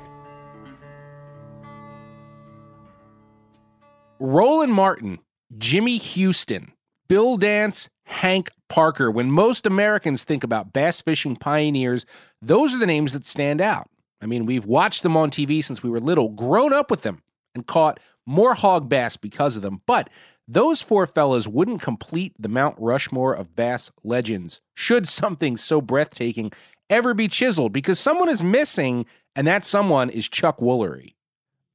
Roland 4.19 4.73
Martin, 4.73 5.19
Jimmy 5.57 5.95
Houston, 5.99 6.73
Bill 7.07 7.37
Dance, 7.37 7.87
Hank 8.07 8.49
Parker. 8.67 9.09
When 9.09 9.31
most 9.31 9.65
Americans 9.65 10.25
think 10.25 10.43
about 10.43 10.73
bass 10.73 11.01
fishing 11.01 11.37
pioneers, 11.37 12.05
those 12.41 12.75
are 12.75 12.79
the 12.79 12.85
names 12.85 13.13
that 13.13 13.23
stand 13.23 13.61
out. 13.61 13.89
I 14.21 14.25
mean, 14.25 14.45
we've 14.45 14.65
watched 14.65 15.03
them 15.03 15.15
on 15.15 15.29
TV 15.29 15.63
since 15.63 15.83
we 15.83 15.89
were 15.89 15.99
little, 15.99 16.29
grown 16.29 16.73
up 16.73 16.89
with 16.89 17.03
them, 17.03 17.21
and 17.53 17.65
caught 17.65 17.99
more 18.25 18.53
hog 18.53 18.89
bass 18.89 19.17
because 19.17 19.55
of 19.55 19.61
them. 19.61 19.81
But 19.85 20.09
those 20.47 20.81
four 20.81 21.05
fellas 21.07 21.47
wouldn't 21.47 21.81
complete 21.81 22.33
the 22.39 22.49
Mount 22.49 22.75
Rushmore 22.79 23.33
of 23.33 23.55
bass 23.55 23.91
legends 24.03 24.61
should 24.73 25.07
something 25.07 25.57
so 25.57 25.81
breathtaking 25.81 26.51
ever 26.89 27.13
be 27.13 27.27
chiseled, 27.27 27.73
because 27.73 27.99
someone 27.99 28.29
is 28.29 28.41
missing, 28.41 29.05
and 29.35 29.45
that 29.45 29.63
someone 29.63 30.09
is 30.09 30.29
Chuck 30.29 30.59
Woolery. 30.59 31.15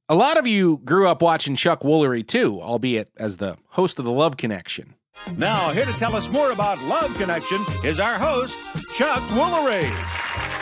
A 0.09 0.15
lot 0.15 0.37
of 0.37 0.45
you 0.47 0.79
grew 0.83 1.07
up 1.07 1.21
watching 1.21 1.55
Chuck 1.55 1.81
Woolery 1.81 2.27
too, 2.27 2.59
albeit 2.61 3.09
as 3.17 3.37
the 3.37 3.57
host 3.69 3.99
of 3.99 4.05
The 4.05 4.11
Love 4.11 4.37
Connection. 4.37 4.95
Now, 5.37 5.71
here 5.71 5.85
to 5.85 5.93
tell 5.93 6.15
us 6.15 6.27
more 6.29 6.51
about 6.51 6.81
Love 6.83 7.15
Connection 7.15 7.63
is 7.83 7.99
our 7.99 8.15
host, 8.15 8.57
Chuck 8.95 9.21
Woolery. 9.29 10.52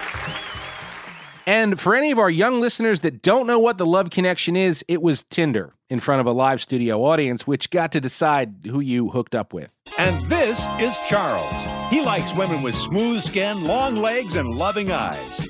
And 1.48 1.80
for 1.80 1.96
any 1.96 2.12
of 2.12 2.20
our 2.20 2.30
young 2.30 2.62
listeners 2.62 3.00
that 3.02 3.22
don't 3.22 3.48
know 3.48 3.60
what 3.60 3.78
the 3.78 3.86
Love 3.86 4.10
Connection 4.10 4.56
is, 4.56 4.86
it 4.88 5.02
was 5.02 5.24
Tinder 5.24 5.74
in 5.90 6.00
front 6.00 6.22
of 6.22 6.28
a 6.28 6.32
live 6.32 6.62
studio 6.62 7.04
audience, 7.04 7.48
which 7.48 7.70
got 7.70 7.92
to 7.94 8.02
decide 8.02 8.54
who 8.68 8.80
you 8.80 9.10
hooked 9.10 9.36
up 9.36 9.54
with. 9.54 9.76
And 9.98 10.16
this 10.26 10.66
is 10.80 10.98
Charles. 11.08 11.54
He 11.92 12.02
likes 12.02 12.36
women 12.36 12.64
with 12.64 12.76
smooth 12.76 13.22
skin, 13.22 13.64
long 13.64 13.96
legs, 13.96 14.36
and 14.36 14.48
loving 14.48 14.92
eyes. 14.92 15.48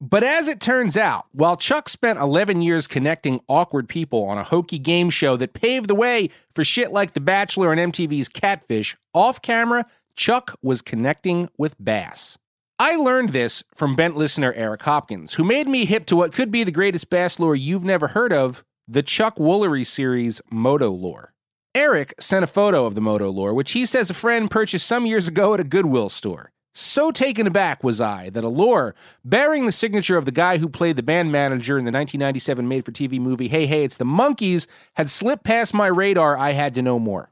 But 0.00 0.24
as 0.24 0.48
it 0.48 0.60
turns 0.60 0.96
out, 0.96 1.26
while 1.30 1.56
Chuck 1.56 1.88
spent 1.88 2.18
11 2.18 2.60
years 2.60 2.88
connecting 2.88 3.40
awkward 3.48 3.88
people 3.88 4.24
on 4.24 4.36
a 4.36 4.42
hokey 4.42 4.78
game 4.78 5.10
show 5.10 5.36
that 5.36 5.54
paved 5.54 5.88
the 5.88 5.94
way 5.94 6.30
for 6.50 6.64
shit 6.64 6.90
like 6.90 7.12
The 7.12 7.20
Bachelor 7.20 7.72
and 7.72 7.92
MTV's 7.92 8.28
Catfish, 8.28 8.96
off 9.14 9.42
camera, 9.42 9.86
Chuck 10.16 10.56
was 10.62 10.82
connecting 10.82 11.50
with 11.56 11.76
bass. 11.82 12.36
I 12.84 12.96
learned 12.96 13.28
this 13.28 13.62
from 13.76 13.94
bent 13.94 14.16
listener 14.16 14.52
Eric 14.56 14.82
Hopkins, 14.82 15.34
who 15.34 15.44
made 15.44 15.68
me 15.68 15.84
hip 15.84 16.04
to 16.06 16.16
what 16.16 16.32
could 16.32 16.50
be 16.50 16.64
the 16.64 16.72
greatest 16.72 17.10
bass 17.10 17.38
lure 17.38 17.54
you've 17.54 17.84
never 17.84 18.08
heard 18.08 18.32
of 18.32 18.64
the 18.88 19.04
Chuck 19.04 19.36
Woolery 19.36 19.86
series 19.86 20.40
Moto 20.50 20.90
Lure. 20.90 21.32
Eric 21.76 22.12
sent 22.18 22.42
a 22.42 22.48
photo 22.48 22.84
of 22.84 22.96
the 22.96 23.00
Moto 23.00 23.30
Lure, 23.30 23.54
which 23.54 23.70
he 23.70 23.86
says 23.86 24.10
a 24.10 24.14
friend 24.14 24.50
purchased 24.50 24.84
some 24.84 25.06
years 25.06 25.28
ago 25.28 25.54
at 25.54 25.60
a 25.60 25.64
Goodwill 25.64 26.08
store. 26.08 26.50
So 26.74 27.12
taken 27.12 27.46
aback 27.46 27.84
was 27.84 28.00
I 28.00 28.30
that 28.30 28.42
a 28.42 28.48
lure 28.48 28.96
bearing 29.24 29.66
the 29.66 29.70
signature 29.70 30.16
of 30.16 30.24
the 30.24 30.32
guy 30.32 30.58
who 30.58 30.68
played 30.68 30.96
the 30.96 31.04
band 31.04 31.30
manager 31.30 31.78
in 31.78 31.84
the 31.84 31.92
1997 31.92 32.66
made 32.66 32.84
for 32.84 32.90
TV 32.90 33.20
movie 33.20 33.46
Hey 33.46 33.66
Hey 33.66 33.84
It's 33.84 33.96
the 33.96 34.04
Monkees 34.04 34.66
had 34.94 35.08
slipped 35.08 35.44
past 35.44 35.72
my 35.72 35.86
radar. 35.86 36.36
I 36.36 36.50
had 36.50 36.74
to 36.74 36.82
know 36.82 36.98
more. 36.98 37.30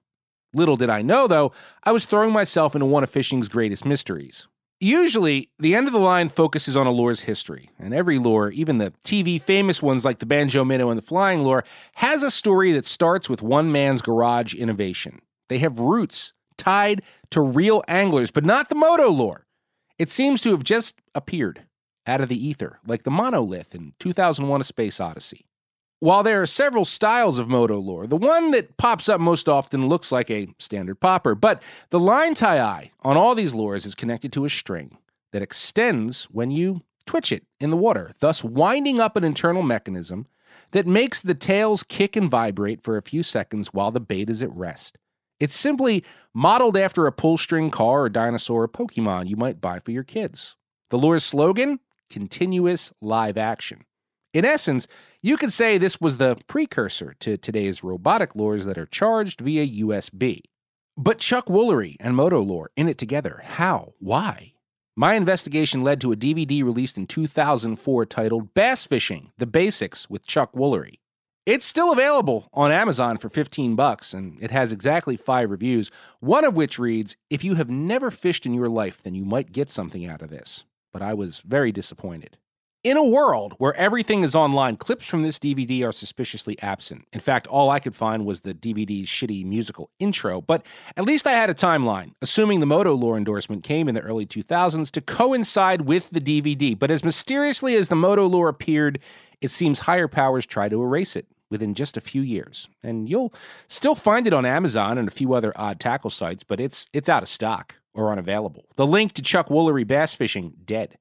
Little 0.54 0.76
did 0.76 0.90
I 0.90 1.02
know, 1.02 1.26
though, 1.26 1.50
I 1.82 1.90
was 1.90 2.04
throwing 2.04 2.32
myself 2.32 2.76
into 2.76 2.86
one 2.86 3.02
of 3.02 3.10
fishing's 3.10 3.48
greatest 3.48 3.84
mysteries. 3.84 4.46
Usually, 4.82 5.50
the 5.58 5.74
end 5.74 5.88
of 5.88 5.92
the 5.92 5.98
line 5.98 6.30
focuses 6.30 6.74
on 6.74 6.86
a 6.86 6.90
lure's 6.90 7.20
history, 7.20 7.68
and 7.78 7.92
every 7.92 8.18
lure, 8.18 8.48
even 8.48 8.78
the 8.78 8.94
TV 9.04 9.40
famous 9.40 9.82
ones 9.82 10.06
like 10.06 10.20
the 10.20 10.26
Banjo 10.26 10.64
Minnow 10.64 10.88
and 10.88 10.96
the 10.96 11.02
Flying 11.02 11.42
Lure, 11.42 11.64
has 11.96 12.22
a 12.22 12.30
story 12.30 12.72
that 12.72 12.86
starts 12.86 13.28
with 13.28 13.42
one 13.42 13.70
man's 13.70 14.00
garage 14.00 14.54
innovation. 14.54 15.20
They 15.50 15.58
have 15.58 15.78
roots 15.78 16.32
tied 16.56 17.02
to 17.30 17.42
real 17.42 17.82
anglers, 17.88 18.30
but 18.30 18.46
not 18.46 18.70
the 18.70 18.74
moto 18.74 19.10
lure. 19.10 19.44
It 19.98 20.08
seems 20.08 20.40
to 20.42 20.52
have 20.52 20.64
just 20.64 20.98
appeared 21.14 21.66
out 22.06 22.22
of 22.22 22.30
the 22.30 22.46
ether, 22.46 22.80
like 22.86 23.02
the 23.02 23.10
monolith 23.10 23.74
in 23.74 23.92
2001 23.98 24.62
A 24.62 24.64
Space 24.64 24.98
Odyssey. 24.98 25.44
While 26.00 26.22
there 26.22 26.40
are 26.40 26.46
several 26.46 26.86
styles 26.86 27.38
of 27.38 27.50
moto 27.50 27.78
lure, 27.78 28.06
the 28.06 28.16
one 28.16 28.52
that 28.52 28.78
pops 28.78 29.06
up 29.06 29.20
most 29.20 29.50
often 29.50 29.86
looks 29.86 30.10
like 30.10 30.30
a 30.30 30.48
standard 30.58 30.98
popper, 30.98 31.34
but 31.34 31.62
the 31.90 32.00
line 32.00 32.32
tie 32.32 32.58
eye 32.58 32.90
on 33.02 33.18
all 33.18 33.34
these 33.34 33.54
lures 33.54 33.84
is 33.84 33.94
connected 33.94 34.32
to 34.32 34.46
a 34.46 34.48
string 34.48 34.96
that 35.32 35.42
extends 35.42 36.24
when 36.24 36.50
you 36.50 36.80
twitch 37.04 37.30
it 37.30 37.44
in 37.60 37.68
the 37.68 37.76
water, 37.76 38.12
thus 38.20 38.42
winding 38.42 38.98
up 38.98 39.14
an 39.14 39.24
internal 39.24 39.62
mechanism 39.62 40.26
that 40.70 40.86
makes 40.86 41.20
the 41.20 41.34
tails 41.34 41.82
kick 41.82 42.16
and 42.16 42.30
vibrate 42.30 42.82
for 42.82 42.96
a 42.96 43.02
few 43.02 43.22
seconds 43.22 43.68
while 43.74 43.90
the 43.90 44.00
bait 44.00 44.30
is 44.30 44.42
at 44.42 44.56
rest. 44.56 44.96
It's 45.38 45.54
simply 45.54 46.02
modeled 46.32 46.78
after 46.78 47.06
a 47.06 47.12
pull 47.12 47.36
string 47.36 47.70
car 47.70 48.04
or 48.04 48.08
dinosaur 48.08 48.62
or 48.62 48.68
Pokemon 48.68 49.28
you 49.28 49.36
might 49.36 49.60
buy 49.60 49.78
for 49.80 49.90
your 49.90 50.04
kids. 50.04 50.56
The 50.88 50.96
lure's 50.96 51.24
slogan? 51.24 51.80
Continuous 52.08 52.90
live 53.02 53.36
action. 53.36 53.84
In 54.32 54.44
essence, 54.44 54.86
you 55.22 55.36
could 55.36 55.52
say 55.52 55.76
this 55.76 56.00
was 56.00 56.18
the 56.18 56.36
precursor 56.46 57.14
to 57.18 57.36
today's 57.36 57.82
robotic 57.82 58.36
lures 58.36 58.64
that 58.64 58.78
are 58.78 58.86
charged 58.86 59.40
via 59.40 59.66
USB. 59.84 60.42
But 60.96 61.18
Chuck 61.18 61.46
Woolery 61.46 61.96
and 61.98 62.14
Moto 62.14 62.40
Lure 62.40 62.70
in 62.76 62.88
it 62.88 62.96
together. 62.96 63.40
How? 63.42 63.94
Why? 63.98 64.52
My 64.96 65.14
investigation 65.14 65.82
led 65.82 66.00
to 66.02 66.12
a 66.12 66.16
DVD 66.16 66.62
released 66.62 66.96
in 66.96 67.08
2004 67.08 68.06
titled 68.06 68.54
Bass 68.54 68.86
Fishing: 68.86 69.32
The 69.38 69.46
Basics 69.46 70.08
with 70.08 70.26
Chuck 70.26 70.52
Woolery. 70.52 71.00
It's 71.44 71.64
still 71.64 71.90
available 71.90 72.48
on 72.52 72.70
Amazon 72.70 73.18
for 73.18 73.28
15 73.28 73.74
bucks 73.74 74.14
and 74.14 74.40
it 74.40 74.52
has 74.52 74.70
exactly 74.70 75.16
5 75.16 75.50
reviews, 75.50 75.90
one 76.20 76.44
of 76.44 76.54
which 76.54 76.78
reads, 76.78 77.16
"If 77.30 77.42
you 77.42 77.56
have 77.56 77.70
never 77.70 78.12
fished 78.12 78.46
in 78.46 78.54
your 78.54 78.68
life, 78.68 79.02
then 79.02 79.16
you 79.16 79.24
might 79.24 79.50
get 79.50 79.70
something 79.70 80.06
out 80.06 80.22
of 80.22 80.30
this." 80.30 80.64
But 80.92 81.02
I 81.02 81.14
was 81.14 81.40
very 81.40 81.72
disappointed. 81.72 82.36
In 82.82 82.96
a 82.96 83.04
world 83.04 83.52
where 83.58 83.74
everything 83.76 84.24
is 84.24 84.34
online, 84.34 84.76
clips 84.76 85.06
from 85.06 85.22
this 85.22 85.38
DVD 85.38 85.86
are 85.86 85.92
suspiciously 85.92 86.58
absent. 86.62 87.06
In 87.12 87.20
fact, 87.20 87.46
all 87.46 87.68
I 87.68 87.78
could 87.78 87.94
find 87.94 88.24
was 88.24 88.40
the 88.40 88.54
DVD's 88.54 89.06
shitty 89.06 89.44
musical 89.44 89.90
intro, 89.98 90.40
but 90.40 90.64
at 90.96 91.04
least 91.04 91.26
I 91.26 91.32
had 91.32 91.50
a 91.50 91.54
timeline, 91.54 92.14
assuming 92.22 92.60
the 92.60 92.64
Moto 92.64 92.94
Lure 92.94 93.18
endorsement 93.18 93.64
came 93.64 93.86
in 93.86 93.94
the 93.94 94.00
early 94.00 94.24
2000s 94.24 94.90
to 94.92 95.02
coincide 95.02 95.82
with 95.82 96.08
the 96.08 96.22
DVD. 96.22 96.78
But 96.78 96.90
as 96.90 97.04
mysteriously 97.04 97.74
as 97.74 97.90
the 97.90 97.96
Moto 97.96 98.26
Lure 98.26 98.48
appeared, 98.48 99.00
it 99.42 99.50
seems 99.50 99.80
higher 99.80 100.08
powers 100.08 100.46
try 100.46 100.70
to 100.70 100.82
erase 100.82 101.16
it 101.16 101.26
within 101.50 101.74
just 101.74 101.98
a 101.98 102.00
few 102.00 102.22
years. 102.22 102.66
And 102.82 103.10
you'll 103.10 103.34
still 103.68 103.94
find 103.94 104.26
it 104.26 104.32
on 104.32 104.46
Amazon 104.46 104.96
and 104.96 105.06
a 105.06 105.10
few 105.10 105.34
other 105.34 105.52
odd 105.54 105.80
tackle 105.80 106.08
sites, 106.08 106.44
but 106.44 106.60
it's 106.60 106.88
it's 106.94 107.10
out 107.10 107.22
of 107.22 107.28
stock 107.28 107.74
or 107.92 108.10
unavailable. 108.10 108.64
The 108.76 108.86
link 108.86 109.12
to 109.14 109.22
Chuck 109.22 109.48
Woolery 109.48 109.86
bass 109.86 110.14
fishing 110.14 110.54
dead. 110.64 110.96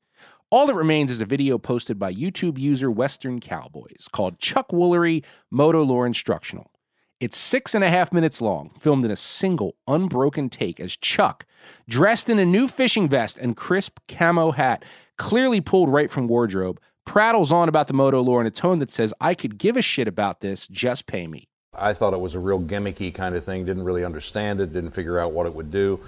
All 0.51 0.65
that 0.65 0.73
remains 0.73 1.11
is 1.11 1.21
a 1.21 1.25
video 1.25 1.59
posted 1.59 1.99
by 1.99 2.11
YouTube 2.11 2.57
user 2.57 2.89
Western 2.89 3.39
Cowboys 3.39 4.07
called 4.11 4.39
Chuck 4.39 4.69
Woolery 4.69 5.23
Moto 5.51 5.83
Lure 5.83 6.07
Instructional. 6.07 6.71
It's 7.19 7.37
six 7.37 7.75
and 7.75 7.83
a 7.83 7.89
half 7.89 8.11
minutes 8.11 8.41
long, 8.41 8.71
filmed 8.71 9.05
in 9.05 9.11
a 9.11 9.15
single, 9.15 9.75
unbroken 9.87 10.49
take 10.49 10.79
as 10.79 10.97
Chuck, 10.97 11.45
dressed 11.87 12.29
in 12.29 12.39
a 12.39 12.45
new 12.45 12.67
fishing 12.67 13.07
vest 13.07 13.37
and 13.37 13.55
crisp 13.55 13.99
camo 14.07 14.49
hat, 14.49 14.83
clearly 15.17 15.61
pulled 15.61 15.89
right 15.89 16.09
from 16.09 16.25
wardrobe, 16.25 16.81
prattles 17.05 17.51
on 17.51 17.69
about 17.69 17.87
the 17.87 17.93
Moto 17.93 18.19
lure 18.19 18.41
in 18.41 18.47
a 18.47 18.51
tone 18.51 18.79
that 18.79 18.89
says, 18.89 19.13
I 19.21 19.35
could 19.35 19.59
give 19.59 19.77
a 19.77 19.83
shit 19.83 20.07
about 20.07 20.41
this, 20.41 20.67
just 20.67 21.05
pay 21.05 21.27
me. 21.27 21.47
I 21.75 21.93
thought 21.93 22.15
it 22.15 22.19
was 22.19 22.33
a 22.33 22.39
real 22.39 22.59
gimmicky 22.59 23.13
kind 23.13 23.35
of 23.35 23.43
thing, 23.43 23.65
didn't 23.65 23.83
really 23.83 24.03
understand 24.03 24.61
it, 24.61 24.73
didn't 24.73 24.91
figure 24.91 25.19
out 25.19 25.31
what 25.31 25.45
it 25.45 25.53
would 25.53 25.69
do, 25.69 25.99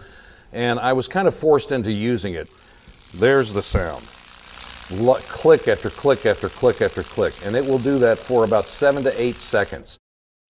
and 0.51 0.79
I 0.79 0.93
was 0.93 1.07
kind 1.07 1.27
of 1.27 1.35
forced 1.35 1.71
into 1.71 1.91
using 1.91 2.33
it. 2.33 2.49
There's 3.13 3.53
the 3.53 3.61
sound 3.61 4.07
click 4.99 5.67
after 5.67 5.89
click 5.89 6.25
after 6.25 6.49
click 6.49 6.81
after 6.81 7.03
click, 7.03 7.33
and 7.45 7.55
it 7.55 7.65
will 7.65 7.79
do 7.79 7.97
that 7.99 8.17
for 8.17 8.43
about 8.43 8.67
seven 8.67 9.03
to 9.03 9.21
eight 9.21 9.35
seconds. 9.35 9.97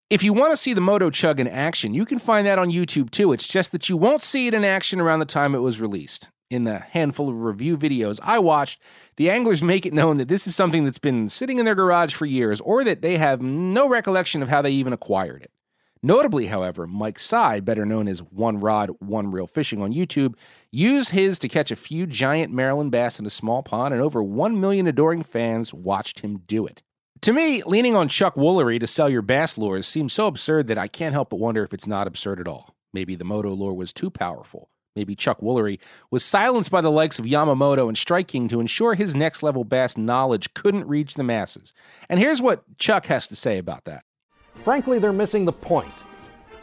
If 0.10 0.24
you 0.24 0.32
want 0.32 0.52
to 0.52 0.58
see 0.58 0.74
the 0.74 0.82
Moto 0.82 1.10
Chug 1.10 1.40
in 1.40 1.48
action, 1.48 1.94
you 1.94 2.06
can 2.06 2.18
find 2.18 2.48
that 2.48 2.58
on 2.58 2.72
YouTube 2.72 3.10
too. 3.10 3.34
It's 3.34 3.48
just 3.48 3.74
that 3.74 3.90
you 3.90 3.98
won't 3.98 4.22
see 4.22 4.48
it 4.48 4.54
in 4.54 4.64
action 4.64 5.02
around 5.02 5.20
the 5.20 5.26
time 5.26 5.54
it 5.54 5.60
was 5.60 5.82
released. 5.82 6.30
In 6.50 6.64
the 6.64 6.80
handful 6.80 7.28
of 7.28 7.44
review 7.44 7.78
videos 7.78 8.18
I 8.24 8.40
watched, 8.40 8.82
the 9.18 9.30
anglers 9.30 9.62
make 9.74 9.86
it 9.86 9.94
known 9.94 10.18
that 10.18 10.30
this 10.30 10.48
is 10.48 10.56
something 10.56 10.86
that's 10.86 10.98
been 10.98 11.28
sitting 11.28 11.60
in 11.60 11.66
their 11.66 11.76
garage 11.76 12.14
for 12.14 12.26
years, 12.26 12.62
or 12.62 12.86
that 12.86 13.02
they 13.02 13.18
have 13.18 13.42
no 13.42 13.90
recollection 13.90 14.42
of 14.42 14.48
how 14.48 14.62
they 14.62 14.72
even 14.72 14.94
acquired 14.94 15.44
it. 15.44 15.52
Notably, 16.08 16.46
however, 16.46 16.88
Mike 16.88 17.20
Sy, 17.20 17.60
better 17.60 17.86
known 17.86 18.08
as 18.08 18.24
One 18.24 18.62
Rod, 18.62 18.92
One 19.00 19.30
Reel 19.30 19.46
Fishing 19.46 19.82
on 19.82 19.92
YouTube, 19.92 20.38
used 20.72 21.10
his 21.10 21.38
to 21.40 21.50
catch 21.50 21.70
a 21.70 21.76
few 21.76 22.08
giant 22.08 22.54
Maryland 22.54 22.92
bass 22.92 23.20
in 23.20 23.26
a 23.26 23.30
small 23.30 23.62
pond, 23.62 23.94
and 23.94 24.02
over 24.02 24.24
1 24.24 24.58
million 24.58 24.88
adoring 24.88 25.22
fans 25.22 25.74
watched 25.74 26.22
him 26.22 26.44
do 26.48 26.66
it. 26.66 26.82
To 27.24 27.34
me, 27.34 27.62
leaning 27.64 27.94
on 27.98 28.08
Chuck 28.08 28.36
Woolery 28.36 28.80
to 28.80 28.88
sell 28.88 29.10
your 29.10 29.22
bass 29.22 29.58
lures 29.58 29.86
seems 29.86 30.14
so 30.14 30.28
absurd 30.28 30.68
that 30.68 30.78
I 30.78 30.88
can't 30.88 31.12
help 31.12 31.32
but 31.32 31.42
wonder 31.42 31.62
if 31.62 31.74
it's 31.74 31.88
not 31.88 32.08
absurd 32.08 32.40
at 32.40 32.48
all. 32.48 32.74
Maybe 32.94 33.16
the 33.16 33.26
Moto 33.26 33.52
lure 33.52 33.74
was 33.74 33.92
too 33.92 34.10
powerful. 34.10 34.70
maybe 34.96 35.14
Chuck 35.14 35.42
Woolery, 35.42 35.78
was 36.10 36.24
silenced 36.24 36.72
by 36.72 36.80
the 36.80 36.90
likes 36.90 37.20
of 37.20 37.26
Yamamoto 37.26 37.90
and 37.90 37.98
Strike 37.98 38.30
King 38.30 38.48
to 38.48 38.62
ensure 38.62 38.94
his 38.96 39.14
next 39.14 39.44
level 39.44 39.66
bass 39.66 39.98
knowledge 39.98 40.54
couldn't 40.54 40.88
reach 40.88 41.16
the 41.16 41.24
masses. 41.24 41.74
And 42.08 42.18
here's 42.18 42.42
what 42.42 42.64
Chuck 42.78 43.08
has 43.08 43.28
to 43.28 43.36
say 43.36 43.58
about 43.58 43.84
that. 43.84 44.06
Frankly, 44.64 45.00
they're 45.00 45.14
missing 45.14 45.46
the 45.46 45.54
point. 45.54 45.94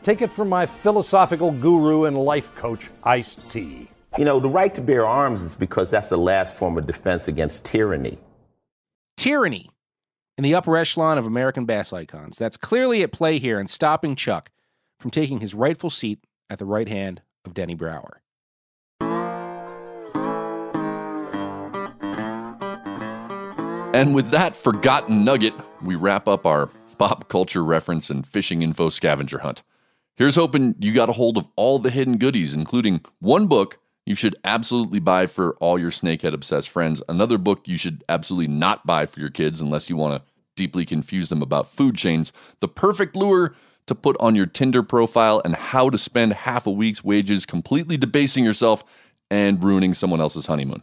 Take 0.02 0.20
it 0.22 0.30
from 0.30 0.48
my 0.48 0.66
philosophical 0.66 1.50
guru 1.50 2.04
and 2.04 2.16
life 2.16 2.54
coach, 2.54 2.90
Ice 3.04 3.36
T. 3.48 3.88
You 4.18 4.24
know, 4.24 4.38
the 4.38 4.48
right 4.48 4.74
to 4.74 4.80
bear 4.80 5.06
arms 5.06 5.42
is 5.42 5.56
because 5.56 5.90
that's 5.90 6.10
the 6.10 6.18
last 6.18 6.54
form 6.54 6.78
of 6.78 6.86
defense 6.86 7.26
against 7.28 7.64
tyranny. 7.64 8.18
Tyranny 9.16 9.70
in 10.36 10.44
the 10.44 10.54
upper 10.54 10.76
echelon 10.76 11.18
of 11.18 11.26
American 11.26 11.64
bass 11.64 11.92
icons. 11.92 12.36
That's 12.36 12.56
clearly 12.56 13.02
at 13.02 13.12
play 13.12 13.38
here 13.38 13.58
in 13.58 13.66
stopping 13.66 14.14
Chuck 14.16 14.50
from 14.98 15.10
taking 15.10 15.40
his 15.40 15.54
rightful 15.54 15.90
seat 15.90 16.20
at 16.50 16.58
the 16.58 16.66
right 16.66 16.88
hand 16.88 17.22
of 17.44 17.54
Denny 17.54 17.74
Brauer. 17.74 18.20
And 23.94 24.12
with 24.14 24.30
that 24.32 24.56
forgotten 24.56 25.24
nugget, 25.24 25.54
we 25.82 25.94
wrap 25.94 26.26
up 26.26 26.46
our 26.46 26.68
pop 26.98 27.28
culture 27.28 27.64
reference 27.64 28.10
and 28.10 28.26
fishing 28.26 28.62
info 28.62 28.88
scavenger 28.88 29.38
hunt. 29.38 29.62
Here's 30.16 30.36
hoping 30.36 30.74
you 30.78 30.92
got 30.92 31.08
a 31.08 31.12
hold 31.12 31.36
of 31.36 31.46
all 31.56 31.78
the 31.78 31.90
hidden 31.90 32.18
goodies, 32.18 32.54
including 32.54 33.00
one 33.18 33.46
book 33.46 33.78
you 34.06 34.14
should 34.14 34.36
absolutely 34.44 35.00
buy 35.00 35.26
for 35.26 35.56
all 35.56 35.78
your 35.78 35.90
snakehead 35.90 36.34
obsessed 36.34 36.68
friends, 36.68 37.02
another 37.08 37.38
book 37.38 37.62
you 37.64 37.76
should 37.76 38.04
absolutely 38.08 38.52
not 38.52 38.86
buy 38.86 39.06
for 39.06 39.18
your 39.18 39.30
kids 39.30 39.60
unless 39.60 39.88
you 39.88 39.96
want 39.96 40.14
to 40.14 40.32
deeply 40.56 40.84
confuse 40.84 41.30
them 41.30 41.42
about 41.42 41.70
food 41.70 41.96
chains, 41.96 42.32
the 42.60 42.68
perfect 42.68 43.16
lure 43.16 43.54
to 43.86 43.94
put 43.94 44.16
on 44.20 44.34
your 44.34 44.46
Tinder 44.46 44.82
profile, 44.82 45.42
and 45.44 45.54
how 45.54 45.90
to 45.90 45.98
spend 45.98 46.32
half 46.32 46.66
a 46.66 46.70
week's 46.70 47.02
wages 47.02 47.44
completely 47.44 47.96
debasing 47.96 48.44
yourself 48.44 48.84
and 49.30 49.62
ruining 49.62 49.94
someone 49.94 50.20
else's 50.20 50.46
honeymoon. 50.46 50.82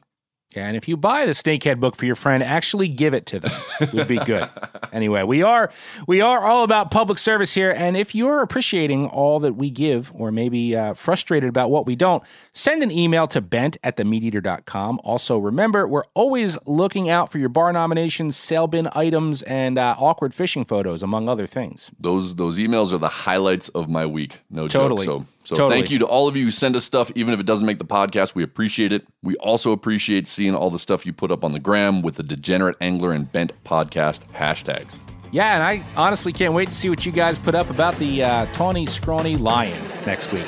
Yeah, 0.56 0.68
and 0.68 0.76
if 0.76 0.88
you 0.88 0.98
buy 0.98 1.26
the 1.26 1.32
Snakehead 1.32 1.80
book 1.80 1.96
for 1.96 2.06
your 2.06 2.16
friend, 2.16 2.44
actually 2.44 2.90
give 2.90 3.14
it 3.14 3.26
to 3.28 3.40
them. 3.40 3.52
It 3.80 3.94
would 3.94 4.08
be 4.08 4.18
good. 4.18 4.50
anyway, 4.92 5.24
we 5.24 5.44
are 5.44 5.72
we 6.08 6.20
are 6.20 6.44
all 6.44 6.64
about 6.64 6.92
public 6.92 7.18
service 7.18 7.54
here, 7.54 7.72
and 7.72 7.96
if 7.96 8.14
you're 8.14 8.42
appreciating 8.42 9.08
all 9.08 9.40
that 9.40 9.54
we 9.54 9.70
give, 9.70 10.12
or 10.14 10.30
maybe 10.32 10.76
uh, 10.76 10.94
frustrated 10.94 11.48
about 11.48 11.72
what 11.72 11.86
we 11.86 11.96
don't, 11.96 12.22
send 12.52 12.84
an 12.84 12.92
email 12.92 13.28
to 13.28 13.40
bent 13.40 13.78
at 13.84 13.96
themeateater.com. 13.98 15.00
Also, 15.04 15.38
remember 15.38 15.88
we're 15.88 16.04
always 16.16 16.58
looking 16.66 17.10
out 17.10 17.32
for 17.32 17.38
your 17.38 17.50
bar 17.50 17.72
nominations, 17.72 18.36
sale 18.36 18.68
bin 18.68 18.90
items, 18.94 19.42
and 19.44 19.78
uh, 19.78 19.96
awkward 19.98 20.34
fishing 20.34 20.66
photos, 20.66 21.02
among 21.02 21.30
other 21.30 21.48
things. 21.48 21.92
Those 22.00 22.36
those 22.36 22.58
emails 22.58 22.92
are 22.92 22.98
the 22.98 23.08
highlights 23.10 23.70
of 23.70 23.90
my 23.90 24.06
week. 24.06 24.40
No 24.50 24.68
Totally. 24.68 25.06
joke. 25.06 25.22
So 25.22 25.28
so 25.44 25.56
Totally. 25.56 25.76
thank 25.80 25.92
you 25.92 26.00
to 26.00 26.06
all 26.06 26.28
of 26.28 26.36
you 26.36 26.46
who 26.46 26.52
send 26.52 26.76
us 26.76 26.86
stuff, 26.86 27.12
even 27.16 27.34
if 27.34 27.40
it 27.40 27.46
doesn't 27.46 27.66
make 27.66 27.80
the 27.80 27.86
podcast. 27.86 28.36
We 28.36 28.44
appreciate 28.44 28.94
it. 28.94 29.08
We 29.24 29.36
also 29.38 29.72
appreciate 29.72 30.28
seeing 30.28 30.56
all 30.56 30.70
the 30.70 30.80
stuff 30.80 31.06
you 31.06 31.14
put 31.14 31.32
up 31.32 31.44
on 31.44 31.52
the 31.52 31.60
gram 31.60 32.02
with 32.02 32.16
the 32.16 32.24
Degenerate 32.24 32.78
Angler 32.80 33.12
and 33.12 33.32
Bent 33.32 33.52
podcast 33.64 34.22
hashtags. 34.34 34.98
Yeah, 35.32 35.54
and 35.56 35.64
I 35.64 35.84
honestly 35.96 36.34
can't 36.34 36.54
wait 36.54 36.68
to 36.68 36.76
see 36.76 36.90
what 36.90 37.06
you 37.06 37.12
guys 37.12 37.38
put 37.38 37.56
up 37.56 37.70
about 37.70 37.96
the 37.96 38.24
uh, 38.24 38.46
tawny 38.48 38.86
scrawny 38.86 39.38
lion 39.38 39.82
next 40.06 40.32
week. 40.32 40.48